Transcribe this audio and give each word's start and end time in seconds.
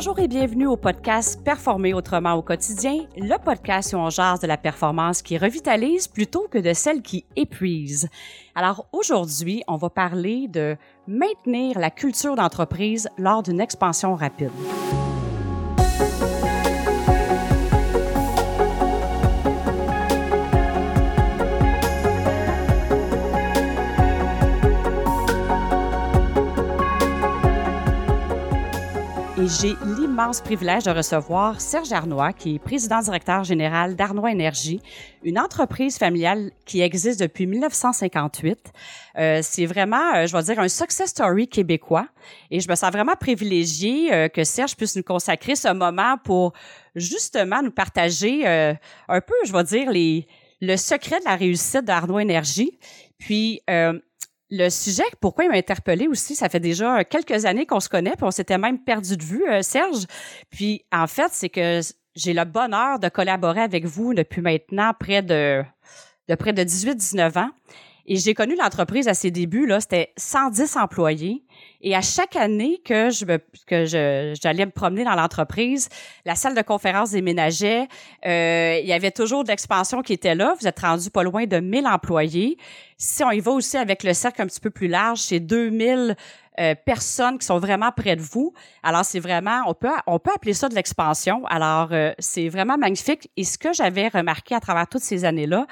Bonjour 0.00 0.18
et 0.18 0.28
bienvenue 0.28 0.66
au 0.66 0.78
podcast 0.78 1.44
Performer 1.44 1.92
autrement 1.92 2.32
au 2.32 2.40
quotidien, 2.40 3.04
le 3.18 3.36
podcast 3.36 3.92
où 3.92 3.98
on 3.98 4.08
jase 4.08 4.40
de 4.40 4.46
la 4.46 4.56
performance 4.56 5.20
qui 5.20 5.36
revitalise 5.36 6.08
plutôt 6.08 6.48
que 6.50 6.56
de 6.56 6.72
celle 6.72 7.02
qui 7.02 7.26
épuise. 7.36 8.08
Alors 8.54 8.86
aujourd'hui, 8.92 9.62
on 9.68 9.76
va 9.76 9.90
parler 9.90 10.48
de 10.48 10.78
maintenir 11.06 11.78
la 11.78 11.90
culture 11.90 12.34
d'entreprise 12.34 13.10
lors 13.18 13.42
d'une 13.42 13.60
expansion 13.60 14.14
rapide. 14.14 14.48
Et 29.40 29.48
j'ai 29.48 29.74
l'immense 29.98 30.42
privilège 30.42 30.84
de 30.84 30.90
recevoir 30.90 31.62
Serge 31.62 31.92
Arnois, 31.92 32.34
qui 32.34 32.56
est 32.56 32.58
président-directeur 32.58 33.42
général 33.42 33.96
d'Arnois 33.96 34.32
Énergie, 34.32 34.82
une 35.22 35.38
entreprise 35.38 35.96
familiale 35.96 36.50
qui 36.66 36.82
existe 36.82 37.20
depuis 37.20 37.46
1958. 37.46 38.72
Euh, 39.16 39.40
c'est 39.42 39.64
vraiment, 39.64 40.14
euh, 40.14 40.26
je 40.26 40.36
vais 40.36 40.42
dire, 40.42 40.60
un 40.60 40.68
success 40.68 41.10
story 41.10 41.48
québécois 41.48 42.06
et 42.50 42.60
je 42.60 42.68
me 42.68 42.74
sens 42.74 42.92
vraiment 42.92 43.14
privilégiée 43.18 44.12
euh, 44.12 44.28
que 44.28 44.44
Serge 44.44 44.76
puisse 44.76 44.94
nous 44.96 45.02
consacrer 45.02 45.54
ce 45.54 45.72
moment 45.72 46.16
pour 46.22 46.52
justement 46.94 47.62
nous 47.62 47.72
partager 47.72 48.46
euh, 48.46 48.74
un 49.08 49.20
peu, 49.22 49.34
je 49.46 49.52
vais 49.52 49.64
dire, 49.64 49.90
les, 49.90 50.26
le 50.60 50.76
secret 50.76 51.18
de 51.20 51.24
la 51.24 51.36
réussite 51.36 51.84
d'Arnois 51.84 52.22
Énergie. 52.22 52.78
Puis, 53.18 53.62
euh, 53.70 53.98
le 54.50 54.68
sujet, 54.68 55.04
pourquoi 55.20 55.44
il 55.44 55.50
m'a 55.50 55.56
interpellé 55.56 56.08
aussi, 56.08 56.34
ça 56.34 56.48
fait 56.48 56.60
déjà 56.60 57.04
quelques 57.04 57.44
années 57.44 57.66
qu'on 57.66 57.80
se 57.80 57.88
connaît, 57.88 58.12
puis 58.12 58.24
on 58.24 58.30
s'était 58.30 58.58
même 58.58 58.82
perdu 58.82 59.16
de 59.16 59.22
vue, 59.22 59.44
euh, 59.48 59.62
Serge. 59.62 60.06
Puis 60.50 60.84
en 60.92 61.06
fait, 61.06 61.30
c'est 61.32 61.48
que 61.48 61.80
j'ai 62.16 62.32
le 62.32 62.44
bonheur 62.44 62.98
de 62.98 63.08
collaborer 63.08 63.60
avec 63.60 63.86
vous 63.86 64.12
depuis 64.14 64.40
maintenant 64.40 64.92
près 64.98 65.22
de, 65.22 65.62
de 66.28 66.34
près 66.34 66.52
de 66.52 66.62
18-19 66.62 67.38
ans. 67.38 67.50
Et 68.12 68.16
j'ai 68.16 68.34
connu 68.34 68.56
l'entreprise 68.56 69.06
à 69.06 69.14
ses 69.14 69.30
débuts, 69.30 69.66
là, 69.66 69.78
c'était 69.78 70.12
110 70.16 70.76
employés. 70.76 71.44
Et 71.80 71.94
à 71.94 72.02
chaque 72.02 72.34
année 72.34 72.82
que 72.84 73.08
je 73.08 73.24
que 73.68 73.84
je, 73.84 74.36
j'allais 74.42 74.66
me 74.66 74.72
promener 74.72 75.04
dans 75.04 75.14
l'entreprise, 75.14 75.88
la 76.24 76.34
salle 76.34 76.56
de 76.56 76.62
conférence 76.62 77.12
déménageait. 77.12 77.86
Euh, 78.26 78.80
il 78.82 78.88
y 78.88 78.92
avait 78.92 79.12
toujours 79.12 79.44
de 79.44 79.48
l'expansion 79.48 80.02
qui 80.02 80.12
était 80.12 80.34
là. 80.34 80.56
Vous 80.60 80.66
êtes 80.66 80.80
rendu 80.80 81.08
pas 81.08 81.22
loin 81.22 81.46
de 81.46 81.60
1000 81.60 81.86
employés. 81.86 82.58
Si 82.98 83.22
on 83.22 83.30
y 83.30 83.38
va 83.38 83.52
aussi 83.52 83.76
avec 83.76 84.02
le 84.02 84.12
cercle 84.12 84.42
un 84.42 84.46
petit 84.46 84.60
peu 84.60 84.70
plus 84.70 84.88
large, 84.88 85.20
c'est 85.20 85.38
2000 85.38 86.16
euh, 86.58 86.74
personnes 86.74 87.38
qui 87.38 87.46
sont 87.46 87.60
vraiment 87.60 87.92
près 87.92 88.16
de 88.16 88.22
vous. 88.22 88.52
Alors 88.82 89.04
c'est 89.04 89.20
vraiment, 89.20 89.62
on 89.68 89.74
peut, 89.74 89.88
on 90.08 90.18
peut 90.18 90.32
appeler 90.34 90.52
ça 90.52 90.68
de 90.68 90.74
l'expansion. 90.74 91.46
Alors 91.46 91.90
euh, 91.92 92.12
c'est 92.18 92.48
vraiment 92.48 92.76
magnifique. 92.76 93.30
Et 93.36 93.44
ce 93.44 93.56
que 93.56 93.72
j'avais 93.72 94.08
remarqué 94.08 94.56
à 94.56 94.60
travers 94.60 94.88
toutes 94.88 95.02
ces 95.02 95.24
années-là, 95.24 95.68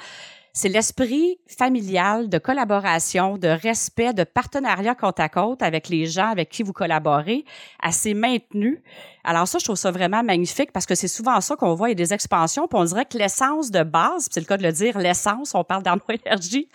c'est 0.53 0.69
l'esprit 0.69 1.39
familial 1.47 2.29
de 2.29 2.37
collaboration, 2.37 3.37
de 3.37 3.47
respect, 3.47 4.13
de 4.13 4.23
partenariat 4.23 4.95
côte 4.95 5.19
à 5.19 5.29
côte 5.29 5.61
avec 5.61 5.89
les 5.89 6.05
gens 6.05 6.29
avec 6.29 6.49
qui 6.49 6.63
vous 6.63 6.73
collaborez, 6.73 7.45
assez 7.81 8.13
maintenu. 8.13 8.83
Alors 9.29 9.47
ça, 9.47 9.59
je 9.59 9.63
trouve 9.63 9.75
ça 9.75 9.91
vraiment 9.91 10.23
magnifique 10.23 10.71
parce 10.71 10.87
que 10.87 10.95
c'est 10.95 11.07
souvent 11.07 11.39
ça 11.39 11.55
qu'on 11.55 11.75
voit, 11.75 11.89
il 11.89 11.91
y 11.91 12.01
a 12.01 12.03
des 12.03 12.15
expansions, 12.15 12.67
puis 12.67 12.79
on 12.79 12.83
dirait 12.83 13.05
que 13.05 13.15
l'essence 13.15 13.69
de 13.69 13.83
base, 13.83 14.27
c'est 14.31 14.39
le 14.39 14.47
cas 14.47 14.57
de 14.57 14.63
le 14.63 14.71
dire, 14.71 14.97
l'essence, 14.97 15.53
on 15.53 15.63
parle 15.63 15.83
d'Arnois 15.83 16.15
Énergie, 16.25 16.67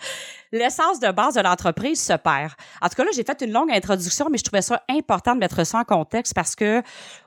l'essence 0.53 1.01
de 1.01 1.11
base 1.11 1.35
de 1.35 1.41
l'entreprise 1.41 2.01
se 2.01 2.13
perd. 2.13 2.53
En 2.81 2.87
tout 2.87 2.95
cas, 2.95 3.03
là, 3.03 3.09
j'ai 3.13 3.25
fait 3.25 3.41
une 3.41 3.51
longue 3.51 3.71
introduction, 3.71 4.27
mais 4.31 4.37
je 4.37 4.43
trouvais 4.45 4.61
ça 4.61 4.81
important 4.89 5.33
de 5.35 5.39
mettre 5.39 5.65
ça 5.65 5.79
en 5.79 5.83
contexte 5.83 6.33
parce 6.33 6.55
que 6.55 6.81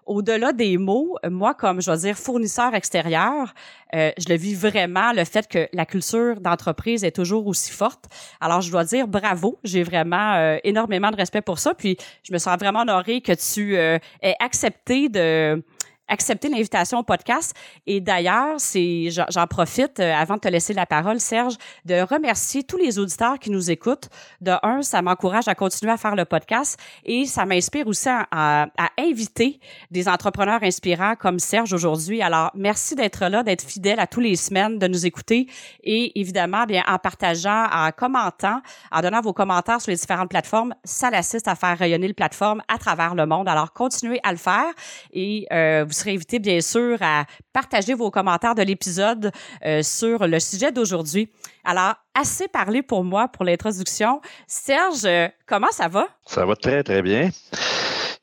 au-delà 0.06 0.52
des 0.52 0.78
mots, 0.78 1.16
moi, 1.28 1.52
comme 1.52 1.82
je 1.82 1.90
vais 1.90 1.98
dire 1.98 2.16
fournisseur 2.16 2.74
extérieur, 2.74 3.52
euh, 3.94 4.10
je 4.16 4.28
le 4.30 4.36
vis 4.36 4.54
vraiment 4.54 5.12
le 5.12 5.24
fait 5.24 5.46
que 5.46 5.68
la 5.74 5.84
culture 5.84 6.40
d'entreprise 6.40 7.04
est 7.04 7.12
toujours 7.12 7.46
aussi 7.46 7.70
forte. 7.70 8.06
Alors, 8.40 8.62
je 8.62 8.70
dois 8.70 8.84
dire 8.84 9.06
bravo. 9.06 9.58
J'ai 9.64 9.82
vraiment 9.82 10.34
euh, 10.34 10.56
énormément 10.64 11.10
de 11.10 11.16
respect 11.16 11.42
pour 11.42 11.58
ça. 11.58 11.74
Puis, 11.74 11.98
je 12.22 12.32
me 12.32 12.38
sens 12.38 12.58
vraiment 12.58 12.80
honorée 12.80 13.20
que 13.20 13.32
tu 13.32 13.76
euh, 13.76 13.98
aies 14.22 14.34
accepté 14.40 15.10
de 15.10 15.17
de 15.18 15.62
accepter 16.08 16.48
l'invitation 16.48 16.98
au 16.98 17.02
podcast. 17.02 17.54
Et 17.86 18.00
d'ailleurs, 18.00 18.54
c'est, 18.58 19.08
j'en 19.10 19.46
profite 19.46 20.00
euh, 20.00 20.14
avant 20.14 20.34
de 20.34 20.40
te 20.40 20.48
laisser 20.48 20.74
la 20.74 20.86
parole, 20.86 21.20
Serge, 21.20 21.54
de 21.84 22.00
remercier 22.00 22.62
tous 22.62 22.76
les 22.76 22.98
auditeurs 22.98 23.38
qui 23.38 23.50
nous 23.50 23.70
écoutent. 23.70 24.08
De 24.40 24.52
un, 24.62 24.82
ça 24.82 25.02
m'encourage 25.02 25.48
à 25.48 25.54
continuer 25.54 25.92
à 25.92 25.96
faire 25.96 26.16
le 26.16 26.24
podcast 26.24 26.78
et 27.04 27.26
ça 27.26 27.44
m'inspire 27.44 27.86
aussi 27.86 28.08
à, 28.08 28.26
à, 28.30 28.88
inviter 28.98 29.60
des 29.90 30.08
entrepreneurs 30.08 30.62
inspirants 30.62 31.14
comme 31.16 31.38
Serge 31.38 31.72
aujourd'hui. 31.72 32.22
Alors, 32.22 32.50
merci 32.54 32.94
d'être 32.94 33.26
là, 33.26 33.42
d'être 33.42 33.62
fidèle 33.62 34.00
à 34.00 34.06
tous 34.06 34.20
les 34.20 34.36
semaines, 34.36 34.78
de 34.78 34.86
nous 34.86 35.06
écouter 35.06 35.46
et 35.82 36.18
évidemment, 36.18 36.64
bien, 36.64 36.82
en 36.86 36.98
partageant, 36.98 37.66
en 37.72 37.90
commentant, 37.92 38.60
en 38.90 39.00
donnant 39.00 39.20
vos 39.20 39.32
commentaires 39.32 39.80
sur 39.80 39.90
les 39.90 39.96
différentes 39.96 40.30
plateformes, 40.30 40.74
ça 40.84 41.10
l'assiste 41.10 41.48
à 41.48 41.54
faire 41.54 41.76
rayonner 41.78 42.08
le 42.08 42.14
plateforme 42.14 42.62
à 42.68 42.78
travers 42.78 43.14
le 43.14 43.26
monde. 43.26 43.48
Alors, 43.48 43.72
continuez 43.72 44.20
à 44.22 44.32
le 44.32 44.38
faire 44.38 44.72
et 45.12 45.46
euh, 45.52 45.84
vous 45.86 45.92
serez 45.98 46.14
invité, 46.14 46.38
bien 46.38 46.60
sûr, 46.60 46.96
à 47.00 47.24
partager 47.52 47.94
vos 47.94 48.10
commentaires 48.10 48.54
de 48.54 48.62
l'épisode 48.62 49.32
euh, 49.64 49.82
sur 49.82 50.26
le 50.26 50.38
sujet 50.40 50.72
d'aujourd'hui. 50.72 51.30
Alors, 51.64 51.94
assez 52.14 52.48
parlé 52.48 52.82
pour 52.82 53.04
moi 53.04 53.28
pour 53.28 53.44
l'introduction. 53.44 54.20
Serge, 54.46 55.04
euh, 55.04 55.28
comment 55.46 55.70
ça 55.70 55.88
va? 55.88 56.06
Ça 56.26 56.46
va 56.46 56.56
très, 56.56 56.82
très 56.82 57.02
bien. 57.02 57.30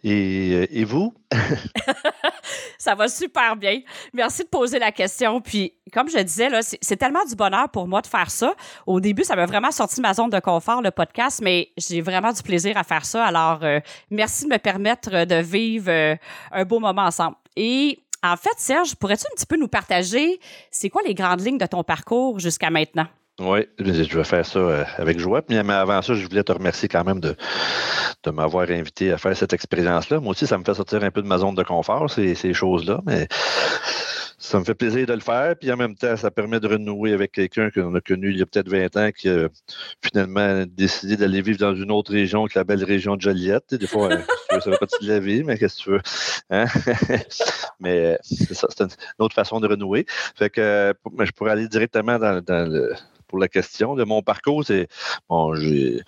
Et, 0.04 0.52
euh, 0.54 0.68
et 0.70 0.84
vous? 0.84 1.14
ça 2.78 2.96
va 2.96 3.08
super 3.08 3.56
bien. 3.56 3.82
Merci 4.14 4.44
de 4.44 4.48
poser 4.48 4.80
la 4.80 4.92
question. 4.92 5.42
Puis, 5.42 5.74
comme 5.92 6.10
je 6.10 6.20
disais, 6.20 6.50
là, 6.50 6.62
c'est 6.62 6.98
tellement 6.98 7.26
du 7.26 7.36
bonheur 7.36 7.70
pour 7.70 7.88
moi 7.88 8.02
de 8.02 8.08
faire 8.08 8.30
ça. 8.30 8.54
Au 8.86 9.00
début, 9.00 9.24
ça 9.24 9.36
m'a 9.36 9.46
vraiment 9.46 9.72
sorti 9.72 9.98
de 9.98 10.02
ma 10.02 10.14
zone 10.14 10.30
de 10.30 10.40
confort, 10.40 10.82
le 10.82 10.92
podcast, 10.92 11.42
mais 11.44 11.70
j'ai 11.78 12.02
vraiment 12.02 12.32
du 12.32 12.44
plaisir 12.44 12.78
à 12.78 12.84
faire 12.84 13.06
ça. 13.06 13.26
Alors, 13.26 13.60
euh, 13.64 13.80
merci 14.12 14.46
de 14.46 14.50
me 14.50 14.58
permettre 14.58 15.26
de 15.26 15.36
vivre 15.36 15.90
euh, 15.90 16.16
un 16.52 16.66
beau 16.66 16.80
moment 16.80 17.04
ensemble. 17.04 17.38
Et 17.56 18.00
en 18.24 18.38
fait, 18.38 18.54
Serge, 18.58 18.96
pourrais-tu 18.96 19.26
un 19.32 19.36
petit 19.36 19.46
peu 19.46 19.58
nous 19.58 19.68
partager, 19.68 20.40
c'est 20.72 20.90
quoi 20.90 21.02
les 21.06 21.14
grandes 21.14 21.42
lignes 21.42 21.58
de 21.58 21.66
ton 21.66 21.84
parcours 21.84 22.40
jusqu'à 22.40 22.70
maintenant? 22.70 23.08
Oui, 23.42 23.68
je 23.80 24.18
vais 24.18 24.24
faire 24.24 24.46
ça 24.46 24.60
euh, 24.60 24.84
avec 24.98 25.20
joie. 25.20 25.42
Mais 25.50 25.58
avant 25.58 26.02
ça, 26.02 26.14
je 26.14 26.26
voulais 26.26 26.44
te 26.44 26.54
remercier 26.54 26.88
quand 26.88 27.04
même 27.04 27.20
de, 27.20 27.36
m'avoir 28.32 28.70
invité 28.70 29.12
à 29.12 29.18
faire 29.18 29.36
cette 29.36 29.52
expérience-là. 29.52 30.20
Moi 30.22 30.32
aussi, 30.32 30.48
ça 30.48 30.58
me 30.58 30.64
fait 30.64 30.74
sortir 30.74 31.04
un 31.04 31.12
peu 31.12 31.22
de 31.22 31.28
ma 31.28 31.38
zone 31.38 31.54
de 31.54 31.64
confort, 31.64 32.10
ces, 32.10 32.54
choses-là, 32.54 33.02
mais 33.06 33.28
ça 34.40 34.58
me 34.58 34.64
fait 34.64 34.74
plaisir 34.74 35.06
de 35.06 35.14
le 35.14 35.20
faire. 35.20 35.56
Puis 35.60 35.70
en 35.72 35.76
même 35.76 35.96
temps, 35.96 36.16
ça 36.16 36.32
permet 36.32 36.62
de 36.62 36.68
renouer 36.68 37.12
avec 37.12 37.34
quelqu'un 37.34 37.70
qu'on 37.70 37.94
a 37.94 38.00
connu 38.00 38.32
il 38.32 38.38
y 38.38 38.42
a 38.42 38.46
peut-être 38.46 38.70
20 38.70 38.96
ans 38.98 39.12
qui 39.12 39.30
a 39.30 39.50
finalement 40.02 40.64
décidé 40.66 41.18
d'aller 41.18 41.42
vivre 41.42 41.60
dans 41.60 41.76
une 41.76 41.92
autre 41.92 42.14
région 42.14 42.46
que 42.46 42.58
la 42.58 42.64
belle 42.64 42.86
région 42.86 43.18
de 43.18 43.22
Joliette. 43.22 43.76
Des 43.76 43.86
fois, 43.86 44.10
ça 44.50 44.62
fait 44.62 44.78
partie 44.78 45.06
de 45.06 45.12
la 45.12 45.20
vie, 45.20 45.44
mais 45.44 45.58
qu'est-ce 45.58 45.78
que 45.80 45.84
tu 45.84 45.90
veux? 45.92 46.02
Hein? 46.52 46.66
mais 47.82 48.18
c'est 48.24 48.54
ça, 48.56 48.68
c'est 48.76 48.84
une 48.84 48.90
autre 49.20 49.36
façon 49.36 49.60
de 49.60 49.68
renouer. 49.68 50.06
Fait 50.36 50.50
que 50.50 50.94
je 51.20 51.32
pourrais 51.32 51.52
aller 51.52 51.68
directement 51.68 52.18
dans, 52.18 52.42
dans 52.42 52.72
le 52.72 52.96
la 53.40 53.48
question 53.48 53.96
de 53.96 54.04
mon 54.04 54.22
parcours, 54.22 54.64
c'est 54.66 54.88
bon, 55.30 55.56
j'ai 55.56 56.02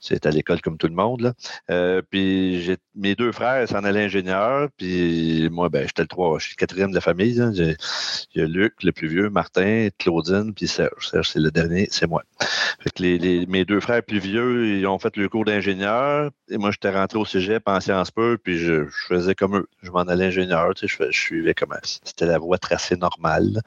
c'est 0.00 0.26
à 0.26 0.30
l'école 0.30 0.60
comme 0.60 0.78
tout 0.78 0.88
le 0.88 0.94
monde. 0.94 1.20
Là. 1.20 1.34
Euh, 1.70 2.02
puis 2.08 2.76
mes 2.94 3.14
deux 3.14 3.32
frères 3.32 3.68
s'en 3.68 3.84
allaient 3.84 4.04
ingénieurs, 4.04 4.68
puis 4.76 5.48
moi, 5.50 5.68
ben, 5.68 5.86
j'étais 5.86 6.02
le 6.02 6.08
trois, 6.08 6.38
je 6.38 6.46
suis 6.46 6.54
le 6.56 6.60
quatrième 6.60 6.90
de 6.90 6.94
la 6.94 7.00
famille. 7.00 7.40
Il 8.34 8.40
y 8.40 8.40
a 8.40 8.46
Luc, 8.46 8.82
le 8.82 8.92
plus 8.92 9.08
vieux, 9.08 9.30
Martin, 9.30 9.88
Claudine, 9.98 10.52
puis 10.54 10.66
Serge. 10.66 11.08
Serge, 11.08 11.28
c'est 11.30 11.40
le 11.40 11.50
dernier, 11.50 11.88
c'est 11.90 12.06
moi. 12.06 12.22
Fait 12.80 12.90
que 12.90 13.46
mes 13.46 13.64
deux 13.64 13.80
frères 13.80 14.02
plus 14.02 14.18
vieux, 14.18 14.78
ils 14.78 14.86
ont 14.86 14.98
fait 14.98 15.16
le 15.16 15.28
cours 15.28 15.44
d'ingénieur. 15.44 16.30
Et 16.48 16.56
moi, 16.56 16.70
j'étais 16.70 16.90
rentré 16.90 17.18
au 17.18 17.24
cégep 17.24 17.62
en 17.66 17.80
sciences 17.80 18.10
peu, 18.10 18.38
puis 18.42 18.58
je, 18.58 18.86
je, 18.86 19.06
faisais 19.08 19.34
comme 19.34 19.56
eux. 19.56 19.68
Je 19.82 19.90
m'en 19.90 20.00
allais 20.00 20.26
ingénieur, 20.26 20.74
tu 20.74 20.88
sais, 20.88 20.96
je, 20.98 21.10
je 21.10 21.20
suivais 21.20 21.54
comme 21.54 21.74
c'était 21.82 22.26
la 22.26 22.38
voie 22.38 22.58
tracée 22.58 22.96
normale. 22.96 23.60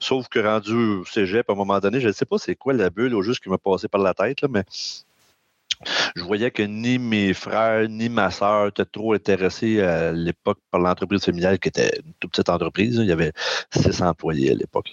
Sauf 0.00 0.28
que 0.28 0.38
rendu 0.40 0.74
au 0.74 1.04
cégep, 1.04 1.48
à 1.48 1.52
un 1.52 1.56
moment 1.56 1.78
donné, 1.78 2.00
je 2.00 2.08
ne 2.08 2.12
sais 2.12 2.26
pas 2.26 2.38
c'est 2.38 2.56
quoi 2.56 2.72
la 2.72 2.90
bulle 2.90 3.14
au 3.14 3.22
juste 3.22 3.42
qui 3.42 3.48
m'a 3.48 3.58
passé 3.58 3.88
par 3.88 4.00
la 4.00 4.14
tête, 4.14 4.40
là, 4.42 4.48
mais 4.50 4.64
je 6.16 6.22
voyais 6.22 6.50
que 6.50 6.62
ni 6.62 6.98
mes 6.98 7.34
frères 7.34 7.88
ni 7.88 8.08
ma 8.08 8.30
sœur 8.30 8.68
étaient 8.68 8.84
trop 8.84 9.14
intéressés 9.14 9.80
à 9.80 10.12
l'époque 10.12 10.58
par 10.70 10.80
l'entreprise 10.80 11.24
familiale 11.24 11.58
qui 11.58 11.68
était 11.68 12.00
une 12.04 12.12
toute 12.20 12.32
petite 12.32 12.48
entreprise. 12.48 12.96
Il 12.96 13.06
y 13.06 13.12
avait 13.12 13.32
six 13.70 14.02
employés 14.02 14.52
à 14.52 14.54
l'époque. 14.54 14.92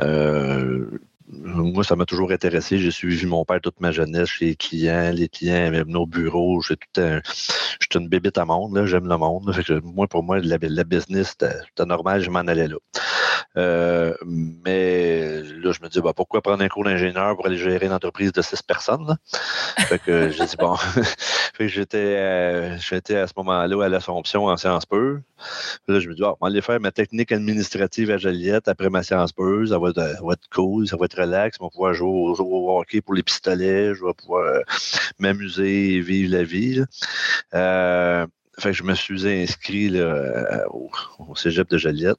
Euh, 0.00 0.86
moi, 1.28 1.82
ça 1.82 1.96
m'a 1.96 2.04
toujours 2.04 2.30
intéressé. 2.30 2.78
J'ai 2.78 2.90
suivi 2.90 3.26
mon 3.26 3.44
père 3.44 3.60
toute 3.60 3.80
ma 3.80 3.90
jeunesse 3.90 4.38
les 4.40 4.54
clients. 4.54 5.10
Les 5.12 5.28
clients 5.28 5.66
avaient 5.66 5.82
au 5.82 6.06
bureau. 6.06 6.60
J'étais 6.62 7.20
une 7.94 8.08
bébête 8.08 8.38
à 8.38 8.44
monde. 8.44 8.84
J'aime 8.84 9.08
le 9.08 9.16
monde. 9.16 9.52
Moi, 9.82 10.06
pour 10.06 10.22
moi, 10.22 10.38
la, 10.38 10.58
la 10.60 10.84
business, 10.84 11.34
c'était 11.38 11.84
normal. 11.84 12.22
Je 12.22 12.30
m'en 12.30 12.40
allais 12.40 12.68
là. 12.68 12.76
Euh, 13.56 14.14
mais 14.24 15.42
là, 15.42 15.72
je 15.72 15.80
me 15.82 15.88
dis, 15.88 16.00
bah, 16.00 16.12
pourquoi 16.14 16.42
prendre 16.42 16.62
un 16.62 16.68
cours 16.68 16.84
d'ingénieur 16.84 17.36
pour 17.36 17.46
aller 17.46 17.56
gérer 17.56 17.86
une 17.86 17.92
entreprise 17.92 18.32
de 18.32 18.42
six 18.42 18.62
personnes? 18.62 19.06
Là? 19.06 19.16
Fait 19.88 19.98
que 19.98 20.30
j'ai 20.30 20.44
dit, 20.44 20.56
bon, 20.58 20.76
Fait 21.56 21.68
que 21.68 21.72
j'étais, 21.72 22.78
j'étais 22.78 23.16
à 23.16 23.26
ce 23.26 23.32
moment-là 23.38 23.84
à 23.84 23.88
l'Assomption 23.88 24.44
en 24.44 24.58
sciences 24.58 24.84
pures. 24.84 25.20
Là, 25.88 26.00
je 26.00 26.08
me 26.08 26.14
dis, 26.14 26.22
ah, 26.22 26.34
on 26.38 26.44
va 26.44 26.50
aller 26.50 26.60
faire 26.60 26.78
ma 26.80 26.92
technique 26.92 27.32
administrative 27.32 28.10
à 28.10 28.18
Joliette 28.18 28.68
après 28.68 28.90
ma 28.90 29.02
séance 29.02 29.32
pure. 29.32 29.66
Ça 29.66 29.78
va, 29.78 29.88
être, 29.88 30.48
cool, 30.52 30.86
ça 30.86 30.98
va 30.98 31.06
être 31.06 31.18
relax. 31.18 31.56
Je 31.58 31.64
vais 31.64 31.70
pouvoir 31.70 31.94
jouer 31.94 32.08
au, 32.10 32.78
hockey 32.78 33.00
pour 33.00 33.14
les 33.14 33.22
pistolets. 33.22 33.94
Je 33.94 34.04
vais 34.04 34.12
pouvoir 34.12 34.64
m'amuser 35.18 35.94
et 35.94 36.00
vivre 36.02 36.36
la 36.36 36.42
vie. 36.44 36.84
Euh, 37.54 38.26
fait 38.58 38.70
que 38.70 38.76
je 38.76 38.82
me 38.82 38.94
suis 38.94 39.28
inscrit 39.28 39.88
là, 39.90 40.64
au, 40.70 40.90
cégep 41.34 41.68
de 41.68 41.78
Joliette. 41.78 42.18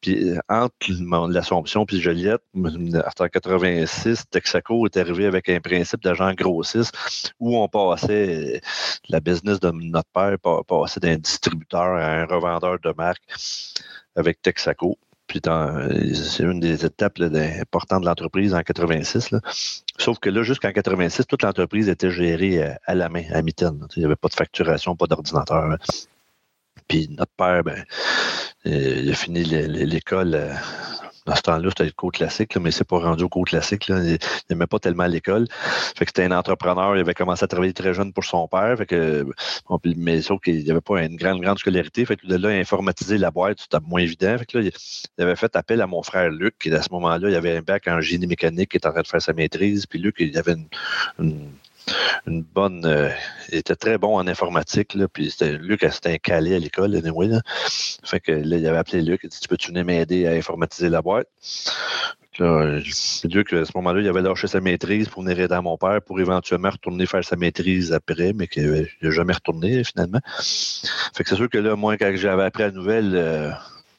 Puis 0.00 0.30
euh, 0.30 0.38
entre 0.48 1.30
l'Assomption 1.30 1.84
puis 1.84 2.00
Joliette, 2.00 2.42
en 2.54 3.28
86, 3.28 4.24
Texaco 4.30 4.86
est 4.86 4.96
arrivé 4.96 5.26
avec 5.26 5.48
un 5.48 5.60
principe 5.60 6.02
d'agent 6.02 6.32
grossiste 6.32 6.96
où 7.40 7.56
on 7.58 7.68
passait 7.68 8.60
la 9.08 9.20
business 9.20 9.60
de 9.60 9.70
notre 9.70 10.10
père 10.10 10.36
passait 10.66 11.00
d'un 11.00 11.16
distributeur 11.16 11.82
à 11.82 12.22
un 12.22 12.26
revendeur 12.26 12.78
de 12.80 12.92
marque 12.96 13.22
avec 14.14 14.40
Texaco. 14.40 14.98
Puis 15.26 15.40
c'est 16.14 16.44
une 16.44 16.60
des 16.60 16.84
étapes 16.84 17.20
importantes 17.20 18.02
de 18.02 18.06
l'entreprise 18.06 18.54
en 18.54 18.62
86. 18.62 19.34
Sauf 19.98 20.18
que 20.18 20.30
là, 20.30 20.42
jusqu'en 20.42 20.70
86, 20.70 21.26
toute 21.26 21.42
l'entreprise 21.42 21.88
était 21.88 22.10
gérée 22.10 22.62
euh, 22.62 22.74
à, 22.84 22.94
la 22.94 23.08
main, 23.08 23.24
à 23.32 23.42
mitaine. 23.42 23.86
Il 23.96 24.00
n'y 24.00 24.04
avait 24.04 24.16
pas 24.16 24.28
de 24.28 24.34
facturation, 24.34 24.94
pas 24.94 25.06
d'ordinateur. 25.06 25.78
Puis 26.86 27.08
notre 27.10 27.32
père, 27.32 27.64
ben, 27.64 27.84
euh, 28.66 29.00
il 29.02 29.10
a 29.10 29.14
fini 29.14 29.42
l'école 29.44 30.34
euh, 30.34 30.52
dans 31.26 31.34
ce 31.34 31.42
temps-là, 31.42 31.68
c'était 31.70 31.84
le 31.84 31.90
cours 31.90 32.12
classique, 32.12 32.56
mais 32.56 32.70
c'est 32.70 32.86
pas 32.86 32.98
rendu 32.98 33.24
au 33.24 33.28
cours 33.28 33.44
classique. 33.44 33.88
Là. 33.88 33.98
Il 34.02 34.18
n'aimait 34.48 34.66
pas 34.66 34.78
tellement 34.78 35.06
l'école. 35.06 35.46
Fait 35.50 36.04
que 36.04 36.10
c'était 36.10 36.24
un 36.24 36.32
entrepreneur. 36.32 36.96
Il 36.96 37.00
avait 37.00 37.14
commencé 37.14 37.44
à 37.44 37.48
travailler 37.48 37.72
très 37.72 37.94
jeune 37.94 38.12
pour 38.12 38.24
son 38.24 38.46
père. 38.46 38.78
Fait 38.78 38.86
que, 38.86 39.26
mais 39.96 40.22
sauf 40.22 40.40
qu'il 40.40 40.62
n'y 40.62 40.70
avait 40.70 40.80
pas 40.80 41.02
une 41.02 41.16
grande, 41.16 41.40
grande 41.40 41.58
scolarité. 41.58 42.04
Fait 42.06 42.16
que 42.16 42.26
de 42.26 42.36
là, 42.36 42.50
informatiser 42.50 43.18
la 43.18 43.30
boîte, 43.30 43.58
c'était 43.60 43.84
moins 43.84 44.00
évident. 44.00 44.38
Fait 44.38 44.46
que 44.46 44.58
là, 44.58 44.70
il 45.18 45.22
avait 45.22 45.36
fait 45.36 45.54
appel 45.56 45.80
à 45.80 45.86
mon 45.86 46.02
frère 46.02 46.30
Luc, 46.30 46.56
qui 46.58 46.72
à 46.72 46.82
ce 46.82 46.90
moment-là, 46.92 47.28
il 47.28 47.34
avait 47.34 47.56
un 47.56 47.62
bac 47.62 47.88
en 47.88 48.00
génie 48.00 48.26
mécanique, 48.26 48.70
qui 48.70 48.76
était 48.76 48.86
en 48.86 48.92
train 48.92 49.02
de 49.02 49.06
faire 49.08 49.22
sa 49.22 49.32
maîtrise. 49.32 49.86
Puis 49.86 49.98
Luc, 49.98 50.16
il 50.18 50.36
avait 50.38 50.54
une 51.18 51.50
bonne. 52.26 52.84
Euh, 52.84 53.10
il 53.50 53.58
était 53.58 53.76
très 53.76 53.98
bon 53.98 54.16
en 54.16 54.26
informatique. 54.26 54.94
Là, 54.94 55.08
puis 55.08 55.30
c'était, 55.30 55.52
Luc, 55.58 55.86
c'était 55.90 56.12
un 56.12 56.18
calé 56.18 56.54
à 56.54 56.58
l'école, 56.58 57.00
que 57.00 58.32
là, 58.32 58.56
il 58.56 58.66
avait 58.66 58.78
appelé 58.78 59.02
Luc, 59.02 59.20
il 59.24 59.30
dit 59.30 59.38
Tu 59.40 59.48
peux-tu 59.48 59.68
venir 59.68 59.84
m'aider 59.84 60.26
à 60.26 60.32
informatiser 60.32 60.88
la 60.88 61.02
boîte? 61.02 61.28
Là, 62.38 62.80
Luc, 63.24 63.52
à 63.52 63.64
ce 63.64 63.72
moment-là, 63.76 64.00
il 64.00 64.08
avait 64.08 64.20
lâché 64.20 64.46
sa 64.46 64.60
maîtrise 64.60 65.08
pour 65.08 65.22
venir 65.22 65.40
aider 65.40 65.54
à 65.54 65.62
mon 65.62 65.78
père 65.78 66.02
pour 66.02 66.20
éventuellement 66.20 66.70
retourner 66.70 67.06
faire 67.06 67.24
sa 67.24 67.36
maîtrise 67.36 67.92
après, 67.92 68.32
mais 68.34 68.46
qu'il 68.46 68.88
n'a 69.02 69.10
jamais 69.10 69.32
retourné 69.32 69.84
finalement. 69.84 70.20
Fait 71.14 71.24
que 71.24 71.30
c'est 71.30 71.36
sûr 71.36 71.48
que 71.48 71.58
là, 71.58 71.76
moi, 71.76 71.96
quand 71.96 72.12
j'avais 72.14 72.44
appris 72.44 72.64
la 72.64 72.72
nouvelle, 72.72 73.12
euh, 73.14 73.50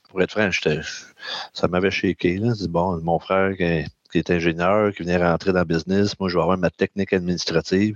pour 0.10 0.22
être 0.22 0.32
franc, 0.32 0.50
ça 1.54 1.68
m'avait 1.68 1.92
shaké. 1.92 2.38
Là. 2.38 2.54
bon, 2.70 3.00
mon 3.02 3.20
frère, 3.20 3.52
qui 4.12 4.18
est 4.18 4.32
ingénieur, 4.32 4.94
qui 4.94 5.04
venait 5.04 5.18
rentrer 5.18 5.54
dans 5.54 5.60
le 5.60 5.66
business. 5.66 6.20
Moi, 6.20 6.30
je 6.30 6.36
vais 6.36 6.42
avoir 6.42 6.58
ma 6.58 6.70
technique 6.70 7.14
administrative. 7.14 7.96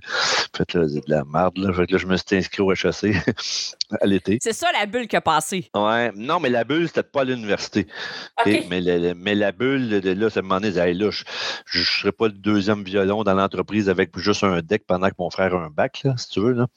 Fait 0.55 0.73
là, 0.73 0.87
c'est 0.87 1.05
de 1.07 1.11
la 1.11 1.23
merde. 1.23 1.57
Là. 1.57 1.73
Fait 1.73 1.87
que 1.87 1.93
là, 1.93 1.97
je 1.97 2.07
me 2.07 2.17
suis 2.17 2.35
inscrit 2.35 2.61
au 2.61 2.71
HEC 2.71 3.15
à 4.01 4.05
l'été. 4.05 4.37
C'est 4.41 4.53
ça 4.53 4.67
la 4.73 4.85
bulle 4.85 5.07
qui 5.07 5.15
a 5.15 5.21
passé. 5.21 5.69
Ouais. 5.75 6.11
Non, 6.15 6.39
mais 6.39 6.49
la 6.49 6.63
bulle, 6.63 6.87
c'était 6.87 7.03
pas 7.03 7.21
à 7.21 7.23
l'université. 7.25 7.87
Mais, 8.45 8.81
la, 8.81 9.13
mais 9.13 9.35
la 9.35 9.51
bulle, 9.51 10.01
de 10.01 10.11
là, 10.11 10.29
ça 10.29 10.41
me 10.41 10.47
demandait, 10.47 10.77
hey, 10.77 10.93
là, 10.93 11.09
je 11.11 11.79
ne 11.79 11.83
serais 11.83 12.11
pas 12.11 12.27
le 12.27 12.33
deuxième 12.33 12.83
violon 12.83 13.23
dans 13.23 13.33
l'entreprise 13.33 13.89
avec 13.89 14.17
juste 14.17 14.43
un 14.43 14.61
deck 14.61 14.85
pendant 14.85 15.09
que 15.09 15.15
mon 15.19 15.29
frère 15.29 15.55
a 15.55 15.59
un 15.59 15.69
bac, 15.69 16.01
là, 16.03 16.15
si 16.17 16.29
tu 16.29 16.39
veux. 16.41 16.53
Là. 16.53 16.67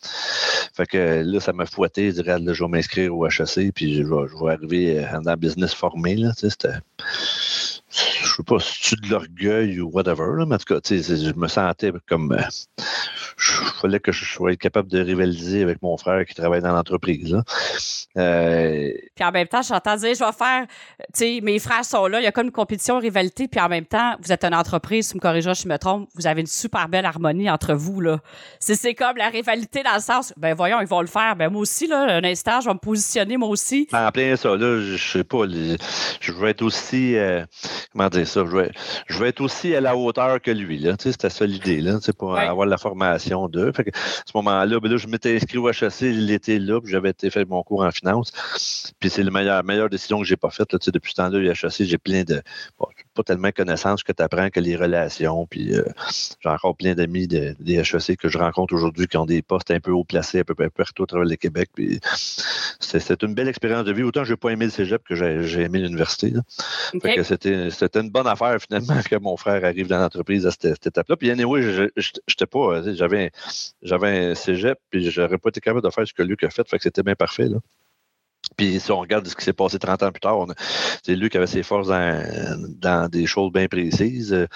Fait 0.74 0.86
que 0.86 1.22
là, 1.24 1.40
ça 1.40 1.52
m'a 1.52 1.66
fouetté. 1.66 2.10
Je 2.10 2.22
dirais, 2.22 2.38
là, 2.38 2.52
je 2.52 2.62
vais 2.62 2.70
m'inscrire 2.70 3.14
au 3.14 3.26
HEC, 3.26 3.72
puis 3.74 3.94
je 3.94 4.02
vais, 4.02 4.28
je 4.28 4.44
vais 4.44 4.52
arriver 4.52 5.06
dans 5.22 5.32
le 5.32 5.36
business 5.36 5.74
formé. 5.74 6.16
Là, 6.16 6.32
c'était 6.36 6.78
je 8.34 8.38
sais 8.38 8.42
pas 8.42 8.58
si 8.58 8.80
tu 8.82 8.96
de 8.96 9.10
l'orgueil 9.10 9.80
ou 9.80 9.90
whatever, 9.90 10.44
mais 10.44 10.56
en 10.56 10.58
tout 10.58 10.74
cas, 10.74 10.80
je 10.84 11.38
me 11.38 11.46
sentais 11.46 11.92
comme. 12.08 12.32
Euh, 12.32 12.84
il 13.38 13.80
fallait 13.80 14.00
que 14.00 14.12
je 14.12 14.24
sois 14.24 14.56
capable 14.56 14.88
de 14.88 15.00
rivaliser 15.00 15.62
avec 15.62 15.82
mon 15.82 15.96
frère 15.96 16.24
qui 16.24 16.34
travaille 16.34 16.60
dans 16.60 16.72
l'entreprise. 16.72 17.36
Euh, 18.16 18.92
puis 19.14 19.24
en 19.24 19.32
même 19.32 19.48
temps, 19.48 19.62
j'entends 19.62 19.96
dire, 19.96 20.14
je 20.14 20.24
vais 20.24 20.32
faire, 20.32 20.66
tu 20.98 21.04
sais, 21.14 21.40
mes 21.42 21.58
frères 21.58 21.84
sont 21.84 22.06
là, 22.06 22.20
il 22.20 22.24
y 22.24 22.26
a 22.26 22.32
comme 22.32 22.46
une 22.46 22.52
compétition, 22.52 22.96
une 22.96 23.02
rivalité, 23.02 23.48
puis 23.48 23.60
en 23.60 23.68
même 23.68 23.86
temps, 23.86 24.14
vous 24.22 24.32
êtes 24.32 24.44
une 24.44 24.54
entreprise, 24.54 25.08
tu 25.08 25.16
me 25.16 25.20
corrigeras 25.20 25.54
si 25.54 25.64
je 25.64 25.68
me 25.68 25.78
trompe, 25.78 26.08
vous 26.14 26.26
avez 26.26 26.40
une 26.40 26.46
super 26.46 26.88
belle 26.88 27.06
harmonie 27.06 27.50
entre 27.50 27.74
vous, 27.74 28.00
là. 28.00 28.20
C'est 28.60 28.94
comme 28.94 29.16
la 29.16 29.28
rivalité 29.28 29.82
dans 29.82 29.94
le 29.94 30.00
sens, 30.00 30.32
ben 30.36 30.54
voyons, 30.54 30.80
ils 30.80 30.86
vont 30.86 31.00
le 31.00 31.06
faire, 31.06 31.34
ben 31.36 31.48
moi 31.50 31.62
aussi, 31.62 31.86
là, 31.86 32.16
un 32.16 32.24
instant, 32.24 32.60
je 32.60 32.68
vais 32.68 32.74
me 32.74 32.78
positionner 32.78 33.36
moi 33.36 33.48
aussi. 33.48 33.88
En 33.92 34.10
plein 34.12 34.36
ça, 34.36 34.56
là, 34.56 34.80
je 34.80 34.96
sais 34.96 35.24
pas, 35.24 35.44
je 36.20 36.32
veux 36.32 36.48
être 36.48 36.62
aussi, 36.62 37.16
euh, 37.16 37.44
comment 37.92 38.08
dire 38.08 38.28
ça, 38.28 38.44
je 39.08 39.18
veux 39.18 39.26
être 39.26 39.40
aussi 39.40 39.74
à 39.74 39.80
la 39.80 39.96
hauteur 39.96 40.40
que 40.40 40.50
lui, 40.50 40.78
là, 40.78 40.96
tu 40.96 41.04
sais, 41.04 41.12
c'était 41.12 41.30
ça 41.30 41.46
l'idée, 41.46 41.80
là, 41.80 41.94
tu 41.98 42.02
sais, 42.02 42.12
pour 42.12 42.38
avoir 42.38 42.66
la 42.66 42.78
formation 42.78 43.13
à 43.14 43.18
ce 43.18 44.32
moment-là, 44.34 44.80
ben 44.80 44.96
je 44.96 45.06
m'étais 45.06 45.36
inscrit 45.36 45.58
au 45.58 45.68
HEC 45.68 46.00
l'été 46.00 46.58
là, 46.58 46.80
puis 46.80 46.90
j'avais 46.92 47.10
été 47.10 47.30
fait 47.30 47.44
mon 47.44 47.62
cours 47.62 47.84
en 47.84 47.90
finance. 47.90 48.32
Puis 49.00 49.10
c'est 49.10 49.22
la 49.22 49.62
meilleure, 49.62 49.88
décision 49.88 50.18
que 50.18 50.24
j'ai 50.24 50.36
pas 50.36 50.50
faite. 50.50 50.68
Depuis 50.88 51.10
ce 51.10 51.16
temps-là, 51.16 51.38
HEC, 51.38 51.84
j'ai 51.84 51.98
plein 51.98 52.24
de. 52.24 52.42
Pas 53.14 53.22
tellement 53.22 53.48
de 53.48 53.54
connaissances 53.54 54.02
que 54.02 54.12
tu 54.12 54.22
apprends 54.22 54.50
que 54.50 54.60
les 54.60 54.76
relations. 54.76 55.46
Puis 55.46 55.74
euh, 55.74 55.84
j'ai 56.40 56.48
encore 56.48 56.76
plein 56.76 56.94
d'amis 56.94 57.26
des 57.28 57.54
HEC 57.60 58.16
que 58.16 58.28
je 58.28 58.38
rencontre 58.38 58.74
aujourd'hui 58.74 59.06
qui 59.06 59.16
ont 59.16 59.26
des 59.26 59.42
postes 59.42 59.70
un 59.70 59.80
peu 59.80 59.92
haut 59.92 60.04
placés 60.04 60.40
un 60.40 60.44
peu, 60.44 60.54
partout 60.54 61.04
à 61.04 61.06
travers 61.06 61.26
le 61.26 61.36
Québec. 61.36 61.70
Puis 61.74 62.00
c'est 62.80 63.22
une 63.22 63.34
belle 63.34 63.48
expérience 63.48 63.84
de 63.84 63.92
vie. 63.92 64.02
Autant 64.02 64.24
je 64.24 64.32
n'ai 64.32 64.36
pas 64.36 64.50
aimé 64.50 64.66
le 64.66 64.70
cégep 64.70 65.02
que 65.04 65.14
j'ai 65.14 65.60
aimé 65.62 65.78
l'université. 65.78 66.32
C'était 67.22 68.00
une 68.00 68.10
bonne 68.10 68.26
affaire 68.26 68.56
finalement 68.60 69.00
que 69.10 69.16
mon 69.16 69.36
frère 69.36 69.64
arrive 69.64 69.86
dans 69.86 69.98
l'entreprise 69.98 70.46
à 70.46 70.50
cette, 70.50 70.86
étape-là. 70.86 71.16
Puis 71.16 71.30
anyway, 71.30 71.62
je 71.62 71.82
n'étais 72.28 72.46
pas. 72.46 72.82
J'avais 72.92 73.30
j'avais 73.82 74.30
un 74.30 74.34
cégep, 74.34 74.78
puis 74.90 75.10
j'aurais 75.10 75.38
pas 75.38 75.48
été 75.50 75.60
capable 75.60 75.84
de 75.86 75.90
faire 75.90 76.06
ce 76.06 76.12
que 76.12 76.22
Luc 76.22 76.42
a 76.44 76.50
fait, 76.50 76.68
fait 76.68 76.76
que 76.76 76.82
c'était 76.82 77.02
bien 77.02 77.14
parfait. 77.14 77.48
Là. 77.48 77.58
Puis 78.56 78.80
si 78.80 78.90
on 78.92 79.00
regarde 79.00 79.26
ce 79.26 79.34
qui 79.34 79.44
s'est 79.44 79.52
passé 79.52 79.78
30 79.78 80.02
ans 80.02 80.12
plus 80.12 80.20
tard, 80.20 80.46
c'est 81.02 81.14
lui 81.14 81.28
qui 81.28 81.36
avait 81.36 81.46
ses 81.46 81.62
forces 81.62 81.88
dans, 81.88 83.08
des 83.10 83.26
choses 83.26 83.52
bien 83.52 83.66
précises. 83.68 84.46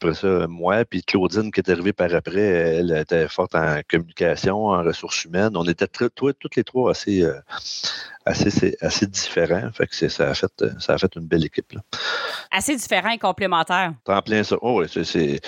Après 0.00 0.14
ça, 0.14 0.46
moi, 0.48 0.84
puis 0.84 1.02
Claudine 1.02 1.50
qui 1.50 1.60
est 1.60 1.70
arrivée 1.70 1.92
par 1.92 2.14
après, 2.14 2.40
elle 2.40 2.96
était 2.96 3.28
forte 3.28 3.54
en 3.54 3.80
communication, 3.88 4.66
en 4.66 4.82
ressources 4.82 5.24
humaines. 5.24 5.56
On 5.56 5.64
était 5.64 5.86
toutes 5.86 6.56
les 6.56 6.64
trois 6.64 6.90
assez, 6.90 7.22
euh, 7.22 7.34
assez, 8.24 8.76
assez 8.80 9.06
différents. 9.06 9.70
Fait 9.72 9.86
que 9.86 10.08
ça 10.08 10.30
a 10.30 10.34
fait, 10.34 10.64
ça 10.78 10.94
a 10.94 10.98
fait 10.98 11.14
une 11.16 11.26
belle 11.26 11.44
équipe. 11.44 11.72
Là. 11.72 11.80
Assez 12.50 12.76
différent 12.76 13.10
et 13.10 13.18
complémentaire. 13.18 13.94
En 14.06 14.22
plein 14.22 14.42
ça. 14.44 14.56
Oh, 14.60 14.82
oui, 14.82 15.04
c'est 15.04 15.40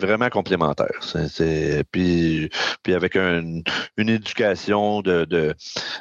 vraiment 0.00 0.28
complémentaire. 0.28 1.00
puis, 1.90 2.50
puis 2.82 2.94
avec 2.94 3.16
une 3.16 3.62
éducation 3.98 5.02
de, 5.02 5.24
de, 5.24 5.54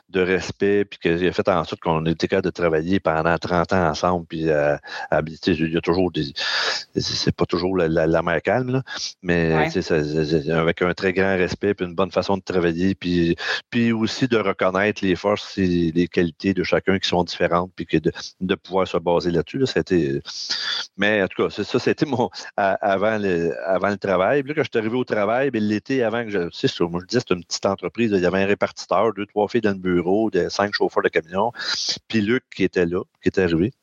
de 0.10 0.22
respect, 0.22 0.86
puis 0.86 1.00
qu'il 1.00 1.28
a 1.28 1.34
fait 1.34 1.48
en 1.50 1.64
sorte 1.64 1.82
qu'on 1.82 2.06
était 2.06 2.28
capable 2.28 2.46
de 2.46 2.52
travailler 2.52 3.00
pendant 3.00 3.38
30 3.38 3.74
ans 3.74 3.90
ensemble, 3.90 4.26
puis 4.28 4.50
euh, 4.50 4.78
il 5.48 5.74
y 5.74 5.78
a 5.78 5.82
toujours 5.82 6.12
des. 6.12 6.34
C'est 6.96 7.36
pas 7.36 7.46
toujours 7.46 7.78
la, 7.78 7.88
la, 7.88 8.22
mer 8.22 8.42
calme, 8.42 8.72
là, 8.72 8.84
mais 9.22 9.70
avec 10.52 10.82
un 10.82 10.94
très 10.94 11.14
grand 11.14 11.38
respect, 11.38 11.74
puis 11.74 11.86
une 11.86 11.96
bonne 11.96 12.12
façon 12.12 12.38
de 12.38 12.44
travailler, 12.44 12.96
puis, 12.96 13.36
puis 13.70 13.92
aussi 13.92 14.28
de 14.28 14.38
reconnaître 14.38 15.04
les 15.04 15.16
forces 15.16 15.58
et 15.58 15.92
les 15.94 16.08
qualités 16.08 16.21
de 16.24 16.64
chacun 16.64 17.00
qui 17.00 17.08
sont 17.08 17.24
différentes, 17.24 17.72
puis 17.76 17.86
que 17.86 17.98
de, 17.98 18.56
pouvoir 18.56 18.88
se 18.88 18.98
baser 18.98 19.32
là-dessus. 19.32 19.58
Là, 19.58 19.66
c'était... 19.66 20.22
Mais 20.98 21.22
en 21.22 21.28
tout 21.28 21.44
cas, 21.44 21.64
ça, 21.64 21.80
c'était 21.80 22.06
mon 22.06 22.30
avant 22.58 23.18
le, 23.18 23.54
avant 23.66 23.90
le 23.90 23.98
travail. 23.98 24.44
Puis 24.44 24.50
là, 24.50 24.56
quand 24.56 24.64
je 24.64 24.70
suis 24.72 24.80
arrivé 24.80 24.98
au 24.98 25.04
travail, 25.04 25.52
bien, 25.52 25.62
l'été 25.62 26.04
avant 26.04 26.24
que 26.24 26.30
je. 26.30 26.50
C'est 26.52 26.68
ça, 26.68 26.86
moi 26.86 27.00
je 27.02 27.08
disais 27.08 27.20
c'était 27.20 27.36
une 27.36 27.44
petite 27.44 27.66
entreprise. 27.66 28.12
il 28.14 28.22
y 28.22 28.26
avait 28.26 28.42
un 28.44 28.46
répartiteur, 28.46 29.14
deux, 29.14 29.26
trois 29.26 29.48
filles 29.48 29.62
dans 29.62 29.72
le 29.72 29.78
bureau, 29.78 30.30
cinq 30.50 30.74
chauffeurs 30.74 31.04
de 31.04 31.10
camion. 31.10 31.52
Puis 32.08 32.22
Luc 32.22 32.44
qui 32.54 32.64
était 32.64 32.86
là, 32.86 33.02
qui 33.22 33.30
était 33.30 33.44
arrivé. 33.44 33.74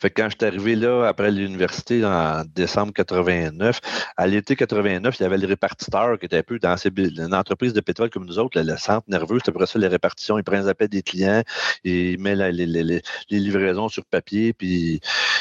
Fait 0.00 0.10
que 0.10 0.22
quand 0.22 0.30
je 0.30 0.36
suis 0.38 0.46
arrivé 0.46 0.76
là, 0.76 1.06
après 1.08 1.32
l'université, 1.32 2.04
en 2.04 2.44
décembre 2.54 2.92
89, 2.92 3.80
à 4.16 4.26
l'été 4.28 4.54
89, 4.54 5.18
il 5.18 5.22
y 5.22 5.26
avait 5.26 5.38
le 5.38 5.46
répartiteur 5.48 6.18
qui 6.20 6.26
était 6.26 6.38
un 6.38 6.42
peu 6.44 6.60
dans 6.60 6.76
une 6.76 7.34
entreprise 7.34 7.72
de 7.72 7.80
pétrole 7.80 8.10
comme 8.10 8.26
nous 8.26 8.38
autres, 8.38 8.60
le 8.60 8.76
centre 8.76 9.04
nerveux, 9.08 9.38
c'était 9.38 9.50
après 9.50 9.66
ça 9.66 9.78
les 9.80 9.88
répartitions. 9.88 10.38
Il 10.38 10.44
prend 10.44 10.60
les 10.60 10.68
appels 10.68 10.88
des 10.88 11.02
clients, 11.02 11.42
il 11.82 12.18
met 12.20 12.36
les, 12.52 13.02
livraisons 13.28 13.88
sur 13.88 14.04
papier, 14.04 14.52
puis 14.52 15.00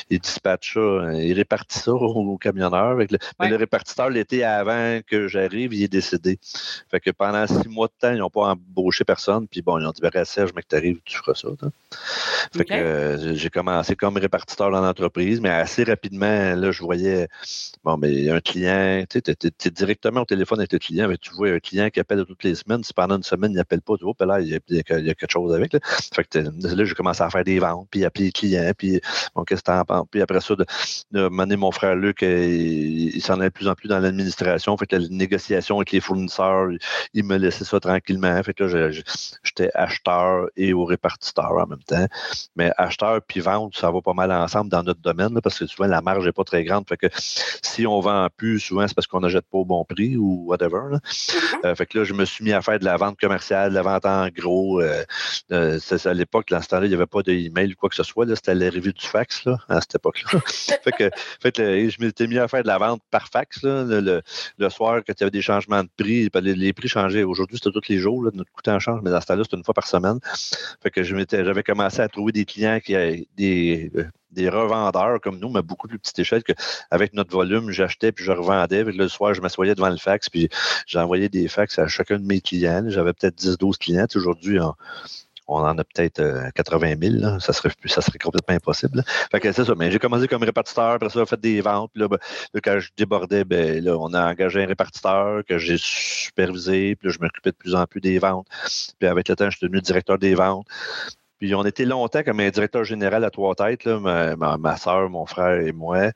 il 0.09 0.19
dispatche 0.19 0.73
ça, 0.73 1.13
il 1.13 1.33
répartit 1.33 1.77
ça 1.77 1.93
aux, 1.93 2.37
camionneurs. 2.37 2.95
Mais 2.95 3.07
le 3.49 3.55
répartiteur, 3.57 4.09
l'été 4.09 4.43
avant 4.43 4.99
que 5.05 5.27
j'arrive, 5.27 5.73
il 5.73 5.83
est 5.83 5.87
décédé. 5.87 6.39
Fait 6.89 6.99
que 6.99 7.11
pendant 7.11 7.45
six 7.45 7.69
mois 7.69 7.87
de 7.87 7.93
temps, 7.99 8.11
ils 8.11 8.19
n'ont 8.19 8.31
pas 8.31 8.53
embauché 8.53 9.03
personne, 9.03 9.47
puis 9.47 9.61
bon, 9.61 9.77
ils 9.77 9.85
ont 9.85 9.91
dit, 9.91 10.01
ben, 10.01 10.25
Serge, 10.25 10.53
mec, 10.53 10.67
t'arrives, 10.67 10.99
tu 11.05 11.17
feras 11.17 11.35
ça. 11.35 11.49
Fait 12.55 12.65
que 12.65 12.73
euh, 12.73 13.35
j'ai 13.35 13.49
commencé 13.49 13.66
commencé 13.67 13.95
comme 13.97 14.17
répartiteur 14.17 14.71
dans 14.71 14.79
l'entreprise, 14.79 15.41
mais 15.41 15.49
assez 15.49 15.83
rapidement, 15.83 16.55
là, 16.55 16.71
je 16.71 16.81
voyais, 16.81 17.27
bon, 17.83 17.97
mais 17.97 18.29
un 18.29 18.39
client, 18.39 19.03
tu 19.09 19.19
sais, 19.25 19.35
tu 19.35 19.47
es, 19.47 19.71
directement 19.71 20.21
au 20.21 20.25
téléphone 20.25 20.59
avec 20.59 20.71
le 20.71 20.79
client, 20.79 21.09
mais 21.09 21.17
tu 21.17 21.33
vois 21.33 21.49
un 21.49 21.59
client 21.59 21.89
qui 21.89 21.99
appelle 21.99 22.23
toutes 22.25 22.45
les 22.45 22.55
semaines, 22.55 22.83
si 22.83 22.93
pendant 22.93 23.17
une 23.17 23.23
semaine, 23.23 23.51
il 23.51 23.57
n'appelle 23.57 23.81
pas, 23.81 23.95
tu 23.97 24.05
vois, 24.05 24.13
là, 24.25 24.39
il 24.39 24.47
y, 24.47 24.55
a, 24.55 24.83
quelque 24.83 25.29
chose 25.29 25.53
avec. 25.53 25.73
Là, 25.73 25.79
fait 25.83 26.23
que 26.23 26.39
là, 26.39 26.85
j'ai 26.85 26.95
commencé 26.95 27.21
à 27.21 27.29
faire 27.29 27.43
des 27.43 27.59
ventes, 27.59 27.87
puis 27.91 28.05
appeler 28.05 28.25
les 28.25 28.31
clients, 28.31 28.71
puis 28.77 29.01
bon, 29.35 29.43
qu'est-ce 29.43 29.63
que 29.63 29.83
t'en 29.85 30.05
Puis 30.05 30.21
après 30.21 30.39
ça, 30.39 30.55
de, 30.55 31.27
mener 31.27 31.57
mon 31.57 31.71
frère 31.71 31.95
Luc, 31.95 32.21
il, 32.21 33.15
il 33.15 33.21
s'en 33.21 33.33
allait 33.35 33.49
de 33.49 33.53
plus 33.53 33.67
en 33.67 33.75
plus 33.75 33.89
dans 33.89 33.99
l'administration, 33.99 34.77
fait 34.77 34.87
que 34.87 34.95
la 34.95 35.07
négociation 35.09 35.75
avec 35.75 35.91
les 35.91 35.99
fournisseurs, 35.99 36.69
il 37.13 37.25
me 37.25 37.35
laissait 37.35 37.65
ça 37.65 37.81
tranquillement. 37.81 38.41
Fait 38.43 38.53
que 38.53 38.63
là, 38.63 38.91
j'étais 39.43 39.69
acheteur 39.73 40.47
et 40.55 40.71
au 40.71 40.85
répartiteur 40.85 41.51
en 41.51 41.67
même 41.67 41.83
temps. 41.83 42.07
Mais 42.55 42.71
acheteur 42.77 43.21
puis 43.27 43.41
vente, 43.41 43.56
ça 43.73 43.91
va 43.91 44.01
pas 44.01 44.13
mal 44.13 44.31
ensemble 44.31 44.69
dans 44.69 44.83
notre 44.83 45.01
domaine, 45.01 45.39
parce 45.41 45.59
que 45.59 45.65
souvent 45.65 45.87
la 45.87 46.01
marge 46.01 46.25
n'est 46.25 46.31
pas 46.31 46.43
très 46.43 46.63
grande. 46.63 46.87
Fait 46.87 46.97
que 46.97 47.07
si 47.61 47.85
on 47.85 47.99
vend 47.99 48.27
plus, 48.35 48.59
souvent 48.59 48.87
c'est 48.87 48.93
parce 48.93 49.07
qu'on 49.07 49.19
n'achète 49.19 49.45
pas 49.51 49.57
au 49.59 49.65
bon 49.65 49.83
prix 49.85 50.17
ou 50.17 50.45
whatever. 50.47 50.97
Mm-hmm. 50.97 51.65
Euh, 51.65 51.75
fait 51.75 51.85
que 51.85 51.99
là, 51.99 52.03
je 52.03 52.13
me 52.13 52.25
suis 52.25 52.43
mis 52.43 52.53
à 52.53 52.61
faire 52.61 52.79
de 52.79 52.85
la 52.85 52.97
vente 52.97 53.19
commerciale, 53.19 53.69
de 53.69 53.75
la 53.75 53.81
vente 53.81 54.05
en 54.05 54.27
gros. 54.29 54.81
Euh, 54.81 55.03
euh, 55.51 55.79
à 56.05 56.13
l'époque, 56.13 56.47
dans 56.49 56.61
ce 56.61 56.67
temps-là, 56.69 56.85
il 56.85 56.89
n'y 56.89 56.95
avait 56.95 57.05
pas 57.05 57.21
d'email 57.21 57.73
ou 57.73 57.75
quoi 57.75 57.89
que 57.89 57.95
ce 57.95 58.03
soit. 58.03 58.25
C'était 58.35 58.55
l'arrivée 58.55 58.91
du 58.91 59.05
fax 59.05 59.45
là, 59.45 59.57
à 59.69 59.81
cette 59.81 59.95
époque-là. 59.95 60.39
fait 60.45 60.91
que, 60.91 61.09
fait 61.41 61.89
je 61.89 62.03
m'étais 62.03 62.27
mis 62.27 62.37
à 62.37 62.47
faire 62.47 62.63
de 62.63 62.67
la 62.67 62.77
vente 62.77 63.01
par 63.11 63.27
fax 63.27 63.59
le, 63.63 64.21
soir 64.69 65.01
quand 65.05 65.13
il 65.13 65.21
y 65.21 65.23
avait 65.23 65.31
des 65.31 65.41
changements 65.41 65.83
de 65.83 65.89
prix. 65.97 66.29
Les, 66.41 66.73
prix 66.73 66.87
changeaient. 66.87 67.23
Aujourd'hui, 67.23 67.57
c'était 67.57 67.71
tous 67.71 67.89
les 67.89 67.97
jours. 67.97 68.23
notre 68.23 68.51
coût 68.51 68.69
en 68.69 68.79
change, 68.79 69.01
mais 69.03 69.11
dans 69.11 69.21
ce 69.21 69.27
temps-là, 69.27 69.43
c'était 69.43 69.57
une 69.57 69.63
fois 69.63 69.73
par 69.73 69.87
semaine. 69.87 70.19
Fait 70.81 70.91
que 70.91 71.03
j'avais 71.03 71.63
commencé 71.63 72.01
à 72.01 72.07
trouver 72.07 72.31
des 72.31 72.45
clients 72.45 72.79
qui 72.83 72.95
avaient 72.95 73.27
des, 73.47 73.91
euh, 73.95 74.05
des 74.31 74.49
revendeurs 74.49 75.19
comme 75.21 75.39
nous, 75.39 75.49
mais 75.49 75.61
beaucoup 75.61 75.87
plus 75.87 75.99
petite 75.99 76.19
échelle 76.19 76.43
qu'avec 76.43 77.13
notre 77.13 77.31
volume, 77.31 77.71
j'achetais 77.71 78.11
puis 78.11 78.23
je 78.23 78.31
revendais. 78.31 78.83
le 78.83 79.07
soir, 79.07 79.33
je 79.33 79.41
m'assoyais 79.41 79.75
devant 79.75 79.89
le 79.89 79.97
fax 79.97 80.29
puis 80.29 80.49
j'envoyais 80.85 81.29
des 81.29 81.47
fax 81.47 81.79
à 81.79 81.87
chacun 81.87 82.19
de 82.19 82.25
mes 82.25 82.41
clients. 82.41 82.85
J'avais 82.87 83.13
peut-être 83.13 83.37
10-12 83.37 83.77
clients. 83.77 84.07
Aujourd'hui, 84.15 84.59
on 85.47 85.59
en 85.59 85.77
a 85.77 85.83
peut-être 85.83 86.51
80 86.55 86.87
euh, 86.87 87.19
000. 87.19 87.39
Ça, 87.39 87.53
serait, 87.53 87.69
ça 87.85 88.01
serait 88.01 88.19
complètement 88.19 88.55
impossible. 88.55 89.03
Que 89.31 89.51
c'est 89.51 89.65
ça. 89.65 89.73
Mais 89.75 89.91
j'ai 89.91 89.99
commencé 89.99 90.27
comme 90.27 90.43
répartiteur, 90.43 90.91
après 90.91 91.09
ça, 91.09 91.25
fait 91.25 91.39
des 91.39 91.61
ventes. 91.61 91.91
Puis 91.93 92.01
là, 92.01 92.07
ben, 92.07 92.19
quand 92.61 92.79
je 92.79 92.89
débordais, 92.97 93.43
ben, 93.43 93.83
là, 93.83 93.97
on 93.97 94.13
a 94.13 94.29
engagé 94.29 94.63
un 94.63 94.67
répartiteur 94.67 95.43
que 95.47 95.57
j'ai 95.57 95.77
supervisé. 95.79 96.95
Puis 96.95 97.07
là, 97.07 97.13
je 97.13 97.19
m'occupais 97.23 97.51
de 97.51 97.55
plus 97.55 97.75
en 97.75 97.85
plus 97.85 98.01
des 98.01 98.19
ventes. 98.19 98.47
Puis 98.99 99.07
avec 99.07 99.29
le 99.29 99.35
temps, 99.35 99.49
je 99.49 99.57
suis 99.57 99.67
devenu 99.67 99.81
directeur 99.81 100.17
des 100.17 100.35
ventes. 100.35 100.67
Puis 101.39 101.53
on 101.55 101.63
était 101.65 101.85
longtemps 101.85 102.23
comme 102.23 102.39
un 102.39 102.49
directeur 102.49 102.83
général 102.83 103.23
à 103.23 103.29
trois 103.31 103.55
têtes, 103.55 103.83
là, 103.85 103.99
ma, 103.99 104.35
ma, 104.35 104.57
ma 104.57 104.77
soeur, 104.77 105.09
mon 105.09 105.25
frère 105.25 105.59
et 105.61 105.71
moi 105.71 106.11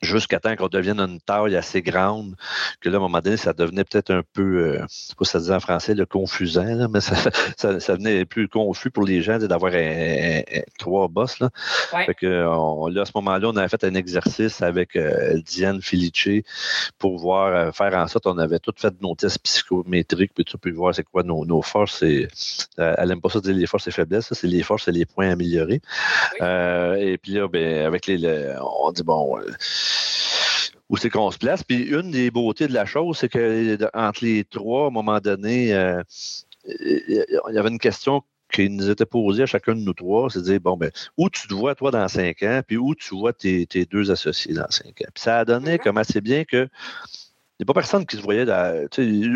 jusqu'à 0.00 0.40
temps 0.40 0.54
qu'on 0.56 0.68
devienne 0.68 1.00
une 1.00 1.20
taille 1.20 1.56
assez 1.56 1.82
grande, 1.82 2.34
que 2.80 2.88
là, 2.88 2.96
à 2.96 2.98
un 2.98 3.02
moment 3.02 3.20
donné, 3.20 3.36
ça 3.36 3.52
devenait 3.52 3.84
peut-être 3.84 4.10
un 4.10 4.22
peu, 4.32 4.76
euh, 4.78 4.84
sais 4.88 5.14
pas 5.16 5.24
si 5.24 5.32
ça 5.32 5.40
dit 5.40 5.52
en 5.52 5.60
français, 5.60 5.94
le 5.94 6.06
confusant, 6.06 6.88
mais 6.88 7.00
ça, 7.00 7.16
ça, 7.56 7.72
devenait 7.72 8.24
plus 8.24 8.48
confus 8.48 8.90
pour 8.90 9.04
les 9.04 9.22
gens 9.22 9.38
d'avoir 9.38 9.72
un, 9.74 10.42
trois 10.78 11.08
boss. 11.08 11.40
Là. 11.40 11.50
Fait 12.06 12.14
que, 12.14 12.26
là, 12.26 13.02
à 13.02 13.04
ce 13.04 13.12
moment-là, 13.16 13.48
on 13.48 13.56
avait 13.56 13.68
fait 13.68 13.84
un 13.84 13.94
exercice 13.94 14.62
avec 14.62 14.96
euh, 14.96 15.40
Diane 15.44 15.80
Felice 15.82 16.08
pour 16.98 17.18
voir, 17.18 17.54
euh, 17.54 17.72
faire 17.72 17.94
en 17.94 18.06
sorte, 18.06 18.26
on 18.26 18.38
avait 18.38 18.58
tout 18.58 18.72
fait 18.76 18.94
nos 19.00 19.14
tests 19.14 19.40
psychométriques, 19.40 20.32
puis 20.34 20.44
tu 20.44 20.56
peux 20.58 20.70
voir 20.70 20.94
c'est 20.94 21.04
quoi 21.04 21.22
nos, 21.22 21.44
nos 21.44 21.62
forces. 21.62 22.02
Et, 22.02 22.28
euh, 22.78 22.94
elle 22.98 23.08
n'aime 23.08 23.20
pas 23.20 23.28
ça 23.28 23.40
dire 23.40 23.54
les 23.54 23.66
forces 23.66 23.88
et 23.88 23.90
faiblesses, 23.90 24.32
c'est 24.32 24.46
les 24.46 24.62
forces 24.62 24.88
et 24.88 24.92
les 24.92 25.06
points 25.06 25.30
améliorés. 25.30 25.80
et 26.40 27.18
puis 27.18 27.32
là, 27.32 27.48
ben, 27.48 27.86
avec 27.86 28.06
les, 28.06 28.54
on 28.60 28.92
dit, 28.92 29.02
bon, 29.02 29.38
où 30.88 30.96
c'est 30.96 31.10
qu'on 31.10 31.30
se 31.30 31.38
place. 31.38 31.62
Puis 31.62 31.82
une 31.82 32.10
des 32.10 32.30
beautés 32.30 32.68
de 32.68 32.74
la 32.74 32.86
chose, 32.86 33.18
c'est 33.18 33.28
que 33.28 33.78
entre 33.94 34.24
les 34.24 34.44
trois, 34.44 34.84
à 34.84 34.86
un 34.88 34.90
moment 34.90 35.20
donné, 35.20 35.74
euh, 35.74 36.02
il 36.66 37.26
y 37.52 37.58
avait 37.58 37.68
une 37.68 37.78
question 37.78 38.22
qui 38.52 38.70
nous 38.70 38.88
était 38.88 39.06
posée 39.06 39.42
à 39.42 39.46
chacun 39.46 39.74
de 39.74 39.80
nous 39.80 39.92
trois, 39.92 40.30
c'est 40.30 40.40
de 40.40 40.44
dire, 40.44 40.60
bon, 40.60 40.76
ben, 40.76 40.90
où 41.18 41.28
tu 41.28 41.48
te 41.48 41.54
vois, 41.54 41.74
toi, 41.74 41.90
dans 41.90 42.08
cinq 42.08 42.42
ans, 42.42 42.62
puis 42.66 42.78
où 42.78 42.94
tu 42.94 43.14
vois 43.14 43.32
tes, 43.32 43.66
tes 43.66 43.84
deux 43.84 44.10
associés 44.10 44.54
dans 44.54 44.70
cinq 44.70 45.02
ans? 45.02 45.10
Puis 45.14 45.22
ça 45.22 45.40
a 45.40 45.44
donné 45.44 45.76
mm-hmm. 45.76 45.82
comme 45.82 45.98
assez 45.98 46.20
bien 46.20 46.44
que 46.44 46.68
il 47.58 47.64
n'y 47.64 47.70
a 47.72 47.74
pas 47.74 47.80
personne 47.80 48.06
qui 48.06 48.16
se 48.16 48.22
voyait 48.22 48.44
dans, 48.44 48.86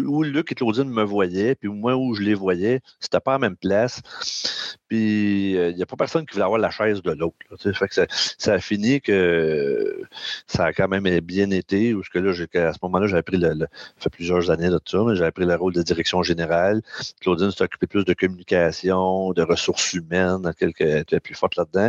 où 0.06 0.22
Luc 0.22 0.52
et 0.52 0.54
Claudine 0.54 0.88
me 0.88 1.02
voyaient, 1.02 1.56
puis 1.56 1.68
moi 1.68 1.96
où 1.96 2.14
je 2.14 2.22
les 2.22 2.34
voyais, 2.34 2.80
c'était 3.00 3.18
pas 3.18 3.32
à 3.32 3.34
la 3.34 3.40
même 3.40 3.56
place. 3.56 4.00
Puis 4.92 5.56
euh, 5.56 5.70
il 5.70 5.76
n'y 5.76 5.82
a 5.82 5.86
pas 5.86 5.96
personne 5.96 6.26
qui 6.26 6.34
voulait 6.34 6.44
avoir 6.44 6.60
la 6.60 6.68
chaise 6.68 7.00
de 7.00 7.12
l'autre. 7.12 7.34
Fait 7.72 7.88
que 7.88 7.94
ça, 7.94 8.52
a 8.52 8.58
fini 8.58 9.00
que 9.00 10.02
ça 10.46 10.66
a 10.66 10.72
quand 10.74 10.86
même 10.86 11.08
bien 11.20 11.50
été. 11.50 11.96
Que 12.12 12.18
là, 12.18 12.32
à 12.68 12.72
ce 12.74 12.78
moment-là, 12.82 13.06
j'avais 13.06 13.22
pris 13.22 13.38
le, 13.38 13.68
fait 13.96 14.10
plusieurs 14.10 14.50
années 14.50 14.68
de 14.68 14.78
ça, 14.84 14.98
mais 15.06 15.16
j'avais 15.16 15.30
pris 15.30 15.46
le 15.46 15.54
rôle 15.54 15.72
de 15.72 15.80
direction 15.80 16.22
générale. 16.22 16.82
Claudine 17.22 17.50
s'est 17.52 17.64
occupée 17.64 17.86
plus 17.86 18.04
de 18.04 18.12
communication, 18.12 19.32
de 19.32 19.40
ressources 19.40 19.94
humaines, 19.94 20.52
elle 20.60 20.74
était 20.78 21.20
plus 21.20 21.36
forte 21.36 21.56
là-dedans. 21.56 21.88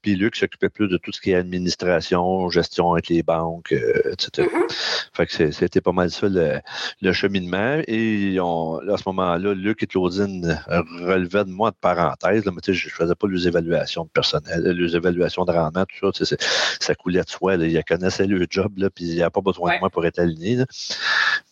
Puis 0.00 0.14
Luc 0.14 0.36
s'occupait 0.36 0.68
plus 0.68 0.86
de 0.86 0.96
tout 0.96 1.10
ce 1.10 1.20
qui 1.20 1.32
est 1.32 1.34
administration, 1.34 2.48
gestion 2.50 2.92
avec 2.92 3.08
les 3.08 3.24
banques, 3.24 3.72
euh, 3.72 4.12
etc. 4.12 4.46
Mm-hmm. 4.46 5.08
Fait 5.12 5.26
que 5.26 5.32
c'est 5.32 5.50
c'était 5.50 5.80
pas 5.80 5.90
mal 5.90 6.12
ça 6.12 6.28
le, 6.28 7.12
cheminement. 7.12 7.80
Et 7.88 8.38
à 8.38 8.96
ce 8.96 9.02
moment-là, 9.06 9.54
Luc 9.54 9.82
et 9.82 9.88
Claudine 9.88 10.62
relevaient 10.68 11.44
de 11.44 11.50
moi 11.50 11.72
de 11.72 11.76
parenthèse. 11.80 12.43
Mais 12.52 12.60
je 12.66 12.86
ne 12.86 12.90
faisais 12.90 13.14
pas 13.14 13.26
les 13.28 13.48
évaluations 13.48 14.04
de 14.04 14.10
personnel, 14.10 14.62
les 14.62 14.96
évaluations 14.96 15.44
de 15.44 15.52
rendement, 15.52 15.84
tout 15.84 16.12
ça. 16.12 16.36
Ça 16.80 16.94
coulait 16.94 17.22
de 17.22 17.28
soi. 17.28 17.56
Là. 17.56 17.66
Ils 17.66 17.82
connaissaient 17.84 18.26
le 18.26 18.46
job, 18.48 18.72
là, 18.78 18.90
puis 18.90 19.04
il 19.04 19.14
n'y 19.14 19.22
a 19.22 19.30
pas 19.30 19.40
besoin 19.40 19.74
de 19.74 19.80
moi 19.80 19.90
pour 19.90 20.04
être 20.06 20.18
aligné. 20.18 20.64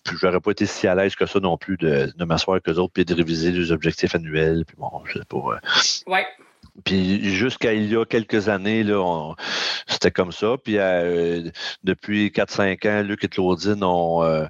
Puis 0.04 0.16
j'aurais 0.20 0.40
pas 0.40 0.50
été 0.50 0.66
si 0.66 0.86
à 0.86 0.94
l'aise 0.94 1.14
que 1.14 1.26
ça 1.26 1.40
non 1.40 1.56
plus 1.56 1.76
de, 1.76 2.12
m'asseoir 2.24 2.56
avec 2.56 2.68
eux 2.68 2.80
autres 2.80 2.92
puis 2.92 3.04
de 3.04 3.14
réviser 3.14 3.52
les 3.52 3.72
objectifs 3.72 4.14
annuels. 4.14 4.64
Puis 4.66 4.76
bon, 4.78 4.90
je 5.06 5.18
sais 5.18 5.24
pas. 5.24 5.36
Euh, 5.36 6.10
ouais. 6.10 6.26
Puis 6.84 7.34
jusqu'à 7.34 7.74
il 7.74 7.92
y 7.92 7.96
a 7.96 8.04
quelques 8.06 8.48
années, 8.48 8.82
là, 8.82 9.34
c'était 9.86 10.10
comme 10.10 10.32
ça. 10.32 10.56
Puis 10.62 10.78
euh, 10.78 11.50
depuis 11.84 12.28
4-5 12.28 12.88
ans, 12.88 13.02
Luc 13.02 13.24
et 13.24 13.28
Claudine 13.28 13.84
ont, 13.84 14.24
euh, 14.24 14.46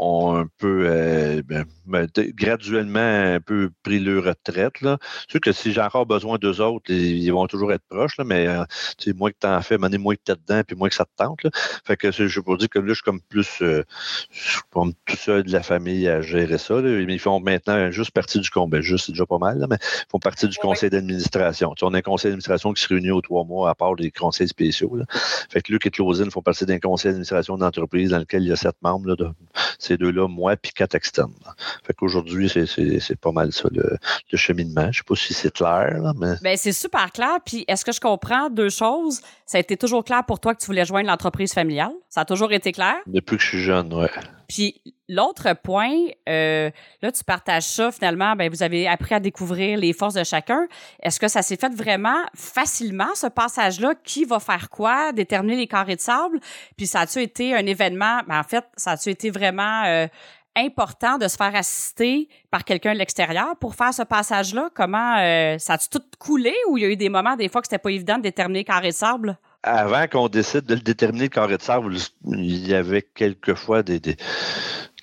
ont 0.00 0.34
un 0.34 0.46
peu 0.56 0.86
euh, 0.86 1.42
ben, 1.46 1.66
ben, 1.86 2.08
graduellement 2.16 3.00
un 3.00 3.40
peu 3.40 3.70
pris 3.82 4.00
leur 4.00 4.24
retraite. 4.24 4.80
Là. 4.80 4.96
C'est 5.22 5.32
sûr 5.32 5.40
que 5.40 5.52
si 5.52 5.72
j'ai 5.72 5.80
encore 5.82 6.06
besoin 6.06 6.38
d'eux 6.38 6.62
autres, 6.62 6.90
ils 6.90 7.30
vont 7.30 7.46
toujours 7.46 7.70
être 7.72 7.84
proches, 7.88 8.16
là, 8.16 8.24
mais 8.24 8.48
euh, 8.48 8.64
moi 9.14 9.30
que 9.30 9.36
tu 9.38 9.46
en 9.46 9.60
fais, 9.60 9.76
moins 9.76 10.14
que 10.14 10.20
tu 10.24 10.32
es 10.32 10.36
dedans, 10.36 10.62
puis 10.66 10.74
moins 10.74 10.88
que 10.88 10.94
ça 10.94 11.04
te 11.04 11.10
tente. 11.16 11.42
Là. 11.42 11.50
Fait 11.84 11.98
que 11.98 12.10
je 12.10 12.40
peux 12.40 12.56
dire 12.56 12.70
que 12.70 12.78
là, 12.78 12.88
je 12.88 12.94
suis 12.94 13.02
comme 13.02 13.20
plus 13.20 13.60
euh, 13.60 13.84
comme 14.70 14.94
tout 15.04 15.16
seul 15.16 15.42
de 15.42 15.52
la 15.52 15.62
famille 15.62 16.08
à 16.08 16.22
gérer 16.22 16.56
ça. 16.56 16.80
Ils 16.80 17.18
font 17.18 17.38
maintenant 17.40 17.90
juste 17.90 18.12
partie 18.12 18.40
du 18.40 18.48
conseil, 18.48 18.70
ben, 18.70 18.80
juste 18.80 19.06
c'est 19.06 19.12
déjà 19.12 19.26
pas 19.26 19.38
mal, 19.38 19.58
là, 19.58 19.66
mais 19.68 19.76
ils 19.82 20.10
font 20.10 20.18
partie 20.18 20.48
du 20.48 20.56
conseil 20.56 20.88
d'administration. 20.88 21.74
on 21.82 21.92
a 21.92 21.98
un 21.98 22.02
conseil 22.02 22.30
d'administration 22.30 22.72
qui 22.72 22.82
se 22.82 22.88
réunit 22.88 23.10
aux 23.10 23.20
trois 23.20 23.44
mois 23.44 23.68
à 23.68 23.74
part 23.74 23.96
des 23.96 24.10
conseils 24.10 24.48
spéciaux. 24.48 24.96
Là. 24.96 25.04
Fait 25.50 25.60
que 25.60 25.70
Luc 25.70 25.84
et 25.84 25.90
Claudine 25.90 26.30
font 26.30 26.40
partie 26.40 26.64
d'un 26.64 26.78
conseil 26.78 27.10
d'administration 27.10 27.58
d'entreprise 27.58 28.10
dans 28.10 28.18
lequel 28.18 28.44
il 28.44 28.48
y 28.48 28.52
a 28.52 28.56
sept 28.56 28.76
membres. 28.80 29.08
Là, 29.08 29.16
de, 29.16 29.28
ces 29.90 29.96
deux-là, 29.96 30.28
moi, 30.28 30.56
puis 30.56 30.72
quatre 30.72 30.94
externes. 30.94 31.34
Fait 31.84 31.92
qu'aujourd'hui, 31.92 32.48
c'est 32.48 33.20
pas 33.20 33.32
mal 33.32 33.52
ça, 33.52 33.68
le, 33.72 33.98
cheminement. 34.36 34.82
Je 34.82 34.88
ne 34.88 34.92
sais 34.92 35.02
pas 35.06 35.16
si 35.16 35.34
c'est 35.34 35.52
clair, 35.52 36.12
mais. 36.16 36.34
Bien, 36.42 36.56
c'est 36.56 36.72
super 36.72 37.10
clair. 37.10 37.38
Puis 37.44 37.64
est-ce 37.66 37.84
que 37.84 37.92
je 37.92 38.00
comprends 38.00 38.50
deux 38.50 38.70
choses? 38.70 39.20
Ça 39.46 39.58
a 39.58 39.60
été 39.60 39.76
toujours 39.76 40.04
clair 40.04 40.24
pour 40.24 40.38
toi 40.38 40.54
que 40.54 40.60
tu 40.60 40.66
voulais 40.66 40.84
joindre 40.84 41.08
l'entreprise 41.08 41.52
familiale? 41.52 41.92
Ça 42.08 42.20
a 42.20 42.24
toujours 42.24 42.52
été 42.52 42.72
clair? 42.72 42.96
Depuis 43.06 43.36
que 43.36 43.42
je 43.42 43.48
suis 43.48 43.62
jeune, 43.62 43.92
oui. 43.92 44.06
Puis 44.50 44.82
l'autre 45.08 45.52
point, 45.52 45.94
euh, 46.28 46.70
là, 47.02 47.12
tu 47.12 47.22
partages 47.22 47.66
ça, 47.66 47.92
finalement, 47.92 48.34
ben, 48.34 48.50
vous 48.50 48.64
avez 48.64 48.88
appris 48.88 49.14
à 49.14 49.20
découvrir 49.20 49.78
les 49.78 49.92
forces 49.92 50.14
de 50.14 50.24
chacun. 50.24 50.66
Est-ce 51.00 51.20
que 51.20 51.28
ça 51.28 51.40
s'est 51.42 51.56
fait 51.56 51.72
vraiment 51.72 52.20
facilement, 52.34 53.14
ce 53.14 53.28
passage-là? 53.28 53.94
Qui 54.02 54.24
va 54.24 54.40
faire 54.40 54.68
quoi? 54.68 55.12
Déterminer 55.12 55.54
les 55.54 55.68
carrés 55.68 55.94
de 55.94 56.00
sable? 56.00 56.40
Puis 56.76 56.88
ça 56.88 57.02
a-tu 57.02 57.22
été 57.22 57.54
un 57.54 57.64
événement? 57.64 58.22
Ben, 58.26 58.40
en 58.40 58.42
fait, 58.42 58.64
ça 58.76 58.92
a-tu 58.92 59.10
été 59.10 59.30
vraiment 59.30 59.84
euh, 59.84 60.08
important 60.56 61.16
de 61.16 61.28
se 61.28 61.36
faire 61.36 61.54
assister 61.54 62.28
par 62.50 62.64
quelqu'un 62.64 62.92
de 62.94 62.98
l'extérieur 62.98 63.54
pour 63.60 63.76
faire 63.76 63.94
ce 63.94 64.02
passage-là? 64.02 64.70
Comment 64.74 65.18
euh, 65.18 65.58
ça 65.58 65.74
a-tu 65.74 65.88
tout 65.90 66.02
coulé 66.18 66.54
ou 66.68 66.76
il 66.76 66.80
y 66.82 66.86
a 66.86 66.88
eu 66.88 66.96
des 66.96 67.08
moments, 67.08 67.36
des 67.36 67.48
fois, 67.48 67.60
que 67.60 67.68
c'était 67.68 67.78
pas 67.78 67.92
évident 67.92 68.16
de 68.16 68.22
déterminer 68.22 68.64
carré 68.64 68.88
de 68.88 68.94
sable? 68.94 69.38
Avant 69.62 70.06
qu'on 70.06 70.28
décide 70.28 70.64
de 70.64 70.74
le 70.74 70.80
déterminer, 70.80 71.24
le 71.24 71.28
carré 71.28 71.56
de 71.56 71.62
sable, 71.62 71.94
il 72.26 72.66
y 72.66 72.74
avait 72.74 73.02
quelquefois 73.02 73.82
des, 73.82 74.00
des, 74.00 74.16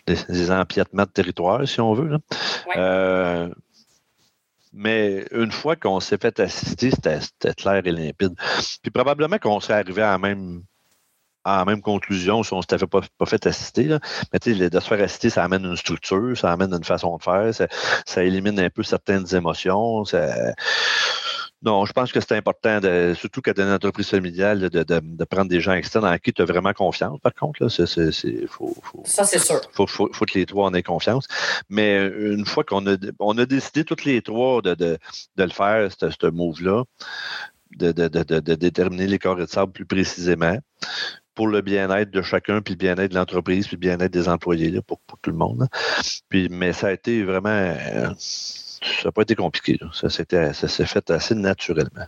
des, 0.07 0.51
empiètements 0.51 1.03
de 1.03 1.09
territoire, 1.09 1.67
si 1.67 1.79
on 1.79 1.93
veut. 1.93 2.17
Euh, 2.75 3.49
mais 4.73 5.25
une 5.31 5.51
fois 5.51 5.75
qu'on 5.75 5.99
s'est 5.99 6.17
fait 6.17 6.39
assister, 6.39 6.91
c'était 6.91 7.53
clair 7.53 7.81
et 7.85 7.91
limpide. 7.91 8.35
Puis 8.81 8.91
probablement 8.91 9.37
qu'on 9.37 9.59
serait 9.59 9.79
arrivé 9.79 10.01
à 10.01 10.11
la 10.11 10.17
même 10.17 10.63
à 11.47 11.59
la 11.59 11.65
même 11.65 11.81
conclusion 11.81 12.43
si 12.43 12.51
on 12.53 12.57
ne 12.57 12.61
s'était 12.61 12.85
pas, 12.85 12.99
pas 13.17 13.25
fait 13.25 13.47
assister. 13.47 13.83
Là. 13.83 13.99
Mais 14.33 14.39
tu 14.39 14.53
sais, 14.53 14.69
de 14.69 14.79
se 14.79 14.87
faire 14.87 15.01
assister, 15.01 15.29
ça 15.29 15.45
amène 15.45 15.63
une 15.63 15.77
structure, 15.77 16.37
ça 16.37 16.51
amène 16.51 16.73
une 16.73 16.83
façon 16.83 17.15
de 17.15 17.23
faire, 17.23 17.53
ça, 17.53 17.67
ça 18.05 18.23
élimine 18.23 18.59
un 18.59 18.69
peu 18.69 18.83
certaines 18.83 19.33
émotions. 19.33 20.03
Ça, 20.03 20.53
Non, 21.63 21.85
je 21.85 21.93
pense 21.93 22.11
que 22.11 22.19
c'est 22.19 22.33
important, 22.33 22.79
de, 22.79 23.13
surtout 23.15 23.41
quand 23.41 23.53
tu 23.53 23.61
une 23.61 23.71
entreprise 23.71 24.09
familiale, 24.09 24.69
de, 24.69 24.83
de, 24.83 25.23
prendre 25.25 25.49
des 25.49 25.59
gens 25.59 25.73
externes 25.73 26.05
en 26.05 26.17
qui 26.17 26.31
tu 26.31 26.43
as 26.43 26.45
vraiment 26.45 26.73
confiance. 26.73 27.19
Par 27.19 27.33
contre, 27.33 27.63
là, 27.63 27.69
c'est, 27.69 28.47
faut, 28.47 28.75
faut, 28.83 29.01
ça, 29.05 29.23
c'est 29.23 29.39
sûr. 29.39 29.59
Faut, 29.73 29.87
faut, 29.87 30.09
faut, 30.13 30.25
que 30.25 30.37
les 30.37 30.45
trois 30.45 30.67
en 30.67 30.73
aient 30.75 30.83
confiance. 30.83 31.27
Mais 31.69 31.97
une 31.97 32.45
fois 32.45 32.63
qu'on 32.63 32.85
a, 32.85 32.95
on 33.19 33.37
a 33.39 33.45
décidé 33.47 33.83
toutes 33.83 34.05
les 34.05 34.21
trois 34.21 34.61
de, 34.61 34.75
de, 34.75 34.99
le 35.37 35.49
faire, 35.49 35.89
ce 35.91 36.27
move-là, 36.27 36.83
de, 37.75 37.91
de, 37.91 38.55
déterminer 38.55 39.07
les 39.07 39.19
corps 39.19 39.35
de 39.35 39.45
sable 39.45 39.71
plus 39.71 39.85
précisément 39.85 40.57
pour 41.33 41.47
le 41.47 41.61
bien-être 41.61 42.09
de 42.09 42.21
chacun, 42.21 42.61
puis 42.61 42.73
le 42.73 42.77
bien-être 42.77 43.11
de 43.11 43.15
l'entreprise, 43.15 43.67
puis 43.67 43.75
le 43.75 43.79
bien-être 43.79 44.11
des 44.11 44.27
employés, 44.27 44.71
là, 44.71 44.81
pour, 44.81 44.99
pour, 45.01 45.19
tout 45.19 45.29
le 45.29 45.37
monde. 45.37 45.67
Puis, 46.29 46.49
mais 46.49 46.73
ça 46.73 46.87
a 46.87 46.91
été 46.91 47.23
vraiment. 47.23 47.49
Euh, 47.49 48.09
ça 48.81 49.05
n'a 49.05 49.12
pas 49.12 49.22
été 49.22 49.36
compliqué. 49.36 49.79
Ça, 49.93 50.10
s'est 50.10 50.86
fait 50.86 51.10
assez 51.10 51.36
naturellement. 51.36 52.05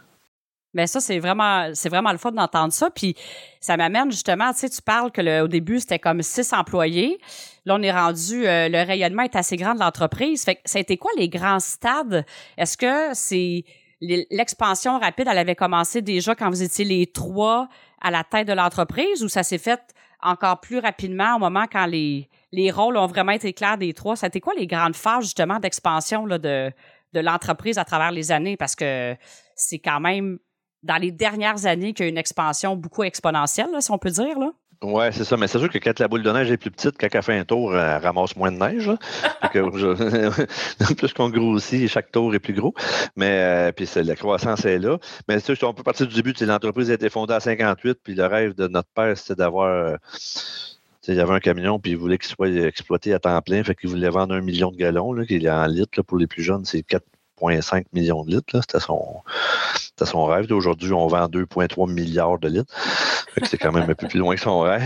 Mais 0.74 0.86
ça, 0.86 1.00
c'est 1.00 1.18
vraiment, 1.18 1.72
c'est 1.74 1.90
vraiment 1.90 2.12
le 2.12 2.18
fun 2.18 2.32
d'entendre 2.32 2.72
ça. 2.72 2.90
Puis 2.92 3.16
ça 3.60 3.76
m'amène 3.76 4.12
justement, 4.12 4.52
tu 4.54 4.60
sais, 4.60 4.70
tu 4.70 4.82
parles 4.82 5.12
que 5.12 5.42
au 5.42 5.48
début, 5.48 5.80
c'était 5.80 6.00
comme 6.00 6.22
six 6.22 6.54
employés. 6.54 7.20
Là, 7.66 7.76
on 7.76 7.82
est 7.82 7.92
rendu, 7.92 8.48
euh, 8.48 8.70
le 8.70 8.86
rayonnement 8.86 9.24
est 9.24 9.36
assez 9.36 9.58
grand 9.58 9.74
de 9.74 9.80
l'entreprise. 9.80 10.44
Fait 10.44 10.56
que 10.56 10.62
ça 10.66 10.78
a 10.78 10.82
été 10.82 10.98
quoi 10.98 11.12
les 11.18 11.28
grands 11.28 11.60
stades? 11.60 12.26
Est-ce 12.58 12.78
que 12.78 13.14
c'est 13.14 13.64
l'expansion 14.02 14.98
rapide, 15.00 15.28
elle 15.30 15.38
avait 15.38 15.56
commencé 15.56 16.02
déjà 16.02 16.34
quand 16.34 16.50
vous 16.50 16.64
étiez 16.64 16.86
les 16.86 17.08
trois 17.08 17.68
à 18.02 18.12
la 18.12 18.24
tête 18.24 18.48
de 18.48 18.54
l'entreprise 18.54 19.24
ou 19.24 19.28
ça 19.28 19.44
s'est 19.44 19.58
fait 19.58 19.82
encore 20.22 20.62
plus 20.62 20.80
rapidement 20.80 21.36
au 21.36 21.40
moment 21.40 21.66
quand 21.70 21.86
les, 21.86 22.30
les 22.52 22.72
rôles 22.72 22.98
ont 22.98 23.08
vraiment 23.08 23.32
été 23.32 23.54
clairs 23.54 23.78
des 23.78 23.94
trois. 23.94 24.22
Été 24.22 24.40
quoi 24.40 24.54
les 24.58 24.68
grandes 24.68 24.96
phases 24.96 25.26
justement 25.26 25.60
d'expansion 25.60 26.28
de, 26.28 26.38
de 26.38 27.20
l'entreprise 27.20 27.78
à 27.78 27.86
travers 27.86 28.12
les 28.12 28.32
années? 28.32 28.58
Parce 28.58 28.76
que 28.76 29.16
c'est 29.56 29.80
quand 29.80 30.00
même 30.00 30.40
dans 30.84 30.98
les 30.98 31.12
dernières 31.12 31.66
années 31.66 31.94
qu'il 31.94 32.06
y 32.06 32.08
a 32.08 32.10
une 32.10 32.18
expansion 32.18 32.76
beaucoup 32.76 33.04
exponentielle, 33.04 33.70
si 33.80 33.92
on 33.92 33.98
peut 33.98 34.12
dire. 34.12 34.38
Oui, 34.82 35.04
c'est 35.12 35.26
ça. 35.26 35.36
Mais 35.36 35.48
c'est 35.48 35.60
sûr 35.60 35.70
que 35.70 35.78
quand 35.78 36.00
la 36.00 36.08
boule 36.08 36.24
de 36.24 36.32
neige 36.32 36.50
est 36.52 36.58
plus 36.58 36.72
petite, 36.72 36.96
quand 36.98 37.10
elle 37.12 37.22
fait 37.22 37.38
un 37.38 37.44
tour, 37.44 37.76
elle 37.76 38.02
ramasse 38.02 38.34
moins 38.38 38.50
de 38.50 38.58
neige. 38.58 38.90
plus 40.96 41.14
qu'on 41.14 41.30
grossit, 41.30 41.90
chaque 41.90 42.12
tour 42.12 42.34
est 42.34 42.40
plus 42.40 42.54
gros. 42.54 42.74
Mais 43.18 43.72
euh, 43.76 44.02
la 44.04 44.16
croissance 44.16 44.64
est 44.64 44.80
là. 44.80 44.98
Mais 45.28 45.42
tu 45.42 45.54
on 45.66 45.74
peut 45.74 45.84
partir 45.84 46.08
du 46.08 46.16
début. 46.16 46.34
L'entreprise 46.40 46.90
a 46.92 46.94
été 46.94 47.10
fondée 47.10 47.34
en 47.34 47.42
58, 47.42 48.00
puis 48.02 48.16
le 48.16 48.26
rêve 48.26 48.56
de 48.56 48.68
notre 48.68 48.90
père, 48.96 49.18
c'était 49.18 49.36
d'avoir. 49.36 49.98
Il 51.10 51.16
y 51.16 51.20
avait 51.20 51.34
un 51.34 51.40
camion, 51.40 51.80
puis 51.80 51.92
il 51.92 51.98
voulait 51.98 52.20
qu'il 52.20 52.30
soit 52.30 52.50
exploité 52.50 53.14
à 53.14 53.20
temps 53.20 53.42
plein, 53.42 53.64
fait 53.64 53.74
qu'il 53.74 53.90
voulait 53.90 54.10
vendre 54.10 54.36
un 54.36 54.42
million 54.42 54.72
de 54.72 54.78
gallons, 54.78 55.12
là, 55.12 55.26
qu'il 55.26 55.44
est 55.44 55.50
en 55.50 55.66
litres, 55.66 56.04
pour 56.04 56.18
les 56.18 56.28
plus 56.28 56.44
jeunes, 56.44 56.66
c'est 56.66 56.86
4,5 56.88 57.86
millions 57.94 58.24
de 58.24 58.36
litres. 58.36 58.62
C'était 58.62 58.80
son, 58.80 59.24
son 60.06 60.26
rêve. 60.26 60.52
Aujourd'hui, 60.52 60.94
on 60.94 61.08
vend 61.08 61.26
2,3 61.28 61.92
milliards 61.92 62.38
de 62.38 62.48
litres. 62.50 62.74
C'est 63.44 63.58
quand 63.58 63.72
même 63.72 63.90
un 63.90 63.96
peu 63.96 64.08
plus 64.08 64.20
loin 64.20 64.36
que 64.36 64.42
son 64.42 64.60
rêve. 64.60 64.84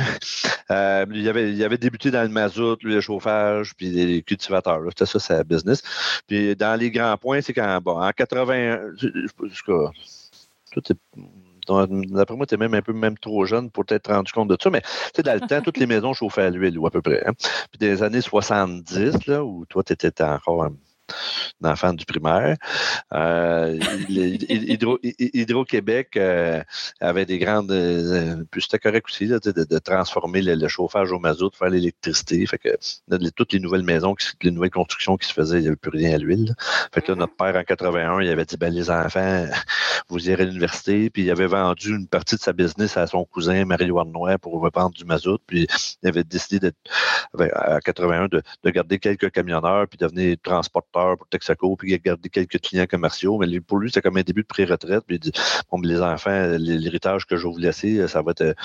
Euh, 0.72 1.06
il, 1.13 1.27
avait, 1.27 1.51
il 1.51 1.63
avait 1.63 1.77
débuté 1.77 2.10
dans 2.10 2.22
le 2.22 2.30
mazout, 2.30 2.77
le 2.84 3.01
chauffage, 3.01 3.74
puis 3.75 3.89
les 3.89 4.22
cultivateurs. 4.22 4.82
C'était 4.89 5.06
ça, 5.06 5.20
sa 5.20 5.44
business. 5.44 5.82
Puis 6.27 6.56
dans 6.56 6.80
les 6.80 6.89
grands 6.89 7.18
points, 7.18 7.42
c'est 7.42 7.53
qu'en 7.53 7.80
bon, 7.82 8.01
en 8.01 8.12
80, 8.12 8.92
tout 10.72 10.92
est 10.92 10.98
D'après 11.67 12.36
moi, 12.36 12.46
tu 12.46 12.55
es 12.55 12.58
même 12.58 12.74
un 12.74 12.82
peu 12.82 12.93
même 12.93 13.17
trop 13.17 13.46
jeune 13.46 13.70
pour 13.70 13.86
t'être 13.86 14.12
rendu 14.12 14.32
compte 14.32 14.50
de 14.50 14.58
ça. 14.62 14.70
Mais 14.70 14.82
dans 15.24 15.34
le 15.34 15.48
temps, 15.48 15.62
toutes 15.62 15.77
les 15.77 15.88
maisons 15.88 16.13
chauffaient 16.13 16.43
à 16.43 16.50
l'huile, 16.50 16.77
ou 16.77 16.88
à 16.88 16.91
peu 16.91 17.01
près. 17.01 17.24
Hein. 17.25 17.34
Puis 17.72 17.79
des 17.79 18.03
années 18.03 18.22
70, 18.22 19.27
là, 19.27 19.43
où 19.43 19.65
toi, 19.65 19.84
tu 19.84 19.93
étais 19.93 20.24
encore 20.24 20.63
un 20.63 20.74
d'enfants 21.62 21.93
du 21.93 22.05
primaire. 22.05 22.58
Euh, 23.13 23.79
Hydro-Québec 24.10 26.17
euh, 26.17 26.62
avait 27.00 27.25
des 27.25 27.39
grandes. 27.39 27.72
Euh, 27.72 28.43
puis 28.51 28.62
c'était 28.62 28.79
correct 28.79 29.05
aussi 29.10 29.27
de, 29.27 29.79
transformer 29.79 30.41
le, 30.41 30.67
chauffage 30.67 31.12
au 31.12 31.20
mazout, 31.20 31.50
de 31.50 31.55
faire 31.55 31.70
l'électricité. 31.70 32.46
Fait 32.46 32.58
que 32.58 32.77
toutes 33.36 33.53
les 33.53 33.60
nouvelles 33.60 33.84
maisons, 33.84 34.15
les 34.41 34.51
nouvelles 34.51 34.72
constructions 34.72 35.17
qui 35.17 35.27
se 35.27 35.34
faisaient, 35.34 35.58
il 35.58 35.62
n'y 35.62 35.67
avait 35.67 35.75
plus 35.75 35.91
rien 35.91 36.15
à 36.15 36.17
l'huile. 36.17 36.55
Fait 36.93 37.01
que 37.01 37.12
là, 37.12 37.17
notre 37.17 37.36
père, 37.36 37.56
en 37.56 37.63
81, 37.63 38.21
il 38.21 38.30
avait 38.30 38.45
dit 38.45 38.58
ben, 38.58 38.73
les 38.73 38.89
enfants, 38.89 39.47
vous 40.13 40.30
irez 40.30 40.43
à 40.43 40.45
l'université. 40.45 41.10
Puis 41.10 41.23
il 41.23 41.32
avait 41.32 41.47
vendu 41.47 41.95
une 41.95 42.08
partie 42.08 42.36
de 42.36 42.41
sa 42.41 42.54
business 42.54 42.97
à 42.97 43.08
son 43.08 43.26
cousin 43.26 43.65
Mario 43.65 43.99
Arnois 43.99 44.38
pour 44.38 44.60
reprendre 44.62 44.91
du 44.91 45.06
mazout. 45.06 45.39
Puis 45.45 45.67
il 46.02 46.10
avait 46.10 46.23
décidé 46.23 46.60
ben, 47.34 47.49
à 47.54 47.80
81 47.82 48.28
de, 48.28 48.41
de 48.63 48.69
garder 48.69 48.99
quelques 48.99 49.32
camionneurs 49.32 49.88
puis 49.88 49.97
devenir 49.97 50.38
transporteur 50.43 51.17
pour 51.17 51.28
Texaco, 51.28 51.76
puis 51.76 51.97
gardé 51.99 52.30
quelques 52.30 52.62
clients 52.62 52.86
commerciaux. 52.86 53.38
Mais 53.38 53.60
pour 53.60 53.78
lui, 53.78 53.89
c'était 53.89 54.02
comme 54.02 54.17
un 54.17 54.21
début 54.21 54.43
de 54.43 54.47
pré-retraite. 54.47 55.04
Puis 55.08 55.17
il 55.17 55.19
dit 55.19 55.32
Bon, 55.71 55.82
les 55.82 56.02
enfants, 56.02 56.56
l'héritage 56.58 57.26
que 57.26 57.36
je 57.36 57.47
vais 57.47 57.54
vous 57.54 57.60
laisser, 57.60 58.08
ça 58.08 58.21
va 58.21 58.32
être 58.32 58.56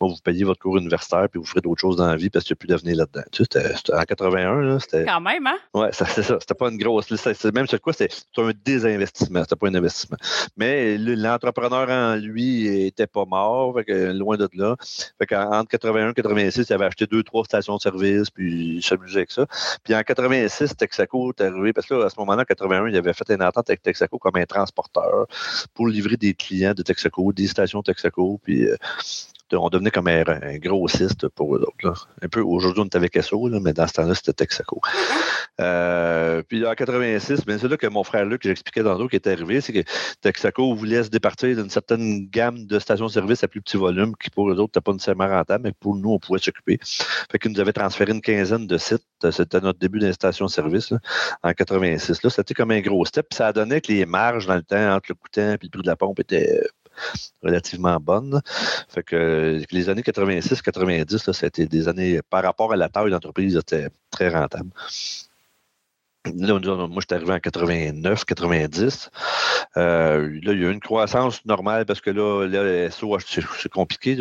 bon, 0.00 0.08
vous 0.08 0.16
payez 0.22 0.44
votre 0.44 0.60
cours 0.60 0.78
universitaire, 0.78 1.28
puis 1.30 1.38
vous 1.38 1.46
ferez 1.46 1.60
d'autres 1.60 1.80
choses 1.80 1.96
dans 1.96 2.06
la 2.06 2.16
vie 2.16 2.30
parce 2.30 2.44
qu'il 2.44 2.54
n'y 2.54 2.58
a 2.58 2.60
plus 2.60 2.68
d'avenir 2.68 2.96
là-dedans. 2.96 3.22
Tu 3.32 3.44
sais, 3.44 3.74
c'était 3.76 3.94
en 3.94 4.02
81, 4.02 4.78
c'était. 4.80 5.04
Quand 5.04 5.20
même, 5.20 5.46
hein? 5.46 5.58
Ouais, 5.74 5.90
c'est 5.92 6.22
ça. 6.22 6.38
C'était 6.40 6.54
pas 6.54 6.68
une 6.70 6.78
grosse 6.78 7.10
liste. 7.10 7.52
Même 7.52 7.66
sur 7.66 7.80
quoi, 7.80 7.92
c'était 7.92 8.12
un 8.38 8.50
désinvestissement. 8.64 9.42
C'était 9.42 9.56
pas 9.56 9.68
un 9.68 9.74
investissement. 9.74 10.16
Mais 10.56 10.87
l'entrepreneur 10.96 11.88
en 11.90 12.16
lui 12.16 12.66
était 12.86 13.06
pas 13.06 13.24
mort, 13.24 13.78
loin 13.88 14.36
de 14.36 14.48
là. 14.54 14.76
Fait 15.18 15.36
entre 15.36 15.68
81 15.68 16.10
et 16.10 16.14
86, 16.14 16.66
il 16.68 16.72
avait 16.72 16.86
acheté 16.86 17.06
deux, 17.06 17.22
trois 17.22 17.44
stations 17.44 17.76
de 17.76 17.80
service, 17.80 18.30
puis 18.30 18.76
il 18.76 18.82
s'amusait 18.82 19.18
avec 19.18 19.32
ça. 19.32 19.46
Puis 19.84 19.94
en 19.94 20.02
86, 20.02 20.76
Texaco 20.76 21.32
est 21.32 21.42
arrivé 21.42 21.72
parce 21.72 21.86
que 21.86 21.94
à 22.04 22.10
ce 22.10 22.18
moment-là, 22.20 22.42
en 22.42 22.44
81, 22.44 22.88
il 22.88 22.96
avait 22.96 23.12
fait 23.12 23.30
une 23.30 23.42
entente 23.42 23.68
avec 23.68 23.82
Texaco 23.82 24.18
comme 24.18 24.36
un 24.36 24.46
transporteur 24.46 25.26
pour 25.74 25.88
livrer 25.88 26.16
des 26.16 26.34
clients 26.34 26.74
de 26.74 26.82
Texaco, 26.82 27.32
des 27.32 27.46
stations 27.46 27.82
Texaco, 27.82 28.40
puis 28.42 28.66
euh, 28.66 28.76
on 29.52 29.68
devenait 29.68 29.90
comme 29.90 30.08
un, 30.08 30.22
grossiste 30.58 31.28
pour 31.28 31.56
eux 31.56 31.60
autres. 31.60 32.08
Un 32.22 32.28
peu, 32.28 32.40
aujourd'hui, 32.40 32.82
on 32.82 32.86
était 32.86 32.96
avec 32.96 33.16
SO, 33.22 33.48
mais 33.60 33.72
dans 33.72 33.86
ce 33.86 33.94
temps-là, 33.94 34.14
c'était 34.14 34.32
Texaco. 34.32 34.80
Euh, 35.60 36.40
puis 36.46 36.64
en 36.64 36.72
86, 36.72 37.44
ben, 37.44 37.58
c'est 37.58 37.66
là 37.66 37.76
que 37.76 37.88
mon 37.88 38.04
frère 38.04 38.24
Luc, 38.24 38.42
que 38.42 38.48
j'expliquais 38.48 38.84
dans 38.84 39.08
qui 39.08 39.16
est 39.16 39.26
arrivé, 39.26 39.60
c'est 39.60 39.72
que 39.72 39.82
Texaco 40.20 40.72
voulait 40.74 41.02
se 41.02 41.08
départir 41.08 41.56
d'une 41.56 41.68
certaine 41.68 42.28
gamme 42.28 42.64
de 42.66 42.78
stations-service 42.78 43.42
à 43.42 43.48
plus 43.48 43.60
petit 43.60 43.76
volume, 43.76 44.14
qui 44.22 44.30
pour 44.30 44.48
eux 44.48 44.52
autres 44.52 44.68
n'était 44.68 44.80
pas 44.80 44.92
nécessairement 44.92 45.26
rentable, 45.26 45.64
mais 45.64 45.72
pour 45.72 45.96
nous, 45.96 46.12
on 46.12 46.18
pouvait 46.20 46.38
s'occuper. 46.38 46.78
Fait 46.82 47.38
qu'ils 47.40 47.50
nous 47.50 47.58
avaient 47.58 47.72
transféré 47.72 48.12
une 48.12 48.20
quinzaine 48.20 48.68
de 48.68 48.78
sites. 48.78 49.02
C'était 49.32 49.60
notre 49.60 49.80
début 49.80 49.98
d'installation-service 49.98 50.94
en 51.42 51.52
86. 51.52 52.22
Là, 52.22 52.30
c'était 52.30 52.54
comme 52.54 52.70
un 52.70 52.80
gros 52.80 53.04
step. 53.04 53.26
ça 53.32 53.48
a 53.48 53.52
donné 53.52 53.80
que 53.80 53.90
les 53.90 54.06
marges 54.06 54.46
dans 54.46 54.54
le 54.54 54.62
temps 54.62 54.94
entre 54.94 55.06
le 55.08 55.14
coûtant 55.16 55.40
et 55.40 55.58
le 55.60 55.68
prix 55.68 55.82
de 55.82 55.86
la 55.86 55.96
pompe 55.96 56.20
étaient 56.20 56.62
relativement 57.42 57.98
bonne. 58.00 58.40
Que 59.06 59.62
les 59.70 59.88
années 59.88 60.02
86-90, 60.02 61.32
c'était 61.32 61.66
des 61.66 61.88
années, 61.88 62.20
par 62.28 62.42
rapport 62.42 62.72
à 62.72 62.76
la 62.76 62.88
taille 62.88 63.06
de 63.06 63.10
l'entreprise, 63.10 63.54
c'était 63.54 63.88
très 64.10 64.28
rentable. 64.28 64.70
Là, 66.36 66.58
moi, 66.86 67.00
je 67.00 67.06
suis 67.06 67.14
arrivé 67.14 67.32
en 67.32 67.38
89, 67.38 68.24
90. 68.24 69.10
Euh, 69.76 70.28
là, 70.42 70.52
il 70.52 70.60
y 70.60 70.64
a 70.64 70.68
eu 70.68 70.72
une 70.72 70.80
croissance 70.80 71.44
normale 71.44 71.86
parce 71.86 72.00
que 72.00 72.10
là, 72.10 72.46
là 72.46 72.90
SO, 72.90 73.16
c'est 73.18 73.70
compliqué. 73.70 74.16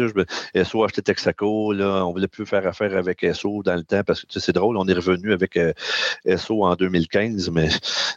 SO 0.63 0.83
a 0.83 0.85
acheté 0.85 1.01
Texaco. 1.01 1.73
Là, 1.73 2.05
on 2.05 2.09
ne 2.09 2.13
voulait 2.13 2.27
plus 2.27 2.45
faire 2.45 2.65
affaire 2.67 2.95
avec 2.95 3.25
SO 3.33 3.63
dans 3.63 3.75
le 3.75 3.83
temps 3.83 4.03
parce 4.05 4.23
que 4.23 4.39
c'est 4.39 4.53
drôle, 4.53 4.77
on 4.77 4.87
est 4.87 4.93
revenu 4.93 5.33
avec 5.33 5.57
euh, 5.57 5.73
SO 6.37 6.63
en 6.63 6.75
2015, 6.75 7.49
mais 7.51 7.69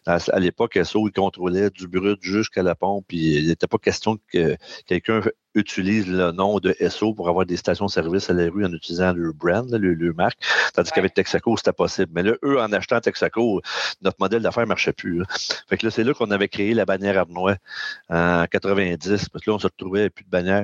à, 0.06 0.18
l'époque, 0.38 0.78
SO, 0.84 1.06
il 1.08 1.12
contrôlait 1.12 1.70
du 1.70 1.88
brut 1.88 2.18
jusqu'à 2.22 2.62
la 2.62 2.74
pompe. 2.74 3.04
Puis 3.08 3.36
il 3.36 3.48
n'était 3.48 3.66
pas 3.66 3.78
question 3.78 4.18
que 4.32 4.56
quelqu'un 4.86 5.20
utilise 5.54 6.06
le 6.06 6.32
nom 6.32 6.58
de 6.58 6.74
SO 6.88 7.12
pour 7.12 7.28
avoir 7.28 7.46
des 7.46 7.56
stations-service 7.56 8.30
à 8.30 8.32
la 8.32 8.48
rue 8.50 8.64
en 8.64 8.72
utilisant 8.72 9.12
leur 9.12 9.34
brand, 9.34 9.68
leur, 9.70 10.14
marque. 10.14 10.38
Tandis 10.74 10.90
qu'avec 10.90 11.14
Texaco, 11.14 11.56
c'était 11.56 11.72
possible. 11.72 12.10
Mais 12.14 12.22
là, 12.22 12.34
eux, 12.44 12.60
en 12.60 12.72
achetant 12.72 13.00
Texaco, 13.00 13.60
notre 14.02 14.16
modèle 14.20 14.42
d'affaires 14.42 14.64
ne 14.64 14.68
marchait 14.68 14.92
plus. 14.92 15.22
Fait 15.68 15.76
que 15.76 15.86
là, 15.86 15.90
c'est 15.90 16.04
là 16.04 16.14
qu'on 16.14 16.30
avait 16.30 16.48
créé 16.48 16.74
la 16.74 16.84
bannière 16.84 17.18
Arnois 17.18 17.56
en 18.08 18.44
90. 18.50 19.28
Parce 19.28 19.44
que 19.44 19.50
là, 19.50 19.56
on 19.56 19.58
se 19.58 19.66
retrouvait 19.66 20.10
plus 20.10 20.24
de 20.24 20.30
bannière. 20.30 20.62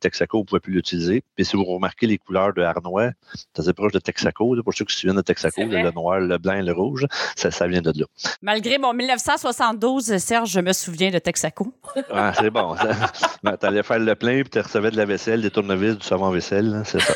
Texaco, 0.00 0.38
on 0.38 0.40
ne 0.40 0.46
pouvait 0.46 0.60
plus 0.60 0.72
l'utiliser. 0.72 1.22
Puis 1.34 1.44
si 1.44 1.56
vous 1.56 1.64
remarquez 1.64 2.06
les 2.06 2.18
couleurs 2.18 2.52
de 2.54 2.62
Arnois, 2.62 3.10
c'est 3.34 3.60
assez 3.60 3.72
proche 3.72 3.92
de 3.92 3.98
Texaco. 3.98 4.56
pour 4.62 4.74
ceux 4.74 4.84
qui 4.84 4.94
se 4.94 5.00
souviennent 5.00 5.16
de 5.16 5.22
Texaco, 5.22 5.62
le 5.62 5.90
noir, 5.90 6.20
le 6.20 6.38
blanc 6.38 6.54
et 6.54 6.62
le 6.62 6.72
rouge, 6.72 7.06
ça, 7.34 7.50
ça 7.50 7.66
vient 7.66 7.82
de 7.82 7.92
là. 7.98 8.06
Malgré 8.42 8.78
mon 8.78 8.92
1972, 8.92 10.18
Serge, 10.18 10.50
je 10.50 10.60
me 10.60 10.72
souviens 10.72 11.10
de 11.10 11.18
Texaco. 11.18 11.72
ah, 12.10 12.32
c'est 12.38 12.50
bon. 12.50 12.76
tu 13.56 13.66
allais 13.66 13.82
faire 13.82 13.98
le 13.98 14.14
plein 14.14 14.42
puis 14.42 14.50
tu 14.50 14.60
recevais 14.60 14.90
de 14.90 14.96
la 14.96 15.04
vaisselle, 15.04 15.42
des 15.42 15.50
tournevis, 15.50 15.96
du 15.96 16.06
savon 16.06 16.30
vaisselle, 16.30 16.82
c'est 16.84 17.00
ça. 17.00 17.14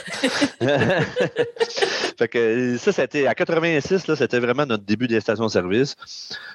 fait 2.18 2.28
que 2.28 2.76
ça, 2.78 2.92
c'était 2.92 3.26
à 3.26 3.34
86, 3.34 4.06
là, 4.06 4.16
c'était 4.16 4.40
vraiment 4.40 4.66
notre 4.66 4.84
début 4.84 5.08
des 5.08 5.20
stations-service. 5.20 5.96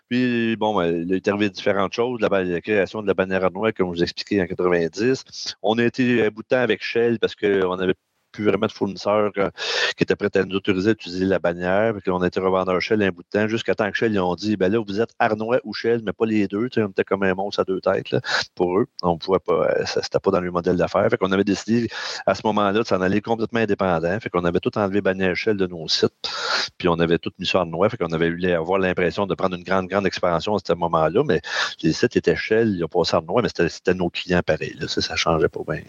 Puis, 0.09 0.55
bon, 0.57 0.75
ben, 0.75 1.05
il 1.07 1.13
est 1.13 1.27
arrivé 1.27 1.49
différentes 1.49 1.93
choses, 1.93 2.19
la, 2.21 2.43
la 2.43 2.61
création 2.61 3.01
de 3.01 3.07
la 3.07 3.13
bannière 3.13 3.49
noire, 3.51 3.71
comme 3.75 3.93
je 3.93 3.99
vous 3.99 4.03
expliquais 4.03 4.41
en 4.41 4.47
90. 4.47 5.23
On 5.61 5.77
a 5.77 5.83
été 5.83 6.23
à 6.23 6.29
bout 6.29 6.43
de 6.43 6.47
temps 6.47 6.61
avec 6.61 6.83
Shell 6.83 7.19
parce 7.19 7.35
qu'on 7.35 7.79
avait 7.79 7.95
plus 8.35 8.45
vraiment 8.45 8.67
de 8.67 8.71
fournisseurs 8.71 9.31
euh, 9.37 9.49
qui 9.95 10.03
étaient 10.03 10.15
prêts 10.15 10.35
à 10.35 10.43
nous 10.43 10.55
autoriser 10.57 10.89
à 10.89 10.93
utiliser 10.93 11.25
la 11.25 11.39
bannière. 11.39 11.93
Puis 12.01 12.11
on 12.11 12.23
été 12.23 12.39
revendeur 12.39 12.81
Shell 12.81 13.01
un 13.01 13.09
bout 13.09 13.23
de 13.23 13.29
temps, 13.29 13.47
jusqu'à 13.47 13.75
temps 13.75 13.89
que 13.89 13.97
Shell, 13.97 14.13
ils 14.13 14.19
ont 14.19 14.35
dit, 14.35 14.57
ben 14.57 14.71
là, 14.71 14.79
vous 14.85 15.01
êtes 15.01 15.11
Arnois 15.19 15.59
ou 15.63 15.73
Shell, 15.73 16.01
mais 16.05 16.13
pas 16.13 16.25
les 16.25 16.47
deux. 16.47 16.69
On 16.77 16.87
était 16.87 17.03
comme 17.03 17.23
un 17.23 17.33
monstre 17.33 17.61
à 17.61 17.63
deux 17.63 17.79
têtes 17.79 18.11
là, 18.11 18.21
pour 18.55 18.77
eux. 18.79 18.87
On 19.03 19.17
pouvait 19.17 19.39
pas, 19.39 19.53
euh, 19.53 19.85
ça 19.85 20.01
c'était 20.01 20.19
pas 20.19 20.31
dans 20.31 20.41
le 20.41 20.51
modèle 20.51 20.75
d'affaires. 20.75 21.07
Fait 21.09 21.17
avait 21.31 21.43
décidé 21.43 21.87
à 22.25 22.35
ce 22.35 22.41
moment-là 22.45 22.79
de 22.79 22.87
s'en 22.87 23.01
aller 23.01 23.21
complètement 23.21 23.59
indépendant. 23.59 24.19
Fait 24.19 24.29
qu'on 24.29 24.45
avait 24.45 24.59
tout 24.59 24.77
enlevé 24.77 25.01
bannière 25.01 25.35
Shell 25.35 25.57
de 25.57 25.67
nos 25.67 25.87
sites, 25.87 26.11
puis 26.77 26.87
on 26.87 26.99
avait 26.99 27.17
tout 27.17 27.31
mis 27.39 27.45
sur 27.45 27.59
Arnois. 27.59 27.89
Fait 27.89 27.97
qu'on 27.97 28.11
avait 28.11 28.27
eu 28.27 28.51
avoir 28.51 28.79
l'impression 28.79 29.25
de 29.25 29.35
prendre 29.35 29.55
une 29.55 29.63
grande, 29.63 29.87
grande 29.87 30.05
expansion 30.05 30.55
à 30.55 30.59
ce 30.65 30.73
moment-là, 30.73 31.23
mais 31.25 31.41
les 31.81 31.93
sites 31.93 32.15
étaient 32.15 32.35
Shell, 32.35 32.75
ils 32.75 32.83
ont 32.83 32.87
passé 32.87 33.15
Arnois, 33.15 33.41
mais 33.41 33.49
c'était 33.69 33.93
nos 33.93 34.09
clients 34.09 34.41
pareil. 34.45 34.75
Là. 34.79 34.87
Ça, 34.87 35.01
ça 35.01 35.15
changeait 35.15 35.49
pas 35.49 35.61
bien. 35.67 35.81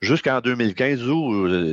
Jusqu'en 0.00 0.40
2015, 0.40 1.08
où 1.08 1.46
euh, 1.46 1.63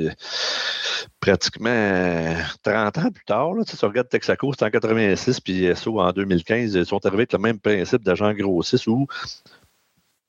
pratiquement 1.20 2.36
30 2.64 2.98
ans 2.98 3.12
plus 3.12 3.26
tard, 3.26 3.54
là, 3.54 3.64
tu, 3.64 3.76
sais, 3.76 3.86
regardes 3.86 4.10
Texaco, 4.10 4.52
c'était 4.54 4.66
en 4.66 4.70
86, 4.70 5.40
puis 5.40 5.76
SO 5.76 6.00
en 6.00 6.12
2015, 6.12 6.74
ils 6.74 6.86
sont 6.86 7.06
arrivés 7.06 7.22
avec 7.22 7.34
le 7.34 7.40
même 7.40 7.60
principe 7.60 8.04
d'agent 8.04 8.34
grossiste 8.34 8.88
où 8.88 9.08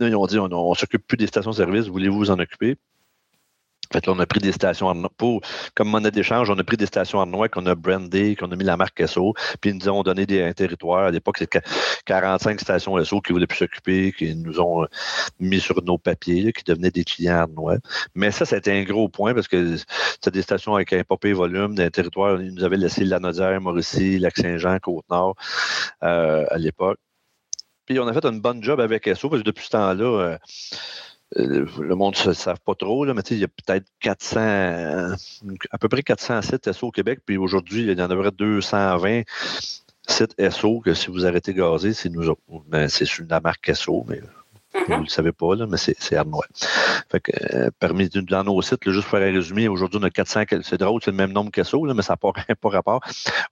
ils 0.00 0.16
ont 0.16 0.26
dit 0.26 0.38
on, 0.38 0.48
ne 0.48 0.74
s'occupe 0.74 1.06
plus 1.06 1.16
des 1.16 1.26
stations-service, 1.26 1.86
voulez-vous 1.86 2.18
vous 2.18 2.30
en 2.30 2.38
occuper? 2.38 2.76
Fait, 3.92 4.06
là, 4.06 4.12
on 4.14 4.18
a 4.18 4.26
pris 4.26 4.40
des 4.40 4.52
stations 4.52 4.88
en 4.88 5.02
pour, 5.16 5.40
comme 5.74 5.88
monnaie 5.88 6.10
d'échange, 6.10 6.50
on 6.50 6.58
a 6.58 6.64
pris 6.64 6.76
des 6.76 6.86
stations 6.86 7.18
en 7.18 7.26
noix 7.26 7.48
qu'on 7.48 7.66
a 7.66 7.74
brandé, 7.74 8.36
qu'on 8.36 8.50
a 8.50 8.56
mis 8.56 8.64
la 8.64 8.76
marque 8.76 9.06
SO, 9.06 9.34
puis 9.60 9.70
ils 9.70 9.76
nous 9.76 9.88
ont 9.88 10.02
donné 10.02 10.26
des, 10.26 10.42
un 10.42 10.52
territoire. 10.52 11.04
À 11.04 11.10
l'époque, 11.10 11.38
c'était 11.38 11.60
45 12.06 12.60
stations 12.60 13.02
SO 13.04 13.20
qui 13.20 13.32
voulaient 13.32 13.46
plus 13.46 13.58
s'occuper, 13.58 14.12
qui 14.12 14.34
nous 14.34 14.60
ont 14.60 14.86
mis 15.40 15.60
sur 15.60 15.82
nos 15.82 15.98
papiers, 15.98 16.52
qui 16.52 16.64
devenaient 16.64 16.90
des 16.90 17.04
clients 17.04 17.46
noix. 17.48 17.76
Mais 18.14 18.30
ça, 18.30 18.44
c'était 18.44 18.72
un 18.72 18.82
gros 18.84 19.08
point 19.08 19.34
parce 19.34 19.48
que 19.48 19.76
c'était 19.76 20.30
des 20.30 20.42
stations 20.42 20.74
avec 20.74 20.92
un 20.92 21.04
popé 21.04 21.32
volume, 21.32 21.74
d'un 21.74 21.90
territoire. 21.90 22.40
Ils 22.40 22.54
nous 22.54 22.64
avaient 22.64 22.76
laissé 22.76 23.04
la 23.04 23.18
Nodière, 23.18 23.60
Mauricie, 23.60 24.18
Lac-Saint-Jean, 24.18 24.78
Côte-Nord 24.78 25.34
euh, 26.02 26.44
à 26.50 26.58
l'époque. 26.58 26.98
Puis 27.86 27.98
on 27.98 28.06
a 28.06 28.12
fait 28.12 28.24
une 28.24 28.40
bonne 28.40 28.62
job 28.62 28.80
avec 28.80 29.08
SO 29.16 29.28
parce 29.28 29.42
que 29.42 29.46
depuis 29.46 29.64
ce 29.64 29.70
temps-là, 29.70 30.04
euh, 30.04 30.22
euh, 30.32 30.38
le 31.36 31.94
monde 31.94 32.16
ne 32.26 32.32
savent 32.32 32.60
pas 32.64 32.74
trop, 32.74 33.04
là, 33.04 33.14
mais 33.14 33.22
il 33.30 33.38
y 33.38 33.44
a 33.44 33.48
peut-être 33.48 33.86
400, 34.00 34.40
à 35.70 35.78
peu 35.78 35.88
près 35.88 36.02
400 36.02 36.42
sites 36.42 36.72
SO 36.72 36.88
au 36.88 36.90
Québec, 36.90 37.20
puis 37.24 37.36
aujourd'hui, 37.36 37.82
il 37.82 37.98
y 37.98 38.02
en 38.02 38.10
a 38.10 38.30
220 38.30 39.22
sites 40.06 40.50
SO 40.50 40.80
que 40.80 40.94
si 40.94 41.10
vous 41.10 41.26
arrêtez 41.26 41.54
gazer, 41.54 41.92
c'est 41.92 42.08
nous 42.08 42.28
autres. 42.28 42.40
Ben, 42.68 42.88
c'est 42.88 43.04
sur 43.04 43.24
la 43.28 43.40
marque 43.40 43.74
SO, 43.74 44.04
mais 44.08 44.16
mm-hmm. 44.16 44.84
vous 44.88 44.94
ne 44.94 45.02
le 45.02 45.06
savez 45.06 45.32
pas, 45.32 45.54
là, 45.54 45.66
mais 45.66 45.78
c'est 45.78 46.16
Arnois. 46.16 46.46
Fait 47.10 47.20
que, 47.20 47.32
euh, 47.54 47.70
parmi 47.78 48.08
dans 48.08 48.44
nos 48.44 48.60
sites, 48.62 48.90
juste 48.90 49.08
pour 49.08 49.18
faire 49.18 49.28
un 49.28 49.32
résumé, 49.32 49.68
aujourd'hui, 49.68 50.00
on 50.02 50.04
a 50.04 50.10
400, 50.10 50.42
c'est 50.62 50.78
drôle, 50.78 51.00
c'est 51.02 51.12
le 51.12 51.16
même 51.16 51.32
nombre 51.32 51.50
qu'SO, 51.50 51.82
mais 51.94 52.02
ça 52.02 52.14
n'a 52.14 52.16
pas, 52.16 52.32
pas, 52.60 52.68
rapport. 52.68 53.00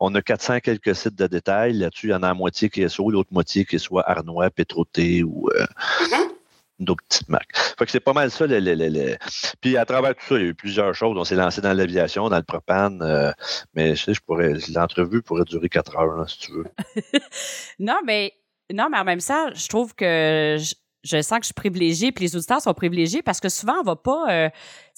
On 0.00 0.14
a 0.14 0.22
400 0.22 0.60
quelques 0.60 0.94
sites 0.94 1.16
de 1.16 1.26
détail. 1.26 1.74
Là-dessus, 1.74 2.08
il 2.08 2.10
y 2.10 2.14
en 2.14 2.22
a 2.22 2.28
la 2.28 2.34
moitié 2.34 2.68
qui 2.68 2.82
est 2.82 2.88
SO, 2.88 3.10
l'autre 3.10 3.32
moitié 3.32 3.64
qui 3.64 3.76
est 3.76 3.80
soit 3.80 4.08
Arnois, 4.08 4.50
Pétroté 4.50 5.22
ou. 5.22 5.48
Euh, 5.54 5.64
mm-hmm 6.00 6.39
d'autres 6.90 7.04
petites. 7.08 7.28
Fait 7.78 7.84
que 7.84 7.90
c'est 7.90 8.00
pas 8.00 8.12
mal 8.12 8.30
ça. 8.30 8.46
Puis 9.60 9.76
à 9.76 9.84
travers 9.84 10.14
tout 10.14 10.24
ça, 10.28 10.34
il 10.36 10.42
y 10.42 10.44
a 10.44 10.48
eu 10.48 10.54
plusieurs 10.54 10.94
choses. 10.94 11.16
On 11.16 11.24
s'est 11.24 11.36
lancé 11.36 11.60
dans 11.60 11.72
l'aviation, 11.72 12.28
dans 12.28 12.36
le 12.36 12.42
propane, 12.42 13.00
euh, 13.02 13.32
mais 13.74 13.94
je 13.94 14.04
sais, 14.04 14.14
je 14.14 14.20
pourrais, 14.20 14.54
l'entrevue 14.74 15.22
pourrait 15.22 15.44
durer 15.44 15.68
quatre 15.68 15.96
heures, 15.96 16.28
si 16.28 16.38
tu 16.38 16.52
veux. 16.52 16.64
non, 17.78 17.98
mais 18.04 18.34
non, 18.72 18.88
mais 18.90 18.98
en 18.98 19.04
même 19.04 19.20
temps, 19.20 19.50
je 19.54 19.68
trouve 19.68 19.94
que 19.94 20.56
je, 21.02 21.22
sens 21.22 21.38
que 21.38 21.44
je 21.44 21.46
suis 21.46 21.54
privilégiée, 21.54 22.12
puis 22.12 22.24
les 22.24 22.36
auditeurs 22.36 22.60
sont 22.60 22.74
privilégiés 22.74 23.22
parce 23.22 23.40
que 23.40 23.48
souvent, 23.48 23.74
on 23.80 23.84
va 23.84 23.96
pas. 23.96 24.26
Euh, 24.30 24.50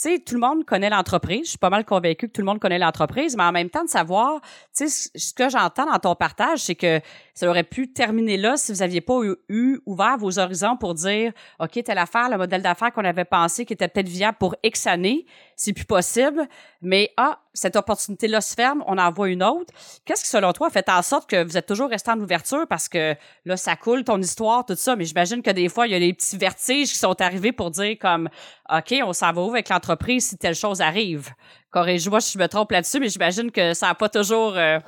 sais, 0.03 0.19
tout 0.19 0.35
le 0.35 0.41
monde 0.41 0.65
connaît 0.65 0.91
l'entreprise. 0.91 1.45
Je 1.45 1.51
suis 1.51 1.59
pas 1.59 1.71
mal 1.71 1.85
convaincue 1.85 2.29
que 2.29 2.33
tout 2.33 2.41
le 2.41 2.47
monde 2.47 2.59
connaît 2.59 2.79
l'entreprise, 2.79 3.37
mais 3.37 3.45
en 3.45 3.53
même 3.53 3.71
temps, 3.71 3.85
de 3.85 3.89
savoir, 3.89 4.41
tu 4.77 4.89
sais, 4.89 5.11
ce 5.15 5.33
que 5.33 5.49
j'entends 5.49 5.87
dans 5.87 5.99
ton 5.99 6.15
partage, 6.15 6.61
c'est 6.61 6.75
que 6.75 7.01
ça 7.35 7.49
aurait 7.49 7.63
pu 7.63 7.93
terminer 7.93 8.37
là 8.37 8.57
si 8.57 8.73
vous 8.73 8.83
aviez 8.83 9.01
pas 9.01 9.21
eu, 9.49 9.81
ouvert 9.87 10.19
vos 10.19 10.39
horizons 10.39 10.77
pour 10.77 10.95
dire, 10.95 11.33
OK, 11.61 11.83
telle 11.85 11.99
affaire, 11.99 12.29
le 12.29 12.37
modèle 12.37 12.63
d'affaires 12.63 12.93
qu'on 12.93 13.05
avait 13.05 13.25
pensé 13.25 13.65
qui 13.65 13.73
était 13.73 13.89
peut-être 13.89 14.09
viable 14.09 14.39
pour 14.39 14.57
X 14.63 14.87
années, 14.87 15.25
c'est 15.57 15.73
plus 15.73 15.85
possible, 15.85 16.49
mais 16.81 17.13
ah, 17.17 17.39
cette 17.55 17.77
opportunité-là 17.77 18.41
se 18.41 18.55
ferme, 18.55 18.83
on 18.87 18.99
en 18.99 19.13
voit 19.13 19.29
une 19.29 19.43
autre. 19.43 19.73
Qu'est-ce 20.05 20.25
qui, 20.25 20.31
selon 20.31 20.53
toi, 20.53 20.71
fait 20.71 20.89
en 20.89 21.03
sorte 21.03 21.29
que 21.29 21.45
vous 21.45 21.57
êtes 21.57 21.67
toujours 21.67 21.89
resté 21.89 22.11
en 22.11 22.19
ouverture 22.19 22.67
parce 22.69 22.89
que 22.89 23.15
là, 23.45 23.57
ça 23.57 23.77
coule, 23.77 24.05
ton 24.05 24.21
histoire, 24.21 24.65
tout 24.67 24.75
ça, 24.75 24.97
mais 24.97 25.05
j'imagine 25.05 25.43
que 25.43 25.51
des 25.51 25.69
fois, 25.69 25.87
il 25.87 25.93
y 25.93 25.95
a 25.95 26.01
des 26.01 26.13
petits 26.13 26.37
vertiges 26.37 26.91
qui 26.91 26.99
sont 26.99 27.21
arrivés 27.21 27.53
pour 27.53 27.71
dire 27.71 27.97
comme, 28.01 28.29
OK, 28.71 28.95
on 29.05 29.13
s'en 29.13 29.33
va 29.33 29.43
où 29.43 29.51
avec 29.51 29.69
l'entreprise 29.69 29.92
si 30.21 30.37
telle 30.37 30.55
chose 30.55 30.83
arrive? 30.83 31.35
Corrige-moi 31.73 32.21
si 32.21 32.35
je 32.35 32.39
me 32.39 32.49
trompe 32.49 32.71
là-dessus, 32.71 33.01
mais 33.01 33.09
j'imagine 33.09 33.51
que 33.51 33.73
ça 33.73 33.87
n'a 33.87 33.95
pas 33.95 34.11
toujours. 34.11 34.53
Euh, 34.57 34.79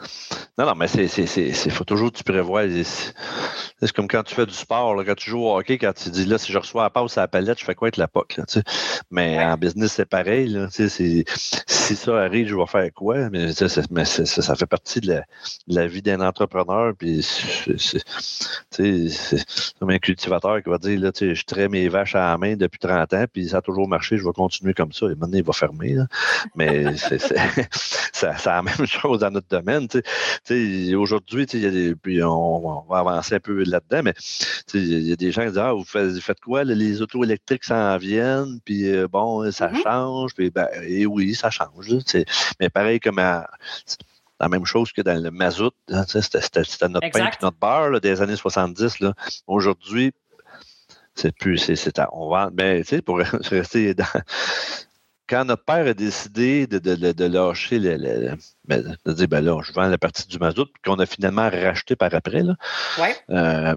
non, 0.58 0.66
non, 0.66 0.74
mais 0.74 0.86
c'est, 0.86 1.08
c'est, 1.08 1.70
faut 1.70 1.84
toujours 1.84 2.12
que 2.12 2.18
tu 2.18 2.24
prévois. 2.24 2.64
C'est 2.84 3.92
comme 3.92 4.06
quand 4.06 4.22
tu 4.22 4.34
fais 4.34 4.44
du 4.44 4.52
sport, 4.52 4.94
quand 5.04 5.14
tu 5.14 5.30
joues 5.30 5.44
au 5.46 5.56
hockey, 5.56 5.78
quand 5.78 5.94
tu 5.94 6.10
dis 6.10 6.26
là, 6.26 6.36
si 6.36 6.52
je 6.52 6.58
reçois 6.58 6.82
la 6.82 6.90
passe 6.90 7.16
à 7.16 7.22
la 7.22 7.28
palette, 7.28 7.58
je 7.58 7.64
fais 7.64 7.74
quoi 7.74 7.86
avec 7.86 7.96
la 7.96 8.06
POC? 8.06 8.38
mais 9.10 9.42
en 9.42 9.56
business, 9.56 9.92
c'est 9.92 10.04
pareil. 10.04 10.48
Là, 10.48 10.68
si 10.70 11.96
ça 11.96 12.18
arrive, 12.18 12.48
je 12.48 12.54
vais 12.54 12.66
faire 12.66 12.92
quoi? 12.94 13.30
Mais, 13.30 13.52
ça, 13.52 14.54
fait 14.54 14.66
partie 14.66 15.00
de 15.00 15.22
la, 15.68 15.86
vie 15.86 16.02
d'un 16.02 16.20
entrepreneur. 16.20 16.92
Puis 16.98 17.26
c'est, 18.70 19.74
comme 19.80 19.90
un 19.90 19.98
cultivateur 19.98 20.62
qui 20.62 20.68
va 20.68 20.76
dire 20.76 21.00
là, 21.00 21.10
je 21.18 21.44
traite 21.44 21.70
mes 21.70 21.88
vaches 21.88 22.14
à 22.14 22.30
la 22.30 22.38
main 22.38 22.56
depuis 22.56 22.78
30 22.78 23.14
ans, 23.14 23.24
puis 23.32 23.48
ça 23.48 23.58
a 23.58 23.62
toujours 23.62 23.88
marché, 23.88 24.18
je 24.18 24.24
vais 24.24 24.32
continuer 24.32 24.74
comme 24.74 24.92
ça. 24.92 25.06
Et 25.06 25.14
maintenant, 25.14 25.38
il 25.38 25.44
va 25.44 25.54
fermer. 25.54 25.96
Mais 26.54 26.73
c'est, 26.96 27.18
c'est, 27.18 28.46
la 28.46 28.62
même 28.62 28.86
chose 28.86 29.20
dans 29.20 29.30
notre 29.30 29.48
domaine. 29.48 29.88
Aujourd'hui, 30.96 31.46
puis 32.02 32.22
on, 32.22 32.84
va 32.88 32.98
avancer 32.98 33.36
un 33.36 33.40
peu 33.40 33.64
là-dedans, 33.64 34.02
mais 34.04 34.14
il 34.74 35.08
y 35.08 35.12
a 35.12 35.16
des 35.16 35.32
gens 35.32 35.42
qui 35.42 35.48
disent 35.48 35.58
Ah, 35.58 35.72
vous 35.72 35.84
faites, 35.84 36.40
quoi? 36.40 36.64
Les 36.64 37.02
autos 37.02 37.24
électriques 37.24 37.64
s'en 37.64 37.96
viennent, 37.98 38.60
puis 38.64 38.88
euh, 38.88 39.08
bon, 39.08 39.50
ça 39.50 39.68
mm-hmm. 39.68 39.82
change. 39.82 40.34
Puis 40.34 40.50
ben, 40.50 40.68
et 40.82 41.06
oui, 41.06 41.34
ça 41.34 41.50
change. 41.50 41.88
Mais 42.60 42.70
pareil 42.70 43.00
comme 43.00 43.18
la 43.18 44.48
même 44.48 44.66
chose 44.66 44.92
que 44.92 45.02
dans 45.02 45.22
le 45.22 45.30
mazout. 45.30 45.74
Hein, 45.90 46.04
c'était, 46.06 46.40
notre 46.88 47.10
pain 47.10 47.26
et 47.26 47.42
notre 47.42 47.58
beurre 47.58 48.00
des 48.00 48.20
années 48.20 48.36
70. 48.36 48.98
Aujourd'hui, 49.46 50.12
c'est 51.14 51.34
plus. 51.34 51.58
C'est, 51.58 52.00
on 52.12 52.28
va. 52.28 52.50
Ben, 52.50 52.84
pour 53.04 53.18
rester 53.50 53.94
dans, 53.94 54.04
quand 55.28 55.44
notre 55.44 55.64
père 55.64 55.86
a 55.86 55.94
décidé 55.94 56.66
de, 56.66 56.78
de, 56.78 57.12
de 57.12 57.24
lâcher 57.24 57.78
le, 57.78 58.36
ben, 58.66 58.96
de 59.04 59.12
dire 59.12 59.28
ben 59.28 59.44
là, 59.44 59.60
je 59.62 59.72
vends 59.72 59.88
la 59.88 59.98
partie 59.98 60.26
du 60.28 60.38
mazout 60.38 60.68
qu'on 60.84 60.98
a 60.98 61.06
finalement 61.06 61.48
racheté 61.48 61.96
par 61.96 62.14
après. 62.14 62.42
Là, 62.42 62.56
ouais. 62.98 63.16
Euh, 63.30 63.74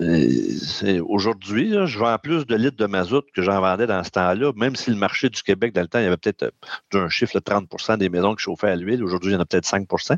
euh, 0.00 1.02
aujourd'hui, 1.08 1.72
je 1.86 1.98
vends 1.98 2.16
plus 2.18 2.46
de 2.46 2.54
litres 2.54 2.76
de 2.76 2.86
mazout 2.86 3.24
que 3.34 3.42
j'en 3.42 3.60
vendais 3.60 3.86
dans 3.86 4.04
ce 4.04 4.10
temps-là, 4.10 4.52
même 4.54 4.76
si 4.76 4.90
le 4.90 4.96
marché 4.96 5.28
du 5.28 5.42
Québec, 5.42 5.72
dans 5.72 5.80
le 5.80 5.88
temps, 5.88 5.98
il 5.98 6.04
y 6.04 6.06
avait 6.06 6.16
peut-être 6.16 6.52
euh, 6.94 7.04
un 7.04 7.08
chiffre 7.08 7.34
de 7.34 7.40
30% 7.40 7.98
des 7.98 8.08
maisons 8.08 8.34
qui 8.34 8.44
chauffaient 8.44 8.70
à 8.70 8.76
l'huile. 8.76 9.02
Aujourd'hui, 9.02 9.32
il 9.32 9.34
y 9.34 9.36
en 9.36 9.40
a 9.40 9.44
peut-être 9.44 9.66
5% 9.66 10.16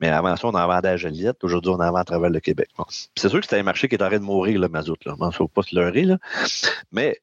Mais 0.00 0.08
avant 0.08 0.36
ça, 0.36 0.48
on 0.48 0.54
en 0.54 0.66
vendait 0.66 0.90
à 0.90 0.96
Joliette. 0.96 1.42
Aujourd'hui, 1.44 1.70
on 1.70 1.80
en 1.80 1.90
vend 1.90 1.96
à 1.96 2.04
travers 2.04 2.30
le 2.30 2.40
Québec. 2.40 2.68
C'est 3.14 3.28
sûr 3.28 3.40
que 3.40 3.46
c'était 3.46 3.58
un 3.58 3.62
marché 3.62 3.88
qui 3.88 3.94
est 3.94 4.02
en 4.02 4.08
train 4.08 4.18
de 4.18 4.24
mourir, 4.24 4.60
le 4.60 4.68
mazout. 4.68 4.96
Il 5.06 5.12
ne 5.18 5.30
faut 5.30 5.48
pas 5.48 5.62
se 5.62 5.74
leurrer. 5.74 6.04
Là. 6.04 6.18
Mais 6.92 7.20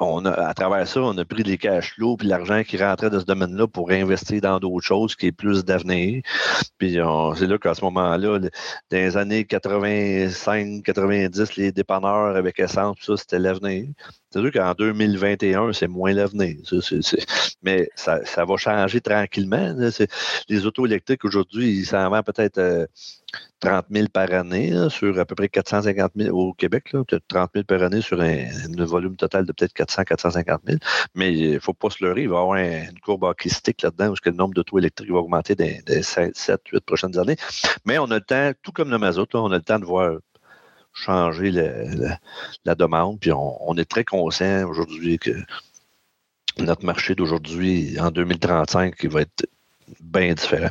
on 0.00 0.24
a, 0.24 0.30
à 0.30 0.54
travers 0.54 0.86
ça, 0.86 1.00
on 1.00 1.16
a 1.18 1.24
pris 1.24 1.42
les 1.42 1.58
cash 1.58 1.94
flows 1.94 2.16
puis 2.16 2.26
l'argent 2.26 2.62
qui 2.64 2.76
rentrait 2.76 3.10
de 3.10 3.18
ce 3.18 3.24
domaine-là 3.24 3.66
pour 3.68 3.90
investir 3.90 4.40
dans 4.40 4.58
d'autres 4.58 4.84
choses 4.84 5.14
qui 5.14 5.26
est 5.26 5.32
plus 5.32 5.64
d'avenir. 5.64 6.22
Puis 6.78 6.98
c'est 7.36 7.46
là 7.46 7.58
qu'à 7.58 7.74
ce 7.74 7.84
moment-là, 7.84 8.38
dans 8.38 8.50
les 8.90 9.16
années 9.16 9.44
85, 9.44 10.82
90, 10.82 11.56
les 11.56 11.72
dépanneurs 11.72 12.36
avec 12.36 12.58
essence, 12.58 12.96
ça, 13.00 13.16
c'était 13.16 13.38
l'avenir. 13.38 13.86
C'est 14.34 14.40
sûr 14.40 14.50
qu'en 14.50 14.74
2021, 14.76 15.72
c'est 15.72 15.86
moins 15.86 16.12
l'avenir. 16.12 16.56
Mais 17.62 17.88
ça, 17.94 18.18
va 18.44 18.56
changer 18.56 19.00
tranquillement. 19.00 19.76
Les 20.48 20.66
autos 20.66 20.86
électriques 20.86 21.24
aujourd'hui, 21.24 21.70
ils 21.70 21.86
s'en 21.86 22.10
vendent 22.10 22.24
peut-être 22.24 22.88
30 23.60 23.84
euh, 23.90 23.94
000 23.94 24.08
par 24.12 24.32
année 24.32 24.72
sur 24.90 25.16
à 25.20 25.24
peu 25.24 25.36
près 25.36 25.48
450 25.48 26.10
000 26.16 26.36
au 26.36 26.52
Québec. 26.52 26.88
Peut-être 26.90 27.22
30 27.28 27.50
000 27.54 27.64
par 27.64 27.80
année 27.84 28.00
sur 28.00 28.20
un, 28.20 28.46
volume 28.76 29.14
total 29.14 29.46
de 29.46 29.52
peut-être 29.52 29.72
400 29.72 30.02
450 30.02 30.62
000. 30.66 30.78
Mais 31.14 31.32
il 31.32 31.52
ne 31.52 31.58
faut 31.60 31.72
pas 31.72 31.90
se 31.90 32.04
leurrer. 32.04 32.22
Il 32.22 32.28
va 32.28 32.38
y 32.38 32.38
avoir 32.40 32.56
une 32.56 32.98
courbe 33.04 33.22
hockeystick 33.22 33.82
là-dedans 33.82 34.10
où 34.10 34.14
le 34.24 34.32
nombre 34.32 34.54
d'autos 34.54 34.80
électriques 34.80 35.12
va 35.12 35.18
augmenter 35.18 35.54
dans 35.54 35.70
les 35.86 36.02
7, 36.02 36.34
8 36.72 36.80
prochaines 36.80 37.16
années. 37.20 37.36
Mais 37.84 38.00
on 38.00 38.10
a 38.10 38.16
le 38.16 38.20
temps, 38.20 38.50
tout 38.64 38.72
comme 38.72 38.90
le 38.90 38.98
mazout, 38.98 39.32
on 39.34 39.52
a 39.52 39.58
le 39.58 39.62
temps 39.62 39.78
de 39.78 39.84
voir 39.84 40.18
changer 40.94 41.50
la 42.64 42.74
demande. 42.74 43.20
Puis 43.20 43.32
on, 43.32 43.76
est 43.76 43.84
très 43.84 44.04
conscient 44.04 44.66
aujourd'hui 44.66 45.18
que 45.18 45.32
notre 46.58 46.86
marché 46.86 47.14
d'aujourd'hui, 47.14 47.98
en 48.00 48.10
2035, 48.10 48.94
il 49.02 49.10
va 49.10 49.22
être 49.22 49.46
bien 50.00 50.32
différent. 50.32 50.70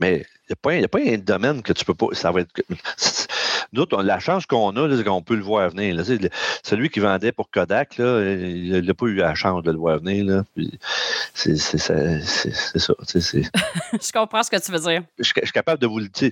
Mais 0.00 0.24
n'y 0.48 0.84
a, 0.84 0.88
pas 0.88 1.00
un 1.00 1.18
domaine 1.18 1.62
que 1.62 1.72
tu 1.72 1.84
peux 1.84 1.94
pas. 1.94 2.06
Ça 2.12 2.30
va 2.30 2.40
être. 2.40 2.50
nous, 3.72 3.86
la 4.02 4.18
chance 4.18 4.46
qu'on 4.46 4.76
a, 4.76 4.96
c'est 4.96 5.04
qu'on 5.04 5.22
peut 5.22 5.34
le 5.34 5.42
voir 5.42 5.70
venir. 5.70 6.04
celui 6.62 6.88
qui 6.88 7.00
vendait 7.00 7.32
pour 7.32 7.50
Kodak, 7.50 7.98
là, 7.98 8.22
il 8.22 8.84
n'a 8.84 8.94
pas 8.94 9.06
eu 9.06 9.16
la 9.16 9.34
chance 9.34 9.62
de 9.62 9.70
le 9.70 9.78
voir 9.78 9.98
venir. 9.98 10.44
C'est 11.34 11.56
ça. 11.56 11.94
je 12.74 14.12
comprends 14.12 14.42
ce 14.42 14.50
que 14.50 14.60
tu 14.60 14.72
veux 14.72 14.78
dire. 14.78 15.02
Je, 15.18 15.24
suis 15.24 15.52
capable 15.52 15.80
de 15.80 15.86
vous 15.86 15.98
le 15.98 16.08
dire. 16.08 16.30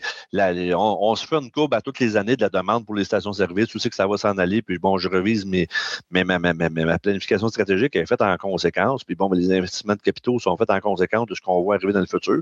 on, 0.79 1.15
se 1.15 1.27
fait 1.27 1.37
une 1.37 1.51
courbe 1.51 1.75
à 1.75 1.81
toutes 1.81 1.99
les 2.01 2.17
années 2.17 2.37
de 2.37 2.43
la 2.43 2.49
demande 2.49 2.87
pour 2.87 2.95
les 2.95 3.05
stations-service. 3.05 3.69
Tu 3.69 3.79
sais 3.79 3.91
que 3.91 3.97
ça 3.97 4.07
va 4.07 4.17
s'en 4.17 4.39
aller. 4.39 4.63
Puis 4.63 4.79
bon, 4.79 4.99
je 4.99 5.09
revise 5.09 5.45
mes, 5.45 5.69
ma, 6.11 6.99
planification 6.99 7.49
stratégique 7.49 7.97
est 7.97 8.07
faite 8.07 8.23
en 8.23 8.37
conséquence. 8.37 9.05
Puis 9.05 9.15
bon, 9.15 9.31
les 9.33 9.53
investissements 9.53 9.95
de 9.95 10.03
capitaux 10.03 10.39
sont 10.39 10.57
faits 10.57 10.71
en 10.71 10.81
conséquence 10.81 11.27
de 11.27 11.35
ce 11.35 11.41
qu'on 11.41 11.63
voit 11.63 11.77
arriver 11.77 11.93
dans 11.93 12.01
le 12.01 12.07
futur. 12.07 12.41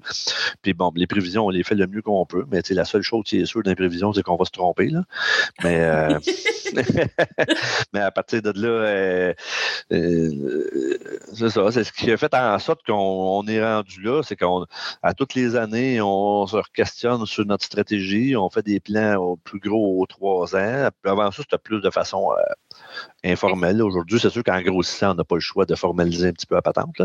Puis 0.62 0.74
bon, 0.74 0.92
les 0.94 1.06
prévisions, 1.06 1.46
on 1.46 1.50
les 1.50 1.61
fait 1.62 1.74
le 1.74 1.86
mieux 1.86 2.02
qu'on 2.02 2.24
peut. 2.26 2.44
Mais 2.50 2.62
la 2.70 2.84
seule 2.84 3.02
chose 3.02 3.24
qui 3.24 3.40
est 3.40 3.46
sûre 3.46 3.62
dans 3.62 3.74
prévisions, 3.74 4.12
c'est 4.12 4.22
qu'on 4.22 4.36
va 4.36 4.44
se 4.44 4.50
tromper. 4.50 4.88
Là. 4.88 5.04
Mais, 5.62 5.80
euh, 5.80 6.18
mais 7.92 8.00
à 8.00 8.10
partir 8.10 8.42
de 8.42 8.52
là, 8.54 8.68
euh, 8.68 9.34
euh, 9.92 10.98
c'est 11.34 11.50
ça. 11.50 11.70
C'est 11.70 11.84
ce 11.84 11.92
qui 11.92 12.10
a 12.10 12.16
fait 12.16 12.34
en 12.34 12.58
sorte 12.58 12.80
qu'on 12.86 13.46
est 13.46 13.62
rendu 13.62 14.02
là. 14.02 14.22
C'est 14.22 14.36
qu'à 14.36 15.14
toutes 15.16 15.34
les 15.34 15.56
années, 15.56 16.00
on 16.00 16.46
se 16.46 16.56
questionne 16.74 17.26
sur 17.26 17.44
notre 17.44 17.64
stratégie. 17.64 18.36
On 18.36 18.50
fait 18.50 18.62
des 18.62 18.80
plans 18.80 19.16
au 19.16 19.36
plus 19.36 19.60
gros 19.60 20.00
aux 20.00 20.06
trois 20.06 20.56
ans. 20.56 20.88
Avant 21.04 21.30
ça, 21.30 21.42
c'était 21.42 21.58
plus 21.58 21.80
de 21.80 21.90
façon 21.90 22.30
informel. 23.24 23.82
Aujourd'hui, 23.82 24.18
c'est 24.18 24.30
sûr 24.30 24.42
qu'en 24.42 24.60
grossissant, 24.62 25.12
on 25.12 25.14
n'a 25.14 25.24
pas 25.24 25.36
le 25.36 25.40
choix 25.40 25.64
de 25.64 25.74
formaliser 25.74 26.28
un 26.28 26.32
petit 26.32 26.46
peu 26.46 26.54
la 26.54 26.62
patente. 26.62 27.02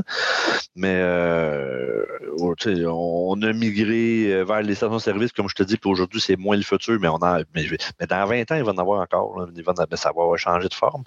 Mais 0.75 0.95
euh, 0.95 2.03
on 2.39 3.41
a 3.41 3.53
migré 3.53 4.33
euh, 4.33 4.43
vers 4.43 4.61
les 4.61 4.75
stations-service, 4.75 5.31
comme 5.31 5.49
je 5.49 5.55
te 5.55 5.63
dis, 5.63 5.77
puis 5.77 5.89
aujourd'hui, 5.89 6.21
c'est 6.21 6.35
moins 6.35 6.55
le 6.55 6.63
futur, 6.63 6.99
mais 6.99 7.07
on 7.07 7.17
a, 7.17 7.41
mais, 7.53 7.65
dans 8.07 8.25
20 8.25 8.51
ans, 8.51 8.55
il 8.55 8.63
va 8.63 8.71
en 8.71 8.77
avoir 8.77 9.01
encore. 9.01 9.39
Là, 9.39 9.47
ça 9.95 10.11
va 10.15 10.37
changer 10.37 10.67
de 10.67 10.73
forme. 10.73 11.03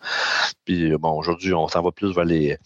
Puis 0.65 0.97
bon, 0.97 1.13
aujourd'hui, 1.13 1.55
on 1.55 1.69
s'en 1.69 1.83
va 1.83 1.91
plus 1.91 2.15
vers 2.15 2.25
les, 2.25 2.59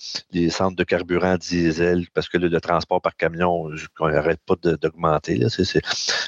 centres 0.50 0.77
de 0.77 0.85
carburant 0.85 1.37
diesel, 1.37 2.07
parce 2.14 2.29
que 2.29 2.38
le 2.38 2.61
transport 2.61 3.00
par 3.00 3.16
camion, 3.16 3.70
on 4.00 4.09
n'arrête 4.09 4.40
pas 4.46 4.55
d'augmenter. 4.57 5.46
C'est 5.48 5.83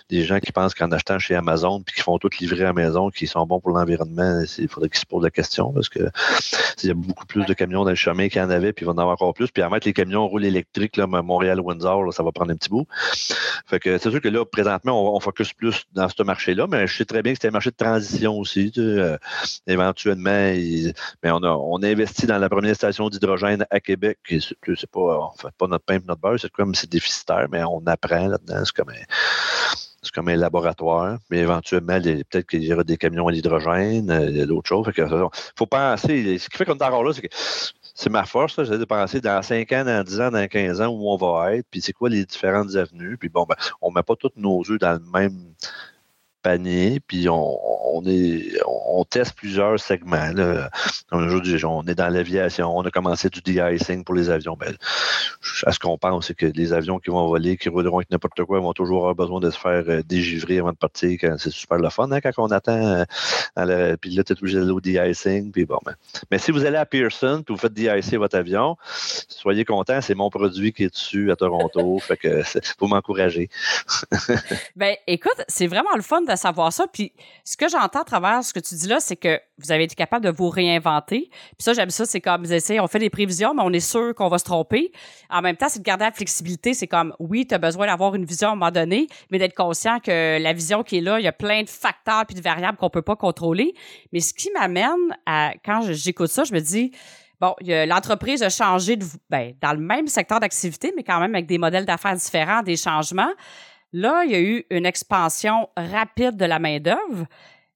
des 0.09 0.25
gens 0.25 0.39
qui 0.39 0.53
pensent 0.53 0.75
qu'en 0.75 0.91
achetant 0.93 1.19
chez 1.19 1.35
Amazon, 1.35 1.83
puis 1.83 1.95
qui 1.97 2.03
font 2.03 2.19
tout 2.19 2.31
livrer 2.41 2.63
à 2.63 2.69
la 2.69 2.73
maison, 2.73 3.11
qui 3.11 3.27
sont 3.27 3.47
bons 3.47 3.61
pour 3.61 3.71
l'environnement, 3.71 4.43
il 4.59 4.69
faudrait 4.69 4.89
qu'ils 4.89 5.01
se 5.01 5.07
posent 5.07 5.25
la 5.25 5.31
question, 5.31 5.73
parce 5.77 5.89
que 5.89 6.01
il 6.83 6.89
y 6.89 6.91
a 6.91 6.95
beaucoup 6.95 7.27
plus 7.27 7.45
de 7.45 7.55
camions 7.55 7.85
dans 7.85 7.91
le 7.91 7.97
chemin 7.97 8.29
qu'il 8.29 8.41
y 8.41 8.45
en 8.45 8.51
avait, 8.51 8.73
puis 8.73 8.85
il 8.85 8.87
va 8.87 8.93
en 8.93 8.99
avoir 8.99 9.15
encore 9.15 9.35
plus. 9.35 9.51
Puis 9.51 9.63
à 9.63 9.69
mettre 9.69 9.87
les 9.87 9.93
camions 9.93 10.27
roule 10.27 10.45
électrique, 10.45 10.99
Montréal-Windsor, 10.99 12.13
ça 12.13 12.23
va 12.23 12.33
prendre 12.33 12.53
un 12.53 12.57
petit 12.57 12.69
bout. 12.69 12.87
Fait 13.67 13.79
que 13.79 13.99
c'est 13.99 14.11
sûr 14.11 14.21
que 14.21 14.29
là, 14.29 14.45
présentement, 14.45 15.15
on, 15.15 15.21
focus 15.21 15.53
plus 15.53 15.85
dans 15.93 16.09
ce 16.09 16.23
marché-là, 16.23 16.67
mais 16.69 16.87
je 16.87 16.99
sais 16.99 17.05
très 17.05 17.23
bien 17.23 17.33
que 17.33 17.39
c'est 17.41 17.49
un 17.49 17.53
marché 17.53 17.71
de 17.71 17.77
transition 17.77 18.39
aussi. 18.39 18.73
Euh, 18.79 19.17
éventuellement, 19.67 20.53
mais 21.23 21.31
on 21.31 21.43
a, 21.43 21.51
on 21.51 21.83
a 21.83 21.89
investi 21.89 22.27
dans 22.27 22.39
la 22.39 22.49
première 22.49 22.75
station 22.75 23.09
d'hydrogène 23.09 23.67
à 23.71 23.81
Québec. 23.81 24.19
C'est 24.29 24.91
pas, 24.91 25.01
on 25.01 25.31
fait 25.37 25.55
pas 25.59 25.67
notre 25.67 25.85
pain 25.85 25.99
notre 26.07 26.21
beurre, 26.21 26.39
c'est 26.41 26.51
comme 26.51 26.75
c'est 26.75 26.91
déficitaire, 26.91 27.47
mais 27.51 27.63
on 27.65 27.83
apprend 27.87 28.29
là-dedans. 28.29 28.65
C'est 28.65 28.75
comme 28.75 28.91
un, 28.91 29.05
comme 30.11 30.29
un 30.29 30.37
laboratoire, 30.37 31.19
mais 31.31 31.39
éventuellement, 31.39 32.01
peut-être 32.01 32.47
qu'il 32.47 32.65
y 32.65 32.73
aura 32.73 32.85
des 32.85 32.97
camions 32.97 33.29
à 33.29 33.33
l'hydrogène, 33.33 34.11
euh, 34.11 34.31
il 34.31 34.37
y 34.37 34.41
a 34.41 34.47
d'autres 34.47 34.69
choses. 34.69 34.87
Il 34.97 35.29
faut 35.57 35.67
penser, 35.67 36.39
ce 36.39 36.49
qui 36.49 36.57
fait 36.57 36.65
qu'on 36.65 36.77
est 36.77 36.83
encore 36.83 37.05
là, 37.05 37.13
c'est 37.13 37.23
que 37.23 37.35
c'est 37.99 38.11
ma 38.11 38.25
force, 38.25 38.63
j'ai 38.63 38.77
de 38.77 38.85
penser 38.85 39.23
dans 39.23 39.41
5 39.41 39.73
ans, 39.73 39.85
dans 39.85 40.05
10 40.05 40.21
ans, 40.21 40.31
dans 40.31 40.47
15 40.47 40.83
ans 40.83 40.89
où 40.89 41.11
on 41.11 41.17
va 41.17 41.55
être, 41.55 41.67
puis 41.71 41.81
c'est 41.81 41.95
quoi 41.95 42.11
les 42.11 42.27
différentes 42.27 42.77
avenues. 42.77 43.17
Puis 43.17 43.31
bon, 43.31 43.47
ben, 43.49 43.57
on 43.81 43.91
ne 43.91 43.95
met 43.95 44.03
pas 44.03 44.17
tous 44.17 44.33
nos 44.37 44.63
œufs 44.69 44.79
dans 44.79 44.93
le 44.93 45.19
même 45.19 45.55
panier, 46.47 47.01
puis 47.01 47.29
on, 47.29 48.03
est, 48.07 48.53
on 48.69 49.05
teste 49.05 49.35
plusieurs 49.35 49.81
segments. 49.81 50.31
Là. 50.33 50.71
On 51.11 51.83
est 51.89 51.95
dans 51.97 52.09
l'aviation, 52.09 52.77
on 52.77 52.83
a 52.83 52.91
commencé 52.93 53.29
du 53.29 53.41
de-icing 53.41 54.05
pour 54.05 54.15
les 54.15 54.31
avions. 54.31 54.57
Ben, 54.57 54.73
à 55.65 55.73
ce 55.73 55.81
qu'on 55.81 55.99
pense, 55.99 56.29
c'est 56.29 56.35
que 56.35 56.47
les 56.47 56.73
avions 56.73 57.01
qui 57.01 57.11
vont 57.11 57.27
voler, 57.27 57.57
qui 57.57 57.69
rouleront 57.69 57.99
avec 57.99 58.13
n'importe 58.13 58.45
quoi, 58.45 58.61
vont 58.61 58.73
toujours 58.75 58.99
avoir 59.09 59.17
besoin 59.17 59.41
de 59.41 59.51
se 59.51 59.59
faire 59.59 59.83
euh, 59.89 60.03
dégivrer 60.05 60.59
avant 60.59 60.71
de 60.71 60.77
partir. 60.77 61.19
C'est 61.39 61.51
super 61.51 61.79
le 61.79 61.91
fun 61.91 62.13
hein, 62.13 62.21
quand 62.21 62.31
on 62.39 62.53
attend. 62.53 63.05
Euh, 63.59 63.97
puis 64.01 64.11
là, 64.11 64.23
tu 64.23 64.33
es 64.33 64.37
obligé 64.39 64.61
d'aller 64.61 64.71
au 64.71 64.81
de-icing. 64.81 65.51
Bon, 65.67 65.79
ben. 65.85 65.97
Mais 66.31 66.39
si 66.39 66.53
vous 66.53 66.65
allez 66.65 66.77
à 66.77 66.87
Pearson, 66.87 67.43
puis 67.45 67.55
vous 67.55 67.61
faites 67.61 67.75
de-icer 67.75 68.19
votre 68.19 68.37
avion, 68.37 68.77
soyez 68.87 69.65
content, 69.65 70.01
c'est 70.01 70.15
mon 70.15 70.31
produit 70.31 70.73
qui 70.73 70.85
est 70.85 70.91
dessus 70.93 71.33
à 71.33 71.37
Toronto. 71.37 71.99
fait 72.03 72.17
que 72.17 72.43
faut 72.79 72.87
m'encourager. 72.87 73.51
ben, 74.77 74.95
écoute, 75.09 75.43
c'est 75.49 75.67
vraiment 75.67 75.97
le 75.97 76.03
fun 76.03 76.21
de 76.21 76.36
savoir 76.37 76.73
ça. 76.73 76.87
Puis 76.87 77.13
ce 77.45 77.57
que 77.57 77.69
j'entends 77.69 78.01
à 78.01 78.05
travers 78.05 78.45
ce 78.45 78.53
que 78.53 78.61
tu 78.61 78.75
dis 78.75 78.89
là, 78.89 79.01
c'est 79.01 79.17
que 79.17 79.41
vous 79.59 79.73
avez 79.73 79.85
été 79.85 79.95
capable 79.95 80.25
de 80.25 80.31
vous 80.31 80.49
réinventer. 80.49 81.29
Puis 81.31 81.57
ça, 81.61 81.73
j'aime 81.73 81.91
ça, 81.91 82.05
c'est 82.05 82.21
comme 82.21 82.45
vous 82.45 82.53
essayez, 82.53 82.81
on 82.81 82.87
fait 82.87 82.99
des 82.99 83.11
prévisions, 83.11 83.55
mais 83.55 83.63
on 83.65 83.73
est 83.73 83.81
sûr 83.81 84.15
qu'on 84.15 84.29
va 84.29 84.39
se 84.39 84.45
tromper. 84.45 84.93
En 85.31 85.43
même 85.43 85.57
temps, 85.57 85.69
c'est 85.69 85.79
de 85.79 85.85
garder 85.85 86.05
la 86.05 86.13
flexibilité. 86.13 86.75
C'est 86.75 86.87
comme, 86.87 87.15
oui, 87.19 87.47
tu 87.47 87.55
as 87.55 87.59
besoin 87.59 87.87
d'avoir 87.87 88.15
une 88.15 88.25
vision 88.25 88.49
à 88.49 88.53
un 88.53 88.55
moment 88.55 88.71
donné, 88.71 89.07
mais 89.31 89.39
d'être 89.39 89.57
conscient 89.57 89.99
que 90.01 90.39
la 90.41 90.53
vision 90.53 90.83
qui 90.83 90.99
est 90.99 91.03
là, 91.03 91.19
il 91.19 91.25
y 91.25 91.29
a 91.29 91.33
plein 91.33 91.63
de 91.63 91.69
facteurs 91.69 92.27
puis 92.27 92.35
de 92.35 92.43
variables 92.43 92.79
qu'on 92.79 92.91
peut 92.91 93.03
pas 93.03 93.17
contrôler. 93.17 93.75
Mais 94.13 94.21
ce 94.21 94.35
qui 94.35 94.51
m'amène 94.53 95.17
à, 95.25 95.53
quand 95.65 95.83
j'écoute 95.91 96.29
ça, 96.29 96.45
je 96.45 96.53
me 96.53 96.61
dis, 96.61 96.93
Bon, 97.39 97.55
l'entreprise 97.61 98.43
a 98.43 98.49
changé 98.49 98.99
ben, 99.29 99.53
dans 99.61 99.73
le 99.75 99.81
même 99.81 100.07
secteur 100.07 100.41
d'activité, 100.41 100.93
mais 100.97 101.03
quand 101.03 101.21
même 101.21 101.35
avec 101.35 101.47
des 101.47 101.59
modèles 101.59 101.85
d'affaires 101.85 102.17
différents, 102.17 102.63
des 102.63 102.77
changements. 102.77 103.33
Là, 103.93 104.25
il 104.25 104.31
y 104.31 104.35
a 104.35 104.41
eu 104.41 104.65
une 104.71 104.87
expansion 104.87 105.69
rapide 105.77 106.37
de 106.37 106.45
la 106.45 106.59
main-d'œuvre. 106.59 107.27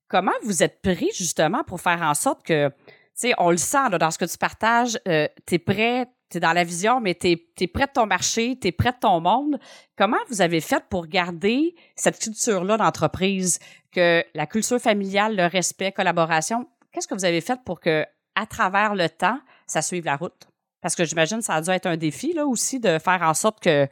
Comment 0.08 0.32
vous 0.42 0.62
êtes 0.62 0.82
pris 0.82 1.10
justement 1.14 1.62
pour 1.64 1.80
faire 1.80 2.02
en 2.02 2.14
sorte 2.14 2.42
que, 2.42 2.68
tu 2.68 2.74
sais, 3.14 3.34
on 3.38 3.50
le 3.50 3.56
sent 3.56 3.90
dans 3.98 4.10
ce 4.10 4.18
que 4.18 4.24
tu 4.24 4.36
partages, 4.36 4.98
euh, 5.06 5.28
tu 5.46 5.54
es 5.54 5.58
prêt, 5.58 6.08
tu 6.30 6.38
es 6.38 6.40
dans 6.40 6.52
la 6.52 6.64
vision, 6.64 7.00
mais 7.00 7.14
tu 7.14 7.28
es, 7.28 7.66
prêt 7.66 7.86
de 7.86 7.92
ton 7.92 8.06
marché, 8.06 8.58
tu 8.60 8.68
es 8.68 8.72
prêt 8.72 8.92
de 8.92 8.98
ton 9.00 9.20
monde. 9.20 9.58
Comment 9.96 10.18
vous 10.28 10.40
avez 10.40 10.60
fait 10.60 10.82
pour 10.88 11.06
garder 11.06 11.74
cette 11.96 12.18
culture-là 12.18 12.76
d'entreprise, 12.76 13.58
que 13.92 14.24
la 14.34 14.46
culture 14.46 14.80
familiale, 14.80 15.36
le 15.36 15.46
respect, 15.46 15.92
collaboration? 15.92 16.66
Qu'est-ce 16.92 17.08
que 17.08 17.14
vous 17.14 17.24
avez 17.24 17.40
fait 17.40 17.60
pour 17.64 17.80
que, 17.80 18.04
à 18.34 18.46
travers 18.46 18.94
le 18.94 19.08
temps, 19.08 19.40
ça 19.66 19.82
suive 19.82 20.04
la 20.04 20.16
route? 20.16 20.48
Parce 20.80 20.94
que 20.94 21.04
j'imagine 21.04 21.38
que 21.38 21.44
ça 21.44 21.54
a 21.54 21.60
dû 21.60 21.70
être 21.70 21.86
un 21.86 21.96
défi 21.96 22.32
là 22.32 22.46
aussi 22.46 22.80
de 22.80 22.98
faire 22.98 23.22
en 23.22 23.34
sorte 23.34 23.60
que 23.60 23.86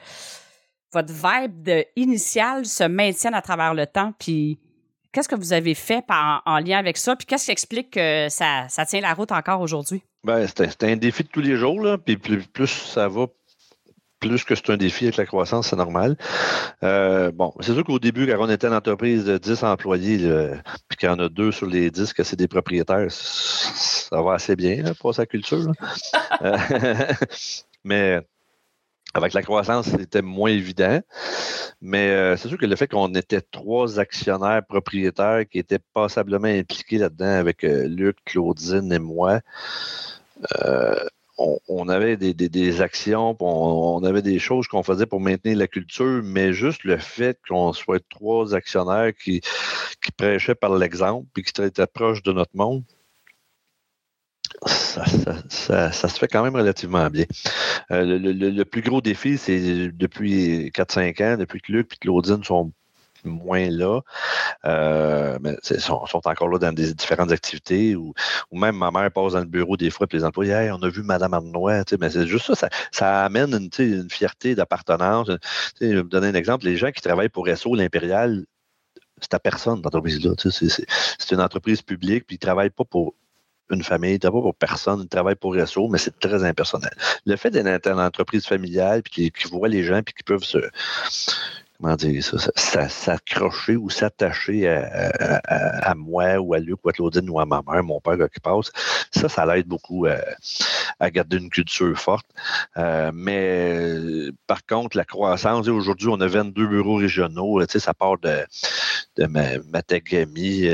votre 0.92 1.12
vibe 1.12 1.62
de, 1.62 1.84
initiale 1.96 2.64
se 2.66 2.84
maintienne 2.84 3.34
à 3.34 3.42
travers 3.42 3.74
le 3.74 3.86
temps. 3.86 4.12
Puis 4.18 4.58
qu'est-ce 5.12 5.28
que 5.28 5.34
vous 5.34 5.52
avez 5.52 5.74
fait 5.74 6.04
en 6.10 6.58
lien 6.58 6.78
avec 6.78 6.96
ça? 6.96 7.16
Puis 7.16 7.26
qu'est-ce 7.26 7.46
qui 7.46 7.50
explique 7.50 7.90
que 7.90 8.28
ça, 8.28 8.66
tient 8.86 9.00
la 9.00 9.14
route 9.14 9.32
encore 9.32 9.60
aujourd'hui? 9.60 10.02
Ben, 10.24 10.46
c'est 10.46 10.84
un, 10.84 10.96
défi 10.96 11.22
de 11.22 11.28
tous 11.28 11.40
les 11.40 11.56
jours, 11.56 11.80
là. 11.80 11.98
Puis 11.98 12.16
plus, 12.16 12.68
ça 12.68 13.08
va, 13.08 13.26
plus 14.18 14.44
que 14.44 14.54
c'est 14.54 14.70
un 14.70 14.76
défi 14.76 15.04
avec 15.04 15.16
la 15.16 15.26
croissance, 15.26 15.68
c'est 15.68 15.76
normal. 15.76 16.16
Euh, 16.82 17.30
bon, 17.30 17.52
c'est 17.60 17.72
sûr 17.72 17.84
qu'au 17.84 17.98
début, 17.98 18.26
quand 18.26 18.44
on 18.44 18.50
était 18.50 18.66
une 18.66 18.74
entreprise 18.74 19.24
de 19.24 19.38
10 19.38 19.62
employés, 19.64 20.18
puis 20.88 20.98
qu'il 20.98 21.08
y 21.08 21.12
en 21.12 21.18
a 21.18 21.28
deux 21.28 21.52
sur 21.52 21.66
les 21.66 21.90
10 21.90 22.12
que 22.12 22.24
c'est 22.24 22.36
des 22.36 22.48
propriétaires, 22.48 23.06
ça 23.10 24.20
va 24.20 24.34
assez 24.34 24.56
bien 24.56 24.92
pour 25.00 25.14
sa 25.14 25.26
culture. 25.26 25.70
Euh, 26.40 26.56
mais 27.84 28.20
avec 29.14 29.32
la 29.32 29.42
croissance, 29.42 29.88
c'était 29.88 30.22
moins 30.22 30.50
évident. 30.50 31.00
Mais 31.80 32.10
euh, 32.10 32.36
c'est 32.36 32.48
sûr 32.48 32.58
que 32.58 32.66
le 32.66 32.76
fait 32.76 32.88
qu'on 32.88 33.14
était 33.14 33.40
trois 33.40 34.00
actionnaires 34.00 34.64
propriétaires 34.68 35.44
qui 35.48 35.58
étaient 35.58 35.78
passablement 35.94 36.48
impliqués 36.48 36.98
là-dedans 36.98 37.38
avec 37.38 37.64
euh, 37.64 37.86
Luc, 37.86 38.16
Claudine 38.24 38.92
et 38.92 38.98
moi, 38.98 39.40
euh, 40.64 40.96
on, 41.68 41.88
avait 41.88 42.16
des, 42.16 42.80
actions, 42.80 43.36
on, 43.38 44.02
avait 44.02 44.22
des 44.22 44.40
choses 44.40 44.66
qu'on 44.66 44.82
faisait 44.82 45.06
pour 45.06 45.20
maintenir 45.20 45.56
la 45.56 45.68
culture, 45.68 46.20
mais 46.24 46.52
juste 46.52 46.82
le 46.82 46.98
fait 46.98 47.38
qu'on 47.48 47.72
soit 47.72 48.02
trois 48.08 48.54
actionnaires 48.56 49.12
qui, 49.14 49.40
qui 50.02 50.10
prêchaient 50.10 50.56
par 50.56 50.74
l'exemple 50.76 51.28
et 51.36 51.42
qui 51.42 51.62
étaient 51.62 51.86
proches 51.86 52.24
de 52.24 52.32
notre 52.32 52.56
monde, 52.56 52.82
ça, 54.66 55.92
se 55.92 56.18
fait 56.18 56.28
quand 56.28 56.42
même 56.42 56.56
relativement 56.56 57.08
bien. 57.08 57.24
Euh, 57.90 58.18
le, 58.18 58.64
plus 58.64 58.82
gros 58.82 59.00
défi, 59.00 59.38
c'est 59.38 59.88
depuis 59.88 60.70
4-5 60.70 61.22
ans, 61.22 61.36
depuis 61.36 61.60
que 61.60 61.72
Luc 61.72 61.92
et 61.94 61.96
Claudine 61.96 62.42
sont 62.44 62.72
moins 63.24 63.68
là, 63.68 64.00
euh, 64.64 65.38
mais 65.42 65.56
sont, 65.62 66.04
encore 66.24 66.48
là 66.48 66.58
dans 66.58 66.72
des 66.72 66.94
différentes 66.94 67.32
activités 67.32 67.96
ou, 67.96 68.14
même 68.52 68.76
ma 68.76 68.90
mère 68.90 69.10
passe 69.10 69.32
dans 69.32 69.40
le 69.40 69.46
bureau 69.46 69.76
des 69.76 69.90
fois 69.90 70.06
et 70.10 70.16
les 70.16 70.24
employés 70.24 70.70
on 70.72 70.82
a 70.82 70.88
vu 70.88 71.02
Madame 71.02 71.34
Arnois, 71.34 71.82
mais 71.98 72.10
c'est 72.10 72.26
juste 72.26 72.54
ça, 72.54 72.68
ça, 72.92 73.24
amène 73.24 73.68
une, 73.78 74.10
fierté 74.10 74.54
d'appartenance. 74.54 75.30
Je 75.80 75.86
vais 75.86 76.00
vous 76.00 76.08
donner 76.08 76.28
un 76.28 76.34
exemple, 76.34 76.64
les 76.64 76.76
gens 76.76 76.90
qui 76.90 77.02
travaillent 77.02 77.28
pour 77.28 77.48
SO, 77.56 77.74
l'Impérial, 77.74 78.44
c'est 79.20 79.34
à 79.34 79.40
personne 79.40 79.82
d'entreprise-là. 79.82 80.34
C'est 80.38 81.34
une 81.34 81.40
entreprise 81.40 81.82
publique, 81.82 82.24
puis 82.26 82.36
ils 82.36 82.42
ne 82.42 82.46
travaillent 82.46 82.70
pas 82.70 82.84
pour 82.84 83.14
une 83.70 83.82
famille, 83.82 84.14
il 84.14 84.18
travaille 84.18 84.42
pour 84.42 84.54
personne, 84.54 85.00
il 85.02 85.08
travaille 85.08 85.34
pour 85.34 85.54
réseau, 85.54 85.88
mais 85.88 85.98
c'est 85.98 86.18
très 86.18 86.44
impersonnel. 86.44 86.92
Le 87.26 87.36
fait 87.36 87.50
d'être 87.50 87.88
une 87.88 88.00
entreprise 88.00 88.46
familiale, 88.46 89.02
puis 89.02 89.30
qui, 89.30 89.48
voit 89.48 89.68
les 89.68 89.84
gens, 89.84 90.02
puis 90.02 90.14
qui 90.14 90.22
peuvent 90.22 90.44
se 90.44 90.58
comment 91.80 91.96
dire 91.96 92.22
ça, 92.22 92.88
s'accrocher 92.88 93.76
ou 93.76 93.90
s'attacher 93.90 94.68
à, 94.68 95.94
moi 95.94 96.38
ou 96.38 96.54
à 96.54 96.58
Luc 96.58 96.84
ou 96.84 96.88
à 96.88 96.92
Claudine 96.92 97.28
ou 97.30 97.38
à 97.40 97.46
ma 97.46 97.62
mère, 97.66 97.82
mon 97.84 98.00
père 98.00 98.16
qui 98.32 98.40
passe, 98.40 98.70
ça, 99.12 99.28
ça 99.28 99.46
l'aide 99.46 99.66
beaucoup 99.66 100.06
à, 100.06 101.10
garder 101.10 101.36
une 101.36 101.50
culture 101.50 101.96
forte. 101.98 102.26
Euh, 102.76 103.10
mais 103.14 104.30
par 104.46 104.64
contre, 104.66 104.96
la 104.96 105.04
croissance, 105.04 105.68
aujourd'hui, 105.68 106.08
on 106.08 106.20
a 106.20 106.26
22 106.26 106.66
bureaux 106.66 106.96
régionaux, 106.96 107.64
tu 107.66 107.72
sais, 107.72 107.78
ça 107.78 107.94
part 107.94 108.18
de, 108.18 108.44
de 109.16 109.26
Matagami, 109.70 110.68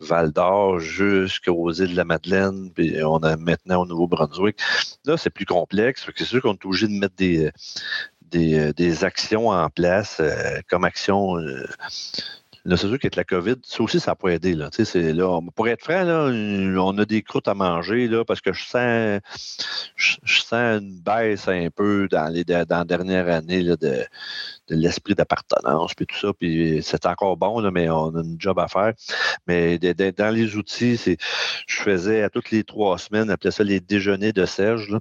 Val 0.00 0.32
d'Or 0.32 0.80
jusqu'aux 0.80 1.72
îles 1.72 1.92
de 1.92 1.96
la 1.96 2.04
Madeleine, 2.04 2.70
puis 2.74 3.02
on 3.04 3.18
a 3.18 3.36
maintenant 3.36 3.82
au 3.82 3.86
Nouveau-Brunswick. 3.86 4.58
Là, 5.04 5.16
c'est 5.16 5.30
plus 5.30 5.46
complexe, 5.46 6.06
c'est 6.16 6.24
sûr 6.24 6.42
qu'on 6.42 6.54
est 6.54 6.64
obligé 6.64 6.88
de 6.88 6.92
mettre 6.92 7.16
des, 7.16 7.50
des, 8.32 8.72
des 8.72 9.04
actions 9.04 9.48
en 9.48 9.68
place 9.70 10.18
euh, 10.20 10.60
comme 10.68 10.84
action. 10.84 11.38
Euh, 11.38 11.66
c'est 12.64 12.76
sûr 12.76 12.98
qu'avec 12.98 13.16
la 13.16 13.24
COVID, 13.24 13.56
ça 13.64 13.82
aussi, 13.82 13.98
ça 13.98 14.14
peut 14.14 14.30
aider. 14.30 14.54
Là. 14.54 14.70
Là, 14.94 15.40
pour 15.54 15.68
être 15.68 15.82
franc, 15.82 16.04
là, 16.04 16.30
on 16.80 16.96
a 16.98 17.04
des 17.04 17.22
croûtes 17.22 17.48
à 17.48 17.54
manger 17.54 18.06
là, 18.06 18.24
parce 18.24 18.40
que 18.40 18.52
je 18.52 18.64
sens, 18.64 19.20
je, 19.96 20.40
sens 20.40 20.80
une 20.80 21.00
baisse 21.00 21.48
un 21.48 21.68
peu 21.74 22.06
dans, 22.08 22.32
les, 22.32 22.44
dans 22.44 22.66
la 22.70 22.84
dernière 22.84 23.28
année 23.28 23.62
là, 23.62 23.76
de, 23.76 24.04
l'esprit 24.74 25.14
d'appartenance, 25.14 25.94
puis 25.94 26.06
tout 26.06 26.18
ça. 26.18 26.32
Puis 26.32 26.80
c'est 26.82 27.06
encore 27.06 27.36
bon, 27.36 27.60
là, 27.60 27.70
mais 27.70 27.88
on 27.90 28.14
a 28.16 28.22
une 28.22 28.36
job 28.38 28.58
à 28.58 28.68
faire. 28.68 28.92
Mais 29.46 29.78
dans 29.78 30.34
les 30.34 30.56
outils, 30.56 30.96
c'est, 30.96 31.16
je 31.66 31.76
faisais 31.76 32.22
à 32.22 32.30
toutes 32.30 32.50
les 32.50 32.64
trois 32.64 32.98
semaines, 32.98 33.30
appelais 33.30 33.50
ça 33.50 33.64
les 33.64 33.80
déjeuners 33.80 34.32
de 34.32 34.44
Serge. 34.44 34.96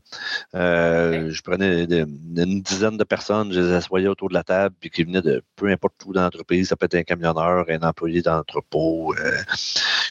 Euh, 0.56 1.30
je 1.30 1.42
prenais 1.42 1.84
une 1.84 2.62
dizaine 2.62 2.98
de 2.98 3.04
personnes, 3.04 3.52
je 3.52 3.60
les 3.60 3.74
assoyais 3.74 4.08
autour 4.08 4.30
de 4.30 4.34
la 4.34 4.44
table, 4.44 4.76
puis 4.80 4.90
qui 4.90 5.04
venaient 5.04 5.22
de 5.22 5.44
peu 5.56 5.68
importe 5.68 5.96
où 6.06 6.14
dans 6.14 6.24
l'entreprise. 6.24 6.70
Ça 6.70 6.76
peut 6.76 6.86
être 6.86 6.96
un 6.96 7.04
camionneur, 7.04 7.66
un 7.70 7.82
employé 7.82 8.22
d'entrepôt, 8.22 9.14
euh, 9.20 9.38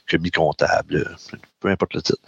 commis 0.08 0.30
comptable, 0.30 1.16
peu 1.60 1.68
importe 1.68 1.94
le 1.94 2.02
titre. 2.02 2.18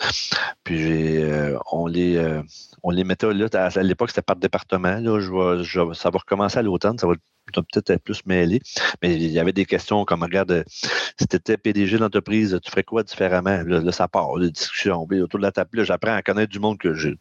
Puis 0.65 1.23
euh, 1.23 1.59
on 1.73 1.87
les 1.87 2.17
euh, 2.17 2.43
on 2.83 2.91
les 2.91 3.05
mettait 3.05 3.33
là. 3.33 3.47
À, 3.53 3.83
l'époque, 3.83 4.11
c'était 4.11 4.23
par 4.23 4.37
département. 4.37 4.99
Là, 5.01 5.21
je, 5.63 5.93
ça 5.95 6.11
va 6.11 6.19
recommencer 6.19 6.59
à 6.59 6.63
l'automne. 6.63 6.99
Ça 6.99 7.07
va 7.07 7.15
peut-être 7.53 7.91
être 7.91 8.03
plus 8.03 8.25
mêlé. 8.27 8.61
Mais 9.03 9.15
il 9.15 9.31
y 9.31 9.39
avait 9.39 9.53
des 9.53 9.65
questions 9.65 10.05
comme 10.05 10.23
regarde, 10.23 10.65
si 10.69 11.27
tu 11.27 11.37
étais 11.37 11.57
PDG 11.57 11.99
d'entreprise, 11.99 12.59
tu 12.63 12.71
ferais 12.71 12.85
quoi 12.85 13.03
différemment? 13.03 13.63
Là, 13.67 13.93
ça 13.93 14.09
part, 14.09 14.39
des 14.39 14.51
discussions. 14.51 15.03
autour 15.03 15.39
de 15.39 15.43
la 15.45 15.53
table, 15.53 15.85
j'apprends 15.85 16.15
à 16.15 16.23
connaître 16.23 16.53
du 16.53 16.59
monde 16.59 16.79
que 16.79 16.95
j'ai. 16.95 17.17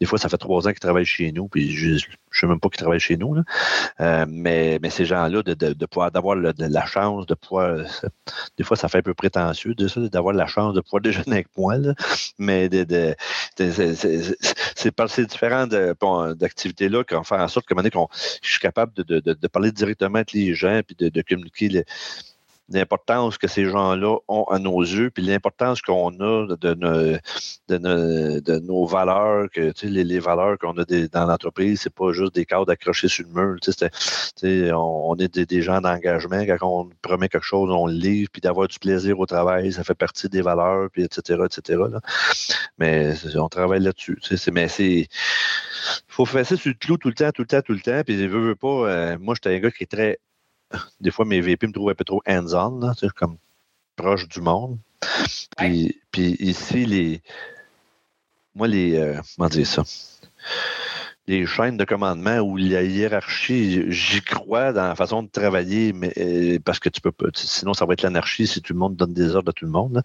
Des 0.00 0.06
fois, 0.06 0.18
ça 0.18 0.28
fait 0.28 0.38
trois 0.38 0.66
ans 0.66 0.70
qu'ils 0.70 0.80
travaillent 0.80 1.04
chez 1.04 1.32
nous, 1.32 1.48
puis 1.48 1.72
je 1.72 1.90
ne 1.90 1.98
sais 2.30 2.46
même 2.46 2.60
pas 2.60 2.68
qu'ils 2.68 2.82
travaillent 2.82 3.00
chez 3.00 3.16
nous. 3.16 3.36
Euh, 4.00 4.26
mais, 4.28 4.78
mais 4.82 4.90
ces 4.90 5.04
gens-là, 5.04 5.42
de, 5.42 5.86
pouvoir 5.86 6.10
d'avoir 6.10 6.36
la 6.36 6.86
chance 6.86 7.26
de 7.26 7.34
pouvoir. 7.34 7.78
Des 8.56 8.64
fois, 8.64 8.76
ça 8.76 8.88
fait 8.88 8.98
un 8.98 9.02
peu 9.02 9.14
prétentieux 9.14 9.74
d'avoir 9.74 10.34
la 10.34 10.46
chance 10.46 10.74
de 10.74 10.80
pouvoir 10.80 11.02
déjeuner 11.02 11.32
avec 11.32 11.48
moi. 11.56 11.76
Mais 12.38 12.68
de, 12.68 13.14
c'est 13.56 14.90
par 14.90 15.10
ces 15.10 15.26
différentes 15.26 15.70
d'activités-là 15.70 17.04
qu'on 17.04 17.24
fait 17.24 17.36
en 17.36 17.48
sorte 17.48 17.66
que, 17.66 17.74
je 18.42 18.50
suis 18.50 18.60
capable 18.60 18.92
de, 18.94 19.46
parler 19.48 19.61
directement 19.70 20.16
avec 20.16 20.32
les 20.32 20.54
gens 20.54 20.80
puis 20.86 20.96
de, 20.96 21.22
communiquer 21.22 21.84
l'importance 22.72 23.38
que 23.38 23.48
ces 23.48 23.66
gens-là 23.66 24.16
ont 24.28 24.44
à 24.44 24.58
nos 24.58 24.80
yeux, 24.80 25.10
puis 25.10 25.22
l'importance 25.22 25.82
qu'on 25.82 26.10
a 26.20 26.46
de, 26.56 26.74
de, 27.68 28.58
nos 28.60 28.86
valeurs, 28.86 29.48
que 29.50 29.72
les, 29.82 30.04
les 30.04 30.18
valeurs 30.18 30.58
qu'on 30.58 30.76
a 30.78 30.84
dans 30.84 31.26
l'entreprise, 31.26 31.80
c'est 31.82 31.94
pas 31.94 32.12
juste 32.12 32.34
des 32.34 32.44
cadres 32.44 32.70
accrochés 32.70 33.08
sur 33.08 33.24
le 33.26 33.32
mur. 33.32 33.56
on, 34.74 35.16
est 35.16 35.38
des, 35.38 35.62
gens 35.62 35.80
d'engagement. 35.80 36.42
Quand 36.42 36.58
on 36.62 36.90
promet 37.02 37.28
quelque 37.28 37.44
chose, 37.44 37.70
on 37.70 37.86
le 37.86 37.94
livre, 37.94 38.30
puis 38.32 38.40
d'avoir 38.40 38.68
du 38.68 38.78
plaisir 38.78 39.18
au 39.18 39.26
travail, 39.26 39.72
ça 39.72 39.84
fait 39.84 39.94
partie 39.94 40.28
des 40.28 40.42
valeurs, 40.42 40.88
puis 40.90 41.04
etc. 41.04 41.42
etc. 41.44 41.82
Mais 42.78 43.14
on 43.36 43.48
travaille 43.48 43.80
là-dessus. 43.80 44.18
Mais 44.52 44.68
c'est 44.68 45.08
il 46.08 46.14
faut 46.14 46.26
faire 46.26 46.46
ça 46.46 46.56
sur 46.56 46.68
le 46.68 46.74
clou 46.74 46.96
tout 46.96 47.08
le 47.08 47.14
temps, 47.14 47.30
tout 47.32 47.42
le 47.42 47.48
temps, 47.48 47.62
tout 47.62 47.72
le 47.72 47.80
temps. 47.80 48.02
Puis 48.04 48.18
je 48.18 48.26
veux, 48.26 48.40
veux 48.40 48.54
pas. 48.54 48.68
Euh, 48.68 49.16
moi, 49.20 49.34
j'étais 49.34 49.56
un 49.56 49.58
gars 49.58 49.70
qui 49.70 49.84
est 49.84 49.90
très. 49.90 50.18
Des 51.00 51.10
fois, 51.10 51.24
mes 51.24 51.40
VP 51.40 51.66
me 51.66 51.72
trouvent 51.72 51.90
un 51.90 51.94
peu 51.94 52.04
trop 52.04 52.22
hands-on, 52.26 52.92
comme 53.16 53.36
proche 53.96 54.28
du 54.28 54.40
monde. 54.40 54.78
Puis, 55.56 56.00
puis 56.10 56.36
ici, 56.38 56.86
les. 56.86 57.22
Moi, 58.54 58.68
les. 58.68 58.96
Euh, 58.96 59.20
comment 59.36 59.48
dire 59.48 59.66
ça? 59.66 59.82
Les 61.28 61.46
chaînes 61.46 61.76
de 61.76 61.84
commandement 61.84 62.38
ou 62.38 62.56
la 62.56 62.82
hiérarchie, 62.82 63.84
j'y 63.90 64.22
crois 64.22 64.72
dans 64.72 64.88
la 64.88 64.96
façon 64.96 65.22
de 65.22 65.28
travailler, 65.28 65.92
mais 65.92 66.12
euh, 66.18 66.58
parce 66.64 66.80
que 66.80 66.88
tu 66.88 67.00
peux 67.00 67.12
pas, 67.12 67.26
sinon 67.34 67.74
ça 67.74 67.86
va 67.86 67.92
être 67.92 68.02
l'anarchie 68.02 68.46
si 68.46 68.60
tout 68.60 68.72
le 68.72 68.78
monde 68.80 68.96
donne 68.96 69.12
des 69.12 69.36
ordres 69.36 69.50
à 69.50 69.52
tout 69.52 69.64
le 69.64 69.70
monde. 69.70 70.02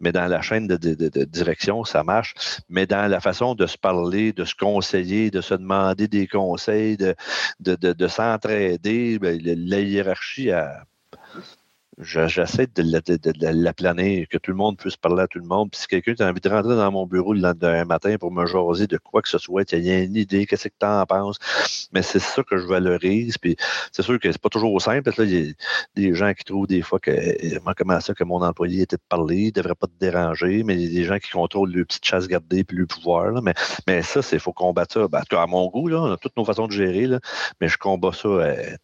Mais 0.00 0.10
dans 0.10 0.26
la 0.26 0.40
chaîne 0.40 0.66
de, 0.66 1.24
direction, 1.24 1.84
ça 1.84 2.02
marche. 2.02 2.34
Mais 2.68 2.86
dans 2.86 3.10
la 3.10 3.20
façon 3.20 3.54
de 3.54 3.66
se 3.66 3.76
parler, 3.76 4.32
de 4.32 4.44
se 4.44 4.54
conseiller, 4.54 5.30
de 5.30 5.40
se 5.40 5.54
demander 5.54 6.08
des 6.08 6.26
conseils, 6.26 6.96
de, 6.96 7.14
de, 7.60 8.08
s'entraider, 8.08 9.18
ben, 9.18 9.38
la 9.42 9.80
hiérarchie 9.80 10.50
a 10.50 10.84
j'essaie 12.00 12.66
de, 12.66 13.62
la 13.62 13.72
planer, 13.72 14.26
que 14.26 14.38
tout 14.38 14.50
le 14.50 14.56
monde 14.56 14.76
puisse 14.76 14.96
parler 14.96 15.22
à 15.22 15.26
tout 15.26 15.38
le 15.38 15.46
monde. 15.46 15.70
Puis 15.70 15.80
si 15.80 15.86
quelqu'un 15.86 16.14
a 16.24 16.30
envie 16.30 16.40
de 16.40 16.48
rentrer 16.48 16.76
dans 16.76 16.92
mon 16.92 17.06
bureau 17.06 17.32
le 17.32 17.40
lendemain 17.40 17.84
matin 17.84 18.16
pour 18.18 18.30
me 18.30 18.46
jaser 18.46 18.86
de 18.86 18.98
quoi 18.98 19.22
que 19.22 19.28
ce 19.28 19.38
soit, 19.38 19.72
il 19.72 19.84
y 19.84 19.90
a 19.90 19.98
une 19.98 20.16
idée, 20.16 20.46
qu'est-ce 20.46 20.68
que 20.68 20.74
tu 20.78 20.86
en 20.86 21.04
penses. 21.06 21.38
Mais 21.92 22.02
c'est 22.02 22.20
ça 22.20 22.42
que 22.42 22.56
je 22.56 22.66
valorise. 22.66 23.38
Puis 23.38 23.56
c'est 23.92 24.02
sûr 24.02 24.18
que 24.20 24.30
c'est 24.30 24.40
pas 24.40 24.48
toujours 24.48 24.80
simple. 24.80 25.10
Là, 25.16 25.24
il 25.24 25.48
y 25.48 25.50
a 25.50 25.52
des 25.96 26.14
gens 26.14 26.32
qui 26.34 26.44
trouvent 26.44 26.66
des 26.66 26.82
fois 26.82 27.00
que 27.00 27.10
moi, 27.64 27.74
comment 27.76 28.00
ça 28.00 28.14
que 28.14 28.24
mon 28.24 28.42
employé 28.42 28.82
était 28.82 28.96
de 28.96 29.02
parler, 29.08 29.36
il 29.36 29.52
devrait 29.52 29.74
pas 29.74 29.86
te 29.86 29.98
déranger, 29.98 30.62
mais 30.62 30.74
il 30.74 30.82
y 30.82 30.86
a 30.86 31.00
des 31.00 31.04
gens 31.04 31.18
qui 31.18 31.30
contrôlent 31.30 31.72
le 31.72 31.84
petite 31.84 32.04
chasse 32.04 32.28
gardée 32.28 32.64
puis 32.64 32.76
le 32.76 32.86
pouvoir. 32.86 33.32
Là. 33.32 33.40
Mais, 33.42 33.54
mais 33.86 34.02
ça, 34.02 34.22
c'est 34.22 34.38
faut 34.38 34.52
combattre 34.52 34.94
ça. 34.94 35.08
Ben, 35.08 35.22
à 35.32 35.46
mon 35.46 35.66
goût, 35.68 35.88
là, 35.88 36.00
on 36.00 36.12
a 36.12 36.16
toutes 36.16 36.36
nos 36.36 36.44
façons 36.44 36.66
de 36.66 36.72
gérer, 36.72 37.06
là, 37.06 37.20
mais 37.60 37.68
je 37.68 37.76
combats 37.76 38.12
ça. 38.12 38.28
Euh, 38.28 38.76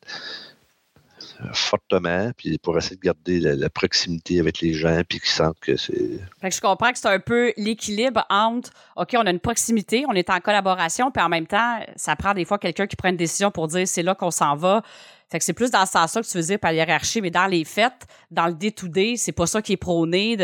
fortement, 1.52 2.30
puis 2.36 2.58
pour 2.58 2.76
essayer 2.78 2.96
de 2.96 3.00
garder 3.00 3.40
la, 3.40 3.70
proximité 3.70 4.40
avec 4.40 4.60
les 4.60 4.72
gens, 4.72 5.02
puis 5.08 5.20
qu'ils 5.20 5.30
sentent 5.30 5.58
que 5.60 5.76
c'est. 5.76 6.20
je 6.42 6.60
comprends 6.60 6.92
que 6.92 6.98
c'est 6.98 7.08
un 7.08 7.18
peu 7.18 7.52
l'équilibre 7.56 8.24
entre, 8.30 8.70
OK, 8.96 9.14
on 9.16 9.26
a 9.26 9.30
une 9.30 9.40
proximité, 9.40 10.04
on 10.08 10.12
est 10.12 10.30
en 10.30 10.40
collaboration, 10.40 11.10
puis 11.10 11.22
en 11.22 11.28
même 11.28 11.46
temps, 11.46 11.80
ça 11.96 12.16
prend 12.16 12.34
des 12.34 12.44
fois 12.44 12.58
quelqu'un 12.58 12.86
qui 12.86 12.96
prend 12.96 13.08
une 13.08 13.16
décision 13.16 13.50
pour 13.50 13.68
dire 13.68 13.86
c'est 13.86 14.02
là 14.02 14.14
qu'on 14.14 14.30
s'en 14.30 14.56
va. 14.56 14.82
Fait 15.30 15.38
que 15.38 15.44
c'est 15.44 15.52
plus 15.52 15.70
dans 15.70 15.84
ce 15.86 15.92
sens-là 15.92 16.22
que 16.22 16.28
tu 16.28 16.36
veux 16.36 16.44
dire 16.44 16.58
par 16.58 16.72
hiérarchie, 16.72 17.20
mais 17.20 17.30
dans 17.30 17.46
les 17.46 17.64
faits, 17.64 18.06
dans 18.30 18.46
le 18.46 18.54
day-to-day, 18.54 19.16
c'est 19.16 19.32
pas 19.32 19.46
ça 19.46 19.62
qui 19.62 19.72
est 19.72 19.76
prôné 19.76 20.36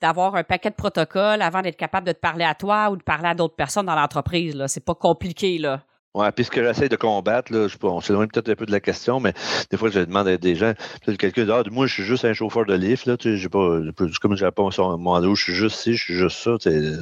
d'avoir 0.00 0.34
un 0.34 0.44
paquet 0.44 0.70
de 0.70 0.74
protocoles 0.74 1.40
avant 1.40 1.62
d'être 1.62 1.76
capable 1.76 2.06
de 2.06 2.12
te 2.12 2.18
parler 2.20 2.44
à 2.44 2.54
toi 2.54 2.90
ou 2.90 2.96
de 2.96 3.02
parler 3.02 3.28
à 3.28 3.34
d'autres 3.34 3.54
personnes 3.54 3.86
dans 3.86 3.94
l'entreprise. 3.94 4.62
C'est 4.66 4.84
pas 4.84 4.94
compliqué, 4.94 5.58
là. 5.58 5.82
Oui, 6.14 6.26
puis 6.36 6.44
ce 6.44 6.50
que 6.52 6.62
j'essaie 6.62 6.88
de 6.88 6.94
combattre, 6.94 7.52
là, 7.52 7.66
je, 7.66 7.76
on 7.82 8.00
s'éloigne 8.00 8.28
peut-être 8.28 8.48
un 8.48 8.54
peu 8.54 8.66
de 8.66 8.70
la 8.70 8.78
question, 8.78 9.18
mais 9.18 9.32
des 9.70 9.76
fois, 9.76 9.90
je 9.90 9.98
demande 9.98 10.28
à 10.28 10.36
des 10.36 10.54
gens, 10.54 10.72
peut-être 11.04 11.18
quelqu'un 11.18 11.62
dit, 11.62 11.70
moi, 11.70 11.88
je 11.88 11.94
suis 11.94 12.04
juste 12.04 12.24
un 12.24 12.32
chauffeur 12.32 12.64
de 12.66 12.74
lift, 12.74 13.06
là, 13.06 13.16
tu 13.16 13.30
sais, 13.30 13.36
j'ai 13.36 13.48
pas, 13.48 13.80
comme 14.22 14.36
j'ai 14.36 14.48
pas 14.52 14.62
mon 14.78 15.20
dos, 15.20 15.34
je 15.34 15.42
suis 15.42 15.54
juste 15.54 15.76
ci, 15.76 15.94
je 15.94 16.04
suis 16.04 16.14
juste 16.14 16.38
ça, 16.38 16.56
tu 16.60 16.70
sais, 16.70 16.92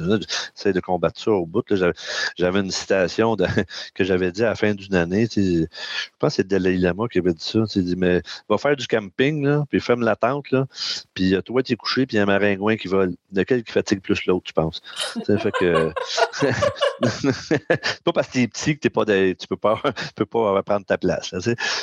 j'essaie 0.55 0.73
de 0.73 0.79
combattre 0.79 1.19
ça 1.19 1.29
au 1.29 1.45
bout, 1.45 1.63
J'avais 2.37 2.59
une 2.59 2.71
citation 2.71 3.35
que 3.93 4.03
j'avais 4.03 4.31
dit 4.31 4.43
à 4.43 4.49
la 4.49 4.55
fin 4.55 4.73
d'une 4.73 4.95
année, 4.95 5.27
je 5.35 5.67
pense 6.17 6.31
que 6.31 6.35
c'est 6.37 6.47
Dalai 6.47 6.77
Lama 6.77 7.05
qui 7.07 7.19
avait 7.19 7.33
dit 7.33 7.45
ça, 7.45 7.59
tu 7.69 7.83
dit, 7.83 7.95
mais 7.95 8.23
va 8.49 8.57
faire 8.57 8.75
du 8.75 8.87
camping, 8.87 9.45
là, 9.45 9.63
puis 9.69 9.79
ferme 9.79 10.01
la 10.01 10.15
tente, 10.15 10.49
là, 10.49 10.65
puis 11.13 11.35
toi, 11.45 11.61
tu 11.61 11.73
es 11.73 11.75
couché, 11.75 12.07
puis 12.07 12.15
il 12.15 12.17
y 12.17 12.19
a 12.19 12.23
un 12.23 12.25
maringouin 12.25 12.77
qui 12.77 12.87
vole. 12.87 13.13
Lequel 13.31 13.63
qui 13.63 13.71
fatigue 13.71 14.01
plus 14.01 14.25
l'autre, 14.25 14.45
tu 14.45 14.53
penses? 14.53 14.81
fait 15.25 15.51
que, 15.51 15.91
pas 18.03 18.11
parce 18.11 18.27
que 18.27 18.33
t'es 18.33 18.47
petit 18.47 18.75
que 18.75 18.79
t'es 18.79 18.89
pas 18.89 19.02
tu 19.05 19.47
peux 19.47 19.57
pas, 19.57 19.81
peux 20.15 20.25
pas 20.25 20.61
prendre 20.63 20.85
ta 20.85 20.97
place. 20.97 21.33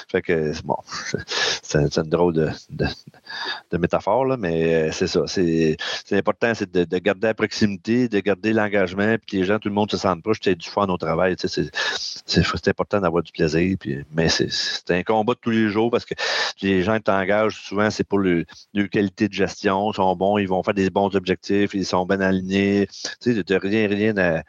fait 0.08 0.22
que 0.22 0.52
bon, 0.62 0.76
c'est 1.62 1.98
une 1.98 2.08
drôle 2.08 2.34
de, 2.34 2.50
de, 2.70 3.78
métaphore, 3.78 4.24
là, 4.24 4.36
mais 4.36 4.74
euh, 4.74 4.92
c'est 4.92 5.06
ça. 5.06 5.22
C'est 5.26 5.76
important, 6.12 6.52
c'est 6.54 6.70
de, 6.70 6.98
garder 6.98 7.28
la 7.28 7.34
proximité, 7.34 8.08
de 8.08 8.20
garder 8.20 8.52
l'engagement, 8.52 9.16
puis 9.26 9.38
les 9.38 9.44
gens, 9.44 9.58
tout 9.58 9.68
le 9.68 9.74
monde 9.74 9.90
se 9.90 9.96
sente 9.96 10.22
proche, 10.22 10.40
tu 10.40 10.54
du 10.54 10.68
fun 10.68 10.86
au 10.88 10.96
travail. 10.96 11.36
C'est 11.38 12.68
important 12.68 13.00
d'avoir 13.00 13.22
du 13.22 13.32
plaisir. 13.32 13.76
Puis, 13.78 14.04
mais 14.12 14.28
c'est 14.28 14.90
un 14.90 15.02
combat 15.02 15.34
de 15.34 15.38
tous 15.40 15.50
les 15.50 15.68
jours 15.68 15.90
parce 15.90 16.04
que 16.04 16.14
les 16.62 16.82
gens 16.82 16.98
t'engagent, 17.00 17.60
souvent, 17.60 17.90
c'est 17.90 18.04
pour 18.04 18.18
leur, 18.18 18.44
qualité 18.90 19.28
de 19.28 19.34
gestion. 19.34 19.90
Ils 19.92 19.96
sont 19.96 20.16
bons, 20.16 20.38
ils 20.38 20.48
vont 20.48 20.62
faire 20.62 20.74
des 20.74 20.90
bons 20.90 21.14
objectifs, 21.14 21.74
ils 21.74 21.86
sont 21.86 22.06
bien 22.06 22.20
alignés. 22.20 22.88
Tu 23.20 23.34
sais, 23.34 23.56
rien, 23.58 23.88
rien 23.88 24.16
à 24.18 24.42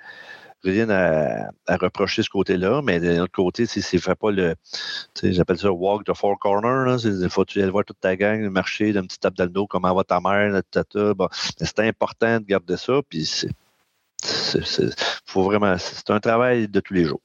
rien 0.63 0.89
à, 0.89 1.49
à 1.67 1.77
reprocher 1.77 2.23
ce 2.23 2.29
côté-là, 2.29 2.81
mais 2.83 2.99
d'un 2.99 3.23
autre 3.23 3.33
côté, 3.33 3.65
si 3.65 3.79
ne 3.79 3.99
fait 3.99 4.15
pas 4.15 4.31
le, 4.31 4.55
j'appelle 5.23 5.57
ça 5.57 5.71
walk 5.71 6.03
the 6.05 6.13
four 6.13 6.37
corners, 6.39 7.03
il 7.03 7.29
faut 7.29 7.43
que 7.43 7.51
tu 7.51 7.61
ailles 7.61 7.69
voir 7.69 7.85
toute 7.85 7.99
ta 7.99 8.15
gang, 8.15 8.49
marcher 8.49 8.93
d'un 8.93 9.03
petit 9.03 9.19
tape 9.19 9.35
dans 9.35 9.45
le 9.45 9.49
dos, 9.49 9.67
comment 9.67 9.93
va 9.93 10.03
ta 10.03 10.19
mère, 10.19 10.61
bon, 11.15 11.27
c'est 11.31 11.79
important 11.79 12.39
de 12.39 12.45
garder 12.45 12.77
ça, 12.77 13.01
puis 13.07 13.25
c'est, 13.25 13.49
faut 15.25 15.43
vraiment, 15.43 15.77
c'est 15.77 16.09
un 16.09 16.19
travail 16.19 16.67
de 16.67 16.79
tous 16.79 16.93
les 16.93 17.05
jours. 17.05 17.21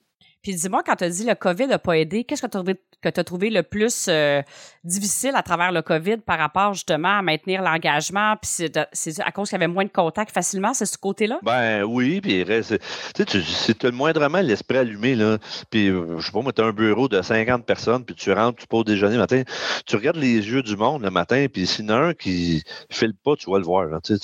Puis 0.47 0.55
dis-moi, 0.55 0.85
quand 0.87 0.95
tu 0.95 1.03
as 1.03 1.11
dit 1.11 1.25
le 1.25 1.35
COVID 1.35 1.67
n'a 1.67 1.81
pas 1.81 1.99
aidé, 1.99 2.23
qu'est-ce 2.23 2.47
que 2.47 2.47
tu 2.47 3.21
as 3.21 3.25
trouvé, 3.25 3.51
le 3.51 3.63
plus 3.65 4.07
euh, 4.09 4.43
difficile 4.85 5.33
à 5.35 5.43
travers 5.43 5.73
le 5.73 5.83
COVID 5.83 6.19
par 6.19 6.39
rapport 6.39 6.73
justement 6.73 7.19
à 7.19 7.21
maintenir 7.21 7.63
l'engagement? 7.63 8.37
Puis 8.41 8.69
c'est 8.93 9.21
à 9.21 9.33
cause 9.33 9.49
qu'il 9.49 9.59
y 9.59 9.65
avait 9.65 9.73
moins 9.73 9.87
de 9.87 9.91
contacts 9.91 10.31
facilement, 10.31 10.73
c'est 10.73 10.87
ce 10.87 10.99
côté-là? 10.99 11.41
Ben 11.43 11.83
oui, 11.83 12.21
puis 12.21 12.45
reste, 12.45 12.79
tu 13.13 13.25
sais, 13.43 13.75
tu 13.75 13.87
as 13.87 13.91
moindrement 13.91 14.41
l'esprit 14.41 14.79
allumé, 14.79 15.17
là. 15.17 15.39
Puis 15.69 15.89
je 15.89 16.25
sais 16.25 16.31
pas, 16.31 16.43
moi, 16.43 16.53
tu 16.53 16.63
as 16.63 16.67
un 16.67 16.73
bureau 16.73 17.09
de 17.09 17.21
50 17.21 17.67
personnes, 17.67 18.05
puis 18.05 18.15
tu 18.15 18.31
rentres, 18.31 18.61
tu 18.61 18.69
poses 18.69 18.85
déjeuner 18.85 19.15
le 19.15 19.23
matin, 19.23 19.43
tu 19.85 19.97
regardes 19.97 20.19
les 20.19 20.49
yeux 20.49 20.63
du 20.63 20.77
monde 20.77 21.03
le 21.03 21.11
matin, 21.11 21.47
puis 21.53 21.67
s'il 21.67 21.87
y 21.87 21.89
en 21.91 21.95
a 21.95 21.99
un 21.99 22.15
qui 22.15 22.63
file 22.89 23.15
pas, 23.15 23.35
tu 23.35 23.51
vas 23.51 23.59
le 23.59 23.65
voir. 23.65 24.01
Tu, 24.01 24.15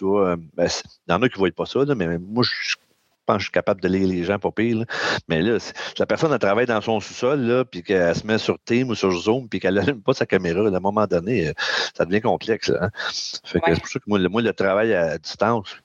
vois, 0.00 0.30
euh, 0.30 0.36
ben, 0.54 0.68
il 1.06 1.12
y 1.12 1.14
en 1.14 1.20
a 1.20 1.28
qui 1.28 1.34
ne 1.34 1.38
voient 1.38 1.50
pas 1.54 1.66
ça, 1.66 1.84
là, 1.84 1.94
mais 1.94 2.16
moi, 2.16 2.44
je 2.44 2.76
pense 3.26 3.36
que 3.36 3.40
je 3.40 3.46
suis 3.46 3.52
capable 3.52 3.80
de 3.80 3.88
lire 3.88 4.08
les 4.08 4.24
gens 4.24 4.38
pas 4.38 4.50
pire. 4.50 4.84
Mais 5.28 5.42
là, 5.42 5.58
la 5.98 6.06
personne 6.06 6.32
elle 6.32 6.38
travaille 6.38 6.66
dans 6.66 6.80
son 6.80 7.00
sous-sol, 7.00 7.64
puis 7.70 7.82
qu'elle 7.82 8.14
se 8.14 8.26
met 8.26 8.38
sur 8.38 8.58
Team 8.64 8.90
ou 8.90 8.94
sur 8.94 9.10
Zoom, 9.10 9.48
puis 9.48 9.60
qu'elle 9.60 9.74
n'allume 9.74 10.02
pas 10.02 10.14
sa 10.14 10.26
caméra, 10.26 10.60
à 10.60 10.68
un 10.68 10.80
moment 10.80 11.06
donné, 11.06 11.48
euh, 11.48 11.52
ça 11.96 12.04
devient 12.04 12.20
complexe. 12.20 12.70
Hein. 12.70 12.90
Fait 13.44 13.60
que 13.60 13.74
c'est 13.74 13.80
pour 13.80 13.88
ça 13.88 13.98
que 13.98 14.04
moi, 14.06 14.18
le 14.18 14.52
travail 14.52 14.94
à 14.94 15.18
distance, 15.18 15.76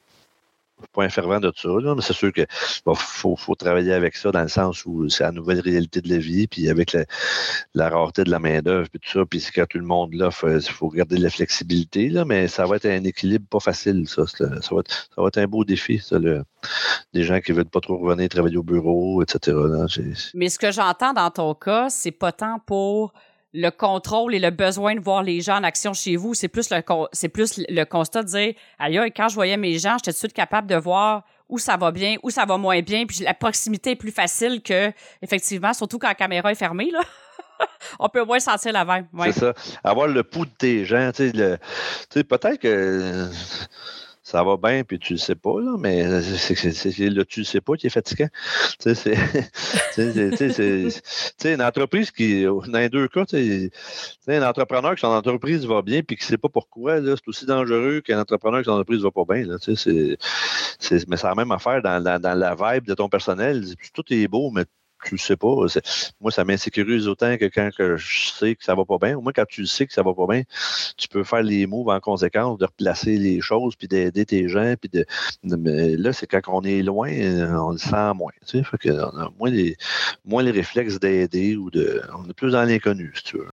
pas 0.93 1.03
un 1.03 1.09
fervent 1.09 1.39
de 1.39 1.51
ça, 1.55 1.69
mais 1.69 2.01
c'est 2.01 2.13
sûr 2.13 2.31
qu'il 2.33 2.47
faut, 2.85 3.55
travailler 3.55 3.93
avec 3.93 4.15
ça 4.15 4.31
dans 4.31 4.41
le 4.41 4.47
sens 4.47 4.85
où 4.85 5.07
c'est 5.09 5.23
la 5.23 5.31
nouvelle 5.31 5.59
réalité 5.59 6.01
de 6.01 6.09
la 6.09 6.17
vie, 6.17 6.47
puis 6.47 6.69
avec 6.69 6.95
la, 7.73 7.89
rareté 7.89 8.23
de 8.23 8.31
la 8.31 8.39
main-d'œuvre, 8.39 8.89
puis 8.89 8.99
tout 8.99 9.19
ça, 9.19 9.25
puis 9.25 9.45
quand 9.53 9.65
tout 9.67 9.77
le 9.77 9.85
monde 9.85 10.13
là, 10.13 10.29
il 10.43 10.61
faut 10.61 10.89
garder 10.89 11.17
de 11.17 11.23
la 11.23 11.29
flexibilité, 11.29 12.09
là, 12.09 12.25
mais 12.25 12.47
ça 12.47 12.65
va 12.65 12.77
être 12.77 12.85
un 12.85 13.03
équilibre 13.03 13.45
pas 13.49 13.59
facile, 13.59 14.07
ça. 14.07 14.25
Ça 14.27 14.45
va 14.47 15.27
être, 15.27 15.37
un 15.37 15.47
beau 15.47 15.63
défi, 15.63 15.99
ça, 15.99 16.17
des 17.13 17.23
gens 17.23 17.39
qui 17.39 17.51
veulent 17.51 17.65
pas 17.65 17.81
trop 17.81 17.97
revenir 17.97 18.29
travailler 18.29 18.57
au 18.57 18.63
bureau, 18.63 19.21
etc. 19.21 19.57
mais 20.33 20.49
ce 20.49 20.59
que 20.59 20.71
j'entends 20.71 21.13
dans 21.13 21.31
ton 21.31 21.53
cas, 21.53 21.89
c'est 21.89 22.11
pas 22.11 22.31
tant 22.31 22.59
pour 22.65 23.13
le 23.53 23.69
contrôle 23.69 24.33
et 24.33 24.39
le 24.39 24.49
besoin 24.49 24.95
de 24.95 25.01
voir 25.01 25.23
les 25.23 25.41
gens 25.41 25.57
en 25.57 25.63
action 25.63 25.93
chez 25.93 26.15
vous. 26.15 26.33
C'est 26.33 26.47
plus 26.47 26.69
le, 26.69 26.81
c'est 27.11 27.29
plus 27.29 27.61
le 27.67 27.83
constat 27.83 28.23
de 28.23 28.27
dire, 28.27 28.53
aïe, 28.79 29.11
quand 29.15 29.27
je 29.27 29.35
voyais 29.35 29.57
mes 29.57 29.77
gens, 29.77 29.97
j'étais 29.97 30.11
tout 30.11 30.15
de 30.15 30.19
suite 30.19 30.33
capable 30.33 30.67
de 30.67 30.75
voir 30.75 31.23
où 31.49 31.59
ça 31.59 31.75
va 31.75 31.91
bien, 31.91 32.15
où 32.23 32.29
ça 32.29 32.45
va 32.45 32.57
moins 32.57 32.81
bien, 32.81 33.05
puis 33.05 33.23
la 33.23 33.33
proximité 33.33 33.91
est 33.91 33.95
plus 33.95 34.11
facile 34.11 34.61
que, 34.61 34.91
effectivement, 35.21 35.73
surtout 35.73 35.99
quand 35.99 36.07
la 36.07 36.15
caméra 36.15 36.51
est 36.51 36.55
fermée, 36.55 36.89
là. 36.91 37.01
on 37.99 38.09
peut 38.09 38.23
moins 38.23 38.39
sentir 38.39 38.71
la 38.71 38.85
vibe. 38.85 39.05
C'est 39.25 39.39
ça. 39.39 39.53
Avoir 39.83 40.07
le 40.07 40.23
pouls 40.23 40.45
de 40.45 40.51
tes 40.51 40.85
gens, 40.85 41.11
tu 41.13 41.31
sais, 42.09 42.23
peut-être 42.23 42.57
que 42.57 43.29
ça 44.23 44.43
va 44.43 44.55
bien, 44.57 44.83
puis 44.83 44.99
tu 44.99 45.13
le 45.13 45.19
sais 45.19 45.35
pas, 45.35 45.59
là, 45.59 45.77
mais 45.79 46.21
c'est 46.21 46.99
le 46.99 47.25
tu 47.25 47.39
le 47.39 47.45
sais 47.45 47.61
pas 47.61 47.75
qui 47.75 47.87
est 47.87 47.91
fatigant. 47.91 48.27
Tu 48.79 48.95
sais, 48.95 50.89
c'est 51.37 51.53
une 51.53 51.61
entreprise 51.61 52.11
qui, 52.11 52.43
dans 52.43 52.79
les 52.79 52.89
deux 52.89 53.07
cas, 53.07 53.25
un 54.27 54.43
entrepreneur 54.43 54.93
que 54.93 54.99
son 54.99 55.07
entreprise 55.07 55.65
va 55.65 55.81
bien, 55.81 56.01
puis 56.01 56.17
qui 56.17 56.23
ne 56.23 56.27
sait 56.27 56.37
pas 56.37 56.49
pourquoi, 56.49 57.01
c'est 57.01 57.27
aussi 57.27 57.45
dangereux 57.45 58.01
qu'un 58.01 58.19
entrepreneur 58.19 58.59
que 58.61 58.65
son 58.65 58.71
entreprise 58.71 59.01
va 59.01 59.11
pas 59.11 59.25
bien. 59.27 59.45
Mais 59.47 60.17
c'est 60.79 61.23
la 61.23 61.35
même 61.35 61.51
affaire 61.51 61.81
dans, 61.81 62.03
la 62.03 62.55
vibe 62.55 62.85
de 62.85 62.93
ton 62.93 63.09
personnel. 63.09 63.63
Tout 63.93 64.03
est 64.11 64.27
beau, 64.27 64.51
mais 64.51 64.65
tu 65.09 65.17
sais 65.17 65.37
pas. 65.37 65.55
Moi, 66.19 66.31
ça 66.31 66.45
m'insécurise 66.45 67.07
autant 67.07 67.37
que 67.37 67.45
quand 67.45 67.69
que 67.75 67.97
je 67.97 68.29
sais 68.29 68.55
que 68.55 68.63
ça 68.63 68.75
va 68.75 68.85
pas 68.85 68.97
bien. 68.97 69.17
Au 69.17 69.21
moins, 69.21 69.33
quand 69.33 69.47
tu 69.47 69.65
sais 69.65 69.85
que 69.85 69.93
ça 69.93 70.03
va 70.03 70.13
pas 70.13 70.27
bien, 70.27 70.43
tu 70.97 71.07
peux 71.07 71.23
faire 71.23 71.43
les 71.43 71.65
moves 71.67 71.89
en 71.89 71.99
conséquence, 71.99 72.57
de 72.57 72.65
replacer 72.65 73.17
les 73.17 73.41
choses, 73.41 73.75
puis 73.75 73.87
d'aider 73.87 74.25
tes 74.25 74.47
gens. 74.47 74.75
Puis 74.79 74.89
de, 74.89 75.05
mais 75.43 75.97
là, 75.97 76.13
c'est 76.13 76.27
quand 76.27 76.41
on 76.47 76.61
est 76.63 76.83
loin, 76.83 77.09
on 77.11 77.71
le 77.71 77.77
sent 77.77 78.13
moins. 78.15 78.33
Tu 78.45 78.59
sais, 78.59 78.63
fait 78.63 78.77
que 78.77 78.89
a 78.89 79.29
moins 79.39 79.49
les, 79.49 79.75
moins 80.25 80.43
les 80.43 80.51
réflexes 80.51 80.99
d'aider 80.99 81.55
ou 81.55 81.69
de. 81.69 82.01
On 82.17 82.29
est 82.29 82.33
plus 82.33 82.51
dans 82.51 82.63
l'inconnu, 82.63 83.11
si 83.15 83.23
tu 83.23 83.37
veux. 83.37 83.49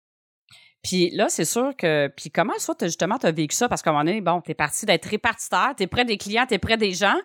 Puis 0.84 1.10
là, 1.12 1.28
c'est 1.30 1.46
sûr 1.46 1.76
que. 1.76 2.08
Puis 2.16 2.32
comment, 2.32 2.54
soit 2.60 2.84
justement, 2.84 3.18
tu 3.18 3.26
as 3.26 3.32
vécu 3.32 3.56
ça? 3.56 3.68
Parce 3.68 3.82
qu'à 3.82 3.90
un 3.90 3.94
moment 3.94 4.06
donné, 4.06 4.22
bon, 4.22 4.42
tu 4.42 4.52
es 4.52 4.54
parti 4.54 4.86
d'être 4.86 5.06
répartiteur, 5.06 5.74
tu 5.76 5.84
es 5.84 5.88
près 5.88 6.06
des 6.06 6.18
clients, 6.18 6.46
tu 6.48 6.54
es 6.54 6.60
près 6.60 6.78
des 6.78 6.94
gens. 6.94 7.18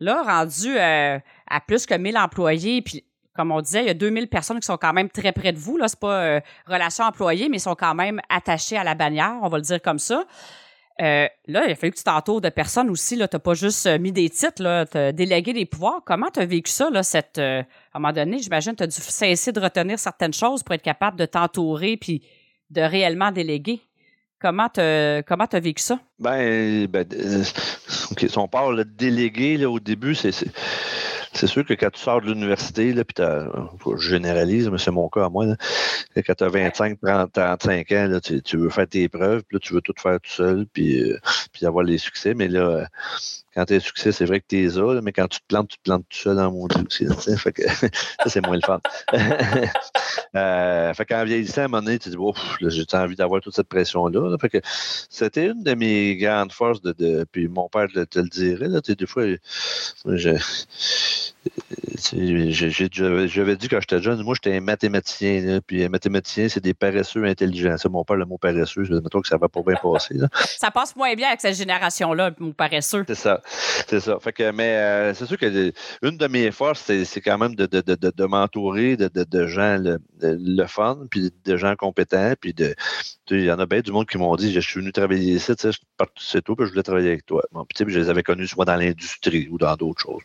Là, 0.00 0.22
rendu 0.22 0.76
euh, 0.76 1.18
à 1.46 1.60
plus 1.60 1.86
que 1.86 1.94
1000 1.94 2.18
employés, 2.18 2.82
puis 2.82 3.04
comme 3.36 3.52
on 3.52 3.60
disait, 3.60 3.82
il 3.82 3.86
y 3.86 3.90
a 3.90 3.94
2000 3.94 4.28
personnes 4.28 4.58
qui 4.58 4.66
sont 4.66 4.76
quand 4.76 4.92
même 4.92 5.08
très 5.08 5.32
près 5.32 5.52
de 5.52 5.58
vous. 5.58 5.76
Là, 5.76 5.88
c'est 5.88 6.00
pas 6.00 6.22
euh, 6.22 6.40
relation 6.66 7.04
employée, 7.04 7.48
mais 7.48 7.58
ils 7.58 7.60
sont 7.60 7.74
quand 7.74 7.94
même 7.94 8.20
attachés 8.28 8.76
à 8.76 8.84
la 8.84 8.94
bannière, 8.94 9.38
on 9.42 9.48
va 9.48 9.58
le 9.58 9.62
dire 9.62 9.80
comme 9.80 9.98
ça. 9.98 10.24
Euh, 11.02 11.28
là, 11.46 11.66
il 11.66 11.72
a 11.72 11.74
fallu 11.74 11.92
que 11.92 11.98
tu 11.98 12.04
t'entoures 12.04 12.40
de 12.40 12.48
personnes 12.48 12.88
aussi. 12.88 13.16
Tu 13.16 13.20
n'as 13.20 13.28
pas 13.28 13.52
juste 13.52 13.86
euh, 13.86 13.98
mis 13.98 14.12
des 14.12 14.30
titres, 14.30 14.86
tu 14.90 14.98
as 14.98 15.12
délégué 15.12 15.52
des 15.52 15.66
pouvoirs. 15.66 16.00
Comment 16.06 16.30
tu 16.30 16.40
as 16.40 16.46
vécu 16.46 16.70
ça, 16.70 16.88
là, 16.90 17.02
cette, 17.02 17.38
à 17.38 17.60
un 17.92 17.98
moment 17.98 18.12
donné, 18.12 18.38
j'imagine 18.38 18.72
que 18.72 18.78
tu 18.78 18.84
as 18.84 18.86
dû 18.86 18.96
cesser 18.96 19.52
de 19.52 19.60
retenir 19.60 19.98
certaines 19.98 20.32
choses 20.32 20.62
pour 20.62 20.74
être 20.74 20.82
capable 20.82 21.18
de 21.18 21.26
t'entourer 21.26 21.98
puis 21.98 22.22
de 22.70 22.80
réellement 22.80 23.30
déléguer. 23.30 23.82
Comment 24.38 24.68
tu 24.68 24.80
comment 25.26 25.46
as 25.50 25.60
vécu 25.60 25.82
ça? 25.82 25.98
Ben, 26.18 26.86
ben 26.86 27.06
si 27.08 28.38
on 28.38 28.48
parle 28.48 28.78
de 28.78 28.82
déléguer 28.82 29.56
là, 29.56 29.70
au 29.70 29.80
début, 29.80 30.14
c'est 30.14 30.32
c'est 31.36 31.46
sûr 31.46 31.64
que 31.64 31.74
quand 31.74 31.90
tu 31.90 32.00
sors 32.00 32.20
de 32.20 32.26
l'université, 32.26 32.92
puis 33.04 33.24
je 33.96 34.08
généralise, 34.08 34.68
mais 34.68 34.78
c'est 34.78 34.90
mon 34.90 35.08
cas 35.08 35.26
à 35.26 35.28
moi, 35.28 35.46
quand 36.16 36.34
tu 36.34 36.44
as 36.44 36.48
25, 36.48 36.98
30, 37.00 37.32
35 37.32 37.92
ans, 37.92 38.18
tu, 38.22 38.56
veux 38.56 38.70
faire 38.70 38.88
tes 38.88 39.08
preuves, 39.08 39.42
puis 39.44 39.56
là, 39.56 39.60
tu 39.60 39.74
veux 39.74 39.80
tout 39.80 39.94
faire 39.98 40.20
tout 40.20 40.30
seul, 40.30 40.66
puis, 40.72 41.02
euh, 41.02 41.18
puis 41.52 41.66
avoir 41.66 41.84
les 41.84 41.98
succès. 41.98 42.34
Mais 42.34 42.48
là, 42.48 42.88
quand 43.56 43.64
tu 43.64 43.74
as 43.74 43.80
succès, 43.80 44.12
c'est 44.12 44.26
vrai 44.26 44.40
que 44.40 44.44
tu 44.46 44.66
es 44.66 44.68
là, 44.68 45.00
mais 45.02 45.12
quand 45.12 45.28
tu 45.28 45.40
te 45.40 45.46
plantes, 45.48 45.68
tu 45.68 45.78
te 45.78 45.82
plantes 45.82 46.04
tout 46.10 46.18
seul 46.18 46.36
dans 46.36 46.52
mon 46.52 46.68
fait 46.68 47.52
que, 47.52 47.62
ça, 47.68 47.88
c'est 48.26 48.44
moins 48.44 48.56
le 48.56 48.62
fun. 48.62 48.80
euh, 50.36 50.92
fait 50.92 51.04
qu'en 51.06 51.24
vieillissant, 51.24 51.62
à 51.62 51.64
un 51.64 51.68
moment 51.68 51.82
donné, 51.82 51.98
tu 51.98 52.10
te 52.10 52.16
dis, 52.16 52.70
j'ai 52.70 52.96
envie 52.98 53.16
d'avoir 53.16 53.40
toute 53.40 53.54
cette 53.54 53.68
pression-là. 53.68 54.36
Fait 54.38 54.50
que 54.50 54.58
c'était 55.08 55.46
une 55.46 55.62
de 55.62 55.74
mes 55.74 56.16
grandes 56.16 56.52
forces 56.52 56.82
de. 56.82 56.92
de 56.92 57.24
puis 57.32 57.48
mon 57.48 57.70
père 57.70 57.88
te, 57.88 58.18
le 58.18 58.28
dirait, 58.28 58.68
là, 58.68 58.80
des 58.80 59.06
fois, 59.06 59.24
je, 60.04 60.36
j'avais 63.26 63.56
dit 63.56 63.68
quand 63.68 63.80
j'étais 63.80 64.02
jeune, 64.02 64.22
moi 64.22 64.34
j'étais 64.34 64.56
un 64.56 64.60
mathématicien, 64.60 65.60
puis 65.66 65.84
un 65.84 65.88
mathématicien, 65.88 66.48
c'est 66.48 66.62
des 66.62 66.74
paresseux 66.74 67.24
intelligents. 67.24 67.76
Mon 67.90 68.04
père, 68.04 68.16
le 68.16 68.24
mot 68.24 68.38
paresseux, 68.38 68.84
je 68.84 68.92
me 68.92 69.00
que 69.00 69.28
ça 69.28 69.36
va 69.36 69.48
pas 69.48 69.62
bien 69.62 69.76
passer. 69.76 70.16
Ça 70.58 70.70
passe 70.70 70.94
moins 70.96 71.14
bien 71.14 71.28
avec 71.28 71.40
cette 71.40 71.56
génération-là, 71.56 72.32
mon 72.38 72.52
paresseux. 72.52 73.04
C'est 73.06 73.14
ça. 73.14 73.40
C'est 73.46 74.00
ça. 74.00 74.18
Fait 74.20 74.32
que, 74.32 74.50
mais 74.50 74.76
euh, 74.76 75.14
c'est 75.14 75.26
sûr 75.26 75.38
que 75.38 75.72
une 76.02 76.16
de 76.16 76.26
mes 76.26 76.50
forces, 76.50 76.80
c'est 77.04 77.20
quand 77.20 77.38
même 77.38 77.54
de, 77.54 77.66
de, 77.66 77.80
de, 77.80 77.94
de 77.94 78.24
m'entourer 78.24 78.96
de, 78.96 79.46
gens 79.46 79.78
le, 80.20 80.66
fun, 80.66 81.06
puis 81.10 81.32
de 81.44 81.56
gens 81.56 81.76
compétents, 81.76 82.34
puis 82.40 82.52
de. 82.54 82.74
Il 83.30 83.44
y 83.44 83.50
en 83.50 83.58
a 83.58 83.66
bien 83.66 83.80
du 83.80 83.92
monde 83.92 84.06
qui 84.06 84.18
m'ont 84.18 84.34
dit 84.36 84.52
Je 84.52 84.60
suis 84.60 84.80
venu 84.80 84.92
travailler 84.92 85.34
ici, 85.34 85.54
tu 85.56 85.68
c'est 86.18 86.42
tout, 86.42 86.54
puis 86.56 86.66
je 86.66 86.70
voulais 86.70 86.82
travailler 86.82 87.08
avec 87.08 87.26
toi. 87.26 87.42
Bon, 87.52 87.66
je 87.78 87.84
les 87.84 88.08
avais 88.08 88.22
connus 88.22 88.48
soit 88.48 88.64
dans 88.64 88.76
l'industrie 88.76 89.48
ou 89.50 89.58
dans 89.58 89.74
d'autres 89.76 90.00
choses. 90.00 90.22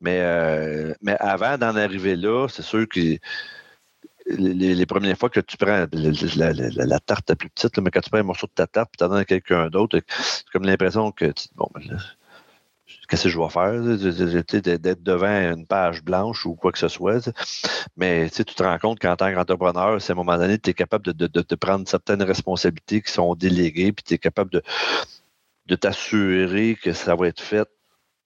Mais, 0.00 0.20
euh, 0.20 0.94
mais 1.02 1.16
avant 1.18 1.58
d'en 1.58 1.74
arriver 1.74 2.14
là, 2.14 2.46
c'est 2.48 2.62
sûr 2.62 2.86
que 2.88 3.18
les, 4.28 4.86
premières 4.86 5.16
fois 5.16 5.30
que 5.30 5.40
tu 5.40 5.56
prends 5.56 5.86
la, 5.92 7.00
tarte 7.00 7.30
la 7.30 7.36
plus 7.36 7.50
petite, 7.50 7.78
mais 7.78 7.90
quand 7.90 8.00
tu 8.00 8.10
prends 8.10 8.20
un 8.20 8.24
morceau 8.24 8.46
de 8.46 8.52
ta 8.52 8.66
tarte 8.66 8.94
et 8.94 9.06
tu 9.06 9.12
à 9.12 9.24
quelqu'un 9.24 9.68
d'autre, 9.68 10.00
c'est 10.08 10.48
comme 10.52 10.64
l'impression 10.64 11.12
que 11.12 11.32
bon, 11.56 11.68
ben 11.74 11.98
qu'est-ce 13.08 13.24
que 13.24 13.28
je 13.28 13.38
vais 13.38 13.48
faire? 13.48 14.78
D'être 14.78 15.02
devant 15.02 15.26
une 15.26 15.66
page 15.66 16.02
blanche 16.02 16.46
ou 16.46 16.54
quoi 16.54 16.72
que 16.72 16.78
ce 16.78 16.88
soit. 16.88 17.30
Mais 17.96 18.28
tu 18.30 18.44
te 18.44 18.62
rends 18.62 18.78
compte 18.78 18.98
qu'en 18.98 19.16
tant 19.16 19.32
qu'entrepreneur, 19.32 20.00
c'est 20.00 20.12
à 20.12 20.14
un 20.14 20.16
moment 20.16 20.36
donné, 20.36 20.58
tu 20.58 20.70
es 20.70 20.74
capable 20.74 21.12
de, 21.12 21.26
de, 21.26 21.54
prendre 21.54 21.88
certaines 21.88 22.22
responsabilités 22.22 23.02
qui 23.02 23.12
sont 23.12 23.34
déléguées, 23.34 23.92
puis 23.92 24.04
tu 24.04 24.14
es 24.14 24.18
capable 24.18 24.50
de, 24.50 24.62
de 25.66 25.74
t'assurer 25.74 26.76
que 26.80 26.92
ça 26.92 27.14
va 27.14 27.28
être 27.28 27.40
fait 27.40 27.68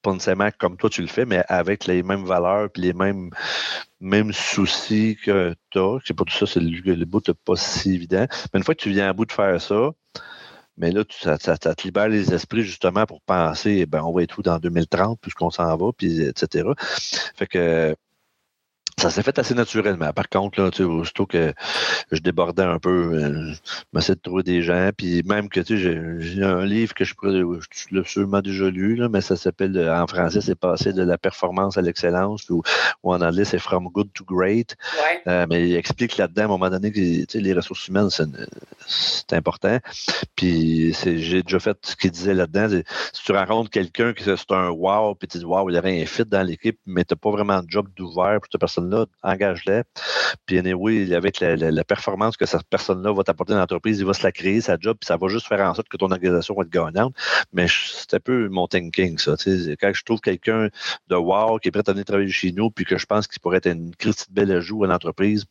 pas 0.02 0.12
nécessairement 0.12 0.50
comme 0.58 0.76
toi 0.76 0.90
tu 0.90 1.00
le 1.00 1.08
fais, 1.08 1.24
mais 1.24 1.44
avec 1.48 1.86
les 1.86 2.02
mêmes 2.02 2.24
valeurs 2.24 2.68
et 2.76 2.80
les 2.80 2.92
mêmes, 2.92 3.30
mêmes 4.00 4.32
soucis 4.32 5.16
que 5.24 5.54
as. 5.74 5.98
C'est 6.04 6.14
pour 6.14 6.26
tout 6.26 6.36
ça, 6.36 6.46
c'est 6.46 6.60
le, 6.60 6.94
le 6.94 7.04
bout 7.04 7.26
n'est 7.26 7.34
pas 7.34 7.56
si 7.56 7.94
évident. 7.94 8.26
Mais 8.52 8.58
une 8.58 8.64
fois 8.64 8.74
que 8.74 8.82
tu 8.82 8.90
viens 8.90 9.08
à 9.08 9.12
bout 9.12 9.26
de 9.26 9.32
faire 9.32 9.60
ça, 9.60 9.90
mais 10.76 10.90
là, 10.90 11.04
tu, 11.04 11.18
ça, 11.18 11.36
te 11.38 11.82
libère 11.84 12.08
les 12.08 12.32
esprits 12.32 12.62
justement 12.62 13.04
pour 13.06 13.20
penser, 13.22 13.86
ben, 13.86 14.02
on 14.02 14.12
va 14.12 14.22
être 14.22 14.38
où 14.38 14.42
dans 14.42 14.58
2030, 14.58 15.20
puisqu'on 15.20 15.50
s'en 15.50 15.76
va, 15.76 15.92
puis 15.96 16.22
etc. 16.22 16.68
Fait 17.36 17.46
que 17.46 17.94
ça 18.98 19.10
s'est 19.10 19.22
fait 19.22 19.38
assez 19.38 19.54
naturellement. 19.54 20.12
Par 20.12 20.28
contre, 20.28 20.60
là, 20.60 20.70
tu 20.70 20.78
sais, 20.78 20.82
aussitôt 20.84 21.26
que 21.26 21.52
je 22.10 22.20
débordais 22.20 22.62
un 22.62 22.78
peu, 22.78 23.14
euh, 23.14 23.52
je 23.52 23.58
m'essayais 23.92 24.14
de 24.14 24.20
trouver 24.20 24.42
des 24.42 24.62
gens. 24.62 24.90
Puis 24.96 25.22
même 25.24 25.48
que 25.48 25.60
tu 25.60 25.78
sais, 25.80 26.20
j'ai 26.20 26.42
un 26.44 26.64
livre 26.64 26.94
que 26.94 27.04
je 27.04 27.14
je 27.22 27.94
l'ai 27.94 28.04
sûrement 28.04 28.40
déjà 28.40 28.68
lu, 28.70 28.96
là, 28.96 29.08
mais 29.08 29.20
ça 29.20 29.36
s'appelle 29.36 29.78
en 29.90 30.06
français, 30.06 30.40
c'est 30.40 30.54
passé 30.54 30.92
de 30.92 31.02
la 31.02 31.18
performance 31.18 31.78
à 31.78 31.82
l'excellence, 31.82 32.48
ou, 32.50 32.62
en 33.02 33.20
anglais, 33.20 33.44
c'est 33.44 33.58
From 33.58 33.88
Good 33.88 34.12
to 34.14 34.24
Great. 34.24 34.76
Euh, 35.26 35.46
mais 35.48 35.68
il 35.68 35.76
explique 35.76 36.16
là-dedans, 36.16 36.42
à 36.42 36.44
un 36.44 36.48
moment 36.48 36.70
donné, 36.70 36.90
que 36.92 36.96
tu 36.96 37.26
sais, 37.28 37.40
les 37.40 37.52
ressources 37.52 37.88
humaines, 37.88 38.08
c'est 38.86 39.32
important. 39.32 39.78
Puis 40.36 40.94
j'ai 40.94 41.42
déjà 41.42 41.58
fait 41.58 41.78
ce 41.82 41.96
qu'il 41.96 42.10
disait 42.10 42.34
là-dedans. 42.34 42.68
Si 43.12 43.22
tu 43.24 43.32
rencontres 43.32 43.70
quelqu'un 43.70 44.12
qui 44.12 44.24
c'est 44.24 44.52
un 44.52 44.70
wow, 44.70 45.14
puis 45.14 45.28
tu 45.28 45.38
dis 45.38 45.44
wow, 45.44 45.68
il 45.70 45.74
y 45.74 45.78
avait 45.78 46.02
un 46.02 46.06
fit 46.06 46.24
dans 46.24 46.42
l'équipe, 46.42 46.78
mais 46.86 47.04
tu 47.04 47.14
n'as 47.14 47.18
pas 47.18 47.30
vraiment 47.30 47.62
de 47.62 47.68
job 47.68 47.88
d'ouvert 47.96 48.40
pour 48.40 48.48
cette 48.50 48.60
personne 48.60 48.81
personne-là, 48.82 49.06
engage-la. 49.22 49.84
Puis 50.46 50.58
anyway, 50.58 51.14
avec 51.14 51.40
la, 51.40 51.84
performance 51.84 52.36
que 52.36 52.46
cette 52.46 52.64
personne-là 52.70 53.12
va 53.12 53.22
t'apporter 53.22 53.52
dans 53.52 53.58
l'entreprise, 53.58 53.98
il 53.98 54.06
va 54.06 54.14
se 54.14 54.22
la 54.22 54.32
créer, 54.32 54.60
sa 54.60 54.76
job, 54.78 54.96
puis 55.00 55.06
ça 55.06 55.16
va 55.16 55.28
juste 55.28 55.46
faire 55.46 55.60
en 55.60 55.74
sorte 55.74 55.88
que 55.88 55.96
ton 55.96 56.10
organisation 56.10 56.54
va 56.54 56.62
être 56.62 56.70
gagnante. 56.70 57.14
Mais 57.52 57.66
c'est 57.68 58.14
un 58.14 58.20
peu 58.20 58.48
mon 58.48 58.66
thinking, 58.66 59.18
ça. 59.18 59.34
Quand 59.80 59.92
je 59.92 60.04
trouve 60.04 60.20
quelqu'un 60.20 60.68
de 61.08 61.16
wow 61.16 61.58
qui 61.58 61.68
est 61.68 61.70
prêt 61.70 61.82
à 61.86 61.92
venir 61.92 62.04
travailler 62.04 62.30
chez 62.30 62.52
nous, 62.52 62.70
puis 62.70 62.84
que 62.84 62.98
je 62.98 63.06
pense 63.06 63.26
qu'il 63.26 63.40
pourrait 63.40 63.58
être 63.58 63.66
une 63.66 63.94
petite 63.94 64.32
belle 64.32 64.52
ajout 64.52 64.84
à 64.84 64.86
l'entreprise, 64.86 65.44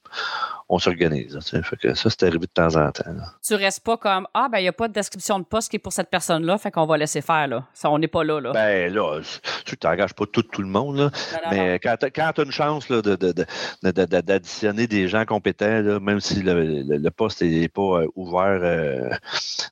on 0.71 0.79
s'organise. 0.79 1.37
Fait 1.63 1.75
que 1.75 1.93
ça, 1.93 2.09
c'est 2.09 2.23
arrivé 2.23 2.39
de 2.39 2.45
temps 2.45 2.77
en 2.77 2.89
temps. 2.91 3.03
Tu 3.45 3.55
restes 3.55 3.83
pas 3.83 3.97
comme 3.97 4.25
Ah, 4.33 4.47
ben, 4.49 4.59
il 4.59 4.63
n'y 4.63 4.67
a 4.69 4.73
pas 4.73 4.87
de 4.87 4.93
description 4.93 5.37
de 5.37 5.43
poste 5.43 5.69
qui 5.69 5.75
est 5.75 5.79
pour 5.79 5.91
cette 5.91 6.09
personne-là, 6.09 6.57
fait 6.57 6.71
qu'on 6.71 6.85
va 6.85 6.97
laisser 6.97 7.21
faire. 7.21 7.47
Là. 7.47 7.65
Ça, 7.73 7.91
on 7.91 7.99
n'est 7.99 8.07
pas 8.07 8.23
là. 8.23 8.39
là. 8.39 8.53
Ben 8.53 8.91
là, 8.93 9.19
tu 9.65 9.75
t'engages 9.75 10.13
pas 10.13 10.25
tout, 10.31 10.43
tout 10.43 10.61
le 10.61 10.69
monde. 10.69 10.97
Là, 10.97 11.11
mais 11.51 11.77
quand 11.79 11.97
tu 11.99 12.21
as, 12.21 12.43
une 12.43 12.51
chance 12.51 12.87
là, 12.87 13.01
d'additionner 13.01 14.87
des 14.87 15.09
gens 15.09 15.25
compétents, 15.25 15.81
là, 15.81 15.99
même 15.99 16.21
si 16.21 16.41
le, 16.41 17.09
poste 17.09 17.41
n'est 17.41 17.67
pas 17.67 17.81
euh, 17.81 18.07
ouvert 18.15 18.61
euh, 18.63 19.09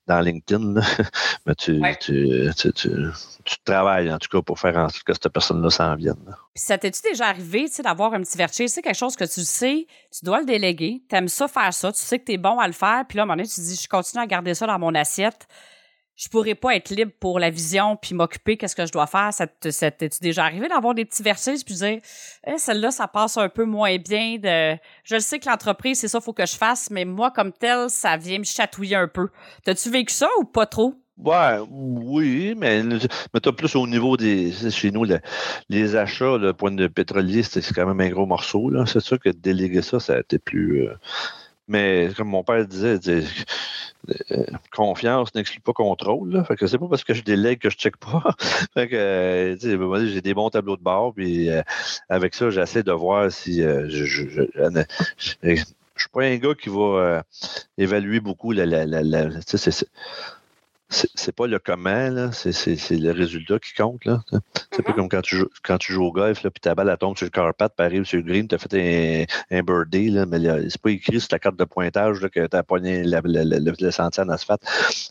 dans 0.05 0.19
LinkedIn, 0.19 0.81
mais 1.45 1.55
tu, 1.55 1.81
tu, 2.01 2.53
tu, 2.55 2.73
tu, 3.45 3.55
travailles 3.63 4.11
en 4.11 4.17
tout 4.17 4.27
cas 4.29 4.41
pour 4.41 4.59
faire 4.59 4.75
en 4.75 4.89
sorte 4.89 5.03
que 5.03 5.13
cette 5.13 5.29
personne-là 5.29 5.69
s'en 5.69 5.95
vienne. 5.95 6.35
Puis 6.59 6.65
ça 6.65 6.77
t'est-tu 6.77 7.01
déjà 7.01 7.27
arrivé 7.27 7.67
d'avoir 7.81 8.13
un 8.13 8.21
petit 8.21 8.37
vertier? 8.37 8.67
C'est 8.67 8.81
quelque 8.81 8.97
chose 8.97 9.15
que 9.15 9.23
tu 9.23 9.45
sais, 9.45 9.87
tu 10.11 10.25
dois 10.25 10.41
le 10.41 10.45
déléguer, 10.45 11.01
tu 11.09 11.15
aimes 11.15 11.29
ça 11.29 11.47
faire 11.47 11.73
ça, 11.73 11.89
tu 11.93 12.01
sais 12.01 12.19
que 12.19 12.25
tu 12.25 12.33
es 12.33 12.37
bon 12.37 12.59
à 12.59 12.67
le 12.67 12.73
faire, 12.73 13.05
puis 13.07 13.15
là, 13.15 13.21
à 13.21 13.23
un 13.23 13.27
moment 13.27 13.41
tu 13.41 13.47
te 13.47 13.61
dis, 13.61 13.79
je 13.81 13.87
continue 13.87 14.21
à 14.21 14.27
garder 14.27 14.53
ça 14.53 14.67
dans 14.67 14.77
mon 14.77 14.93
assiette 14.93 15.47
je 16.17 16.27
pourrais 16.27 16.55
pas 16.55 16.75
être 16.75 16.89
libre 16.89 17.13
pour 17.17 17.39
la 17.39 17.49
vision 17.49 17.95
puis 17.95 18.13
m'occuper 18.13 18.57
qu'est-ce 18.57 18.75
que 18.75 18.85
je 18.85 18.91
dois 18.91 19.07
faire? 19.07 19.33
Ça 19.33 19.47
t'es-tu 19.47 20.19
déjà 20.19 20.43
arrivé 20.43 20.67
d'avoir 20.67 20.93
des 20.93 21.05
petits 21.05 21.23
versets 21.23 21.55
puis 21.65 21.75
dire 21.75 22.01
eh, 22.45 22.57
celle-là 22.57 22.91
ça 22.91 23.07
passe 23.07 23.37
un 23.37 23.47
peu 23.47 23.63
moins 23.63 23.95
bien 23.97 24.35
je 25.05 25.19
sais 25.19 25.39
que 25.39 25.49
l'entreprise 25.49 25.97
c'est 25.97 26.09
ça 26.09 26.19
faut 26.19 26.33
que 26.33 26.45
je 26.45 26.57
fasse 26.57 26.91
mais 26.91 27.05
moi 27.05 27.31
comme 27.31 27.53
tel 27.53 27.89
ça 27.89 28.17
vient 28.17 28.39
me 28.39 28.43
chatouiller 28.43 28.97
un 28.97 29.07
peu. 29.07 29.29
T'as-tu 29.63 29.89
vécu 29.89 30.13
ça 30.13 30.27
ou 30.41 30.43
pas 30.43 30.65
trop? 30.65 30.93
Ouais, 31.23 31.57
oui, 31.69 32.55
mais, 32.57 32.81
mais 32.83 33.39
tu 33.41 33.51
plus 33.51 33.75
au 33.75 33.85
niveau 33.87 34.15
des. 34.15 34.53
Chez 34.71 34.91
nous, 34.91 35.05
les 35.67 35.95
achats, 35.95 36.37
le 36.37 36.53
point 36.53 36.71
de 36.71 36.87
pétrolier, 36.87 37.43
c'est 37.43 37.61
quand 37.73 37.85
même 37.85 37.99
un 37.99 38.09
gros 38.09 38.25
morceau. 38.25 38.71
C'est 38.85 39.01
sûr 39.01 39.19
que 39.19 39.29
déléguer 39.29 39.81
ça, 39.81 39.99
ça 39.99 40.21
plus. 40.45 40.87
Euh, 40.87 40.93
mais 41.67 42.09
comme 42.15 42.29
mon 42.29 42.43
père 42.43 42.65
disait, 42.65 42.99
euh, 44.31 44.45
confiance 44.71 45.35
n'exclut 45.35 45.59
pas 45.59 45.73
contrôle. 45.73 46.31
Là. 46.33 46.43
Fait 46.45 46.55
que 46.55 46.67
c'est 46.67 46.77
pas 46.77 46.87
parce 46.87 47.03
que 47.03 47.13
je 47.13 47.21
délègue 47.21 47.59
que 47.59 47.69
je 47.69 47.77
check 47.77 47.97
pas. 47.97 48.23
fait 48.73 48.87
que 48.87 48.95
euh, 48.95 50.07
j'ai 50.07 50.21
des 50.21 50.33
bons 50.33 50.49
tableaux 50.49 50.77
de 50.77 50.81
bord, 50.81 51.13
puis 51.13 51.49
euh, 51.49 51.61
avec 52.07 52.33
ça, 52.33 52.49
j'essaie 52.49 52.83
de 52.83 52.91
voir 52.93 53.31
si 53.31 53.61
je, 53.61 53.89
je, 53.89 54.05
je, 54.05 54.43
suis 55.97 56.09
pas 56.13 56.23
un 56.23 56.37
gars 56.37 56.55
qui 56.55 56.69
va 56.69 57.23
évaluer 57.77 58.21
beaucoup 58.21 58.53
la, 58.53 58.65
la, 58.65 58.85
la 58.85 59.41
c'est 60.89 61.35
pas 61.35 61.45
le 61.45 61.59
comment, 61.59 62.09
là, 62.09 62.31
c'est 62.31 62.89
le 62.89 63.11
résultat 63.11 63.59
qui 63.59 63.73
compte. 63.75 64.05
là. 64.05 64.21
C'est 64.71 64.81
pas 64.81 64.91
mm-hmm. 64.91 64.95
comme 64.95 65.09
quand 65.09 65.21
tu, 65.21 65.37
joues, 65.37 65.49
quand 65.63 65.77
tu 65.77 65.93
joues 65.93 66.05
au 66.05 66.11
golf, 66.11 66.41
puis 66.41 66.51
ta 66.61 66.73
balle 66.73 66.95
tombe 66.99 67.15
sur 67.15 67.25
le 67.25 67.29
carpet, 67.29 67.67
puis 67.77 67.85
arrive 67.85 68.05
sur 68.05 68.17
le 68.17 68.23
green, 68.23 68.47
tu 68.47 68.55
as 68.55 68.57
fait 68.57 68.73
un, 69.51 69.57
un 69.57 69.61
birdie, 69.61 70.09
là, 70.09 70.25
mais 70.25 70.39
c'est 70.69 70.81
pas 70.81 70.89
écrit 70.89 71.19
sur 71.19 71.29
ta 71.29 71.37
carte 71.37 71.57
de 71.57 71.63
pointage 71.63 72.21
là, 72.21 72.29
que 72.29 72.47
tu 72.47 72.57
as 72.57 72.63
pogné 72.63 73.03
le, 73.03 73.19
le, 73.23 73.73
le, 73.79 73.91
sentier 73.91 74.23
en 74.23 74.29
asphalte. 74.29 74.63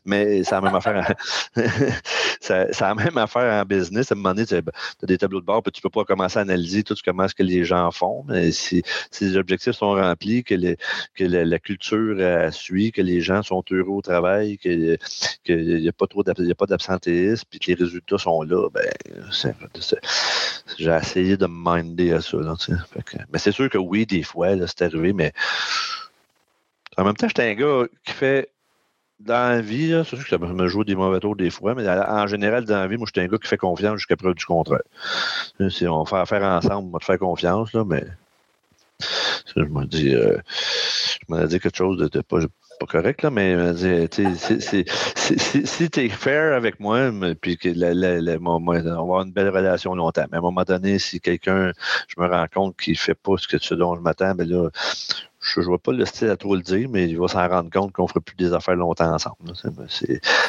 Mais 0.04 0.42
c'est 0.42 0.54
la 0.54 0.60
même 0.62 0.74
affaire. 0.74 1.14
c'est 2.40 2.80
la 2.80 2.94
même 2.94 3.16
affaire 3.16 3.62
en 3.62 3.64
business. 3.64 4.10
À 4.10 4.14
un 4.14 4.18
moment 4.18 4.34
donné, 4.34 4.46
tu 4.46 4.56
as 4.56 5.06
des 5.06 5.18
tableaux 5.18 5.40
de 5.40 5.46
bord, 5.46 5.62
puis 5.62 5.70
tu 5.70 5.80
peux 5.80 5.90
pas 5.90 6.04
commencer 6.04 6.40
à 6.40 6.42
analyser 6.42 6.82
tout 6.82 6.96
comment 7.04 7.28
ce 7.28 7.34
que 7.34 7.44
les 7.44 7.64
gens 7.64 7.90
font. 7.92 8.24
Mais 8.26 8.50
si, 8.50 8.82
si 9.12 9.24
les 9.26 9.36
objectifs 9.36 9.76
sont 9.76 9.92
remplis, 9.92 10.42
que, 10.42 10.54
les, 10.54 10.76
que 11.14 11.24
la, 11.24 11.58
culture 11.60 12.16
euh, 12.18 12.50
suit, 12.50 12.90
que 12.90 13.02
les 13.02 13.20
gens 13.20 13.42
sont 13.42 13.62
heureux 13.70 13.96
au 13.98 14.02
travail, 14.02 14.58
que, 14.58 14.96
que 15.44 15.67
n'y 15.76 15.88
a 15.88 15.92
pas 15.92 16.06
trop 16.06 16.22
d'absentéisme, 16.22 17.44
puis 17.50 17.58
que 17.58 17.66
les 17.68 17.74
résultats 17.74 18.18
sont 18.18 18.42
là, 18.42 18.68
ben, 18.72 18.90
j'ai 20.78 20.90
essayé 20.90 21.36
de 21.36 21.46
me 21.46 21.62
minder 21.62 22.12
à 22.12 22.20
ça. 22.20 22.38
mais 23.32 23.38
c'est 23.38 23.52
sûr 23.52 23.68
que 23.68 23.78
oui, 23.78 24.06
des 24.06 24.22
fois, 24.22 24.48
c'est 24.66 24.82
arrivé, 24.82 25.12
mais 25.12 25.32
en 26.96 27.04
même 27.04 27.14
temps, 27.14 27.28
j'étais 27.28 27.50
un 27.50 27.54
gars 27.54 27.86
qui 28.04 28.12
fait 28.12 28.50
dans 29.20 29.50
la 29.50 29.60
vie, 29.60 29.90
c'est 30.04 30.16
sûr 30.16 30.24
que 30.24 30.30
ça 30.30 30.38
me 30.38 30.68
joue 30.68 30.84
des 30.84 30.94
mauvais 30.94 31.18
tours 31.18 31.36
des 31.36 31.50
fois, 31.50 31.74
mais 31.74 31.88
en 31.88 32.26
général, 32.26 32.64
dans 32.64 32.76
la 32.76 32.86
vie, 32.86 32.96
moi, 32.96 33.06
j'étais 33.06 33.22
un 33.22 33.28
gars 33.28 33.38
qui 33.38 33.48
fait 33.48 33.56
confiance 33.56 33.96
jusqu'à 33.96 34.16
preuve 34.16 34.34
du 34.34 34.44
contraire. 34.44 34.82
Si 35.70 35.86
on 35.88 36.04
fait 36.04 36.16
affaire 36.16 36.42
ensemble, 36.42 36.88
on 36.88 36.92
va 36.92 36.98
te 37.00 37.04
faire 37.04 37.18
confiance, 37.18 37.72
là, 37.72 37.84
mais 37.84 38.04
je 39.56 39.62
me 39.62 39.84
dis, 39.86 40.14
euh, 40.14 40.38
je 40.48 41.18
m'en 41.28 41.40
ai 41.40 41.48
dit 41.48 41.58
quelque 41.58 41.76
chose 41.76 41.98
de 41.98 42.20
pas, 42.20 42.38
pas 42.78 42.86
correct, 42.86 43.22
là, 43.22 43.30
mais 43.30 43.54
euh, 43.54 44.06
si 45.16 45.90
tu 45.90 46.00
es 46.00 46.08
fair 46.08 46.54
avec 46.54 46.80
moi, 46.80 47.10
puis 47.40 47.56
que 47.56 47.68
on 48.38 48.72
va 48.72 48.78
avoir 48.78 49.22
une 49.22 49.32
belle 49.32 49.50
relation 49.50 49.94
longtemps. 49.94 50.24
Mais 50.30 50.36
à 50.36 50.38
un 50.38 50.42
moment 50.42 50.64
donné, 50.64 50.98
si 50.98 51.20
quelqu'un, 51.20 51.72
je 52.08 52.20
me 52.20 52.28
rends 52.28 52.46
compte 52.52 52.76
qu'il 52.76 52.92
ne 52.92 52.98
fait 52.98 53.14
pas 53.14 53.36
ce, 53.36 53.48
que, 53.48 53.58
ce 53.58 53.74
dont 53.74 53.94
je 53.96 54.00
m'attends, 54.00 54.34
ben 54.34 54.48
là, 54.48 54.68
je 55.40 55.60
ne 55.60 55.64
vois 55.64 55.78
pas 55.78 55.92
le 55.92 56.04
style 56.04 56.30
à 56.30 56.36
trop 56.36 56.56
le 56.56 56.62
dire, 56.62 56.88
mais 56.90 57.08
il 57.08 57.18
va 57.18 57.28
s'en 57.28 57.46
rendre 57.48 57.70
compte 57.70 57.92
qu'on 57.92 58.04
ne 58.04 58.08
fera 58.08 58.20
plus 58.20 58.36
des 58.36 58.52
affaires 58.52 58.76
longtemps 58.76 59.12
ensemble. 59.12 59.52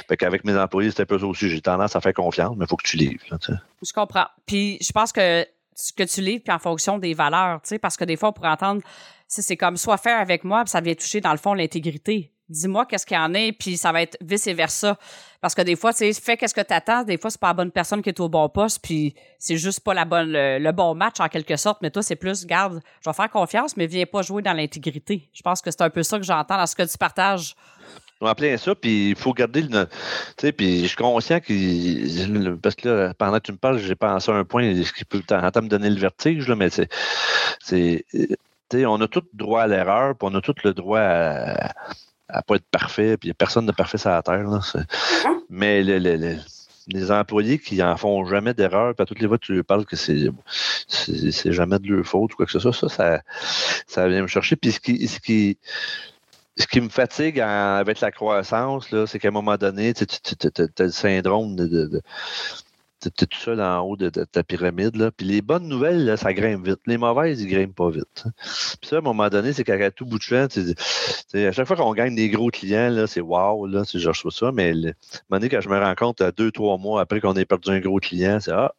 Fait 0.08 0.18
qu'avec 0.18 0.44
mes 0.44 0.58
employés, 0.58 0.92
c'est 0.92 1.02
un 1.04 1.06
peu 1.06 1.20
ça 1.20 1.26
aussi. 1.26 1.50
J'ai 1.50 1.62
tendance 1.62 1.96
à 1.96 2.02
faire 2.02 2.14
confiance, 2.14 2.56
mais 2.58 2.66
il 2.66 2.70
faut 2.70 2.78
que 2.78 2.88
tu 2.88 2.98
livres. 2.98 3.24
je 3.30 3.94
comprends. 3.94 4.28
Puis 4.46 4.78
je 4.82 4.92
pense 4.92 5.12
que 5.12 5.46
ce 5.76 5.94
que 5.94 6.04
tu 6.04 6.22
livres, 6.22 6.44
puis 6.44 6.54
en 6.54 6.60
fonction 6.60 6.98
des 6.98 7.14
valeurs, 7.14 7.62
parce 7.82 7.96
que 7.96 8.04
des 8.04 8.18
fois, 8.18 8.30
on 8.30 8.34
pourrait 8.34 8.50
entendre 8.50 8.82
c'est 9.30 9.58
comme 9.58 9.78
soit 9.78 9.98
faire 9.98 10.20
avec 10.20 10.44
moi, 10.44 10.64
puis 10.64 10.72
ça 10.72 10.82
vient 10.82 10.96
toucher 10.96 11.22
dans 11.22 11.32
le 11.32 11.38
fond 11.38 11.54
l'intégrité. 11.54 12.34
Dis-moi 12.50 12.88
qu'est-ce 12.88 13.06
qu'il 13.06 13.16
y 13.16 13.20
en 13.20 13.36
a, 13.36 13.52
puis 13.52 13.78
ça 13.78 13.92
va 13.92 14.02
être 14.02 14.18
vice 14.22 14.48
et 14.48 14.56
versa. 14.56 14.98
Parce 15.40 15.54
que 15.54 15.62
des 15.62 15.76
fois, 15.76 15.94
tu 15.94 16.12
sais, 16.12 16.20
fais 16.20 16.36
qu'est-ce 16.36 16.56
que 16.56 16.62
tu 16.62 16.74
attends. 16.74 17.04
Des 17.04 17.20
fois, 17.20 17.30
c'est 17.30 17.40
pas 17.40 17.50
la 17.50 17.54
bonne 17.54 17.72
personne 17.72 18.02
qui 18.02 18.10
est 18.10 18.20
au 18.20 18.28
bon 18.28 18.50
poste, 18.50 18.80
puis 18.82 19.14
c'est 19.38 19.58
juste 19.58 19.82
pas 19.82 19.94
la 19.94 20.04
bonne, 20.04 20.32
le, 20.32 20.72
bon 20.72 20.96
match 20.96 21.20
en 21.20 21.28
quelque 21.28 21.58
sorte. 21.58 21.80
Mais 21.84 21.92
toi, 21.92 22.02
c'est 22.02 22.16
plus, 22.16 22.48
garde, 22.48 22.82
je 23.06 23.10
vais 23.10 23.14
faire 23.14 23.30
confiance, 23.30 23.78
mais 23.78 23.86
viens 23.86 24.08
pas 24.08 24.24
jouer 24.24 24.42
dans 24.42 24.54
l'intégrité. 24.54 25.30
Je 25.32 25.44
pense 25.44 25.62
que 25.62 25.70
c'est 25.70 25.82
un 25.82 25.92
peu 25.92 26.02
ça 26.02 26.18
que 26.18 26.26
j'entends 26.26 26.58
dans 26.58 26.66
ce 26.66 26.76
que 26.76 26.92
tu 26.92 26.98
partages. 26.98 27.56
Va 28.22 28.34
plein 28.34 28.58
ça, 28.58 28.74
puis 28.74 29.12
il 29.12 29.16
faut 29.16 29.32
garder 29.32 29.62
le. 29.62 29.86
Tu 29.86 29.94
sais, 30.42 30.52
puis 30.52 30.82
je 30.82 30.88
suis 30.88 30.98
conscient 30.98 31.40
que. 31.40 32.56
Parce 32.56 32.76
que 32.76 32.90
là, 32.90 33.14
pendant 33.14 33.38
que 33.38 33.44
tu 33.44 33.52
me 33.52 33.58
parles, 33.58 33.78
j'ai 33.78 33.96
pensé 33.96 34.32
à 34.32 34.36
un 34.36 34.44
point 34.44 34.74
qui 34.74 35.06
peut 35.06 35.20
me 35.20 35.68
donner 35.68 35.90
le 35.90 36.00
vertige, 36.00 36.48
là, 36.48 36.56
mais 36.56 36.70
c'est 36.70 38.06
on 38.74 39.02
a 39.02 39.08
tout 39.08 39.24
le 39.34 39.38
droit 39.38 39.62
à 39.64 39.68
l'erreur, 39.68 40.16
puis 40.16 40.28
on 40.32 40.36
a 40.36 40.42
tout 40.42 40.56
le 40.64 40.74
droit 40.74 41.00
à, 41.00 41.74
ne 42.36 42.42
pas 42.42 42.56
être 42.56 42.70
parfait, 42.72 43.18
puis 43.18 43.28
il 43.28 43.30
n'y 43.30 43.32
a 43.32 43.36
personne 43.36 43.66
de 43.66 43.72
parfait 43.72 43.98
sur 43.98 44.10
la 44.10 44.22
Terre. 44.22 44.44
Mm-hmm. 44.44 44.86
Mais 45.50 45.84
les 45.84 47.12
employés 47.12 47.60
qui 47.60 47.82
en 47.84 47.98
font 47.98 48.26
jamais 48.26 48.54
d'erreur, 48.54 48.96
puis 48.96 49.04
à 49.04 49.06
toutes 49.06 49.20
les 49.20 49.28
fois 49.28 49.38
tu 49.38 49.54
lui 49.54 49.64
parles 49.64 49.86
que 49.86 49.96
c'est 49.96 50.30
c'est 50.88 51.52
jamais 51.52 51.80
de 51.80 51.88
leur 51.88 52.06
faute 52.06 52.34
ou 52.34 52.36
quoi 52.36 52.46
que 52.46 52.52
ce 52.52 52.60
soit, 52.60 52.74
ça, 52.90 53.22
ça, 53.88 54.08
vient 54.08 54.22
me 54.24 54.28
chercher. 54.28 54.56
Puis 54.56 54.72
ce 54.72 54.80
qui, 54.80 55.08
ce 55.08 55.20
qui, 55.20 55.58
ce 56.58 56.68
qui 56.68 56.82
me 56.82 56.90
fatigue 56.90 57.40
avec 57.40 58.00
la 58.02 58.12
croissance, 58.12 58.88
c'est 59.06 59.20
qu'à 59.20 59.30
un 59.30 59.32
moment 59.32 59.58
donné, 59.58 59.94
tu 59.94 60.04
as 60.04 60.84
le 60.84 60.92
syndrome 60.92 61.56
de 61.56 62.02
tu 63.02 63.28
tout 63.28 63.40
seul 63.40 63.62
en 63.62 63.82
haut 63.82 63.96
de, 63.96 64.10
ta 64.10 64.44
pyramide. 64.44 64.96
Là. 64.96 65.12
Puis 65.12 65.26
les 65.26 65.42
bonnes 65.42 65.68
nouvelles, 65.68 66.06
là, 66.06 66.18
ça 66.18 66.34
grimpe 66.34 66.66
vite. 66.66 66.80
Les 66.86 66.98
mauvaises, 66.98 67.42
ils 67.42 67.48
grimpent 67.48 67.76
pas 67.76 67.90
vite. 67.90 68.26
Puis 68.82 68.90
ça, 68.90 68.98
à 68.98 69.00
un 69.00 69.02
moment 69.02 69.30
donné, 69.30 69.54
c'est 69.54 69.64
qu'à 69.64 69.92
tout 69.92 70.06
bout 70.06 70.18
de 70.18 70.24
champ, 70.24 70.46
à 70.46 71.52
chaque 71.52 71.68
fois 71.68 71.76
qu'on 71.76 71.94
gagne 71.94 72.16
des 72.16 72.30
gros 72.30 72.50
clients, 72.50 72.90
là, 72.90 73.08
c'est 73.08 73.22
wow, 73.22 73.66
là, 73.68 73.84
je 73.92 74.08
reçois 74.08 74.32
ça. 74.32 74.52
Mais 74.52 74.70
à 74.70 74.74
un 74.74 74.76
moment 74.76 74.92
donné, 75.32 75.50
quand 75.50 75.62
je 75.62 75.70
me 75.70 75.80
rends 75.80 75.96
compte, 75.96 76.22
deux, 76.38 76.52
trois 76.52 76.78
mois 76.78 77.02
après 77.02 77.22
qu'on 77.22 77.34
ait 77.36 77.46
perdu 77.46 77.70
un 77.72 77.80
gros 77.80 78.00
client, 78.00 78.40
c'est 78.40 78.52
Ah, 78.52 78.74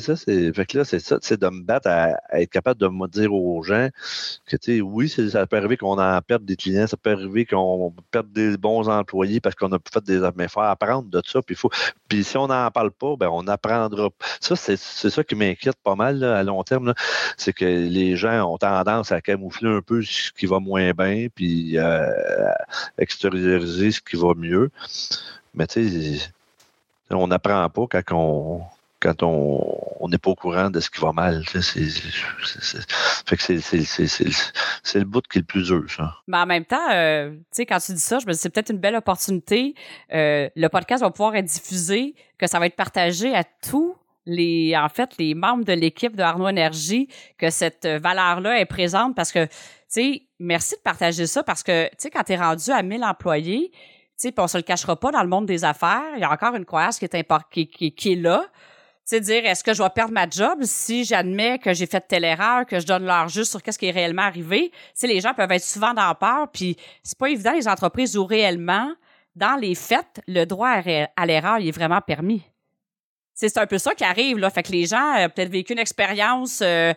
ça, 0.00 0.16
c'est. 0.16 0.52
Fait 0.52 0.66
que 0.66 0.78
là, 0.78 0.84
c'est 0.84 0.98
ça, 0.98 1.18
c'est 1.20 1.40
de 1.40 1.48
me 1.48 1.62
battre 1.62 1.88
à, 1.88 2.16
être 2.32 2.50
capable 2.50 2.80
de 2.80 2.88
me 2.88 3.06
dire 3.08 3.32
aux 3.32 3.62
gens 3.62 3.88
que 4.46 4.56
tu 4.56 4.76
sais, 4.76 4.80
oui, 4.80 5.08
ça 5.08 5.46
peut 5.46 5.56
arriver 5.56 5.76
qu'on 5.76 5.98
en 5.98 6.20
perde 6.22 6.44
des 6.44 6.56
clients, 6.56 6.86
ça 6.86 6.96
peut 6.96 7.12
arriver 7.12 7.46
qu'on 7.46 7.94
perde 8.10 8.32
des 8.32 8.56
bons 8.56 8.88
employés 8.88 9.40
parce 9.40 9.54
qu'on 9.54 9.72
a 9.72 9.78
fait 9.92 10.04
des 10.04 10.20
mais 10.36 10.48
faut 10.48 10.60
apprendre 10.60 11.08
de 11.08 11.22
ça. 11.26 11.42
Puis 11.42 11.54
faut. 11.54 11.70
Puis 12.08 12.24
si 12.24 12.36
on 12.36 12.48
n'en 12.48 12.70
parle 12.70 12.90
pas, 12.90 13.16
ben 13.16 13.28
on 13.32 13.46
apprendra. 13.48 14.10
Ça, 14.40 14.56
c'est, 14.56 14.76
ça 14.76 15.24
qui 15.24 15.34
m'inquiète 15.34 15.76
pas 15.82 15.94
mal 15.94 16.22
à 16.24 16.42
long 16.42 16.62
terme. 16.62 16.94
C'est 17.36 17.52
que 17.52 17.64
les 17.64 18.16
gens 18.16 18.52
ont 18.52 18.58
tendance 18.58 19.12
à 19.12 19.20
camoufler 19.20 19.70
un 19.70 19.82
peu 19.82 20.02
ce 20.02 20.32
qui 20.32 20.46
va 20.46 20.60
moins 20.60 20.92
bien, 20.92 21.28
puis 21.34 21.78
euh, 21.78 22.06
extérioriser 22.98 23.90
ce 23.92 24.00
qui 24.00 24.16
va 24.16 24.34
mieux. 24.34 24.70
Mais 25.54 25.66
tu 25.66 26.18
sais, 26.18 26.30
on 27.10 27.26
n'apprend 27.26 27.68
pas 27.68 27.86
quand 27.88 28.02
on 28.12 28.62
quand 29.00 29.22
on 29.22 30.08
n'est 30.08 30.18
pas 30.18 30.30
au 30.30 30.34
courant 30.34 30.70
de 30.70 30.78
ce 30.80 30.90
qui 30.90 31.00
va 31.00 31.12
mal. 31.12 31.42
C'est 31.48 31.80
le 34.98 35.04
bout 35.04 35.22
qui 35.26 35.38
est 35.38 35.40
le 35.40 35.46
plus 35.46 35.66
dur, 35.66 35.84
ça. 35.88 36.16
Mais 36.26 36.36
en 36.36 36.46
même 36.46 36.64
temps, 36.64 36.90
euh, 36.92 37.34
quand 37.58 37.78
tu 37.78 37.92
dis 37.92 38.00
ça, 38.00 38.18
je 38.18 38.26
me 38.26 38.32
dis 38.32 38.38
c'est 38.38 38.50
peut-être 38.50 38.70
une 38.70 38.78
belle 38.78 38.96
opportunité. 38.96 39.74
Euh, 40.12 40.48
le 40.54 40.68
podcast 40.68 41.02
va 41.02 41.10
pouvoir 41.10 41.34
être 41.36 41.46
diffusé, 41.46 42.14
que 42.38 42.46
ça 42.46 42.58
va 42.58 42.66
être 42.66 42.76
partagé 42.76 43.34
à 43.34 43.44
tous 43.44 43.96
les, 44.26 44.76
en 44.76 44.88
fait, 44.88 45.16
les 45.18 45.34
membres 45.34 45.64
de 45.64 45.72
l'équipe 45.72 46.14
de 46.14 46.22
Arnaud 46.22 46.48
Énergie 46.48 47.08
que 47.38 47.50
cette 47.50 47.86
valeur-là 47.86 48.60
est 48.60 48.66
présente 48.66 49.16
parce 49.16 49.32
que, 49.32 49.46
tu 49.46 49.50
sais, 49.88 50.22
merci 50.38 50.76
de 50.76 50.80
partager 50.82 51.26
ça 51.26 51.42
parce 51.42 51.62
que, 51.62 51.88
tu 51.88 51.96
sais, 51.98 52.10
quand 52.10 52.22
tu 52.22 52.32
es 52.32 52.36
rendu 52.36 52.70
à 52.70 52.82
1000 52.82 53.02
employés, 53.02 53.70
tu 53.72 54.28
sais, 54.28 54.34
on 54.36 54.46
se 54.46 54.58
le 54.58 54.62
cachera 54.62 54.96
pas 54.96 55.10
dans 55.10 55.22
le 55.22 55.28
monde 55.28 55.46
des 55.46 55.64
affaires, 55.64 56.04
il 56.14 56.20
y 56.20 56.24
a 56.24 56.30
encore 56.30 56.54
une 56.54 56.66
croyance 56.66 56.98
qui 56.98 57.06
est, 57.06 57.26
qui, 57.50 57.68
qui, 57.68 57.94
qui 57.94 58.12
est 58.12 58.16
là. 58.16 58.44
Sais, 59.10 59.18
dire, 59.18 59.44
est-ce 59.44 59.64
que 59.64 59.74
je 59.74 59.82
vais 59.82 59.90
perdre 59.90 60.12
ma 60.12 60.30
job 60.30 60.60
si 60.62 61.04
j'admets 61.04 61.58
que 61.58 61.74
j'ai 61.74 61.86
fait 61.86 62.00
telle 62.00 62.22
erreur, 62.22 62.64
que 62.64 62.78
je 62.78 62.86
donne 62.86 63.04
l'heure 63.04 63.28
juste 63.28 63.50
sur 63.50 63.60
qu'est-ce 63.60 63.76
qui 63.76 63.86
est 63.86 63.90
réellement 63.90 64.22
arrivé? 64.22 64.70
Tu 64.96 65.08
les 65.08 65.20
gens 65.20 65.34
peuvent 65.34 65.50
être 65.50 65.64
souvent 65.64 65.92
dans 65.92 66.14
peur, 66.14 66.46
puis 66.52 66.76
c'est 67.02 67.18
pas 67.18 67.28
évident, 67.28 67.50
les 67.52 67.66
entreprises 67.66 68.16
où 68.16 68.24
réellement, 68.24 68.94
dans 69.34 69.56
les 69.56 69.74
faits, 69.74 70.22
le 70.28 70.44
droit 70.44 70.68
à 70.68 71.26
l'erreur, 71.26 71.56
est 71.56 71.72
vraiment 71.72 72.00
permis 72.00 72.44
c'est 73.48 73.58
un 73.58 73.66
peu 73.66 73.78
ça 73.78 73.94
qui 73.94 74.04
arrive 74.04 74.38
là 74.38 74.50
fait 74.50 74.62
que 74.62 74.72
les 74.72 74.86
gens 74.86 75.14
ont 75.16 75.28
peut-être 75.30 75.50
vécu 75.50 75.72
une 75.72 75.78
expérience 75.78 76.60
euh, 76.62 76.92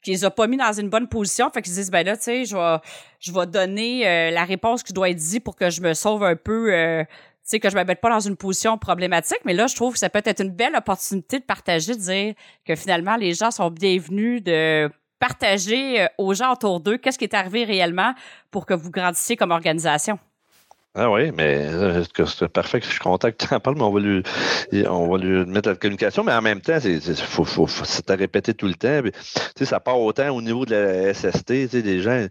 qui 0.00 0.12
les 0.12 0.24
a 0.24 0.30
pas 0.30 0.46
mis 0.46 0.56
dans 0.56 0.72
une 0.72 0.88
bonne 0.88 1.08
position 1.08 1.50
fait 1.50 1.62
qu'ils 1.62 1.72
disent 1.72 1.90
ben 1.90 2.06
là 2.06 2.16
tu 2.16 2.22
sais 2.22 2.44
je 2.44 2.54
vais 2.54 2.78
je 3.18 3.32
vais 3.32 3.46
donner 3.46 4.06
euh, 4.06 4.30
la 4.30 4.44
réponse 4.44 4.82
qui 4.82 4.92
doit 4.92 5.10
être 5.10 5.16
dit 5.16 5.40
pour 5.40 5.56
que 5.56 5.70
je 5.70 5.80
me 5.80 5.94
sauve 5.94 6.22
un 6.22 6.36
peu 6.36 6.72
euh, 6.72 7.04
sais 7.48 7.60
que 7.60 7.70
je 7.70 7.76
me 7.76 7.84
mette 7.84 8.00
pas 8.00 8.10
dans 8.10 8.20
une 8.20 8.36
position 8.36 8.78
problématique 8.78 9.40
mais 9.44 9.54
là 9.54 9.66
je 9.66 9.74
trouve 9.74 9.94
que 9.94 9.98
ça 9.98 10.10
peut 10.10 10.22
être 10.24 10.42
une 10.42 10.50
belle 10.50 10.76
opportunité 10.76 11.38
de 11.38 11.44
partager 11.44 11.94
de 11.94 12.00
dire 12.00 12.34
que 12.64 12.74
finalement 12.76 13.16
les 13.16 13.34
gens 13.34 13.50
sont 13.50 13.70
bienvenus 13.70 14.42
de 14.42 14.90
partager 15.18 16.06
aux 16.18 16.34
gens 16.34 16.52
autour 16.52 16.80
d'eux 16.80 16.96
qu'est-ce 16.96 17.18
qui 17.18 17.24
est 17.24 17.34
arrivé 17.34 17.64
réellement 17.64 18.14
pour 18.50 18.66
que 18.66 18.74
vous 18.74 18.90
grandissiez 18.90 19.36
comme 19.36 19.50
organisation 19.50 20.18
ah 21.00 21.12
oui, 21.12 21.30
mais 21.32 21.68
euh, 21.68 22.02
c'est 22.26 22.48
parfait 22.48 22.80
que 22.80 22.86
je 22.90 22.98
contacte, 22.98 23.40
tu 23.48 23.54
en 23.54 23.60
parles, 23.60 23.76
mais 23.76 23.84
on 23.84 23.92
va 23.92 24.00
lui, 24.00 24.22
on 24.88 25.08
va 25.08 25.18
lui 25.18 25.46
mettre 25.46 25.68
la 25.68 25.76
communication, 25.76 26.24
mais 26.24 26.32
en 26.32 26.42
même 26.42 26.60
temps, 26.60 26.80
c'est 26.80 26.98
faut, 27.20 27.44
faut, 27.44 27.68
à 28.08 28.14
répéter 28.16 28.52
tout 28.52 28.66
le 28.66 28.74
temps. 28.74 29.00
Ça 29.62 29.78
part 29.78 30.00
autant 30.00 30.34
au 30.34 30.42
niveau 30.42 30.66
de 30.66 30.74
la 30.74 31.14
SST, 31.14 31.52
des 31.52 32.00
gens, 32.00 32.26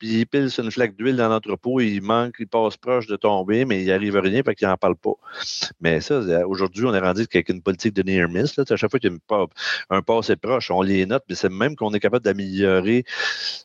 ils 0.00 0.26
pilent 0.26 0.50
sur 0.50 0.64
une 0.64 0.70
flaque 0.70 0.96
d'huile 0.96 1.16
dans 1.16 1.28
l'entrepôt, 1.28 1.80
ils 1.80 2.00
manquent, 2.00 2.36
ils 2.38 2.46
passent 2.46 2.78
proche 2.78 3.06
de 3.08 3.16
tomber, 3.16 3.66
mais 3.66 3.82
il 3.82 3.92
arrive 3.92 4.16
rien, 4.16 4.42
fait 4.42 4.54
qu'ils 4.54 4.68
n'en 4.68 4.78
parlent 4.78 4.96
pas. 4.96 5.12
Mais 5.82 6.00
ça, 6.00 6.20
aujourd'hui, 6.46 6.86
on 6.86 6.94
est 6.94 7.00
rendu 7.00 7.26
qu'avec 7.26 7.50
une 7.50 7.60
politique 7.60 7.92
de 7.92 8.02
near 8.02 8.26
miss, 8.30 8.56
là, 8.56 8.64
à 8.70 8.76
chaque 8.76 8.90
fois 8.90 8.98
qu'il 8.98 9.12
y 9.12 9.34
a 9.34 9.46
un 9.90 10.00
passé 10.00 10.36
proche, 10.36 10.70
on 10.70 10.80
les 10.80 11.04
note, 11.04 11.24
mais 11.28 11.34
c'est 11.34 11.52
même 11.52 11.76
qu'on 11.76 11.92
est 11.92 12.00
capable 12.00 12.24
d'améliorer 12.24 13.04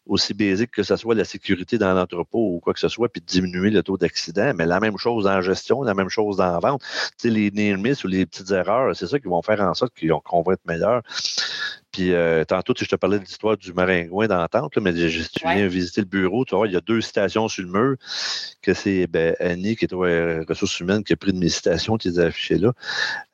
aussi 0.05 0.33
basique 0.33 0.71
que 0.71 0.83
ce 0.83 0.97
soit 0.97 1.15
la 1.15 1.23
sécurité 1.23 1.77
dans 1.77 1.93
l'entrepôt 1.93 2.55
ou 2.55 2.59
quoi 2.59 2.73
que 2.73 2.81
ce 2.81 2.89
soit, 2.89 3.07
puis 3.07 3.21
de 3.21 3.25
diminuer 3.25 3.69
le 3.69 3.81
taux 3.83 3.97
d'accident 3.97 4.32
mais 4.35 4.65
la 4.65 4.79
même 4.79 4.97
chose 4.97 5.27
en 5.27 5.41
gestion, 5.41 5.83
la 5.83 5.93
même 5.93 6.09
chose 6.09 6.37
la 6.37 6.59
vente. 6.59 6.81
Les 7.23 7.51
near 7.51 7.77
ou 8.03 8.07
les 8.07 8.25
petites 8.25 8.51
erreurs, 8.51 8.95
c'est 8.95 9.07
ça 9.07 9.19
qui 9.19 9.27
vont 9.27 9.41
faire 9.41 9.61
en 9.61 9.73
sorte 9.73 9.93
qu'on 10.25 10.41
va 10.41 10.53
être 10.53 10.65
meilleur. 10.65 11.01
Puis 11.93 12.11
euh, 12.11 12.43
tantôt, 12.43 12.73
je 12.75 12.85
te 12.85 12.95
parlais 12.95 13.19
de 13.19 13.23
l'histoire 13.23 13.55
du 13.55 13.71
maringouin 13.71 14.27
d'entente, 14.27 14.75
mais 14.77 14.91
si 14.93 15.29
tu 15.29 15.47
viens 15.47 15.67
visiter 15.67 16.01
le 16.01 16.07
bureau, 16.07 16.43
tu 16.43 16.55
vois, 16.55 16.67
il 16.67 16.73
y 16.73 16.75
a 16.75 16.81
deux 16.81 17.01
citations 17.01 17.47
sur 17.47 17.63
le 17.63 17.69
mur, 17.69 17.95
que 18.63 18.73
c'est 18.73 19.05
ben, 19.05 19.35
Annie, 19.39 19.75
qui 19.75 19.85
est 19.85 19.93
aux 19.93 20.01
ressources 20.01 20.79
humaines, 20.79 21.03
qui 21.03 21.13
a 21.13 21.15
pris 21.15 21.33
de 21.33 21.37
mes 21.37 21.49
citations, 21.49 21.97
qui 21.97 22.09
les 22.09 22.19
affichées 22.19 22.57
là. 22.57 22.73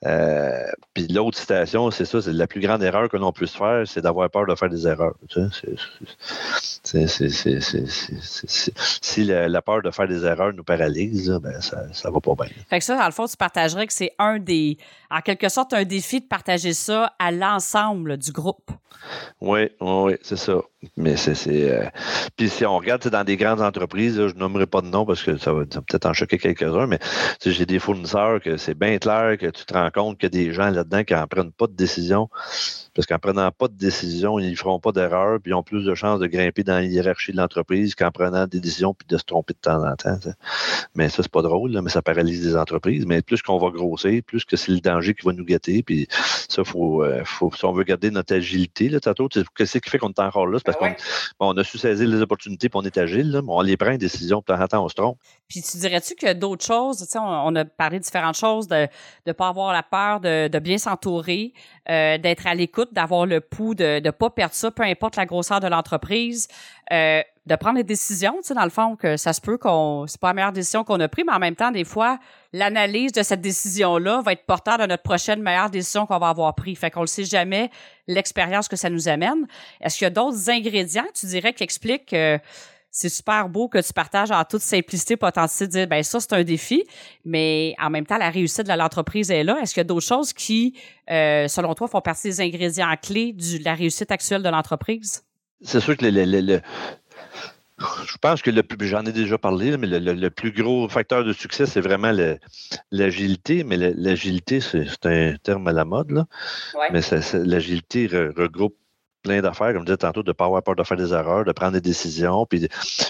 Euh, 0.05 0.66
puis 0.93 1.07
l'autre 1.07 1.38
citation, 1.38 1.89
c'est 1.89 2.03
ça, 2.03 2.22
c'est 2.22 2.34
la 2.34 2.47
plus 2.47 2.60
grande 2.60 2.84
erreur 2.84 3.07
que 3.07 3.16
l'on 3.16 3.32
puisse 3.32 3.55
faire, 3.55 3.84
c'est 3.86 4.01
d'avoir 4.01 4.30
peur 4.30 4.45
de 4.45 4.55
faire 4.55 4.70
des 4.70 4.86
erreurs. 4.86 5.16
si 9.01 9.24
la, 9.24 9.62
peur 9.62 9.82
de 9.82 9.91
faire 9.91 10.07
des 10.07 10.26
erreurs 10.26 10.53
nous 10.53 10.66
paralyse, 10.66 11.30
ben, 11.41 11.62
ça, 11.62 11.84
ça 11.93 12.12
va 12.12 12.20
pas 12.20 12.36
bien. 12.36 12.47
Fait 12.70 12.80
que 12.80 12.86
ça, 12.86 12.97
dans 12.97 13.05
le 13.05 13.12
fond, 13.12 13.26
tu 13.26 13.38
partagerais 13.38 13.88
que 13.88 13.93
c'est 13.93 14.12
un 14.20 14.38
des, 14.38 14.78
en 15.10 15.22
quelque 15.22 15.47
sorte, 15.47 15.74
un 15.74 15.86
défi 15.86 16.20
de 16.20 16.26
partager 16.26 16.74
ça 16.74 17.14
à 17.20 17.32
l'ensemble 17.32 18.18
du 18.18 18.34
groupe 18.34 18.48
oui, 19.41 19.69
oui, 19.79 20.15
c'est 20.21 20.37
ça. 20.37 20.59
Mais 20.95 21.15
c'est. 21.17 21.71
Euh, 21.71 21.85
puis 22.37 22.49
si 22.49 22.65
on 22.65 22.77
regarde 22.77 23.05
dans 23.07 23.23
des 23.23 23.37
grandes 23.37 23.61
entreprises, 23.61 24.15
je 24.15 24.35
nommerai 24.35 24.65
pas 24.65 24.81
de 24.81 24.87
nom 24.87 25.05
parce 25.05 25.23
que 25.23 25.37
ça 25.37 25.53
va, 25.53 25.65
peut-être 25.65 26.05
en 26.05 26.13
choquer 26.13 26.37
quelques-uns, 26.37 26.87
mais 26.87 26.99
j'ai 27.43 27.65
des 27.65 27.79
fournisseurs 27.79 28.39
que 28.39 28.57
c'est 28.57 28.77
bien 28.77 28.97
clair 28.97 29.37
que 29.37 29.47
tu 29.47 29.65
te 29.65 29.73
rends 29.73 29.91
compte 29.91 30.17
qu'il 30.17 30.33
y 30.33 30.41
a 30.41 30.45
des 30.45 30.53
gens 30.53 30.69
là-dedans 30.69 31.03
qui 31.03 31.13
n'en 31.13 31.27
prennent 31.27 31.51
pas 31.51 31.67
de 31.67 31.73
décision. 31.73 32.29
Parce 32.95 33.05
qu'en 33.07 33.19
prenant 33.19 33.51
pas 33.51 33.67
de 33.67 33.75
décision, 33.75 34.39
ils 34.39 34.51
ne 34.51 34.55
feront 34.55 34.79
pas 34.79 34.91
d'erreur, 34.91 35.39
puis 35.41 35.51
ils 35.51 35.53
ont 35.53 35.63
plus 35.63 35.85
de 35.85 35.95
chances 35.95 36.19
de 36.19 36.27
grimper 36.27 36.63
dans 36.63 36.75
la 36.75 36.83
hiérarchie 36.83 37.31
de 37.31 37.37
l'entreprise 37.37 37.95
qu'en 37.95 38.11
prenant 38.11 38.47
des 38.47 38.59
décisions 38.59 38.93
puis 38.93 39.07
de 39.07 39.17
se 39.17 39.23
tromper 39.23 39.53
de 39.53 39.59
temps 39.59 39.85
en 39.85 39.95
temps. 39.95 40.17
Mais 40.95 41.09
ça, 41.09 41.23
c'est 41.23 41.31
pas 41.31 41.41
drôle, 41.41 41.79
mais 41.81 41.89
ça 41.89 42.01
paralyse 42.01 42.41
des 42.41 42.55
entreprises. 42.55 43.05
Mais 43.05 43.21
plus 43.21 43.41
qu'on 43.41 43.57
va 43.57 43.69
grossir, 43.69 44.21
plus 44.25 44.43
que 44.43 44.57
c'est 44.57 44.71
le 44.71 44.79
danger 44.79 45.13
qui 45.13 45.25
va 45.25 45.33
nous 45.33 45.45
gâter. 45.45 45.83
Puis 45.83 46.07
ça, 46.11 46.63
faut, 46.63 47.03
euh, 47.03 47.21
faut, 47.25 47.51
si 47.55 47.63
on 47.65 47.73
veut 47.73 47.83
garder 47.83 48.11
notre 48.11 48.33
agilité, 48.39 48.89
là, 48.89 48.99
tantôt, 48.99 49.29
qu'est-ce 49.55 49.77
qui 49.77 49.89
fait 49.89 49.97
qu'on 49.97 50.09
est 50.09 50.19
encore 50.19 50.47
là? 50.47 50.57
C'est 50.59 50.65
parce 50.65 50.79
ben 50.79 50.95
qu'on 51.39 51.55
a 51.57 51.63
su 51.63 51.77
saisir 51.77 52.07
les 52.07 52.21
opportunités, 52.21 52.69
puis 52.69 52.79
on 52.81 52.83
est 52.83 52.97
agile, 52.97 53.31
là, 53.31 53.41
mais 53.41 53.51
on 53.51 53.61
les 53.61 53.77
prend, 53.77 53.91
des 53.91 53.97
décisions, 53.97 54.41
puis 54.41 54.55
temps, 54.69 54.83
on 54.83 54.89
se 54.89 54.95
trompe. 54.95 55.17
Puis 55.47 55.61
tu 55.61 55.77
dirais-tu 55.77 56.15
qu'il 56.15 56.27
y 56.27 56.31
a 56.31 56.33
d'autres 56.33 56.65
choses? 56.65 57.07
On, 57.15 57.19
on 57.19 57.55
a 57.55 57.65
parlé 57.65 57.99
de 57.99 58.03
différentes 58.03 58.37
choses, 58.37 58.67
de 58.67 58.87
ne 59.25 59.31
pas 59.31 59.47
avoir 59.47 59.73
la 59.73 59.83
peur, 59.83 60.19
de, 60.19 60.47
de 60.47 60.59
bien 60.59 60.77
s'entourer, 60.77 61.53
euh, 61.89 62.17
d'être 62.17 62.47
à 62.47 62.55
l'écoute, 62.55 62.93
d'avoir 62.93 63.25
le 63.25 63.41
pouls, 63.41 63.75
de 63.75 63.99
ne 64.03 64.11
pas 64.11 64.29
perdre 64.29 64.53
ça, 64.53 64.71
peu 64.71 64.83
importe 64.83 65.15
la 65.15 65.25
grosseur 65.25 65.59
de 65.59 65.67
l'entreprise. 65.67 66.47
Euh, 66.91 67.21
de 67.45 67.55
prendre 67.55 67.77
des 67.77 67.83
décisions, 67.83 68.35
tu 68.37 68.47
sais, 68.47 68.53
dans 68.53 68.63
le 68.63 68.69
fond, 68.69 68.95
que 68.95 69.17
ça 69.17 69.33
se 69.33 69.41
peut 69.41 69.57
qu'on, 69.57 70.05
c'est 70.07 70.19
pas 70.19 70.27
la 70.27 70.33
meilleure 70.35 70.51
décision 70.51 70.83
qu'on 70.83 70.99
a 70.99 71.07
prise, 71.07 71.25
mais 71.25 71.33
en 71.33 71.39
même 71.39 71.55
temps, 71.55 71.71
des 71.71 71.83
fois, 71.83 72.19
l'analyse 72.53 73.11
de 73.11 73.23
cette 73.23 73.41
décision-là 73.41 74.21
va 74.23 74.33
être 74.33 74.45
porteur 74.45 74.77
de 74.77 74.85
notre 74.85 75.01
prochaine 75.01 75.41
meilleure 75.41 75.71
décision 75.71 76.05
qu'on 76.05 76.19
va 76.19 76.29
avoir 76.29 76.53
prise. 76.53 76.77
Fait 76.77 76.91
qu'on 76.91 77.01
ne 77.01 77.07
sait 77.07 77.23
jamais 77.23 77.71
l'expérience 78.07 78.67
que 78.67 78.75
ça 78.75 78.89
nous 78.89 79.07
amène. 79.07 79.47
Est-ce 79.81 79.97
qu'il 79.97 80.05
y 80.05 80.07
a 80.07 80.11
d'autres 80.11 80.49
ingrédients, 80.49 81.07
tu 81.13 81.25
dirais, 81.25 81.53
qui 81.53 81.63
expliquent 81.63 82.07
que 82.07 82.39
c'est 82.91 83.09
super 83.09 83.49
beau 83.49 83.67
que 83.67 83.79
tu 83.79 83.93
partages 83.93 84.31
en 84.31 84.43
toute 84.43 84.61
simplicité, 84.61 85.15
potentialité, 85.15 85.65
de 85.65 85.71
dire, 85.71 85.87
ben 85.87 86.03
ça, 86.03 86.19
c'est 86.19 86.33
un 86.33 86.43
défi, 86.43 86.83
mais 87.25 87.75
en 87.79 87.89
même 87.89 88.05
temps, 88.05 88.17
la 88.17 88.29
réussite 88.29 88.67
de 88.67 88.73
l'entreprise 88.73 89.31
est 89.31 89.43
là. 89.43 89.57
Est-ce 89.61 89.73
qu'il 89.73 89.81
y 89.81 89.85
a 89.85 89.85
d'autres 89.85 90.05
choses 90.05 90.33
qui, 90.33 90.75
euh, 91.09 91.47
selon 91.47 91.73
toi, 91.73 91.87
font 91.87 92.01
partie 92.01 92.29
des 92.29 92.41
ingrédients 92.41 92.93
clés 93.01 93.33
de 93.33 93.63
la 93.63 93.73
réussite 93.73 94.11
actuelle 94.11 94.43
de 94.43 94.49
l'entreprise? 94.49 95.23
C'est 95.62 95.80
sûr 95.80 95.97
que 95.97 96.05
le, 96.05 96.62
je 97.80 98.18
pense 98.18 98.41
que 98.41 98.51
le 98.51 98.64
plus, 98.64 98.88
j'en 98.88 99.05
ai 99.05 99.12
déjà 99.12 99.38
parlé, 99.38 99.78
mais 99.78 99.88
le, 99.88 100.30
plus 100.30 100.51
gros 100.51 100.88
facteur 100.89 101.24
de 101.24 101.34
succès, 101.34 101.66
c'est 101.66 101.82
vraiment 101.82 102.12
l'agilité. 102.91 103.64
Mais 103.64 103.78
l'agilité, 103.78 104.60
c'est 104.62 105.05
un 105.05 105.36
terme 105.41 105.68
à 105.68 105.74
la 105.74 105.86
mode, 105.86 106.12
là. 106.12 106.26
Mais 106.91 107.01
l'agilité 107.34 108.07
regroupe 108.07 108.76
plein 109.22 109.41
d'affaires, 109.41 109.74
comme 109.74 109.82
je 109.82 109.86
disais 109.86 109.97
tantôt, 109.97 110.24
de 110.24 110.30
ne 110.30 110.34
pas 110.34 110.45
avoir 110.45 110.64
peur 110.64 110.76
de 110.76 110.84
faire 110.84 110.97
des 110.97 111.12
erreurs, 111.12 111.43
de 111.43 111.51
prendre 111.51 111.74
des 111.74 111.82
décisions. 111.82 112.45
Puis, 112.45 112.68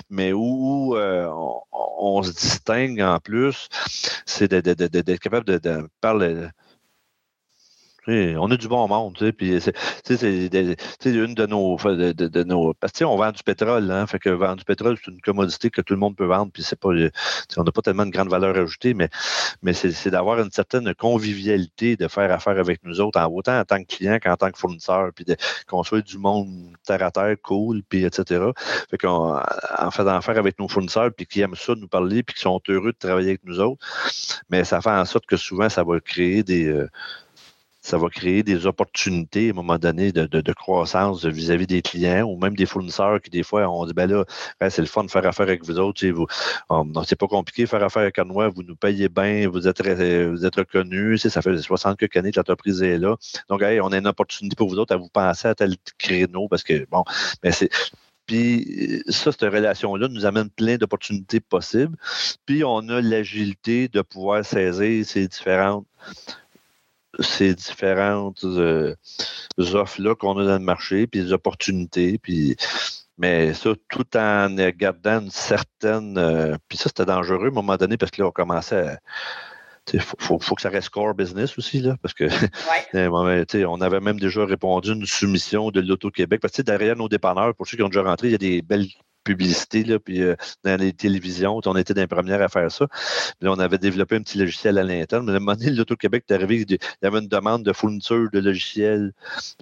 mais 0.10 0.34
où, 0.34 0.96
euh, 0.96 1.30
on, 1.72 2.24
se 2.24 2.32
distingue 2.32 3.02
en 3.02 3.20
plus, 3.20 3.70
c'est 4.26 4.48
d'être 4.48 5.20
capable 5.20 5.46
de, 5.46 5.58
de 5.58 5.88
on 8.38 8.52
a 8.52 8.58
du 8.58 8.68
bon 8.68 8.88
monde, 8.88 9.18
c'est 9.20 9.34
une 11.06 11.34
de 11.34 11.46
nos, 11.46 11.78
de, 11.78 12.44
nos, 12.44 12.74
parce 12.74 12.94
que 12.94 13.04
on 13.04 13.16
vend 13.16 13.32
du 13.32 13.44
pétrole, 13.44 13.90
hein, 13.92 14.08
fait 14.08 14.20
que 14.20 14.30
vendre 14.30 14.58
du 14.58 14.66
pétrole 14.66 14.98
c'est 15.04 15.12
une 15.12 15.22
commodité 15.22 15.70
que 15.70 15.82
tout 15.82 15.94
le 15.94 16.00
monde 16.00 16.16
peut 16.16 16.26
vendre, 16.26 16.52
puis 16.52 16.64
c'est 16.64 16.80
pas, 16.80 16.90
on 16.90 17.64
n'a 17.64 17.72
pas 17.72 17.82
tellement 17.82 18.06
de 18.06 18.12
grande 18.12 18.30
valeur 18.30 18.56
ajoutée, 18.58 18.94
mais 18.94 19.10
mais 19.62 19.74
c'est 19.74 20.10
d'avoir 20.10 20.40
une 20.40 20.52
certaine 20.52 20.94
convivialité, 20.96 21.96
de 21.96 22.08
faire 22.08 22.32
affaire 22.32 22.58
avec 22.58 22.84
nous 22.84 23.02
autres, 23.02 23.20
autant 23.30 23.60
en 23.60 23.66
tant 23.66 23.80
que 23.84 23.96
client 23.96 24.18
qu'en 24.22 24.36
tant 24.36 24.52
que 24.52 24.58
fournisseur, 24.58 25.12
puis 25.14 25.26
qu'on 25.68 25.84
soit 25.84 26.02
du 26.02 26.18
monde 26.18 26.50
terre 26.86 27.04
à 27.04 27.12
terre, 27.12 27.36
cool, 27.42 27.82
puis 27.88 28.06
etc. 28.06 28.46
Fait 28.90 28.98
faisant 29.00 30.16
affaire 30.16 30.38
avec 30.38 30.60
nos 30.60 30.68
fournisseurs, 30.68 31.12
puis 31.16 31.26
qui 31.26 31.42
aiment 31.42 31.56
ça 31.56 31.74
nous 31.76 31.88
parler, 31.88 32.24
puis 32.24 32.36
qui 32.36 32.42
sont 32.42 32.62
heureux 32.70 32.92
de 32.92 32.98
travailler 32.98 33.30
avec 33.30 33.44
nous 33.44 33.60
autres, 33.60 33.86
mais 34.50 34.64
ça 34.64 34.82
fait 34.82 34.90
en 34.90 35.06
sorte 35.06 35.26
que 35.26 35.38
souvent 35.38 35.70
ça 35.70 35.84
va 35.84 36.00
créer 36.00 36.44
des 36.44 36.68
euh, 36.68 36.90
ça 37.90 37.98
va 37.98 38.10
créer 38.10 38.44
des 38.44 38.68
opportunités 38.68 39.48
à 39.48 39.52
un 39.52 39.56
moment 39.56 39.80
donné 39.80 40.12
de, 40.12 40.54
croissance 40.54 41.26
vis-à-vis 41.26 41.66
des 41.66 41.82
clients 41.82 42.24
ou 42.24 42.38
même 42.38 42.56
des 42.56 42.66
fournisseurs 42.66 43.20
qui, 43.22 43.30
des 43.30 43.44
fois, 43.44 43.68
on 43.68 43.86
dit 43.86 43.94
ben 43.94 44.10
là, 44.10 44.26
c'est 44.70 44.82
le 44.82 44.88
fun 44.88 45.04
de 45.04 45.12
faire 45.12 45.26
affaire 45.26 45.48
avec 45.48 45.66
vous 45.66 45.80
autres. 45.80 46.00
C'est 47.06 47.16
pas 47.16 47.28
compliqué 47.28 47.64
de 47.64 47.70
faire 47.70 47.84
affaire 47.84 48.04
avec 48.04 48.20
moi, 48.20 48.50
vous 48.50 48.64
nous 48.64 48.76
payez 48.76 49.10
bien, 49.10 49.50
vous 49.50 49.68
êtes, 49.68 49.82
vous 49.82 50.50
reconnus. 50.56 51.28
Ça 51.28 51.42
fait 51.42 51.58
60 51.58 51.98
quelques 51.98 52.18
années 52.18 52.32
que 52.32 52.40
l'entreprise 52.40 52.82
est 52.84 52.98
là. 52.98 53.16
Donc, 53.50 53.62
on 53.64 53.92
a 53.92 53.98
une 53.98 54.08
opportunité 54.08 54.56
pour 54.56 54.70
vous 54.70 54.78
autres 54.78 54.94
à 54.94 54.98
vous 54.98 55.10
penser 55.10 55.48
à 55.48 55.56
tel 55.56 55.76
créneau 55.98 56.48
parce 56.48 56.64
que, 56.64 56.86
bon, 56.92 57.04
mais 57.44 57.52
c'est. 57.52 57.70
Puis 58.28 59.02
ça, 59.08 59.32
cette 59.32 59.42
relation-là 59.42 60.08
nous 60.08 60.24
amène 60.24 60.52
plein 60.52 60.78
d'opportunités 60.78 61.40
possibles. 61.40 61.98
Puis 62.46 62.64
on 62.64 62.88
a 62.90 63.02
l'agilité 63.02 63.88
de 63.88 64.02
pouvoir 64.04 64.46
saisir 64.46 65.04
ces 65.04 65.28
différentes 65.28 65.88
ces 67.22 67.56
différentes 67.56 68.44
euh, 68.44 68.96
offres-là 69.58 70.16
qu'on 70.16 70.38
a 70.38 70.46
dans 70.46 70.58
le 70.58 70.60
marché, 70.60 71.08
puis 71.08 71.22
les 71.22 71.34
opportunités, 71.34 72.18
puis 72.18 72.56
mais 73.18 73.54
ça, 73.54 73.72
tout 73.90 74.18
en 74.18 74.56
gardant 74.78 75.20
une 75.20 75.30
certaine. 75.30 76.18
Euh, 76.18 76.56
puis 76.70 76.78
ça, 76.78 76.86
c'était 76.86 77.06
dangereux 77.06 77.48
à 77.48 77.50
un 77.50 77.52
moment 77.52 77.76
donné 77.76 77.98
parce 77.98 78.12
que 78.12 78.22
là, 78.22 78.30
on 78.30 78.32
commençait 78.32 78.88
à 78.88 79.00
il 79.94 80.02
faut, 80.02 80.38
que 80.38 80.62
ça 80.62 80.70
reste 80.70 80.90
core 80.90 81.14
business 81.14 81.58
aussi, 81.58 81.82
là, 81.82 81.96
parce 82.02 82.14
que 82.14 82.26
on 83.66 83.82
avait 83.82 84.00
même 84.00 84.20
déjà 84.20 84.46
répondu 84.46 84.92
à 84.92 84.94
une 84.94 85.06
soumission 85.06 85.72
de 85.72 85.82
l'Auto-Québec. 85.82 86.42
Parce 86.42 86.54
que 86.54 86.62
derrière 86.62 86.96
nos 86.96 87.10
dépanneurs, 87.10 87.56
pour 87.56 87.68
ceux 87.68 87.78
qui 87.78 87.84
ont 87.84 87.90
déjà 87.90 88.04
rentré, 88.04 88.28
il 88.28 88.32
y 88.32 88.36
a 88.36 88.40
des 88.40 88.62
belles 88.62 88.88
publicité, 89.30 89.84
là, 89.84 90.00
puis 90.00 90.24
euh, 90.24 90.36
dans 90.64 90.80
les 90.80 90.92
télévisions. 90.92 91.62
On 91.64 91.76
était 91.76 91.94
dans 91.94 92.02
les 92.02 92.08
premières 92.08 92.42
à 92.42 92.50
faire 92.50 92.72
ça. 92.72 92.88
Là, 93.42 93.52
on 93.52 93.60
avait 93.60 93.78
développé 93.78 94.16
un 94.16 94.22
petit 94.22 94.40
logiciel 94.40 94.80
à 94.80 94.84
l'interne. 94.84 95.28
Mais 95.28 95.34
à 95.34 95.36
un 95.36 95.40
moment 95.40 95.56
donné, 95.56 95.70
l'Auto-Québec 95.70 96.24
est 96.28 96.34
arrivé, 96.34 96.66
il 96.68 96.78
y 97.04 97.06
avait 97.06 97.20
une 97.20 97.28
demande 97.28 97.64
de 97.64 97.72
fourniture 97.72 98.28
de 98.34 98.40
logiciels 98.40 99.14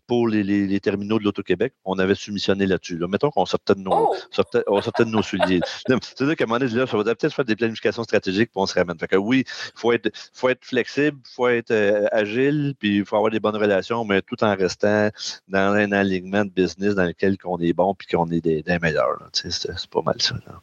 pour 0.08 0.30
les, 0.30 0.80
terminaux 0.80 1.20
de 1.20 1.26
l'Auto-Québec. 1.26 1.74
On 1.84 2.00
avait 2.00 2.16
soumissionné 2.16 2.66
là-dessus. 2.66 2.98
Mettons 3.10 3.30
qu'on 3.30 3.46
sortait 3.46 3.76
de 3.76 3.82
nos, 3.82 3.92
oh! 3.92 4.16
sortait, 4.32 4.64
on 4.68 4.82
sortait 4.82 5.04
de 5.04 5.10
nos 5.10 5.22
souliers. 5.22 5.60
C'est-à-dire 5.88 6.36
qu'à 6.38 6.46
un 6.46 6.48
moment 6.48 6.60
donné, 6.60 6.72
là, 6.72 6.88
ça 6.88 6.96
va 6.96 7.04
peut-être 7.04 7.34
faire 7.34 7.46
des 7.46 7.58
planifications 7.58 8.04
stratégiques, 8.04 8.52
puis 8.52 8.62
on 8.62 8.68
se 8.68 8.74
ramène. 8.74 8.98
Fait 8.98 9.08
que 9.08 9.18
oui, 9.18 9.44
il 9.46 9.80
faut 9.80 9.92
être, 9.92 10.10
faut 10.32 10.48
être 10.48 10.64
flexible, 10.64 11.18
il 11.26 11.34
faut 11.36 11.48
être 11.50 11.72
euh, 11.72 12.06
agile, 12.14 12.74
puis 12.80 13.00
il 13.00 13.06
faut 13.06 13.18
avoir 13.18 13.32
des 13.32 13.42
bonnes 13.42 13.58
relations, 13.58 14.06
mais 14.06 14.22
tout 14.22 14.42
en 14.46 14.56
restant 14.56 15.10
dans 15.50 15.74
un 15.74 15.92
alignement 15.92 16.46
de 16.46 16.52
business 16.52 16.96
dans 16.96 17.06
lequel 17.06 17.36
on 17.44 17.60
est 17.60 17.74
bon, 17.74 17.94
puis 17.94 18.08
qu'on 18.08 18.30
est 18.32 18.40
des, 18.40 18.64
meilleurs 18.82 19.18
c'est 19.58 19.90
pas 19.90 20.02
mal 20.02 20.16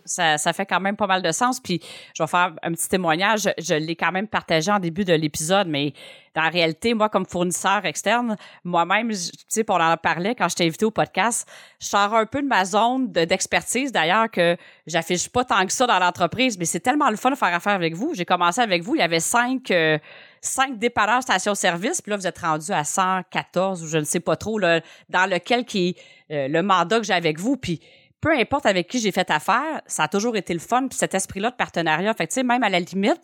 ça. 0.05 0.38
ça. 0.38 0.53
fait 0.53 0.66
quand 0.66 0.80
même 0.80 0.97
pas 0.97 1.07
mal 1.07 1.22
de 1.22 1.32
sens. 1.32 1.61
Puis 1.61 1.80
je 2.14 2.22
vais 2.22 2.26
faire 2.26 2.53
un 2.62 2.72
petit 2.72 2.88
témoignage. 2.88 3.49
Je, 3.59 3.74
l'ai 3.74 3.97
quand 3.97 4.12
même 4.12 4.28
partagé 4.28 4.70
en 4.70 4.78
début 4.78 5.05
de 5.05 5.12
l'épisode, 5.12 5.68
mais 5.68 5.92
dans 6.34 6.42
la 6.42 6.49
réalité, 6.49 6.95
moi, 6.95 7.09
comme 7.09 7.26
fournisseur 7.26 7.84
externe, 7.84 8.36
moi-même, 8.64 9.11
tu 9.11 9.30
sais, 9.49 9.64
on 9.68 9.74
en 9.74 9.97
parlait 9.97 10.34
quand 10.34 10.49
je 10.49 10.57
t'ai 10.57 10.66
invité 10.66 10.84
au 10.84 10.90
podcast, 10.90 11.49
je 11.80 11.86
sors 11.86 12.12
un 12.14 12.26
peu 12.26 12.42
de 12.42 12.49
ma 12.49 12.64
zone 12.64 13.12
d'expertise, 13.12 13.92
d'ailleurs, 13.92 14.30
que 14.30 14.57
j'affiche 14.86 15.28
pas 15.28 15.45
tant 15.45 15.64
que 15.64 15.72
ça 15.72 15.86
dans 15.86 15.99
l'entreprise, 15.99 16.59
mais 16.59 16.64
c'est 16.64 16.80
tellement 16.80 17.09
le 17.09 17.16
fun 17.16 17.30
de 17.30 17.36
faire 17.36 17.55
affaire 17.55 17.74
avec 17.74 17.95
vous. 17.95 18.14
J'ai 18.14 18.24
commencé 18.24 18.61
avec 18.61 18.82
vous, 18.82 18.97
il 18.97 18.99
y 18.99 19.03
avait 19.03 19.20
cinq... 19.20 19.70
Euh, 19.70 19.99
cinq 20.45 20.78
dépanneurs 20.78 21.22
station-service, 21.22 22.03
puis 22.03 22.11
là, 22.11 22.16
vous 22.16 22.26
êtes 22.26 22.38
rendu 22.38 22.70
à 22.70 22.84
114 22.84 23.82
ou 23.82 23.86
je 23.86 23.99
ne 23.99 24.05
sais 24.05 24.20
pas 24.20 24.36
trop, 24.36 24.59
là, 24.59 24.80
dans 25.09 25.28
lequel 25.28 25.64
qui 25.64 25.88
est 25.88 25.97
euh, 26.30 26.49
le 26.49 26.62
mandat 26.62 26.99
que 26.99 27.07
j'ai 27.07 27.14
avec 27.14 27.38
vous. 27.38 27.57
Puis 27.57 27.80
peu 28.25 28.33
importe 28.33 28.64
avec 28.64 28.89
qui 28.89 29.01
j'ai 29.01 29.12
fait 29.12 29.31
affaire, 29.31 29.83
ça 29.87 30.05
a 30.05 30.09
toujours 30.09 30.35
été 30.35 30.55
le 30.55 30.59
fun, 30.59 30.89
puis 30.89 30.97
cet 30.97 31.12
esprit-là 31.12 31.51
de 31.51 31.57
partenariat. 31.57 32.14
Fait 32.14 32.27
tu 32.27 32.33
sais, 32.33 32.43
même 32.43 32.62
à 32.62 32.70
la 32.70 32.81
limite, 32.81 33.20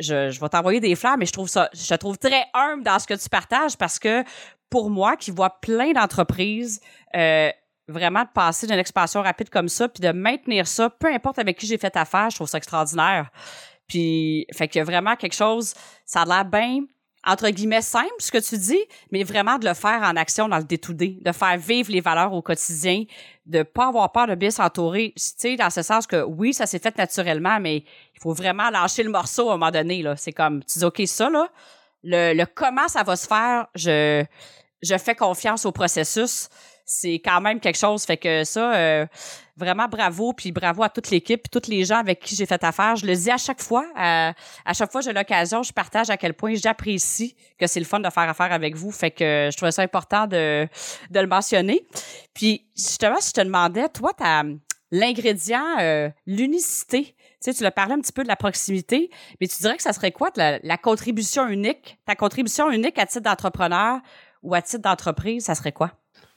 je, 0.00 0.30
je, 0.30 0.40
vais 0.40 0.48
t'envoyer 0.48 0.80
des 0.80 0.94
fleurs, 0.94 1.18
mais 1.18 1.26
je 1.26 1.32
trouve 1.32 1.50
ça, 1.50 1.68
je 1.74 1.86
te 1.86 1.94
trouve 1.96 2.16
très 2.16 2.46
humble 2.54 2.82
dans 2.82 2.98
ce 2.98 3.06
que 3.06 3.12
tu 3.12 3.28
partages 3.28 3.76
parce 3.76 3.98
que 3.98 4.24
pour 4.70 4.88
moi, 4.88 5.18
qui 5.18 5.30
vois 5.30 5.60
plein 5.60 5.92
d'entreprises, 5.92 6.80
euh, 7.14 7.50
vraiment 7.88 8.22
de 8.22 8.28
passer 8.32 8.66
d'une 8.66 8.78
expansion 8.78 9.20
rapide 9.20 9.50
comme 9.50 9.68
ça, 9.68 9.86
puis 9.86 10.00
de 10.00 10.12
maintenir 10.12 10.66
ça, 10.66 10.88
peu 10.88 11.12
importe 11.12 11.38
avec 11.38 11.58
qui 11.58 11.66
j'ai 11.66 11.76
fait 11.76 11.94
affaire, 11.94 12.30
je 12.30 12.36
trouve 12.36 12.48
ça 12.48 12.56
extraordinaire. 12.56 13.30
Puis, 13.86 14.46
fait 14.54 14.66
que 14.66 14.80
vraiment 14.80 15.14
quelque 15.16 15.36
chose, 15.36 15.74
ça 16.06 16.22
a 16.22 16.24
l'air 16.24 16.46
bien 16.46 16.86
entre 17.26 17.48
guillemets, 17.50 17.82
simple, 17.82 18.14
ce 18.18 18.30
que 18.30 18.38
tu 18.38 18.56
dis, 18.56 18.78
mais 19.10 19.24
vraiment 19.24 19.58
de 19.58 19.66
le 19.66 19.74
faire 19.74 20.00
en 20.02 20.14
action 20.16 20.48
dans 20.48 20.58
le 20.58 20.64
day 20.64 20.78
de 21.20 21.32
faire 21.32 21.58
vivre 21.58 21.90
les 21.90 22.00
valeurs 22.00 22.32
au 22.32 22.40
quotidien, 22.40 23.04
de 23.46 23.62
pas 23.62 23.88
avoir 23.88 24.12
peur 24.12 24.28
de 24.28 24.34
bien 24.36 24.50
s'entourer, 24.50 25.12
tu 25.16 25.22
sais, 25.36 25.56
dans 25.56 25.70
ce 25.70 25.82
sens 25.82 26.06
que 26.06 26.22
oui, 26.22 26.54
ça 26.54 26.66
s'est 26.66 26.78
fait 26.78 26.96
naturellement, 26.96 27.58
mais 27.60 27.78
il 27.78 28.20
faut 28.20 28.32
vraiment 28.32 28.70
lâcher 28.70 29.02
le 29.02 29.10
morceau 29.10 29.50
à 29.50 29.54
un 29.54 29.56
moment 29.56 29.72
donné, 29.72 30.02
là. 30.02 30.16
C'est 30.16 30.32
comme, 30.32 30.62
tu 30.64 30.78
dis, 30.78 30.84
OK, 30.84 31.02
ça, 31.06 31.28
là, 31.28 31.48
le, 32.04 32.34
le 32.34 32.46
comment 32.46 32.86
ça 32.86 33.02
va 33.02 33.16
se 33.16 33.26
faire, 33.26 33.66
je, 33.74 34.24
je 34.82 34.96
fais 34.96 35.14
confiance 35.14 35.66
au 35.66 35.72
processus 35.72 36.48
c'est 36.86 37.14
quand 37.14 37.40
même 37.40 37.60
quelque 37.60 37.76
chose. 37.76 38.04
Fait 38.04 38.16
que 38.16 38.44
ça, 38.44 38.74
euh, 38.74 39.06
vraiment 39.56 39.88
bravo, 39.88 40.32
puis 40.32 40.52
bravo 40.52 40.82
à 40.82 40.88
toute 40.88 41.10
l'équipe, 41.10 41.42
puis 41.42 41.60
tous 41.60 41.68
les 41.68 41.84
gens 41.84 41.98
avec 41.98 42.20
qui 42.20 42.34
j'ai 42.34 42.46
fait 42.46 42.62
affaire. 42.64 42.96
Je 42.96 43.06
le 43.06 43.14
dis 43.14 43.30
à 43.30 43.36
chaque 43.36 43.60
fois. 43.60 43.84
à 43.96 44.34
chaque 44.72 44.92
fois 44.92 45.00
j'ai 45.00 45.12
l'occasion, 45.12 45.62
je 45.62 45.72
partage 45.72 46.08
à 46.08 46.16
quel 46.16 46.34
point 46.34 46.54
j'apprécie 46.54 47.36
que 47.58 47.66
c'est 47.66 47.80
le 47.80 47.86
fun 47.86 48.00
de 48.00 48.08
faire 48.08 48.28
affaire 48.28 48.52
avec 48.52 48.76
vous. 48.76 48.92
Fait 48.92 49.10
que 49.10 49.50
je 49.52 49.56
trouvais 49.56 49.72
ça 49.72 49.82
important 49.82 50.26
de, 50.26 50.66
de 51.10 51.20
le 51.20 51.26
mentionner. 51.26 51.86
Puis 52.32 52.66
justement, 52.76 53.18
je 53.20 53.32
te 53.32 53.40
demandais, 53.40 53.88
toi, 53.88 54.12
t'as 54.16 54.44
l'ingrédient, 54.90 55.78
euh, 55.80 56.10
l'unicité. 56.26 57.14
Tu 57.18 57.52
sais, 57.52 57.54
tu 57.54 57.62
l'as 57.62 57.70
parlé 57.70 57.94
un 57.94 58.00
petit 58.00 58.12
peu 58.12 58.22
de 58.22 58.28
la 58.28 58.36
proximité, 58.36 59.10
mais 59.40 59.46
tu 59.46 59.58
dirais 59.58 59.76
que 59.76 59.82
ça 59.82 59.92
serait 59.92 60.12
quoi 60.12 60.30
la, 60.36 60.58
la 60.60 60.78
contribution 60.78 61.48
unique, 61.48 61.98
ta 62.06 62.14
contribution 62.14 62.70
unique 62.70 62.98
à 62.98 63.06
titre 63.06 63.24
d'entrepreneur 63.24 64.00
ou 64.42 64.54
à 64.54 64.62
titre 64.62 64.82
d'entreprise, 64.82 65.44
ça 65.44 65.54
serait 65.54 65.72
quoi? 65.72 65.92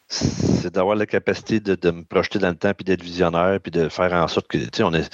C'est 0.09 0.73
d'avoir 0.73 0.95
la 0.95 1.05
capacité 1.05 1.59
de, 1.59 1.91
me 1.91 2.03
projeter 2.03 2.39
dans 2.39 2.49
le 2.49 2.55
temps, 2.55 2.73
puis 2.73 2.83
d'être 2.83 3.03
visionnaire, 3.03 3.59
puis 3.61 3.71
de 3.71 3.89
faire 3.89 4.11
en 4.13 4.27
sorte 4.27 4.47
que, 4.47 4.57
tu 4.57 4.69
sais, 4.73 4.83
on 4.83 4.93
est, 4.93 5.07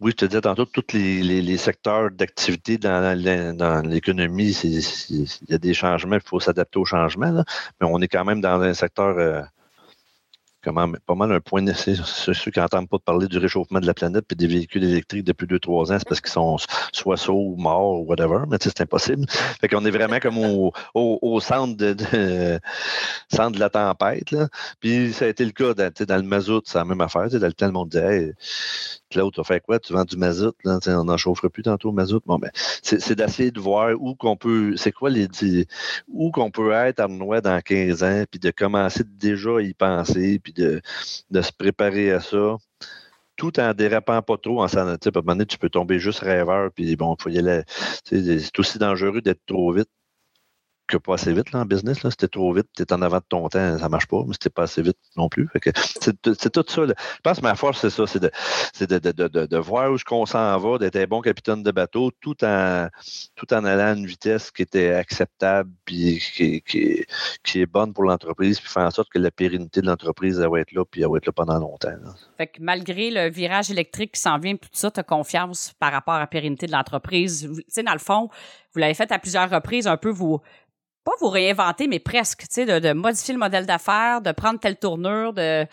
oui, 0.00 0.12
je 0.12 0.16
te 0.16 0.24
disais 0.26 0.42
tantôt, 0.42 0.66
tous 0.66 0.92
les, 0.92 1.56
secteurs 1.56 2.10
d'activité 2.10 2.78
dans, 2.78 3.82
l'économie, 3.88 4.50
il 4.62 5.26
y 5.48 5.54
a 5.54 5.58
des 5.58 5.74
changements, 5.74 6.16
il 6.16 6.22
faut 6.22 6.40
s'adapter 6.40 6.78
aux 6.78 6.84
changements, 6.84 7.32
mais 7.80 7.86
on 7.86 8.00
est 8.00 8.08
quand 8.08 8.24
même 8.24 8.40
dans 8.40 8.60
un 8.60 8.74
secteur 8.74 9.16
euh, 9.18 9.42
comment, 10.62 10.90
pas 11.06 11.14
mal 11.14 11.32
un 11.32 11.40
point 11.40 11.64
c'est 11.74 11.94
ceux 11.96 12.50
qui 12.50 12.58
n'entendent 12.58 12.88
pas 12.88 12.98
parler 12.98 13.28
du 13.28 13.38
réchauffement 13.38 13.80
de 13.80 13.86
la 13.86 13.94
planète 13.94 14.24
puis 14.26 14.36
des 14.36 14.46
véhicules 14.46 14.84
électriques 14.84 15.24
depuis 15.24 15.46
deux, 15.46 15.58
trois 15.58 15.92
ans, 15.92 15.98
c'est 15.98 16.08
parce 16.08 16.20
qu'ils 16.20 16.30
sont 16.30 16.56
soit 16.92 17.16
sauts 17.16 17.52
ou 17.52 17.56
morts 17.56 18.00
ou 18.00 18.06
whatever, 18.06 18.44
mais 18.48 18.56
c'est 18.60 18.80
impossible. 18.80 19.26
Fait 19.28 19.68
qu'on 19.68 19.84
est 19.84 19.90
vraiment 19.90 20.18
comme 20.20 20.38
au, 20.38 20.72
au, 20.94 21.40
centre 21.40 21.76
de, 21.76 22.60
centre 23.32 23.52
de 23.52 23.60
la 23.60 23.70
tempête. 23.70 24.34
Puis 24.80 25.12
ça 25.12 25.26
a 25.26 25.28
été 25.28 25.44
le 25.44 25.52
cas 25.52 25.74
dans, 25.74 25.90
dans 26.06 26.16
le 26.16 26.22
mazout, 26.22 26.62
c'est 26.66 26.78
la 26.78 26.84
même 26.84 27.00
affaire. 27.00 27.28
Dans 27.28 27.46
le 27.46 27.52
temps, 27.52 27.66
le 27.66 27.72
monde 27.72 27.88
disait 27.88 28.34
Claude, 29.10 29.32
tu 29.32 29.40
vas 29.40 29.44
faire 29.44 29.62
quoi? 29.62 29.78
Tu 29.80 29.92
vends 29.92 30.04
du 30.04 30.16
mazout, 30.16 30.54
là, 30.64 30.78
on 30.86 31.04
n'en 31.04 31.16
chauffera 31.16 31.48
plus 31.48 31.64
tantôt 31.64 31.90
mazout. 31.90 32.22
Bon, 32.26 32.38
ben, 32.38 32.50
c'est 32.82 33.14
d'essayer 33.14 33.50
de 33.50 33.60
voir 33.60 33.90
où 33.98 34.14
qu'on 34.14 34.36
peut, 34.36 34.74
c'est 34.76 34.92
quoi 34.92 35.10
les, 35.10 35.28
où 36.08 36.30
qu'on 36.30 36.50
peut 36.50 36.70
être 36.72 37.00
à 37.00 37.04
Arnois 37.04 37.40
dans 37.40 37.60
15 37.60 38.02
ans, 38.04 38.24
puis 38.30 38.38
de 38.38 38.50
commencer 38.50 39.02
déjà 39.04 39.58
à 39.58 39.62
y 39.62 39.74
penser, 39.74 40.38
puis 40.38 40.49
de, 40.52 40.80
se 41.32 41.52
préparer 41.52 42.10
à 42.12 42.20
ça 42.20 42.56
tout 43.36 43.58
en 43.58 43.72
dérapant 43.72 44.20
pas 44.20 44.36
trop, 44.36 44.62
en 44.62 44.68
s'en 44.68 44.86
à 44.86 44.92
un 44.92 44.98
moment 45.14 45.32
donné, 45.32 45.46
tu 45.46 45.56
peux 45.56 45.70
tomber 45.70 45.98
juste 45.98 46.18
rêveur, 46.18 46.70
puis 46.72 46.94
bon, 46.94 47.16
il 47.18 47.22
faut 47.22 47.30
y 47.30 47.38
aller. 47.38 47.62
C'est 48.04 48.58
aussi 48.58 48.78
dangereux 48.78 49.22
d'être 49.22 49.40
trop 49.46 49.72
vite 49.72 49.88
que 50.90 50.96
pas 50.96 51.14
assez 51.14 51.32
vite 51.32 51.52
là, 51.52 51.60
en 51.60 51.64
business. 51.64 52.02
Là. 52.02 52.10
C'était 52.10 52.28
trop 52.28 52.52
vite, 52.52 52.66
tu 52.76 52.82
es 52.82 52.92
en 52.92 53.00
avant 53.02 53.18
de 53.18 53.24
ton 53.28 53.48
temps, 53.48 53.78
ça 53.78 53.88
marche 53.88 54.06
pas, 54.06 54.22
mais 54.26 54.32
c'était 54.32 54.50
pas 54.50 54.64
assez 54.64 54.82
vite 54.82 54.98
non 55.16 55.28
plus. 55.28 55.48
c'est, 56.00 56.20
tout 56.20 56.64
ça. 56.66 56.86
Je 56.86 56.92
pense 57.22 57.38
que 57.38 57.42
ma 57.42 57.54
force, 57.54 57.80
c'est 57.80 57.90
ça, 57.90 58.06
c'est 58.06 58.20
de, 58.20 58.98
de, 58.98 59.12
de, 59.12 59.46
de, 59.46 59.56
voir 59.56 59.90
où 59.92 59.96
je 59.96 60.04
s'en 60.04 60.58
va, 60.58 60.78
d'être 60.78 60.96
un 60.96 61.06
bon 61.06 61.20
capitaine 61.20 61.62
de 61.62 61.70
bateau, 61.70 62.10
tout 62.20 62.44
en, 62.44 62.88
tout 63.36 63.52
en 63.54 63.64
allant 63.64 63.92
à 63.92 63.92
une 63.92 64.06
vitesse 64.06 64.50
qui 64.50 64.62
était 64.62 64.94
acceptable, 64.94 65.70
puis 65.84 66.20
qui, 66.34 66.62
qui, 66.62 67.04
qui 67.42 67.60
est 67.60 67.66
bonne 67.66 67.92
pour 67.92 68.04
l'entreprise, 68.04 68.60
puis 68.60 68.68
faire 68.68 68.84
en 68.84 68.90
sorte 68.90 69.08
que 69.10 69.18
la 69.18 69.30
pérennité 69.30 69.80
de 69.80 69.86
l'entreprise, 69.86 70.38
elle 70.40 70.50
va 70.50 70.60
être 70.60 70.72
là, 70.72 70.84
puis 70.84 71.02
elle 71.02 71.10
va 71.10 71.18
être 71.18 71.26
là 71.26 71.32
pendant 71.32 71.58
longtemps. 71.58 71.90
Fait 72.36 72.48
que 72.48 72.60
malgré 72.60 73.10
le 73.10 73.30
virage 73.30 73.70
électrique 73.70 74.12
qui 74.12 74.20
s'en 74.20 74.38
vient, 74.38 74.56
tout 74.56 74.68
ça, 74.72 74.90
tu 74.90 75.00
as 75.00 75.02
confiance 75.02 75.72
par 75.78 75.92
rapport 75.92 76.14
à 76.14 76.20
la 76.20 76.26
pérennité 76.26 76.66
de 76.66 76.72
l'entreprise. 76.72 77.48
Tu 77.50 77.64
sais, 77.68 77.82
dans 77.82 77.92
le 77.92 77.98
fond, 77.98 78.28
vous 78.72 78.80
l'avez 78.80 78.94
fait 78.94 79.10
à 79.12 79.18
plusieurs 79.18 79.50
reprises, 79.50 79.86
un 79.86 79.96
peu 79.96 80.10
vous 80.10 80.40
pas 81.10 81.24
vous 81.24 81.30
réinventer, 81.30 81.88
mais 81.88 81.98
presque, 81.98 82.42
tu 82.42 82.46
sais, 82.50 82.66
de, 82.66 82.78
de, 82.78 82.92
modifier 82.92 83.34
le 83.34 83.40
modèle 83.40 83.66
d'affaires, 83.66 84.20
de 84.20 84.32
prendre 84.32 84.60
telle 84.60 84.76
tournure, 84.76 85.32
de 85.32 85.66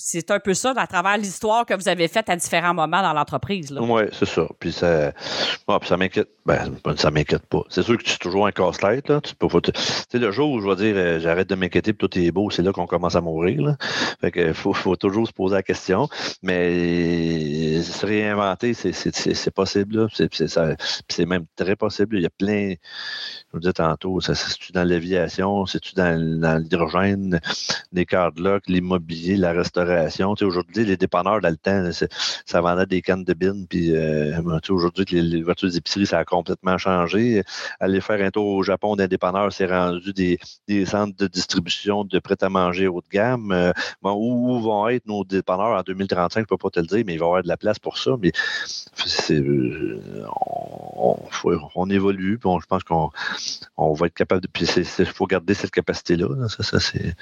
c'est 0.00 0.30
un 0.30 0.38
peu 0.38 0.54
ça 0.54 0.72
à 0.76 0.86
travers 0.86 1.18
l'histoire 1.18 1.66
que 1.66 1.74
vous 1.74 1.88
avez 1.88 2.06
faite 2.06 2.30
à 2.30 2.36
différents 2.36 2.72
moments 2.72 3.02
dans 3.02 3.12
l'entreprise. 3.12 3.76
Oui, 3.80 4.02
c'est 4.12 4.28
ça. 4.28 4.46
Puis 4.60 4.72
ça, 4.72 5.12
ça 5.82 5.96
m'inquiète. 5.96 6.28
Ben, 6.48 6.96
ça 6.96 7.10
m'inquiète 7.10 7.44
pas. 7.44 7.62
C'est 7.68 7.82
sûr 7.82 7.98
que 7.98 8.02
tu 8.02 8.14
es 8.14 8.16
toujours 8.16 8.46
un 8.46 8.52
casse-tête. 8.52 9.12
Tu 10.10 10.18
le 10.18 10.30
jour 10.30 10.50
où 10.50 10.62
je 10.62 10.66
vais 10.66 10.76
dire 10.76 10.94
euh, 10.96 11.20
j'arrête 11.20 11.46
de 11.46 11.54
m'inquiéter 11.54 11.92
tout 11.92 12.18
est 12.18 12.30
beau, 12.30 12.48
c'est 12.48 12.62
là 12.62 12.72
qu'on 12.72 12.86
commence 12.86 13.16
à 13.16 13.20
mourir. 13.20 13.60
Là. 13.60 13.76
Fait 14.22 14.30
que 14.30 14.54
faut, 14.54 14.72
faut 14.72 14.96
toujours 14.96 15.28
se 15.28 15.32
poser 15.34 15.56
la 15.56 15.62
question. 15.62 16.08
Mais 16.42 17.82
se 17.82 18.06
réinventer, 18.06 18.72
c'est 18.72 19.50
possible. 19.50 20.08
C'est 20.10 21.26
même 21.26 21.44
très 21.54 21.76
possible. 21.76 22.16
Il 22.16 22.22
y 22.22 22.26
a 22.26 22.30
plein, 22.30 22.70
je 22.70 23.52
vous 23.52 23.60
disais 23.60 23.74
tantôt, 23.74 24.22
c'est-tu 24.22 24.72
dans 24.72 24.88
l'aviation, 24.88 25.66
c'est-tu 25.66 25.94
dans, 25.96 26.40
dans 26.40 26.56
l'hydrogène, 26.62 27.40
les 27.92 28.06
cardlocks, 28.06 28.64
l'immobilier, 28.68 29.36
la 29.36 29.52
restauration 29.52 30.34
Aujourd'hui, 30.40 30.86
les 30.86 30.96
dépanneurs, 30.96 31.42
dans 31.42 31.50
le 31.50 31.56
temps, 31.56 31.90
ça 32.46 32.60
vendait 32.62 32.86
des 32.86 33.02
cannes 33.02 33.24
de 33.24 33.34
bine. 33.34 33.66
Puis 33.68 33.94
euh, 33.94 34.40
aujourd'hui, 34.70 35.04
les, 35.10 35.42
voitures 35.42 35.70
d'épicerie, 35.70 36.06
ça 36.06 36.18
a 36.18 36.24
complètement 36.38 36.78
changé. 36.78 37.42
Aller 37.80 38.00
faire 38.00 38.24
un 38.24 38.30
tour 38.30 38.46
au 38.46 38.62
Japon 38.62 38.96
d'un 38.96 39.08
dépanneur, 39.08 39.52
c'est 39.52 39.66
rendu 39.66 40.12
des, 40.12 40.38
centres 40.86 41.16
de 41.16 41.26
distribution 41.26 42.04
de 42.04 42.18
prêt-à-manger 42.18 42.86
haut 42.88 43.00
de 43.00 43.08
gamme. 43.08 43.52
Euh, 43.52 43.72
où, 44.04 44.60
vont 44.60 44.88
être 44.88 45.06
nos 45.06 45.24
dépanneurs 45.24 45.78
en 45.78 45.82
2035, 45.82 46.40
je 46.40 46.40
ne 46.40 46.44
peux 46.46 46.56
pas 46.56 46.70
te 46.70 46.80
le 46.80 46.86
dire, 46.86 47.02
mais 47.06 47.14
il 47.14 47.18
va 47.18 47.26
y 47.26 47.28
avoir 47.28 47.42
de 47.42 47.48
la 47.48 47.56
place 47.56 47.78
pour 47.78 47.98
ça. 47.98 48.12
Mais 48.20 48.32
euh, 49.30 50.24
on, 51.74 51.90
évolue, 51.90 52.38
puis 52.38 52.50
je 52.60 52.66
pense 52.66 52.84
qu'on 52.84 53.10
on 53.76 53.92
va 53.92 54.06
être 54.06 54.14
capable 54.14 54.40
de. 54.40 54.48
Il 54.98 55.06
faut 55.06 55.26
garder 55.26 55.54
cette 55.54 55.70
capacité-là. 55.70 56.48
Ça, 56.48 56.80
c'est 56.80 57.14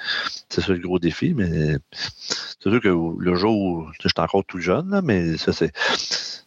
ça 0.49 0.73
le 0.73 0.79
gros 0.79 0.99
défi, 0.99 1.33
mais 1.33 1.77
c'est 1.91 2.69
sûr 2.69 2.81
que 2.81 2.89
le 3.19 3.35
jour 3.35 3.57
où 3.57 3.87
je 4.01 4.07
suis 4.07 4.13
encore 4.17 4.43
tout 4.45 4.59
jeune, 4.59 5.01
mais 5.03 5.37
ça, 5.37 5.53
c'est. 5.53 5.71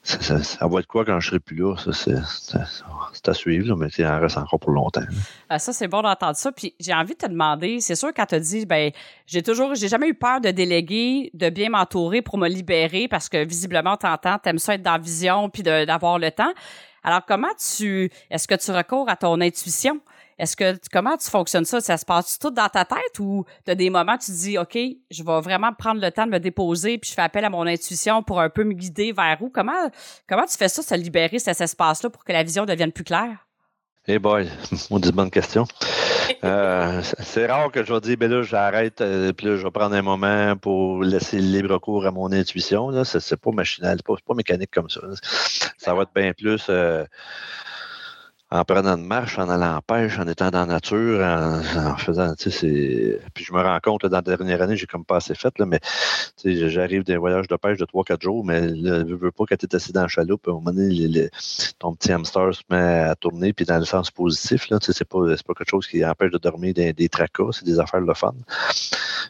Ça, 0.03 0.67
va 0.67 0.81
être 0.81 0.87
quoi 0.87 1.05
quand 1.05 1.21
je 1.21 1.29
serai 1.29 1.41
plus 1.41 1.57
là? 1.57 1.77
Ça, 1.77 1.93
c'est 1.93 3.29
à 3.29 3.35
suivre, 3.35 3.77
mais 3.77 3.89
il 3.99 4.07
en 4.07 4.19
reste 4.19 4.39
encore 4.39 4.59
pour 4.59 4.71
longtemps. 4.71 5.03
Ah, 5.49 5.59
ça, 5.59 5.73
c'est 5.73 5.89
bon 5.89 6.01
d'entendre 6.01 6.37
ça. 6.37 6.53
Puis 6.53 6.75
j'ai 6.81 6.95
envie 6.95 7.13
de 7.13 7.19
te 7.19 7.27
demander, 7.27 7.81
c'est 7.81 7.95
sûr 7.95 8.11
quand 8.15 8.27
tu 8.27 8.41
dit, 8.41 8.67
ben, 8.67 8.91
j'ai 9.27 9.43
toujours, 9.43 9.75
j'ai 9.75 9.89
jamais 9.89 10.09
eu 10.09 10.15
peur 10.15 10.41
de 10.41 10.51
déléguer, 10.51 11.31
de 11.35 11.51
bien 11.51 11.69
m'entourer 11.71 12.23
pour 12.23 12.39
me 12.39 12.49
libérer 12.49 13.09
parce 13.09 13.29
que 13.29 13.45
visiblement, 13.45 13.97
t'entends, 13.97 14.39
t'aimes 14.39 14.59
ça 14.59 14.75
être 14.75 14.83
dans 14.83 14.93
la 14.93 14.99
vision 14.99 15.51
puis 15.51 15.63
d'avoir 15.63 16.19
le 16.19 16.31
temps. 16.31 16.53
Alors, 17.03 17.25
comment 17.27 17.53
tu, 17.79 18.11
est-ce 18.31 18.49
que 18.49 18.55
tu 18.55 18.71
recours 18.73 19.09
à 19.09 19.17
ton 19.17 19.41
intuition? 19.41 20.01
Est-ce 20.41 20.57
que 20.57 20.75
comment 20.91 21.19
tu 21.19 21.29
fonctionnes 21.29 21.67
ça? 21.67 21.83
Ça 21.83 21.99
se 21.99 22.07
passe 22.07 22.39
tout 22.39 22.51
dans 22.51 22.69
ta 22.71 22.87
tête 22.87 23.19
ou 23.19 23.45
tu 23.67 23.73
as 23.73 23.75
des 23.75 23.91
moments 23.91 24.15
où 24.15 24.19
tu 24.19 24.33
te 24.33 24.37
dis 24.37 24.57
OK, 24.57 24.79
je 25.11 25.23
vais 25.23 25.41
vraiment 25.43 25.75
prendre 25.75 26.01
le 26.01 26.11
temps 26.11 26.25
de 26.25 26.31
me 26.31 26.41
déposer 26.41 26.97
puis 26.97 27.11
je 27.11 27.15
fais 27.15 27.21
appel 27.21 27.45
à 27.45 27.51
mon 27.51 27.67
intuition 27.67 28.23
pour 28.23 28.41
un 28.41 28.49
peu 28.49 28.65
me 28.65 28.73
guider 28.73 29.13
vers 29.13 29.37
où? 29.43 29.51
Comment 29.51 29.91
comment 30.27 30.47
tu 30.47 30.57
fais 30.57 30.69
ça, 30.69 30.81
se 30.81 30.95
libérer 30.95 31.39
cet 31.39 31.61
espace-là 31.61 32.09
pour 32.09 32.25
que 32.25 32.33
la 32.33 32.43
vision 32.43 32.65
devienne 32.65 32.91
plus 32.91 33.05
claire? 33.05 33.47
Hey 34.09 34.19
boy, 34.19 34.49
on 34.91 34.99
dit 34.99 35.13
bonne 35.13 35.31
question. 35.31 35.67
Euh, 36.45 37.03
c'est 37.03 37.47
rare 37.47 37.71
que 37.73 37.85
je 37.85 37.93
vais 37.93 38.01
dire, 38.01 38.17
ben 38.17 38.31
là, 38.31 38.43
j'arrête, 38.43 39.01
euh, 39.01 39.33
puis 39.33 39.47
là, 39.47 39.57
je 39.57 39.65
vais 39.65 39.71
prendre 39.71 39.95
un 39.95 40.01
moment 40.01 40.57
pour 40.57 41.03
laisser 41.03 41.39
le 41.39 41.59
libre 41.59 41.77
cours 41.79 42.07
à 42.07 42.13
mon 42.13 42.33
intuition. 42.33 42.89
Là. 42.89 43.05
C'est, 43.05 43.37
pas 43.37 43.51
machinal, 43.51 43.97
c'est 43.99 44.07
pas, 44.07 44.15
pas 44.25 44.35
mécanique 44.35 44.71
comme 44.71 44.89
ça. 44.89 45.01
Ça 45.77 45.93
va 45.93 46.03
être 46.03 46.15
bien 46.15 46.33
plus. 46.33 46.67
Euh, 46.71 47.05
en 48.53 48.65
prenant 48.65 48.97
une 48.97 49.07
marche, 49.07 49.39
en 49.39 49.49
allant 49.49 49.77
en 49.77 49.81
pêche, 49.81 50.19
en 50.19 50.27
étant 50.27 50.51
dans 50.51 50.61
la 50.61 50.67
nature, 50.67 51.21
en, 51.23 51.97
faisant, 51.97 52.35
tu 52.35 52.51
sais. 52.51 53.21
Puis 53.33 53.45
je 53.45 53.53
me 53.53 53.63
rends 53.63 53.79
compte, 53.81 54.07
dans 54.07 54.17
la 54.17 54.23
dernière 54.23 54.61
année, 54.61 54.77
j'ai 54.77 54.87
comme 54.87 55.05
pas 55.05 55.17
assez 55.17 55.37
fait, 55.37 55.57
là, 55.59 55.67
mais 55.67 55.79
tu 56.37 56.59
sais, 56.59 56.69
j'arrive 56.69 57.05
d'un 57.05 57.19
voyage 57.19 57.47
de 57.47 57.55
pêche 57.55 57.79
de 57.79 57.85
3-4 57.85 58.23
jours, 58.23 58.45
mais 58.45 58.61
là, 58.67 59.05
je 59.07 59.15
veux 59.15 59.31
pas 59.31 59.45
quand 59.49 59.57
tu 59.57 59.67
es 59.67 59.77
assis 59.77 59.93
dans 59.93 60.03
la 60.03 60.09
chaloupe, 60.09 60.49
à 60.49 60.51
un 60.51 60.55
moment 60.55 60.73
donné, 60.73 61.31
ton 61.79 61.95
petit 61.95 62.13
hamster 62.13 62.53
se 62.53 62.63
met 62.71 62.77
à 62.77 63.15
tourner, 63.15 63.53
puis 63.53 63.65
dans 63.65 63.79
le 63.79 63.85
sens 63.85 64.11
positif, 64.11 64.69
là, 64.69 64.81
tu 64.81 64.87
sais, 64.87 64.93
c'est 64.99 65.09
pas, 65.09 65.21
quelque 65.57 65.71
chose 65.71 65.87
qui 65.87 66.05
empêche 66.05 66.33
de 66.33 66.39
dormir 66.39 66.75
des, 66.75 66.93
des 66.93 67.09
tracas, 67.09 67.51
c'est 67.53 67.65
des 67.65 67.79
affaires 67.79 68.03
de 68.03 68.15
fun. 68.15 68.35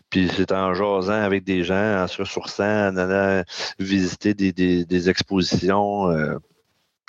Puis 0.09 0.31
c'est 0.35 0.53
en 0.53 0.73
jasant 0.73 1.13
avec 1.13 1.45
des 1.45 1.63
gens, 1.63 2.03
en 2.03 2.07
se 2.07 2.23
ressourçant, 2.23 2.89
en 2.89 2.97
allant 2.97 3.43
visiter 3.79 4.33
des, 4.33 4.53
des, 4.53 4.87
des 4.87 5.11
expositions, 5.11 6.11
euh, 6.11 6.39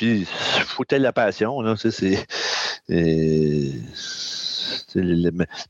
puis, 0.02 0.26
foutait 0.26 0.98
la 0.98 1.14
passion, 1.14 1.62
là, 1.62 1.76
c'est. 1.78 2.26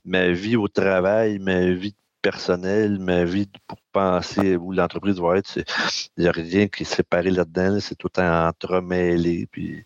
ma 0.05 0.31
vie 0.31 0.55
au 0.55 0.69
travail, 0.69 1.37
ma 1.39 1.71
vie 1.71 1.93
personnelle, 2.21 2.97
ma 2.97 3.25
vie 3.25 3.49
pour 3.67 3.79
penser 3.91 4.55
où 4.55 4.71
l'entreprise 4.71 5.19
va 5.19 5.37
être, 5.37 5.57
il 6.15 6.23
n'y 6.23 6.29
a 6.29 6.31
rien 6.31 6.69
qui 6.69 6.83
est 6.83 6.85
séparé 6.85 7.29
là-dedans, 7.29 7.81
c'est 7.81 7.97
tout 7.97 8.17
entremêlé. 8.17 9.49
Puis 9.51 9.83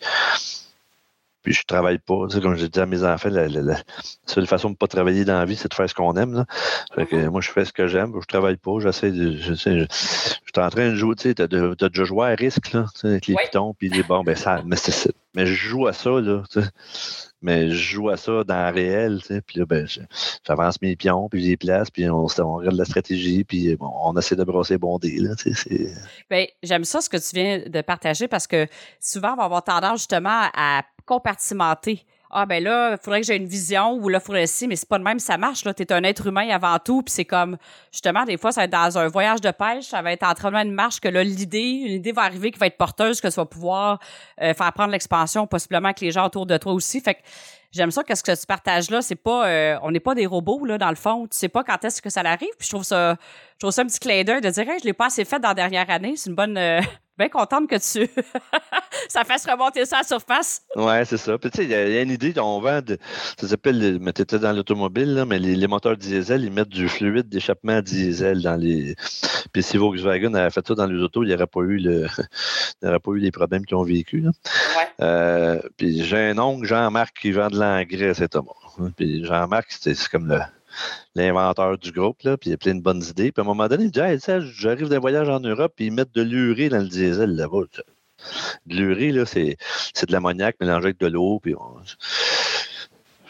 puis 1.46 1.54
je 1.54 1.64
travaille 1.64 2.00
pas. 2.00 2.28
comme 2.42 2.56
j'ai 2.56 2.70
dit 2.70 2.80
à 2.80 2.88
mes 2.88 3.04
enfants, 3.04 3.30
la, 3.30 3.78
seule 4.26 4.48
façon 4.48 4.70
de 4.70 4.74
ne 4.74 4.78
pas 4.78 4.88
travailler 4.88 5.26
dans 5.26 5.38
la 5.38 5.46
vie, 5.46 5.56
c'est 5.56 5.70
de 5.70 5.76
faire 5.76 5.88
ce 5.88 5.94
qu'on 5.94 6.14
aime. 6.16 6.44
Mm-hmm. 6.98 7.30
moi, 7.30 7.40
je 7.40 7.52
fais 7.52 7.66
ce 7.66 7.72
que 7.72 7.86
j'aime, 7.86 8.14
je 8.20 8.26
travaille 8.26 8.58
pas, 8.58 8.72
j'essaie 8.80 9.12
de. 9.12 9.38
Je, 9.38 9.54
je, 9.54 9.86
suis 9.86 9.88
en 10.58 10.70
train 10.70 10.90
de 10.90 10.96
jouer, 10.96 11.16
tu 11.16 11.30
sais, 11.30 11.34
de, 11.36 11.46
de, 11.46 12.04
jouer 12.04 12.32
à 12.32 12.36
risque, 12.36 12.74
là, 12.74 12.88
avec 13.04 13.28
les 13.28 13.36
pitons, 13.36 13.76
puis 13.78 13.90
les 13.90 14.02
bon, 14.02 14.24
ben 14.24 14.36
ça. 14.36 14.64
Mais, 14.66 14.78
mais 15.36 15.46
je 15.46 15.54
joue 15.54 15.86
à 15.86 15.94
ça, 15.94 16.10
là. 16.10 16.42
Mais 17.46 17.70
je 17.70 17.76
joue 17.76 18.10
à 18.10 18.18
ça 18.18 18.44
dans 18.44 18.70
le 18.70 18.74
réel, 18.74 19.20
tu 19.22 19.28
sais, 19.28 19.42
puis 19.42 19.60
là, 19.60 19.68
ben, 19.68 19.88
j'avance 20.48 20.82
mes 20.82 20.96
pions, 20.96 21.30
puis 21.30 21.44
je 21.44 21.50
les 21.50 21.58
place, 21.58 21.92
puis 21.92 22.10
on, 22.10 22.26
regarde 22.26 22.76
la 22.76 22.86
stratégie, 22.86 23.44
puis 23.44 23.78
on 23.80 24.18
essaie 24.18 24.36
de 24.36 24.44
brosser 24.44 24.80
bon 24.80 24.98
dé, 24.98 25.20
là. 25.20 25.30
Ben, 26.28 26.48
j'aime 26.64 26.86
ça, 26.86 27.02
ce 27.02 27.08
que 27.10 27.18
tu 27.18 27.36
viens 27.36 27.60
de 27.60 27.82
partager, 27.82 28.28
parce 28.28 28.48
que 28.48 28.66
souvent, 29.00 29.34
on 29.34 29.36
va 29.36 29.44
avoir 29.44 29.64
tendance, 29.64 30.00
justement, 30.00 30.50
à 30.56 30.82
compartimenter. 31.06 32.04
Ah 32.32 32.46
ben 32.46 32.64
là, 32.64 32.92
il 32.92 32.98
faudrait 32.98 33.22
que 33.22 33.28
j'ai 33.28 33.36
une 33.36 33.48
vision 33.48 33.94
ou 33.94 34.10
là, 34.10 34.20
il 34.22 34.26
faudrait 34.26 34.48
ci, 34.48 34.68
mais 34.68 34.76
c'est 34.76 34.90
pas 34.90 34.98
de 34.98 35.04
même, 35.04 35.20
ça 35.20 35.38
marche. 35.38 35.64
Tu 35.64 35.84
es 35.84 35.94
un 35.94 36.04
être 36.04 36.28
humain 36.28 36.50
avant 36.50 36.78
tout, 36.80 37.02
puis 37.02 37.14
c'est 37.14 37.26
comme 37.26 37.58
justement, 37.92 38.24
des 38.26 38.38
fois, 38.38 38.52
ça 38.52 38.62
va 38.62 38.66
être 38.66 38.72
dans 38.72 38.98
un 38.98 39.08
voyage 39.08 39.42
de 39.42 39.52
pêche, 39.52 39.86
ça 39.86 40.02
va 40.02 40.12
être 40.12 40.24
entre 40.24 40.50
de 40.50 40.72
marche 40.72 41.00
que 41.00 41.08
là, 41.08 41.24
l'idée, 41.24 41.60
une 41.60 41.94
idée 41.94 42.12
va 42.12 42.24
arriver 42.24 42.52
qui 42.52 42.60
va 42.60 42.68
être 42.68 42.78
porteuse, 42.78 43.22
que 43.22 43.28
tu 43.28 43.36
vas 43.36 43.46
pouvoir 43.46 44.00
euh, 44.42 44.54
faire 44.54 44.74
prendre 44.74 44.92
l'expansion, 44.92 45.48
possiblement 45.48 45.88
avec 45.88 46.02
les 46.02 46.12
gens 46.12 46.26
autour 46.26 46.46
de 46.46 46.58
toi 46.58 46.74
aussi. 46.74 47.02
Fait 47.02 47.16
que 47.16 47.20
j'aime 47.72 47.92
ça 47.92 48.04
qu'est-ce 48.04 48.24
que 48.24 48.40
tu 48.40 48.46
partages 48.46 48.90
là, 48.90 49.02
c'est 49.02 49.16
pas 49.16 49.48
euh, 49.48 49.78
on 49.84 49.92
n'est 49.92 50.00
pas 50.00 50.16
des 50.16 50.26
robots 50.26 50.66
là 50.66 50.78
dans 50.78 50.90
le 50.90 50.96
fond, 50.96 51.28
tu 51.28 51.38
sais 51.38 51.50
pas 51.50 51.64
quand 51.64 51.84
est-ce 51.84 52.02
que 52.02 52.10
ça 52.10 52.22
arrive, 52.22 52.50
puis 52.58 52.66
je 52.66 52.70
trouve 52.70 52.84
ça 52.84 53.18
je 53.56 53.60
trouve 53.60 53.72
ça 53.72 53.84
un 53.84 53.86
petit 53.86 54.00
clin 54.00 54.24
d'œil 54.24 54.42
de 54.42 54.50
dire 54.50 54.70
hey, 54.70 54.80
je 54.80 54.86
l'ai 54.86 54.94
pas 54.94 55.08
assez 55.08 55.26
fait 55.26 55.40
dans 55.40 55.50
la 55.50 55.54
dernière 55.54 55.90
année, 55.90 56.16
c'est 56.18 56.30
une 56.30 56.36
bonne 56.36 56.58
euh, 56.58 56.82
bien 57.18 57.30
contente 57.30 57.70
que 57.70 57.76
tu 57.76 58.10
ça 59.10 59.24
fasse 59.24 59.46
remonter 59.46 59.86
ça 59.86 59.98
à 59.98 60.00
la 60.00 60.08
surface. 60.08 60.64
Ouais, 60.76 61.06
c'est 61.06 61.18
ça. 61.18 61.38
Puis 61.38 61.50
tu 61.52 61.58
sais, 61.58 61.64
il 61.64 61.70
y, 61.70 61.76
a 61.76 62.02
une 62.02 62.12
idée, 62.12 62.34
on 62.38 62.60
vend 62.60 62.82
de, 62.82 62.98
ça 63.40 63.48
s'appelle, 63.48 64.00
mais 64.02 64.12
tu 64.14 64.22
étais 64.22 64.40
dans 64.40 64.52
l'automobile, 64.52 65.24
mais 65.28 65.40
les, 65.40 65.68
moteurs 65.68 65.96
diesel, 65.96 66.44
ils 66.44 66.52
mettent 66.52 66.70
du 66.70 66.90
fluide 66.90 67.30
d'échappement 67.30 67.82
diesel 67.82 68.42
dans 68.42 68.56
les. 68.56 68.96
Puis 69.54 69.64
si 69.64 69.78
Volkswagen 69.78 70.34
avait 70.34 70.50
fait 70.50 70.68
ça 70.68 70.76
dans 70.76 70.88
les 70.88 71.02
autos, 71.02 71.24
il 71.24 71.28
n'y 71.28 71.34
aurait 71.34 71.48
pas 71.48 71.62
eu 71.62 71.78
le, 71.78 72.08
il 72.82 72.88
aurait 72.88 73.00
pas 73.00 73.12
eu 73.12 73.20
les 73.20 73.32
problèmes 73.32 73.66
qu'ils 73.66 73.78
ont 73.78 73.84
vécu. 73.84 74.20
Là. 74.20 74.32
Ouais. 74.78 74.88
Euh, 75.02 75.62
puis 75.78 76.04
j'ai 76.04 76.18
un 76.18 76.38
oncle, 76.40 76.66
Jean-Marc, 76.66 77.18
qui 77.22 77.32
vend 77.32 77.50
de 77.50 77.60
l'engrais, 77.60 78.14
c'est 78.14 78.30
Thomas. 78.30 78.52
Puis 78.98 79.24
Jean-Marc, 79.26 79.68
c'est 79.70 79.96
comme 80.10 80.28
le 80.28 80.40
l'inventeur 81.16 81.78
du 81.78 81.92
groupe, 81.92 82.22
là, 82.24 82.38
puis 82.38 82.50
il 82.50 82.54
a 82.54 82.58
plein 82.58 82.76
de 82.76 82.82
bonnes 82.82 83.04
idées. 83.04 83.32
Puis 83.32 83.42
à 83.42 83.44
un 83.44 83.48
moment 83.48 83.68
donné, 83.68 83.86
il 83.86 83.92
dit 83.92 84.00
hey, 84.00 84.20
j'arrive 84.20 84.90
d'un 84.90 85.00
voyage 85.00 85.30
en 85.30 85.40
Europe, 85.40 85.74
puis 85.76 85.86
ils 85.88 85.92
mettent 85.92 86.14
de 86.14 86.22
l'urée 86.22 86.70
dans 86.70 86.80
le 86.80 86.88
diesel 86.88 87.36
là-bas. 87.36 87.64
De 88.66 88.76
l'urée, 88.76 89.12
là, 89.12 89.26
c'est, 89.26 89.58
de 90.08 90.12
l'ammoniac 90.12 90.56
mélangé 90.60 90.86
avec 90.86 91.00
de 91.00 91.08
l'eau, 91.08 91.40
puis 91.40 91.56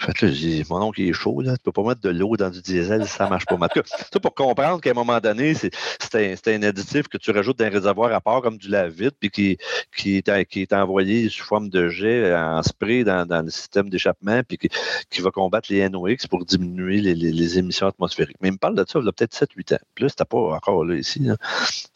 fait 0.06 0.22
là, 0.22 0.64
mon 0.70 0.82
oncle 0.82 1.02
est 1.02 1.14
chaud, 1.14 1.42
là. 1.42 1.54
Tu 1.58 1.64
peux 1.64 1.72
pas 1.72 1.84
mettre 1.84 2.02
de 2.02 2.10
l'eau 2.10 2.36
dans 2.38 2.50
du 2.50 2.62
diesel, 2.62 3.08
ça 3.08 3.30
marche 3.30 3.46
pas. 3.46 3.56
En 3.56 3.68
tout 3.68 3.82
cas, 3.82 4.20
pour 4.20 4.36
comprendre 4.36 4.82
qu'à 4.82 4.92
un 4.92 4.94
moment 4.94 5.20
donné, 5.20 5.54
c'est 5.54 5.72
un, 6.16 6.36
un, 6.54 6.64
additif 6.64 7.08
que 7.08 7.18
tu 7.18 7.32
rajoutes 7.32 7.58
dans 7.58 7.66
un 7.66 7.70
réservoir 7.70 8.14
à 8.14 8.22
part 8.22 8.42
comme 8.42 8.58
du 8.58 8.70
lave-vide, 8.70 9.14
puis 9.20 9.30
qui, 9.30 9.58
qui, 9.96 10.18
est, 10.18 10.46
qui 10.46 10.62
est 10.62 10.74
envoyé 10.74 11.30
sous 11.30 11.46
forme 11.46 11.70
de 11.70 11.90
jet 11.90 12.34
en 12.36 12.62
spray 12.64 13.04
dans, 13.04 13.26
dans 13.26 13.42
le 13.42 13.50
système 13.50 13.90
d'échappement, 13.90 14.42
puis 14.48 14.58
qui, 14.58 14.70
qui, 15.10 15.22
va 15.22 15.32
combattre 15.32 15.72
les 15.72 15.88
NOx 15.90 16.28
pour 16.28 16.46
diminuer 16.46 17.02
les, 17.02 17.16
les, 17.16 17.58
émissions 17.58 17.88
atmosphériques. 17.88 18.38
Mais 18.42 18.50
il 18.50 18.54
me 18.54 18.58
parle 18.58 18.76
de 18.76 18.86
ça, 18.88 19.00
il 19.02 19.08
a 19.08 19.12
peut-être 19.12 19.34
7-8 19.34 19.76
ans. 19.76 19.80
Plus, 19.96 20.10
c'était 20.10 20.26
pas 20.26 20.38
encore 20.38 20.84
là 20.84 20.96
ici. 20.96 21.20
Là. 21.20 21.36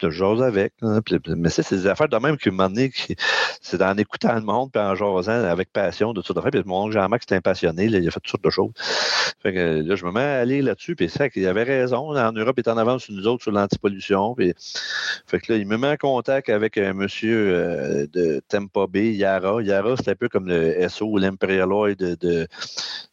J'ose 0.02 0.42
avec. 0.42 0.74
mais 1.28 1.50
c'est 1.50 1.70
des 1.70 1.88
affaires 1.88 2.10
de 2.10 2.18
même 2.18 2.38
qui 2.38 2.50
m'ont 2.50 2.70
c'est 3.62 3.82
en 3.82 3.98
écoutant 3.98 4.36
le 4.36 4.42
monde, 4.42 4.72
puis 4.72 4.82
en 4.82 4.96
jasant 4.96 5.44
avec 5.44 5.72
passion 5.72 6.14
de 6.14 6.22
tout 6.22 6.34
ça. 6.34 6.42
Puis 6.42 6.62
mon 6.66 6.84
oncle 6.84 6.94
Jean-Marc, 6.94 7.24
c'était 7.24 7.36
un 7.36 7.42
passionné 7.42 7.88
il 8.00 8.08
a 8.08 8.12
fait 8.12 8.20
toutes 8.20 8.32
sortes 8.32 8.44
de 8.44 8.50
choses. 8.50 8.72
Fait 9.42 9.54
que 9.54 9.82
là, 9.82 9.96
je 9.96 10.06
me 10.06 10.12
mets 10.12 10.20
à 10.20 10.40
aller 10.40 10.62
là-dessus, 10.62 10.96
puis 10.96 11.10
c'est 11.10 11.30
qu'il 11.30 11.48
avait 11.48 11.64
raison. 11.64 12.16
En 12.18 12.32
Europe, 12.34 12.56
il 12.58 12.62
est 12.62 12.70
en 12.70 12.78
avance 12.78 13.04
sur 13.04 13.14
nous 13.14 13.26
autres 13.26 13.44
sur 13.44 13.52
l'antipollution. 13.52 14.36
Puis, 14.36 14.54
fait 15.28 15.40
que 15.40 15.54
là, 15.54 15.60
il 15.60 15.66
me 15.66 15.78
met 15.78 15.88
en 15.88 15.98
contact 15.98 16.50
avec 16.50 16.78
un 16.78 16.94
monsieur 16.94 17.54
euh, 17.54 18.08
de 18.12 18.42
Tampa 18.50 18.88
Bay, 18.88 19.14
Yara. 19.14 19.62
Yara, 19.62 19.96
c'est 19.96 20.10
un 20.10 20.16
peu 20.16 20.28
comme 20.28 20.48
le 20.48 20.88
SO 20.90 21.06
ou 21.06 21.18
l'Imperial 21.18 21.72
Oil 21.72 21.96
de, 21.96 22.48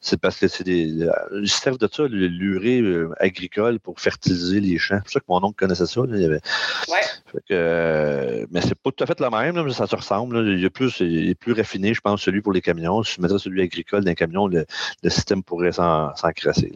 c'est 0.00 0.20
parce 0.20 0.38
que 0.38 0.48
c'est 0.48 0.64
des. 0.64 1.08
Ils 1.32 1.48
servent 1.48 1.78
de 1.78 1.88
ça, 1.90 2.04
l'urée 2.08 2.80
euh, 2.80 3.12
agricole 3.20 3.78
pour 3.78 4.00
fertiliser 4.00 4.60
les 4.60 4.78
champs. 4.78 4.96
C'est 4.96 5.02
pour 5.02 5.12
ça 5.12 5.20
que 5.20 5.24
mon 5.28 5.44
oncle 5.44 5.56
connaissait 5.56 5.86
ça. 5.86 6.02
il 6.08 6.20
y 6.20 6.24
avait... 6.24 6.40
Ouais. 6.88 7.00
Fait 7.32 7.38
que, 7.38 7.44
euh, 7.50 8.46
mais 8.50 8.60
c'est 8.60 8.74
pas 8.74 8.90
tout 8.90 9.02
à 9.02 9.06
fait 9.06 9.18
le 9.20 9.30
même, 9.30 9.56
là, 9.56 9.72
ça 9.72 9.86
se 9.86 9.96
ressemble. 9.96 10.38
Il, 10.46 10.64
est 10.64 10.70
plus, 10.70 11.00
il 11.00 11.30
est 11.30 11.34
plus 11.34 11.52
raffiné, 11.52 11.94
je 11.94 12.00
pense, 12.00 12.20
celui 12.22 12.40
pour 12.40 12.52
les 12.52 12.60
camions. 12.60 13.02
Si 13.02 13.16
je 13.16 13.20
mettais 13.20 13.38
celui 13.38 13.62
agricole 13.62 14.04
d'un 14.04 14.14
camion, 14.14 14.46
le, 14.46 14.64
le 15.02 15.10
système 15.10 15.42
pourrait 15.42 15.72
s'encrasser. 16.16 16.72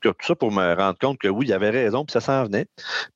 Tout 0.00 0.12
ça 0.20 0.34
pour 0.34 0.52
me 0.52 0.74
rendre 0.74 0.98
compte 0.98 1.18
que 1.18 1.28
oui, 1.28 1.46
il 1.48 1.52
avait 1.52 1.70
raison, 1.70 2.04
puis 2.04 2.12
ça 2.12 2.20
s'en 2.20 2.44
venait. 2.44 2.66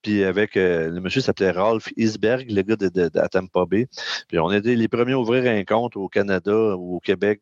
Puis 0.03 0.24
avec 0.24 0.57
euh, 0.57 0.91
le 0.91 1.01
monsieur 1.01 1.20
s'appelait 1.20 1.51
Ralph 1.51 1.89
Isberg, 1.97 2.51
le 2.51 2.62
gars 2.62 2.77
de, 2.77 2.89
de, 2.89 3.09
Tampa 3.31 3.64
Bay. 3.66 3.87
Puis 4.29 4.39
on 4.39 4.51
était 4.53 4.74
les 4.74 4.89
premiers 4.89 5.12
à 5.12 5.18
ouvrir 5.18 5.51
un 5.51 5.64
compte 5.64 5.97
au 5.97 6.09
Canada 6.09 6.77
ou 6.77 6.97
au 6.97 7.01
Québec 7.01 7.41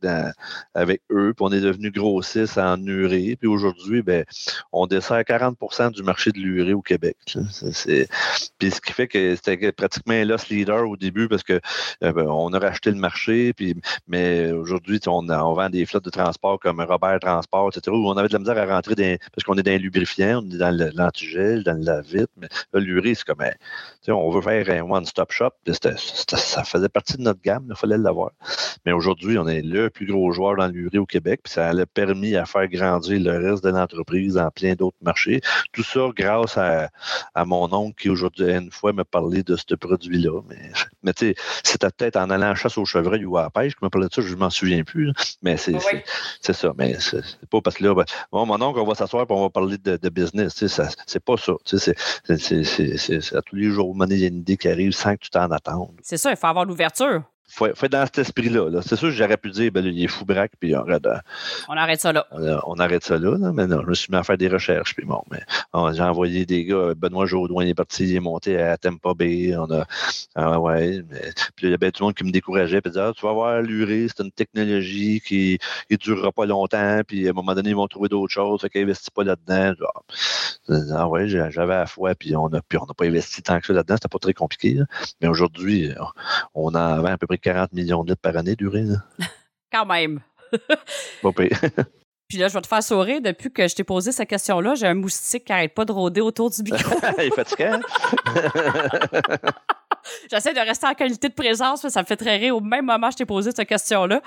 avec 0.75 1.03
eux. 1.11 1.33
Puis 1.37 1.45
on 1.45 1.53
est 1.53 1.61
devenu 1.61 1.91
grossiste 1.91 2.59
en 2.59 2.83
urée. 2.85 3.37
Puis 3.39 3.49
aujourd'hui, 3.49 4.03
ben, 4.03 4.25
on 4.73 4.87
dessert 4.87 5.21
40% 5.21 5.93
du 5.93 6.03
marché 6.03 6.33
de 6.33 6.39
l'urée 6.39 6.75
au 6.75 6.83
Québec. 6.83 7.17
Puis 7.27 8.71
ce 8.71 8.81
qui 8.81 8.93
fait 8.93 9.09
que 9.09 9.37
c'était 9.37 9.73
pratiquement 9.73 10.15
un 10.15 10.25
loss 10.25 10.49
leader 10.49 10.89
au 10.89 10.97
début 10.97 11.29
parce 11.29 11.43
que 11.43 11.61
euh, 12.03 12.13
ben, 12.13 12.27
a 12.29 12.59
racheté 12.59 12.91
le 12.91 12.97
marché. 12.97 13.53
Puis, 13.53 13.75
mais 14.07 14.53
aujourd'hui, 14.53 15.01
on, 15.07 15.29
on 15.29 15.55
vend 15.55 15.71
des 15.71 15.87
flottes 15.87 16.05
de 16.05 16.11
transport 16.11 16.59
comme 16.61 16.81
Robert 16.81 17.21
Transport, 17.21 17.69
etc., 17.69 17.95
où 17.95 18.09
on 18.09 18.17
avait 18.25 18.29
de 18.29 18.33
la 18.35 18.39
misère 18.39 18.59
à 18.59 18.75
rentrer 18.75 18.95
dans, 18.95 19.17
parce 19.33 19.45
qu'on 19.45 19.55
est 19.57 19.63
dans 19.63 19.73
le 19.73 19.79
lubrifiant, 19.79 20.43
on 20.45 20.51
est 20.51 20.59
dans 20.59 20.93
l'antigel, 20.95 21.63
dans 21.63 21.75
le 21.75 21.85
lave-vite, 21.85 22.31
mais 22.37 22.49
l'urée, 22.75 23.15
c'est 23.15 23.25
comme, 23.25 23.45
on 24.09 24.31
veut 24.31 24.43
faire 24.43 24.69
un 24.71 24.91
one-stop 24.91 25.33
shop, 25.33 25.51
ça 25.73 26.65
faisait 26.65 26.89
partie 26.89 27.17
de 27.17 27.23
notre 27.23 27.41
gamme, 27.43 27.67
il 27.71 27.77
fallait 27.77 27.99
l'avoir. 27.99 28.33
Mais 28.87 28.93
aujourd'hui, 28.93 29.39
on 29.39 29.47
est 29.49 29.63
le 29.63 29.91
plus 29.91 30.07
gros 30.07 30.33
joueur 30.33 30.57
dans 30.57 30.67
l'urée 30.67 30.99
au 30.99 31.07
Québec, 31.07 31.41
puis 31.45 31.53
ça 31.53 31.69
a 31.69 31.87
permis 31.87 32.37
à 32.37 32.45
faire 32.45 32.69
grandir 32.69 33.21
le 33.21 33.51
reste 33.51 33.65
de 33.65 33.71
l'entreprise 33.71 34.35
dans 34.35 34.51
plein 34.51 34.75
d'autres 34.75 34.97
marchés. 35.03 35.41
Tout 35.73 35.83
ça 35.83 36.09
grâce 36.15 36.59
à, 36.59 36.91
mon 37.45 37.73
oncle 37.73 38.01
qui 38.01 38.11
aujourd'hui, 38.11 38.51
une 38.51 38.71
fois, 38.71 38.93
m'a 38.93 39.05
parlé 39.05 39.43
de 39.43 39.57
ce 39.57 39.75
produit-là. 39.75 40.41
Mais, 40.49 40.73
mais 41.03 41.13
tu 41.13 41.29
sais, 41.29 41.35
c'était 41.63 41.91
peut-être 41.91 42.17
en 42.17 42.31
allant 42.31 42.47
à 42.47 42.49
la 42.51 42.55
chasse 42.55 42.79
au 42.79 42.85
chevreuil 42.85 43.25
ou 43.25 43.37
à 43.37 43.43
la 43.43 43.51
pêche 43.51 43.75
qu'il 43.75 43.85
m'a 43.85 43.91
parlé 43.91 44.09
de 44.09 44.15
ça, 44.15 44.23
je 44.23 44.35
ne 44.35 44.39
m'en 44.39 44.51
souviens 44.51 44.85
plus. 44.85 45.13
Mais 45.43 45.57
c'est 45.57 45.79
ça. 46.53 46.73
Mais 46.77 46.97
c'est 47.01 47.49
pas 47.51 47.61
parce 47.61 47.77
que 47.77 47.85
là, 47.85 47.95
ben, 47.95 48.05
mon 48.33 48.61
oncle, 48.61 48.81
on 48.81 48.87
va 48.87 48.95
s'asseoir 48.95 49.25
et 49.29 49.33
on 49.33 49.43
va 49.43 49.51
parler 49.51 49.79
de, 49.79 50.09
business. 50.09 50.65
C'est 51.07 51.25
pas 51.25 51.37
ça. 51.37 51.53
C'est 51.65 53.37
à 53.37 53.43
tous 53.43 53.57
les 53.57 53.71
jours, 53.71 53.95
il 54.09 54.19
y 54.19 54.25
a 54.25 54.29
une 54.29 54.39
idée 54.39 54.57
qui 54.57 54.69
arrive 54.69 54.93
sans 54.93 55.15
que 55.15 55.21
tu 55.21 55.31
t'en 55.31 55.51
attendes. 55.51 55.99
C'est 56.03 56.17
ça, 56.17 56.31
il 56.31 56.37
faut 56.37 56.47
avoir 56.47 56.65
l'ouverture 56.65 57.23
faut, 57.47 57.67
faut 57.75 57.87
être 57.87 57.93
dans 57.93 58.05
cet 58.07 58.19
esprit-là. 58.19 58.71
c'est 58.83 58.97
sûr 58.97 59.09
que 59.09 59.15
j'aurais 59.15 59.37
pu 59.37 59.51
dire, 59.51 59.71
ben, 59.71 59.85
il 59.85 60.03
est 60.03 60.09
fou 60.09 60.25
braque, 60.25 60.53
puis 60.59 60.75
on 60.75 60.81
arrête, 60.81 61.07
on 61.69 61.77
arrête 61.77 62.01
ça 62.01 62.13
là. 62.13 62.27
On, 62.67 62.79
arrête 62.79 63.05
ça 63.05 63.19
là, 63.19 63.37
mais 63.53 63.67
non, 63.67 63.83
je 63.83 63.89
me 63.89 63.95
suis 63.95 64.11
mis 64.11 64.17
à 64.17 64.25
faire 64.25 64.39
des 64.39 64.49
recherches, 64.49 64.95
puis 64.95 65.07
bon, 65.07 65.23
mais 65.31 65.41
j'ai 65.93 66.03
envoyé 66.03 66.47
des 66.47 66.65
gars, 66.65 66.95
Benoît 66.97 67.27
Jaudoin 67.27 67.67
est 67.67 67.75
parti, 67.75 68.05
il 68.05 68.17
est 68.17 68.21
monté 68.21 68.61
à 68.61 68.77
Tampa 68.77 69.15
Bay, 69.15 69.55
on 69.57 69.71
a, 69.71 69.87
ah 70.35 70.59
ouais, 70.61 71.03
mais, 71.09 71.33
puis 71.55 71.67
il 71.67 71.71
y 71.71 71.75
avait 71.75 71.93
tout 71.93 72.03
le 72.03 72.07
monde 72.07 72.15
qui 72.15 72.25
me 72.25 72.31
décourageait, 72.31 72.81
puis 72.81 72.91
disait, 72.91 73.03
ah, 73.03 73.13
tu 73.15 73.25
vas 73.25 73.33
voir 73.33 73.63
l'urée, 73.63 74.07
c'est 74.09 74.25
une 74.25 74.33
technologie 74.33 75.21
qui 75.21 75.59
ne 75.91 75.97
durera 75.97 76.33
pas 76.33 76.47
longtemps, 76.47 77.01
puis 77.07 77.27
à 77.27 77.31
un 77.31 77.35
moment 77.35 77.55
donné, 77.55 77.71
ils 77.71 77.77
vont 77.77 77.89
trouver 77.89 78.09
d'autres 78.09 78.33
choses, 78.33 78.63
fait 78.63 78.71
qu'ils 78.71 78.81
n'investissent 78.83 79.11
pas 79.11 79.25
là-dedans. 79.25 79.75
Ah 80.93 81.09
ouais, 81.09 81.29
j'avais 81.29 81.75
à 81.75 81.81
la 81.81 81.87
foi, 81.87 82.15
puis 82.15 82.35
on 82.37 82.49
n'a 82.49 82.63
pas 82.63 83.05
investi 83.05 83.43
tant 83.43 83.61
que 83.61 83.67
ça 83.67 83.73
là-dedans, 83.73 83.97
c'était 83.97 84.09
pas 84.09 84.19
très 84.19 84.33
compliqué, 84.33 84.79
mais 85.21 85.29
aujourd'hui, 85.29 85.91
on 86.55 86.75
en 86.75 87.03
vend 87.03 87.13
à 87.13 87.19
peu 87.19 87.27
près 87.27 87.34
40 87.37 87.73
millions 87.73 88.05
de 88.05 88.11
litres 88.11 88.23
par 88.23 88.37
année 88.37 88.57
d'urine. 88.57 89.03
Quand 89.73 89.87
même. 89.87 90.21
Puis 92.29 92.39
là, 92.39 92.49
je 92.49 92.55
vais 92.55 92.61
te 92.61 92.67
faire 92.67 92.83
sourire. 92.83 93.21
Depuis 93.21 93.53
que 93.53 93.69
je 93.69 93.75
t'ai 93.75 93.85
posé 93.85 94.13
cette 94.13 94.29
question-là, 94.29 94.75
j'ai 94.75 94.87
un 94.87 94.95
moustique 94.95 95.45
qui 95.45 95.53
n'arrête 95.53 95.75
pas 95.75 95.85
de 95.85 95.93
rôder 95.93 96.21
autour 96.21 96.51
du 96.51 96.63
micro. 96.63 96.97
Il 97.19 97.25
est 97.25 97.35
fatiguant. 97.35 97.81
J'essaie 100.31 100.55
de 100.55 100.61
rester 100.61 100.87
en 100.87 100.95
qualité 100.95 101.29
de 101.29 101.35
présence, 101.35 101.87
ça 101.89 102.01
me 102.01 102.07
fait 102.07 102.17
très 102.17 102.37
rire. 102.37 102.57
Au 102.57 102.61
même 102.61 102.87
moment, 102.87 103.11
je 103.11 103.17
t'ai 103.17 103.27
posé 103.27 103.51
cette 103.55 103.69
question-là. 103.69 104.21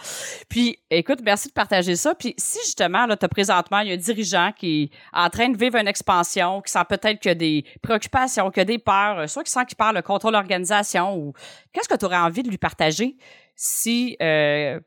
Puis, 0.49 0.79
écoute, 0.89 1.19
merci 1.23 1.49
de 1.49 1.53
partager 1.53 1.95
ça. 1.95 2.15
Puis, 2.15 2.33
si 2.37 2.59
justement, 2.65 3.05
là, 3.05 3.15
as 3.19 3.27
présentement, 3.27 3.79
il 3.79 3.89
y 3.89 3.91
a 3.91 3.93
un 3.93 3.97
dirigeant 3.97 4.51
qui 4.55 4.83
est 4.83 4.89
en 5.13 5.29
train 5.29 5.49
de 5.49 5.57
vivre 5.57 5.77
une 5.77 5.87
expansion, 5.87 6.61
qui 6.61 6.71
sent 6.71 6.85
peut-être 6.87 7.27
a 7.27 7.33
des 7.33 7.65
préoccupations, 7.81 8.49
a 8.49 8.63
des 8.63 8.79
peurs, 8.79 9.29
soit 9.29 9.43
qui 9.43 9.51
sent 9.51 9.65
qu'il 9.65 9.77
parle 9.77 9.95
le 9.95 10.01
contrôle 10.01 10.33
d'organisation 10.33 11.15
ou 11.17 11.33
qu'est-ce 11.73 11.89
que 11.89 11.95
tu 11.95 12.05
aurais 12.05 12.17
envie 12.17 12.43
de 12.43 12.49
lui 12.49 12.57
partager 12.57 13.17
si, 13.55 14.15
euh, 14.21 14.79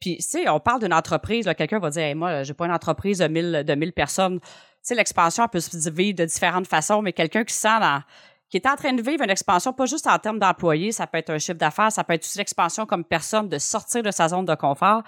puis, 0.00 0.16
tu 0.16 0.22
sais, 0.22 0.48
on 0.48 0.60
parle 0.60 0.80
d'une 0.80 0.92
entreprise, 0.92 1.50
quelqu'un 1.56 1.78
va 1.78 1.90
dire, 1.90 2.02
hey, 2.02 2.14
moi, 2.14 2.42
j'ai 2.42 2.54
pas 2.54 2.66
une 2.66 2.72
entreprise 2.72 3.18
de 3.18 3.26
1000, 3.26 3.64
de 3.66 3.74
1000 3.74 3.92
personnes. 3.92 4.40
Tu 4.40 4.46
sais, 4.82 4.94
l'expansion 4.94 5.46
peut 5.48 5.60
se 5.60 5.90
vivre 5.90 6.16
de 6.16 6.24
différentes 6.24 6.66
façons, 6.66 7.02
mais 7.02 7.12
quelqu'un 7.12 7.44
qui 7.44 7.54
sent 7.54 7.80
dans, 7.80 8.02
qui 8.50 8.56
est 8.56 8.66
en 8.66 8.76
train 8.76 8.92
de 8.92 9.02
vivre 9.02 9.22
une 9.22 9.30
expansion, 9.30 9.72
pas 9.72 9.86
juste 9.86 10.06
en 10.06 10.18
termes 10.18 10.38
d'employés, 10.38 10.92
ça 10.92 11.06
peut 11.06 11.18
être 11.18 11.30
un 11.30 11.38
chiffre 11.38 11.58
d'affaires, 11.58 11.92
ça 11.92 12.04
peut 12.04 12.14
être 12.14 12.24
aussi 12.24 12.38
l'expansion 12.38 12.86
comme 12.86 13.04
personne, 13.04 13.48
de 13.48 13.58
sortir 13.58 14.02
de 14.02 14.10
sa 14.10 14.28
zone 14.28 14.44
de 14.44 14.54
confort. 14.54 15.02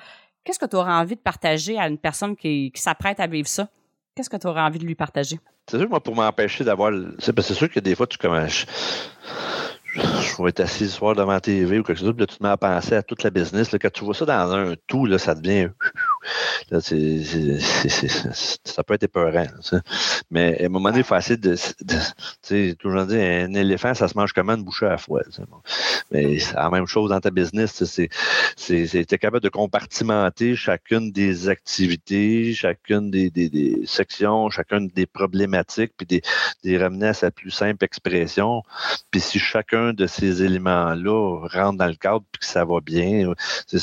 Qu'est-ce 0.45 0.59
que 0.59 0.67
tu 0.67 0.77
aurais 0.77 0.93
envie 0.93 1.17
de 1.17 1.21
partager 1.21 1.79
à 1.79 1.89
une 1.89 1.99
personne 1.99 2.37
qui, 2.37 2.73
s'apprête 2.75 3.21
à 3.21 3.27
vivre 3.27 3.49
ça? 3.49 3.69
Qu'est-ce 4.15 4.31
que 4.31 4.37
tu 4.37 4.47
aurais 4.47 4.63
envie 4.63 4.79
de 4.79 4.87
lui 4.87 4.95
partager? 4.95 5.39
C'est 5.71 5.79
sûr, 5.79 5.89
moi, 5.89 6.03
pour 6.03 6.17
m'empêcher 6.17 6.65
d'avoir. 6.65 6.93
C'est 7.19 7.55
sûr 7.55 7.71
que 7.71 7.81
des 7.81 7.95
fois, 7.95 8.07
tu 8.07 8.19
commences 8.19 8.67
je 9.95 10.43
vais 10.43 10.51
être 10.51 10.61
assis 10.61 10.89
ce 10.89 10.97
soir 10.97 11.15
devant 11.15 11.33
la 11.33 11.41
TV 11.41 11.79
ou 11.79 11.83
quelque 11.83 11.99
chose, 11.99 12.13
puis 12.13 12.21
là, 12.21 12.27
tu 12.27 12.37
te 12.37 12.43
mets 12.43 12.51
à 12.51 12.57
penser 12.57 12.95
à 12.95 13.03
toute 13.03 13.23
la 13.23 13.31
business. 13.31 13.71
Quand 13.81 13.93
tu 13.93 14.05
vois 14.05 14.15
ça 14.15 14.25
dans 14.25 14.53
un 14.53 14.75
tout, 14.87 15.07
là, 15.07 15.19
ça 15.19 15.35
devient. 15.35 15.71
Là, 16.71 16.81
c'est, 16.81 17.23
ça 18.65 18.83
peut 18.85 18.95
être 18.95 19.05
épeurant. 19.05 19.47
Mais 20.31 20.63
à 20.63 20.67
un 20.67 20.69
moment 20.69 20.91
donné, 20.91 21.01
il 21.01 21.05
faut 21.05 21.17
essayer 21.17 21.37
de. 21.37 21.57
tu 21.57 21.97
sais, 22.43 22.77
toujours 22.79 23.07
dit, 23.07 23.17
un 23.17 23.53
éléphant, 23.55 23.95
ça 23.95 24.09
se 24.09 24.17
mange 24.17 24.33
comment 24.33 24.55
une 24.55 24.65
bouchée 24.65 24.87
à 24.87 24.91
la 24.91 24.99
fois. 24.99 25.23
Mais 26.11 26.39
c'est 26.39 26.55
la 26.55 26.71
même 26.71 26.87
chose 26.87 27.11
dans 27.11 27.21
ta 27.21 27.31
business. 27.31 27.85
C'est, 27.85 28.09
c'est, 28.57 29.19
capable 29.19 29.41
de 29.41 29.49
compartimenter 29.49 30.57
chacune 30.57 31.11
des 31.13 31.49
activités, 31.49 32.55
chacune 32.55 33.11
des, 33.11 33.31
des, 33.31 33.49
des 33.49 33.83
sections, 33.87 34.49
chacune 34.51 34.89
des 34.89 35.07
problématiques, 35.07 35.93
puis 35.97 36.07
des, 36.07 36.23
des 36.65 36.79
ramener 36.79 37.09
à 37.09 37.15
sa 37.15 37.31
plus 37.31 37.51
simple 37.51 37.85
expression. 37.85 38.63
Puis 39.11 39.21
si 39.21 39.39
chacun 39.39 39.93
de 39.93 40.07
ces 40.07 40.43
éléments-là 40.43 41.47
rentre 41.49 41.79
dans 41.79 41.87
le 41.87 41.95
cadre 41.95 42.25
puis 42.31 42.41
que 42.41 42.47
ça 42.47 42.65
va 42.65 42.81
bien, 42.81 43.33
tu 43.69 43.77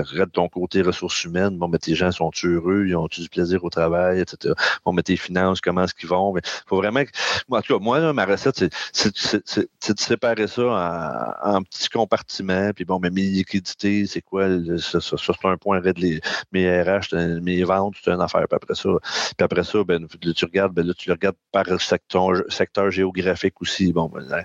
regardes 0.00 0.32
ton 0.32 0.48
côté 0.48 0.82
ressources 0.82 1.24
humaines, 1.24 1.56
bon, 1.58 1.68
mais 1.74 1.78
tes 1.78 1.96
gens 1.96 2.12
sont 2.12 2.30
heureux, 2.44 2.86
ils 2.86 2.94
ont 2.94 3.08
du 3.08 3.28
plaisir 3.28 3.64
au 3.64 3.68
travail, 3.68 4.20
etc. 4.20 4.54
Bon, 4.84 4.92
mais 4.92 5.02
tes 5.02 5.16
finances, 5.16 5.60
comment 5.60 5.82
est-ce 5.82 5.94
qu'ils 5.94 6.08
vont? 6.08 6.32
Il 6.36 6.42
faut 6.68 6.76
vraiment 6.76 7.02
moi, 7.48 7.58
en 7.58 7.62
tout 7.62 7.76
cas, 7.76 7.82
moi, 7.82 8.12
ma 8.12 8.24
recette, 8.24 8.64
c'est 8.92 9.10
de 9.10 10.00
séparer 10.00 10.46
ça 10.46 11.36
en, 11.42 11.62
petits 11.62 11.88
compartiments, 11.88 12.70
puis 12.74 12.84
bon, 12.84 13.00
mais 13.00 13.10
mes 13.10 13.22
liquidités, 13.22 14.06
c'est 14.06 14.22
quoi? 14.22 14.46
Ça, 14.78 15.00
c'est 15.00 15.44
un 15.44 15.56
point 15.56 15.80
de 15.80 16.20
mes 16.52 16.82
RH, 16.82 17.40
mes 17.42 17.64
ventes, 17.64 17.96
c'est 18.02 18.12
une 18.12 18.20
affaire. 18.20 18.46
Puis 18.48 18.56
après 18.56 18.76
ça, 18.76 18.90
puis 19.36 19.44
après 19.44 19.64
ça, 19.64 19.84
ben, 19.84 20.06
tu 20.06 20.44
regardes, 20.44 20.72
ben, 20.72 20.86
là, 20.86 20.94
tu 20.94 21.08
le 21.08 21.14
regardes 21.14 21.36
par 21.50 21.66
secteur, 21.80 22.30
secteur 22.48 22.90
géographique 22.90 23.60
aussi. 23.60 23.92
Bon, 23.92 24.08
ben, 24.08 24.44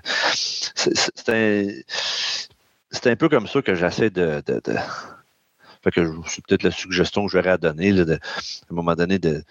c'est 0.74 0.96
un, 3.06 3.16
peu 3.16 3.28
comme 3.28 3.46
ça 3.46 3.62
que 3.62 3.74
j'essaie 3.74 4.10
de, 4.10 4.42
c'est 5.82 6.46
peut-être 6.46 6.62
la 6.62 6.70
suggestion 6.70 7.26
que 7.26 7.32
j'aurais 7.32 7.50
à 7.50 7.58
donner, 7.58 7.90
à 8.00 8.04
un 8.04 8.74
moment 8.74 8.94
donné, 8.94 9.18
de 9.18 9.42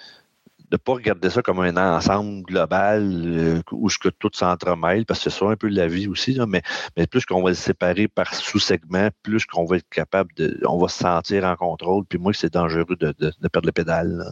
ne 0.71 0.77
pas 0.77 0.93
regarder 0.93 1.29
ça 1.29 1.41
comme 1.41 1.59
un 1.59 1.75
ensemble 1.77 2.43
global 2.43 3.23
euh, 3.25 3.61
où 3.71 3.89
tout 3.89 4.29
s'entremêle, 4.33 5.05
parce 5.05 5.23
que 5.23 5.29
c'est 5.29 5.39
ça 5.39 5.45
un 5.47 5.55
peu 5.55 5.67
la 5.67 5.87
vie 5.87 6.07
aussi, 6.07 6.39
mais, 6.47 6.61
mais 6.95 7.07
plus 7.07 7.25
qu'on 7.25 7.41
va 7.41 7.49
le 7.49 7.55
séparer 7.55 8.07
par 8.07 8.33
sous-segments, 8.33 9.09
plus 9.23 9.45
qu'on 9.45 9.65
va 9.65 9.77
être 9.77 9.89
capable 9.89 10.31
de. 10.35 10.59
On 10.67 10.77
va 10.77 10.87
se 10.87 10.99
sentir 10.99 11.43
en 11.43 11.55
contrôle, 11.55 12.05
puis 12.05 12.19
moi, 12.19 12.33
c'est 12.33 12.53
dangereux 12.53 12.85
de, 12.99 13.11
perdre 13.47 13.65
le 13.65 13.71
pédale. 13.71 14.23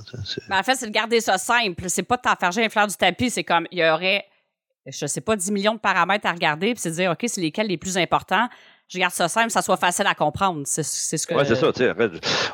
en 0.52 0.64
fait, 0.64 0.76
c'est 0.76 0.88
de 0.88 0.92
garder 0.92 1.22
ça 1.22 1.38
simple. 1.38 1.90
C'est 1.90 2.04
pas 2.04 2.18
de 2.18 2.22
t'enferger 2.22 2.64
un 2.64 2.70
fleur 2.70 2.88
du 2.88 2.96
tapis, 2.96 3.32
c'est 3.32 3.44
comme 3.44 3.66
il 3.72 3.80
y 3.80 3.90
aurait 3.90 4.26
je 4.90 5.06
sais 5.06 5.20
pas, 5.20 5.36
10 5.36 5.52
millions 5.52 5.74
de 5.74 5.80
paramètres 5.80 6.26
à 6.26 6.32
regarder, 6.32 6.74
puis 6.74 6.82
c'est 6.82 6.92
de 6.92 6.96
dire, 6.96 7.12
OK, 7.12 7.26
c'est 7.28 7.42
lesquels 7.42 7.68
les 7.68 7.78
plus 7.78 7.98
importants? 7.98 8.48
Je 8.90 9.00
garde 9.00 9.14
ça 9.14 9.28
simple, 9.28 9.52
ça 9.52 9.62
soit 9.62 9.78
facile 9.78 10.08
à 10.08 10.16
comprendre. 10.16 10.62
C'est 10.66 10.84
ce 10.84 11.28
que. 11.28 11.36
Oui, 11.36 11.44
c'est 11.46 11.56
ça. 11.56 11.72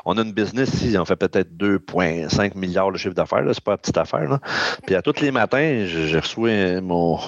On 0.04 0.18
a 0.18 0.22
une 0.22 0.32
business 0.32 0.74
ici, 0.74 0.98
on 0.98 1.04
fait 1.04 1.16
peut-être 1.16 1.52
2,5 1.56 2.58
milliards 2.58 2.90
de 2.90 2.98
chiffre 2.98 3.14
d'affaires. 3.14 3.44
C'est 3.52 3.62
pas 3.62 3.72
une 3.72 3.78
petite 3.78 3.98
affaire. 3.98 4.28
Là. 4.28 4.40
Puis 4.84 4.96
à 4.96 5.02
tous 5.02 5.20
les 5.20 5.30
matins, 5.30 5.86
je, 5.86 6.16
reçois 6.18 6.80
mon. 6.80 7.20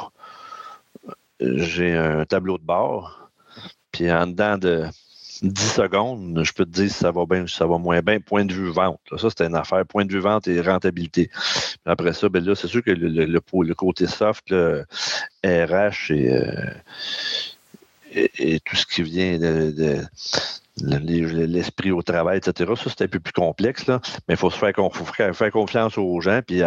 J'ai 1.39 1.95
un 1.95 2.25
tableau 2.25 2.59
de 2.59 2.65
bord. 2.65 3.31
Puis 3.93 4.11
en 4.11 4.27
dedans 4.27 4.59
de 4.59 4.87
10 5.43 5.73
secondes, 5.73 6.41
je 6.43 6.53
peux 6.53 6.65
te 6.65 6.71
dire 6.71 6.91
si 6.91 6.97
ça 6.97 7.13
va 7.13 7.27
bien 7.27 7.43
ou 7.43 7.47
si 7.47 7.57
ça 7.57 7.67
va 7.67 7.79
moins 7.79 8.01
bien. 8.03 8.19
Point 8.19 8.45
de 8.45 8.53
vue 8.53 8.71
vente. 8.71 9.01
ça, 9.17 9.29
c'est 9.31 9.47
une 9.47 9.55
affaire. 9.55 9.85
Point 9.87 10.05
de 10.05 10.13
vue 10.13 10.19
vente 10.19 10.49
et 10.49 10.61
rentabilité. 10.61 11.31
Après 11.85 12.13
ça, 12.13 12.29
ben 12.29 12.45
là, 12.45 12.57
c'est 12.57 12.67
sûr 12.67 12.83
que 12.83 12.91
le, 12.91 13.75
côté 13.75 14.07
soft, 14.07 14.51
RH 14.51 16.11
euh, 16.11 16.71
et, 18.17 18.61
tout 18.61 18.77
ce 18.77 18.87
qui 18.87 19.03
vient 19.03 19.39
de, 19.39 20.01
l'esprit 20.83 21.91
au 21.91 22.03
travail, 22.03 22.39
etc. 22.39 22.73
Ça, 22.77 22.91
c'est 22.91 23.05
un 23.05 23.09
peu 23.09 23.21
plus 23.21 23.33
complexe, 23.33 23.87
là. 23.87 24.01
mais 24.29 24.35
il 24.35 24.37
faut 24.37 24.51
se 24.51 24.59
faire, 24.59 24.75
faire, 25.35 25.51
confiance 25.51 25.97
aux 25.97 26.21
gens, 26.21 26.41
puis 26.47 26.63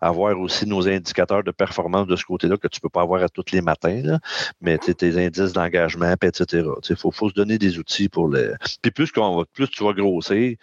avoir 0.00 0.38
aussi 0.38 0.66
nos 0.66 0.88
indicateurs 0.88 1.44
de 1.44 1.50
performance 1.50 2.06
de 2.06 2.16
ce 2.16 2.24
côté-là 2.24 2.56
que 2.56 2.68
tu 2.68 2.78
ne 2.78 2.82
peux 2.82 2.88
pas 2.88 3.02
avoir 3.02 3.22
à 3.22 3.28
tous 3.28 3.52
les 3.52 3.60
matins, 3.60 4.00
là. 4.02 4.18
mais 4.60 4.78
tes 4.78 5.24
indices 5.24 5.52
d'engagement, 5.52 6.14
etc. 6.22 6.66
Il 6.88 6.96
faut, 6.96 7.12
se 7.12 7.34
donner 7.34 7.58
des 7.58 7.78
outils 7.78 8.08
pour 8.08 8.28
les. 8.28 8.52
Puis 8.80 8.90
plus, 8.90 9.12
qu'on 9.12 9.44
plus 9.52 9.68
tu 9.68 9.84
vas 9.84 9.92
grossir, 9.92 10.56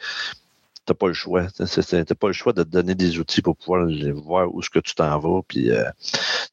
t'as 0.86 0.94
pas 0.94 1.08
le 1.08 1.14
choix. 1.14 1.48
T'as 1.56 2.16
pas 2.16 2.28
le 2.28 2.34
choix 2.34 2.54
de 2.54 2.64
te 2.64 2.70
donner 2.70 2.96
des 2.96 3.20
outils 3.20 3.42
pour 3.42 3.56
pouvoir 3.56 3.88
voir 4.14 4.54
où 4.54 4.62
est-ce 4.62 4.70
que 4.70 4.80
tu 4.80 4.96
t'en 4.96 5.18
vas. 5.20 5.42
Puis, 5.48 5.72
euh, 5.72 5.84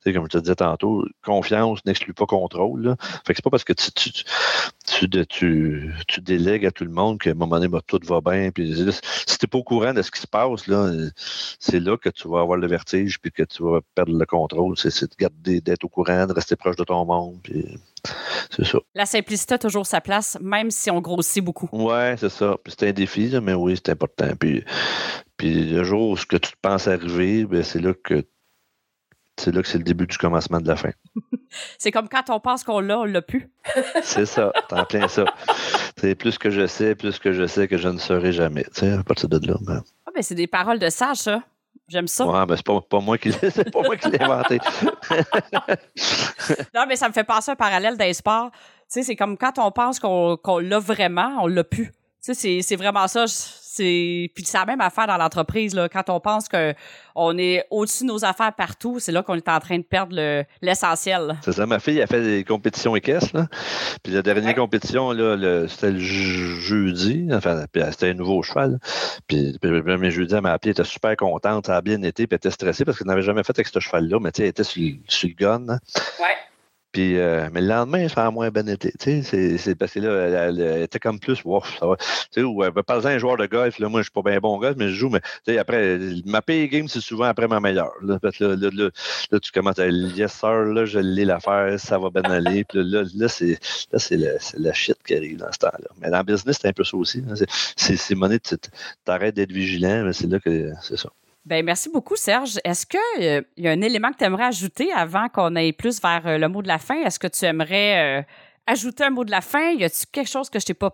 comme 0.05 0.25
je 0.25 0.29
te 0.29 0.39
disais 0.39 0.55
tantôt, 0.55 1.05
confiance 1.25 1.85
n'exclut 1.85 2.15
pas 2.15 2.27
contrôle. 2.27 2.97
Fait 3.27 3.33
que 3.33 3.37
c'est 3.37 3.45
pas 3.45 3.51
parce 3.51 3.65
que 3.65 3.73
tu, 3.73 3.91
tu, 3.93 5.11
tu, 6.07 6.21
délègues 6.21 6.67
à 6.67 6.71
tout 6.71 6.85
le 6.85 6.91
monde 6.91 7.19
qu'à 7.19 7.31
un 7.31 7.35
moment 7.35 7.57
donné, 7.57 7.69
bah, 7.69 7.81
tout 7.87 8.01
va 8.05 8.21
bien. 8.21 8.51
Puis, 8.51 8.75
si 9.27 9.39
t'es 9.39 9.47
pas 9.47 9.59
au 9.59 9.65
courant 9.65 9.95
de 9.95 10.03
ce 10.03 10.11
qui 10.11 10.21
se 10.21 10.27
passe, 10.27 10.67
là, 10.67 10.91
c'est 11.59 11.81
là 11.81 11.97
que 11.97 12.09
tu 12.09 12.29
vas 12.29 12.41
avoir 12.41 12.59
le 12.59 12.67
vertige 12.67 13.19
puis 13.21 13.33
que 13.33 13.43
tu 13.43 13.63
vas 13.63 13.81
perdre 13.95 14.17
le 14.17 14.27
contrôle. 14.27 14.77
C'est 14.77 15.07
d'être 15.43 15.85
au 15.85 15.89
courant, 15.89 16.27
de 16.27 16.33
rester 16.33 16.57
proche 16.57 16.77
de 16.77 16.85
ton 16.85 17.05
monde. 17.05 17.41
C'est 18.51 18.65
ça. 18.65 18.79
La 18.95 19.07
simplicité 19.07 19.55
a 19.55 19.59
toujours 19.59 19.87
sa 19.87 20.01
place, 20.01 20.39
même 20.41 20.71
si 20.71 20.91
on 20.91 21.01
grossit 21.01 21.45
beaucoup. 21.45 21.69
Oui, 21.73 22.17
c'est 22.17 22.29
ça. 22.29 22.57
C'est 22.67 22.89
un 22.89 22.93
défi, 22.93 23.33
mais 23.43 23.55
oui, 23.55 23.77
c'est 23.77 23.91
important. 23.91 24.29
Puis, 24.39 24.65
puis 25.37 25.65
le 25.71 25.85
jour 25.85 26.11
où 26.11 26.17
ce 26.17 26.27
que 26.27 26.37
tu 26.37 26.53
penses 26.61 26.89
arriver, 26.89 27.45
ben, 27.45 27.63
c'est 27.63 27.81
là 27.81 27.93
que 27.95 28.25
c'est 29.39 29.55
là 29.55 29.61
que 29.61 29.69
c'est 29.69 29.79
le 29.79 29.85
début 29.85 30.07
du 30.07 30.17
commencement 30.17 30.61
de 30.61 30.69
la 30.69 30.77
fin. 30.77 30.93
c'est 31.79 31.91
comme 31.91 32.09
quand 32.09 32.31
on 32.31 32.41
pense 32.41 32.65
qu'on 32.65 32.81
l'a, 32.81 32.99
on 33.01 33.05
l'a 33.05 33.23
plus. 33.23 33.51
c'est 34.03 34.27
ça, 34.27 34.51
t'en 34.69 34.85
plein 34.85 35.09
ça. 35.09 35.25
C'est 35.99 36.15
plus 36.15 36.39
que 36.39 36.51
je 36.51 36.67
sais, 36.67 36.95
plus 36.95 37.19
que 37.19 37.33
je 37.33 37.47
sais 37.47 37.69
que 37.69 37.77
je 37.77 37.89
ne 37.89 37.99
serai 37.99 38.33
jamais. 38.33 38.65
Tu 38.65 38.81
sais, 38.81 38.93
à 38.93 39.03
partir 39.03 39.29
de 39.29 39.47
là. 39.47 39.57
Ben... 39.61 39.83
Ah, 40.07 40.11
ben 40.15 40.23
c'est 40.23 40.35
des 40.35 40.47
paroles 40.47 40.79
de 40.79 40.89
sage, 40.89 41.19
ça. 41.19 41.43
J'aime 41.89 42.09
ça. 42.09 42.27
Ouais, 42.27 42.47
ben 42.47 42.57
c'est 42.57 42.67
pas, 42.67 42.81
pas, 42.81 43.01
moi 43.01 43.17
qui 43.17 43.29
l'ai 43.31 43.37
inventé. 44.21 44.59
non, 46.75 46.85
mais 46.89 46.97
ça 46.97 47.09
me 47.09 47.13
fait 47.13 47.25
penser 47.25 47.53
un 47.53 47.57
parallèle 47.57 47.97
d'un 47.97 48.13
sport. 48.13 48.51
Tu 48.53 48.59
sais, 48.89 49.03
c'est 49.03 49.17
comme 49.17 49.37
quand 49.39 49.59
on 49.59 49.71
pense 49.71 50.01
qu'on 50.01 50.59
l'a 50.59 50.79
vraiment, 50.79 51.39
on 51.43 51.47
l'a 51.47 51.65
plus. 51.65 51.93
Tu 52.25 52.35
sais, 52.35 52.61
c'est 52.63 52.77
vraiment 52.77 53.07
ça 53.07 53.27
c'est 53.77 54.31
puis 54.35 54.45
c'est 54.45 54.59
la 54.59 54.65
même 54.65 54.81
affaire 54.81 55.07
dans 55.07 55.17
l'entreprise 55.17 55.75
là. 55.75 55.89
Quand 55.89 56.09
on 56.11 56.21
pense 56.21 56.49
que 56.49 56.75
on 57.15 57.37
est 57.39 57.65
au-dessus 57.71 58.05
de 58.05 58.09
nos 58.09 58.25
affaires 58.25 58.53
partout 58.55 58.99
c'est 58.99 59.13
là 59.13 59.23
qu'on 59.23 59.35
est 59.35 59.49
en 59.49 59.61
train 59.61 59.79
de 59.79 59.83
perdre 59.83 60.17
l'essentiel. 60.63 61.37
C'est 61.43 61.53
ça. 61.53 61.67
Ma 61.67 61.79
fille 61.79 62.01
a 62.01 62.07
fait 62.07 62.23
des 62.23 62.45
compétitions 62.45 62.97
équestres 62.97 63.37
là. 63.37 63.47
Puis 64.03 64.13
la 64.13 64.23
dernière 64.23 64.55
compétition 64.55 65.13
là 65.13 65.67
c'était 65.69 65.93
le 65.93 65.99
jeudi 65.99 67.29
enfin 67.33 67.65
c'était 67.73 68.11
un 68.11 68.15
nouveau 68.15 68.43
cheval. 68.43 68.79
Puis 69.27 69.57
le 69.63 69.83
premier 69.83 70.11
jeudi 70.11 70.35
elle 70.35 70.43
m'a 70.43 70.53
appelé 70.53 70.71
elle 70.71 70.81
était 70.81 70.89
super 70.89 71.17
contente 71.17 71.67
ça 71.67 71.77
a 71.77 71.83
bien 71.83 72.03
été 72.03 72.27
puis 72.27 72.35
elle 72.35 72.37
était 72.37 72.51
stressée 72.51 72.85
parce 72.85 72.99
qu'elle 72.99 73.09
n'avait 73.09 73.23
jamais 73.23 73.45
fait 73.45 73.57
avec 73.57 73.69
ce 73.69 73.81
cheval 73.81 74.09
là 74.09 74.19
mais 74.21 74.33
tu 74.33 74.39
sais 74.39 74.43
elle 74.45 74.51
était 74.51 74.65
sur, 74.65 74.83
sur 75.09 75.29
le 75.29 75.35
gun. 75.35 75.67
Ouais 76.21 76.37
euh, 76.99 77.49
mais 77.53 77.61
le 77.61 77.69
lendemain, 77.69 78.09
ça 78.09 78.27
a 78.27 78.31
moins 78.31 78.51
bien 78.51 78.67
été. 78.67 78.93
C'est 79.23 79.75
parce 79.75 79.93
que 79.93 80.01
là, 80.01 80.47
elle, 80.49 80.83
était 80.83 80.99
comme 80.99 81.19
plus, 81.19 81.43
wow, 81.45 81.63
ça 81.79 81.87
va. 81.87 81.97
Tu 82.33 82.43
sais, 82.43 82.83
par 82.87 82.97
exemple, 82.97 83.15
un 83.15 83.19
joueur 83.19 83.37
de 83.37 83.47
golf, 83.47 83.79
là, 83.79 83.89
moi, 83.89 84.01
je 84.01 84.05
suis 84.05 84.13
pas 84.13 84.23
bien 84.23 84.39
bon 84.39 84.59
golf, 84.59 84.77
mais 84.77 84.89
je 84.89 84.95
joue, 84.95 85.11
mais 85.11 85.59
après, 85.59 85.99
ma 86.25 86.43
pay 86.43 86.69
game, 86.69 86.89
c'est 86.89 87.01
souvent 87.01 87.25
après 87.25 87.49
ma 87.49 87.61
meilleure. 87.61 87.93
Là, 88.03 88.19
là, 88.23 88.31
là, 88.57 88.91
là, 89.31 89.41
tu 89.41 89.53
commences 89.53 89.79
à 89.79 89.89
yes, 89.89 90.33
sir, 90.33 90.65
là, 90.65 90.85
je 90.85 90.99
l'ai 90.99 91.25
l'affaire, 91.25 91.79
ça 91.79 91.99
va 91.99 92.11
bien 92.11 92.23
aller. 92.23 92.65
Puis 92.65 92.83
là, 92.83 93.05
là, 93.15 93.29
c'est 93.29 93.59
la 94.57 94.73
shit 94.73 94.97
qui 95.07 95.15
arrive 95.15 95.39
dans 95.39 95.53
ce 95.53 95.59
temps-là. 95.59 95.89
Mais 96.01 96.11
dans 96.11 96.19
le 96.19 96.25
business, 96.25 96.59
c'est 96.61 96.69
un 96.69 96.73
peu 96.73 96.85
ça 96.85 96.97
aussi. 96.97 97.23
C'est 97.77 98.15
monnaie, 98.15 98.39
tu 98.41 98.57
arrêtes 99.07 99.35
d'être 99.35 99.53
vigilant, 99.53 100.05
mais 100.05 100.13
c'est 100.13 100.27
là 100.27 100.39
que 100.41 100.73
c'est 100.83 100.97
ça. 100.97 101.11
Ben 101.47 101.65
merci 101.65 101.89
beaucoup, 101.89 102.17
Serge. 102.17 102.59
Est-ce 102.65 102.85
qu'il 102.85 102.99
euh, 103.23 103.41
y 103.57 103.69
a 103.69 103.71
un 103.71 103.81
élément 103.81 104.11
que 104.11 104.17
tu 104.17 104.25
aimerais 104.25 104.47
ajouter 104.47 104.93
avant 104.93 105.29
qu'on 105.29 105.55
aille 105.55 105.73
plus 105.73 106.03
vers 106.03 106.27
euh, 106.27 106.39
le 106.39 106.49
mot 106.49 106.61
de 106.61 106.67
la 106.67 106.79
fin? 106.79 106.97
Est-ce 107.05 107.21
que 107.21 107.29
tu 107.29 107.45
aimerais 107.45 108.19
euh, 108.19 108.23
ajouter 108.67 109.05
un 109.05 109.11
mot 109.11 109.25
de 109.25 109.31
la 109.31 109.41
fin? 109.41 109.71
Y 109.71 109.85
a-t-il 109.85 110.07
quelque 110.11 110.29
chose 110.29 110.51
que 110.51 110.59
je 110.59 110.67
t'ai 110.67 110.75
pas 110.75 110.91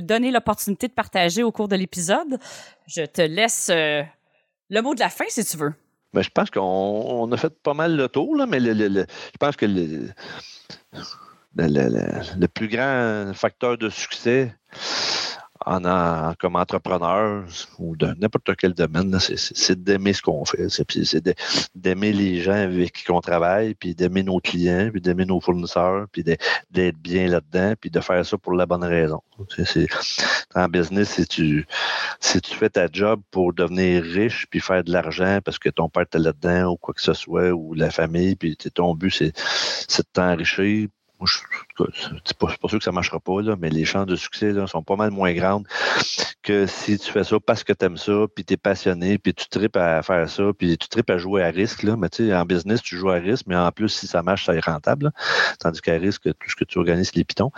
donné 0.00 0.30
l'opportunité 0.30 0.88
de 0.88 0.92
partager 0.92 1.42
au 1.42 1.50
cours 1.50 1.68
de 1.68 1.76
l'épisode? 1.76 2.38
Je 2.86 3.06
te 3.06 3.22
laisse 3.22 3.70
le 3.70 4.80
mot 4.82 4.94
de 4.94 5.00
la 5.00 5.08
fin 5.08 5.24
si 5.28 5.42
tu 5.46 5.56
veux. 5.56 5.72
Ben, 6.12 6.20
je 6.20 6.30
pense 6.30 6.50
qu'on 6.50 7.32
a 7.32 7.36
fait 7.38 7.58
pas 7.62 7.72
mal 7.72 7.96
le 7.96 8.08
tour, 8.08 8.36
là, 8.36 8.44
mais 8.44 8.60
je 8.60 9.06
pense 9.40 9.56
que 9.56 9.64
le, 9.64 10.10
le, 11.56 12.46
plus 12.48 12.68
grand 12.68 13.32
facteur 13.34 13.78
de 13.78 13.88
succès, 13.88 14.54
en, 15.66 16.34
comme 16.38 16.56
entrepreneur 16.56 17.44
ou 17.78 17.96
de 17.96 18.06
n'importe 18.18 18.56
quel 18.56 18.72
domaine, 18.72 19.18
c'est 19.18 19.82
d'aimer 19.82 20.12
ce 20.12 20.22
qu'on 20.22 20.44
fait. 20.44 20.68
C'est 20.68 21.36
d'aimer 21.74 22.12
les 22.12 22.40
gens 22.40 22.52
avec 22.52 22.92
qui 22.92 23.10
on 23.10 23.20
travaille, 23.20 23.74
puis 23.74 23.94
d'aimer 23.94 24.22
nos 24.22 24.38
clients, 24.38 24.90
puis 24.92 25.00
d'aimer 25.00 25.24
nos 25.24 25.40
fournisseurs, 25.40 26.06
puis 26.12 26.22
d'être 26.22 26.98
bien 26.98 27.26
là-dedans, 27.26 27.74
puis 27.80 27.90
de 27.90 28.00
faire 28.00 28.24
ça 28.24 28.38
pour 28.38 28.52
la 28.52 28.66
bonne 28.66 28.84
raison. 28.84 29.20
en 30.54 30.68
business, 30.68 31.10
si 31.10 31.26
tu, 31.26 31.66
si 32.20 32.40
tu 32.40 32.54
fais 32.54 32.70
ta 32.70 32.86
job 32.90 33.20
pour 33.30 33.52
devenir 33.52 34.02
riche, 34.02 34.46
puis 34.48 34.60
faire 34.60 34.84
de 34.84 34.92
l'argent 34.92 35.40
parce 35.44 35.58
que 35.58 35.68
ton 35.68 35.88
père 35.88 36.04
était 36.04 36.18
là-dedans, 36.18 36.72
ou 36.72 36.76
quoi 36.76 36.94
que 36.94 37.02
ce 37.02 37.12
soit, 37.12 37.50
ou 37.50 37.74
la 37.74 37.90
famille, 37.90 38.36
puis 38.36 38.56
ton 38.56 38.94
but, 38.94 39.10
c'est 39.10 39.32
de 40.02 40.08
t'enrichir, 40.12 40.88
moi, 41.18 41.28
c'est 42.24 42.36
pas, 42.36 42.46
pas 42.60 42.68
sûr 42.68 42.78
que 42.78 42.84
ça 42.84 42.92
marchera 42.92 43.20
pas, 43.20 43.42
là, 43.42 43.56
mais 43.58 43.70
les 43.70 43.84
chances 43.84 44.06
de 44.06 44.16
succès 44.16 44.52
là, 44.52 44.66
sont 44.66 44.82
pas 44.82 44.96
mal 44.96 45.10
moins 45.10 45.32
grandes 45.32 45.66
que 46.46 46.66
si 46.66 46.96
tu 46.96 47.10
fais 47.10 47.24
ça 47.24 47.40
parce 47.40 47.64
que 47.64 47.72
tu 47.72 47.84
aimes 47.84 47.96
ça, 47.96 48.26
puis 48.32 48.44
tu 48.44 48.54
es 48.54 48.56
passionné, 48.56 49.18
puis 49.18 49.34
tu 49.34 49.48
tripes 49.48 49.76
à 49.76 50.00
faire 50.02 50.28
ça, 50.28 50.44
puis 50.56 50.78
tu 50.78 50.88
tripes 50.88 51.10
à 51.10 51.18
jouer 51.18 51.42
à 51.42 51.48
risque. 51.48 51.82
Là. 51.82 51.96
Mais 51.96 52.08
tu 52.08 52.28
sais, 52.28 52.34
en 52.34 52.44
business, 52.44 52.82
tu 52.82 52.96
joues 52.96 53.10
à 53.10 53.16
risque, 53.16 53.46
mais 53.48 53.56
en 53.56 53.72
plus, 53.72 53.88
si 53.88 54.06
ça 54.06 54.22
marche, 54.22 54.46
ça 54.46 54.54
est 54.54 54.64
rentable. 54.64 55.10
Tandis 55.58 55.80
qu'à 55.80 55.94
risque, 55.94 56.22
tout 56.22 56.50
ce 56.50 56.54
que 56.54 56.64
tu 56.64 56.78
organises, 56.78 57.08
c'est 57.08 57.16
les 57.16 57.24
pitons. 57.24 57.50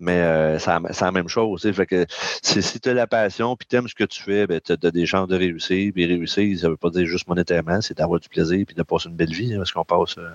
Mais 0.00 0.20
euh, 0.22 0.58
c'est 0.58 1.04
la 1.04 1.12
même 1.12 1.28
chose. 1.28 1.70
Fait 1.72 1.86
que 1.86 2.04
si 2.42 2.80
tu 2.80 2.88
as 2.88 2.94
la 2.94 3.06
passion, 3.06 3.54
puis 3.54 3.68
tu 3.70 3.76
aimes 3.76 3.88
ce 3.88 3.94
que 3.94 4.04
tu 4.04 4.20
fais, 4.20 4.48
ben, 4.48 4.60
tu 4.60 4.72
as 4.72 4.90
des 4.90 5.06
chances 5.06 5.28
de 5.28 5.36
réussir. 5.36 5.92
Puis 5.94 6.06
réussir, 6.06 6.58
ça 6.58 6.68
veut 6.68 6.76
pas 6.76 6.90
dire 6.90 7.06
juste 7.06 7.28
monétairement, 7.28 7.80
c'est 7.80 7.96
d'avoir 7.96 8.18
du 8.18 8.28
plaisir, 8.28 8.64
puis 8.66 8.74
de 8.74 8.82
passer 8.82 9.08
une 9.08 9.16
belle 9.16 9.32
vie, 9.32 9.54
hein, 9.54 9.58
parce 9.58 9.70
qu'on 9.70 9.84
passe. 9.84 10.18
Euh, 10.18 10.30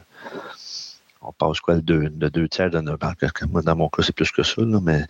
on 1.27 1.33
passe 1.33 1.59
quoi, 1.59 1.75
le 1.75 1.81
deux, 1.81 2.09
deux 2.09 2.47
tiers 2.47 2.69
de 2.69 2.79
banque. 2.79 3.23
Moi, 3.49 3.61
dans 3.61 3.75
mon 3.75 3.89
cas, 3.89 4.03
c'est 4.03 4.15
plus 4.15 4.31
que 4.31 4.43
ça, 4.43 4.61
mais 4.81 5.03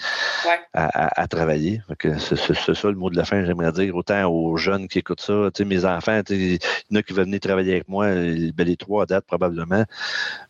à, 0.74 1.28
travailler. 1.28 1.82
C'est 2.20 2.74
ça 2.74 2.90
le 2.90 2.96
mot 2.96 3.10
de 3.10 3.16
la 3.16 3.26
fin, 3.26 3.46
j'aimerais 3.46 3.72
dire. 3.72 3.96
Autant 3.96 4.30
aux 4.30 4.58
jeunes 4.58 4.88
qui 4.88 5.00
écoutent 5.00 5.22
ça, 5.22 5.50
mes 5.66 5.86
enfants, 5.86 6.22
il 6.30 6.54
y 6.54 6.60
en 6.92 6.96
a 6.96 7.04
qui 7.04 7.14
veulent 7.14 7.26
venir 7.26 7.40
travailler 7.40 7.74
avec 7.74 7.88
moi, 7.88 8.08
ben, 8.08 8.68
les 8.68 8.78
trois 8.78 9.06
dates 9.06 9.26
probablement. 9.26 9.86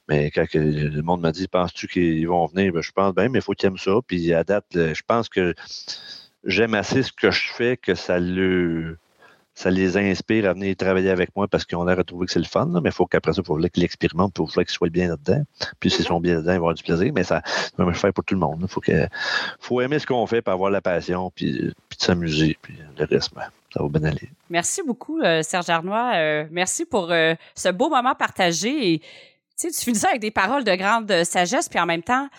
Mais 0.08 0.32
quand 0.32 0.46
le 0.54 1.02
monde 1.02 1.22
m'a 1.22 1.32
dit, 1.32 1.48
penses-tu 1.48 1.88
qu'ils 1.88 2.28
vont 2.28 2.46
venir? 2.48 2.72
Ben, 2.72 2.82
je 2.82 2.92
pense, 2.92 3.14
bien, 3.14 3.30
mais 3.30 3.40
il 3.40 3.42
faut 3.42 3.54
qu'ils 3.54 3.68
aiment 3.68 3.78
ça. 3.78 4.00
Puis 4.06 4.34
à 4.34 4.44
date, 4.44 4.66
je 4.74 5.02
pense 5.06 5.30
que 5.30 5.54
j'aime 6.44 6.74
assez 6.74 7.04
ce 7.04 7.12
que 7.12 7.32
je 7.32 7.52
fais 7.52 7.78
que 7.78 7.96
ça 7.96 8.20
le 8.20 8.98
ça 9.58 9.72
les 9.72 9.98
inspire 9.98 10.48
à 10.48 10.54
venir 10.54 10.76
travailler 10.76 11.10
avec 11.10 11.36
moi 11.36 11.48
parce 11.48 11.66
qu'on 11.66 11.88
a 11.88 11.96
retrouvé 11.96 12.28
que 12.28 12.32
c'est 12.32 12.38
le 12.38 12.46
fun, 12.46 12.68
mais 12.68 12.90
il 12.90 12.92
faut 12.92 13.08
qu'après 13.08 13.34
ça, 13.34 13.42
il 13.42 13.48
faut 13.48 13.58
qu'ils 13.58 13.82
l'expérimentent, 13.82 14.34
il 14.38 14.48
faut 14.48 14.62
qu'ils 14.62 14.70
soient 14.70 14.90
bien 14.90 15.08
là-dedans. 15.08 15.42
Puis 15.80 15.90
s'ils 15.90 16.06
sont 16.06 16.20
bien 16.20 16.36
là-dedans, 16.36 16.52
ils 16.52 16.58
vont 16.58 16.66
avoir 16.66 16.76
du 16.76 16.84
plaisir, 16.84 17.12
mais 17.12 17.24
ça 17.24 17.42
va 17.76 17.86
me 17.86 17.94
faire 17.94 18.14
pour 18.14 18.24
tout 18.24 18.36
le 18.36 18.40
monde. 18.40 18.60
Il 18.62 18.68
faut, 18.68 18.82
que, 18.82 19.08
faut 19.60 19.82
aimer 19.82 19.98
ce 19.98 20.06
qu'on 20.06 20.28
fait, 20.28 20.44
pour 20.44 20.54
avoir 20.54 20.70
la 20.70 20.80
passion, 20.80 21.32
puis, 21.34 21.74
puis 21.90 21.98
de 21.98 22.04
s'amuser, 22.04 22.56
puis 22.62 22.76
le 23.00 23.06
reste, 23.06 23.34
ben, 23.34 23.46
ça 23.74 23.82
va 23.82 23.90
bien 23.90 24.04
aller. 24.04 24.30
Merci 24.52 24.84
beaucoup, 24.86 25.20
euh, 25.22 25.42
Serge 25.42 25.72
Arnois. 25.72 26.12
Euh, 26.14 26.46
merci 26.52 26.86
pour 26.86 27.12
euh, 27.12 27.34
ce 27.56 27.70
beau 27.70 27.90
moment 27.90 28.14
partagé. 28.14 28.94
Et, 28.94 29.02
tu 29.60 29.74
finis 29.74 29.98
ça 29.98 30.10
avec 30.10 30.22
des 30.22 30.30
paroles 30.30 30.66
de 30.66 30.76
grande 30.76 31.12
sagesse, 31.24 31.68
puis 31.68 31.80
en 31.80 31.88
même 31.88 32.04
temps, 32.04 32.30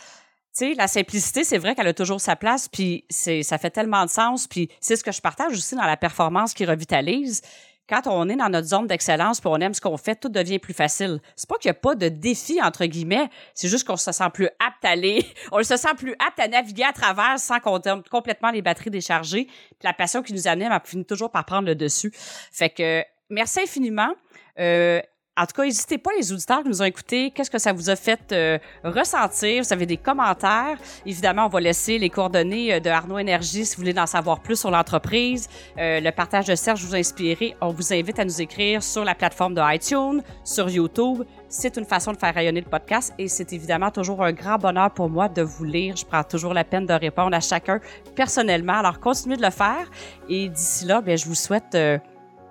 la 0.61 0.89
simplicité, 0.89 1.45
c'est 1.45 1.59
vrai 1.59 1.75
qu'elle 1.75 1.87
a 1.87 1.95
toujours 1.95 2.21
sa 2.21 2.37
place, 2.37 2.69
puis 2.69 3.05
c'est, 3.09 3.43
ça 3.43 3.59
fait 3.59 3.71
tellement 3.71 4.05
de 4.05 4.11
sens, 4.11 4.47
puis 4.47 4.69
c'est 4.81 4.97
ce 4.97 5.05
que 5.05 5.13
je 5.13 5.21
partage 5.21 5.53
aussi 5.53 5.75
dans 5.75 5.85
la 5.85 5.97
performance 5.97 6.55
qui 6.55 6.65
revitalise. 6.65 7.43
Quand 7.89 8.03
on 8.07 8.29
est 8.29 8.37
dans 8.37 8.51
notre 8.51 8.69
zone 8.69 8.87
d'excellence, 8.87 9.41
puis 9.41 9.49
on 9.51 9.57
aime 9.57 9.73
ce 9.73 9.81
qu'on 9.81 9.97
fait, 9.97 10.15
tout 10.15 10.29
devient 10.29 10.59
plus 10.59 10.75
facile. 10.75 11.21
C'est 11.37 11.49
pas 11.49 11.57
qu'il 11.57 11.71
n'y 11.71 11.77
a 11.77 11.81
pas 11.81 11.95
de 11.95 12.09
défi 12.11 12.61
entre 12.61 12.85
guillemets, 12.85 13.31
c'est 13.55 13.69
juste 13.69 13.87
qu'on 13.87 13.97
se 13.97 14.13
sent 14.13 14.31
plus 14.35 14.47
apte 14.47 14.85
à 14.85 14.91
aller, 14.91 15.25
on 15.53 15.63
se 15.63 15.77
sent 15.77 15.95
plus 15.97 16.15
apte 16.19 16.39
à 16.39 16.49
naviguer 16.49 16.85
à 16.85 16.93
travers 16.93 17.39
sans 17.39 17.61
qu'on 17.61 17.79
ait 17.79 18.03
complètement 18.11 18.51
les 18.51 18.61
batteries 18.61 18.91
déchargées. 18.91 19.49
La 19.83 19.95
passion 19.95 20.23
qui 20.23 20.35
nous 20.35 20.49
anime, 20.49 20.71
elle 20.71 20.81
finit 20.85 21.07
toujours 21.07 21.31
par 21.31 21.47
prendre 21.47 21.67
le 21.67 21.75
dessus. 21.75 22.13
Fait 22.53 22.71
que 22.71 23.03
merci 23.31 23.61
infiniment. 23.61 24.13
Euh, 24.59 25.01
en 25.39 25.47
tout 25.47 25.53
cas, 25.55 25.65
n'hésitez 25.65 25.99
pas, 25.99 26.11
les 26.19 26.33
auditeurs 26.33 26.63
qui 26.65 26.69
nous 26.69 26.83
ont 26.83 26.87
écoutés, 26.87 27.31
qu'est-ce 27.31 27.51
que 27.51 27.59
ça 27.59 27.73
vous 27.73 27.89
a 27.91 27.95
fait 27.95 28.21
euh, 28.33 28.59
ressentir? 28.83 29.63
Vous 29.63 29.73
avez 29.73 29.87
des 29.87 29.97
commentaires? 29.97 30.77
Évidemment, 31.07 31.47
on 31.47 31.49
va 31.49 31.61
laisser 31.61 31.97
les 31.97 32.11
coordonnées 32.11 32.75
euh, 32.75 32.81
de 32.81 32.91
Arnaud 32.91 33.19
Énergie 33.19 33.65
si 33.65 33.77
vous 33.77 33.83
voulez 33.83 33.99
en 33.99 34.07
savoir 34.07 34.41
plus 34.41 34.59
sur 34.59 34.73
l'entreprise. 34.73 35.49
Euh, 35.79 36.01
le 36.01 36.11
partage 36.11 36.47
de 36.47 36.57
Serge 36.57 36.85
vous 36.85 36.95
a 36.97 36.99
inspiré. 36.99 37.55
On 37.61 37.69
vous 37.69 37.93
invite 37.93 38.19
à 38.19 38.25
nous 38.25 38.43
écrire 38.43 38.83
sur 38.83 39.05
la 39.05 39.15
plateforme 39.15 39.55
de 39.55 39.63
iTunes, 39.75 40.23
sur 40.43 40.69
YouTube. 40.69 41.23
C'est 41.49 41.77
une 41.77 41.85
façon 41.85 42.13
de 42.13 42.17
faire 42.17 42.35
rayonner 42.35 42.61
le 42.61 42.69
podcast 42.69 43.15
et 43.17 43.29
c'est 43.29 43.53
évidemment 43.53 43.93
toujours 43.93 44.25
un 44.25 44.33
grand 44.33 44.59
bonheur 44.59 44.91
pour 44.91 45.09
moi 45.09 45.29
de 45.29 45.43
vous 45.43 45.65
lire. 45.65 45.95
Je 45.97 46.05
prends 46.05 46.25
toujours 46.25 46.53
la 46.53 46.65
peine 46.65 46.85
de 46.85 46.95
répondre 46.95 47.37
à 47.37 47.41
chacun 47.41 47.79
personnellement. 48.17 48.79
Alors, 48.79 48.99
continuez 48.99 49.37
de 49.37 49.43
le 49.43 49.51
faire 49.51 49.89
et 50.29 50.49
d'ici 50.49 50.85
là, 50.85 51.01
bien, 51.01 51.15
je 51.15 51.27
vous 51.27 51.37
souhaite 51.37 51.77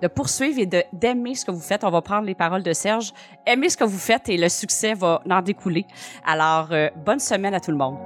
de 0.02 0.08
poursuivre 0.08 0.58
et 0.58 0.66
d'aimer 0.92 1.34
ce 1.34 1.44
que 1.44 1.50
vous 1.50 1.60
faites. 1.60 1.84
On 1.84 1.90
va 1.90 2.02
prendre 2.02 2.26
les 2.26 2.34
paroles 2.34 2.62
de 2.62 2.72
Serge. 2.72 3.12
Aimez 3.46 3.68
ce 3.68 3.76
que 3.76 3.84
vous 3.84 3.98
faites 3.98 4.28
et 4.28 4.36
le 4.36 4.48
succès 4.48 4.94
va 4.94 5.22
en 5.28 5.42
découler. 5.42 5.86
Alors, 6.26 6.68
euh, 6.72 6.88
bonne 7.04 7.20
semaine 7.20 7.54
à 7.54 7.60
tout 7.60 7.70
le 7.70 7.76
monde. 7.76 7.96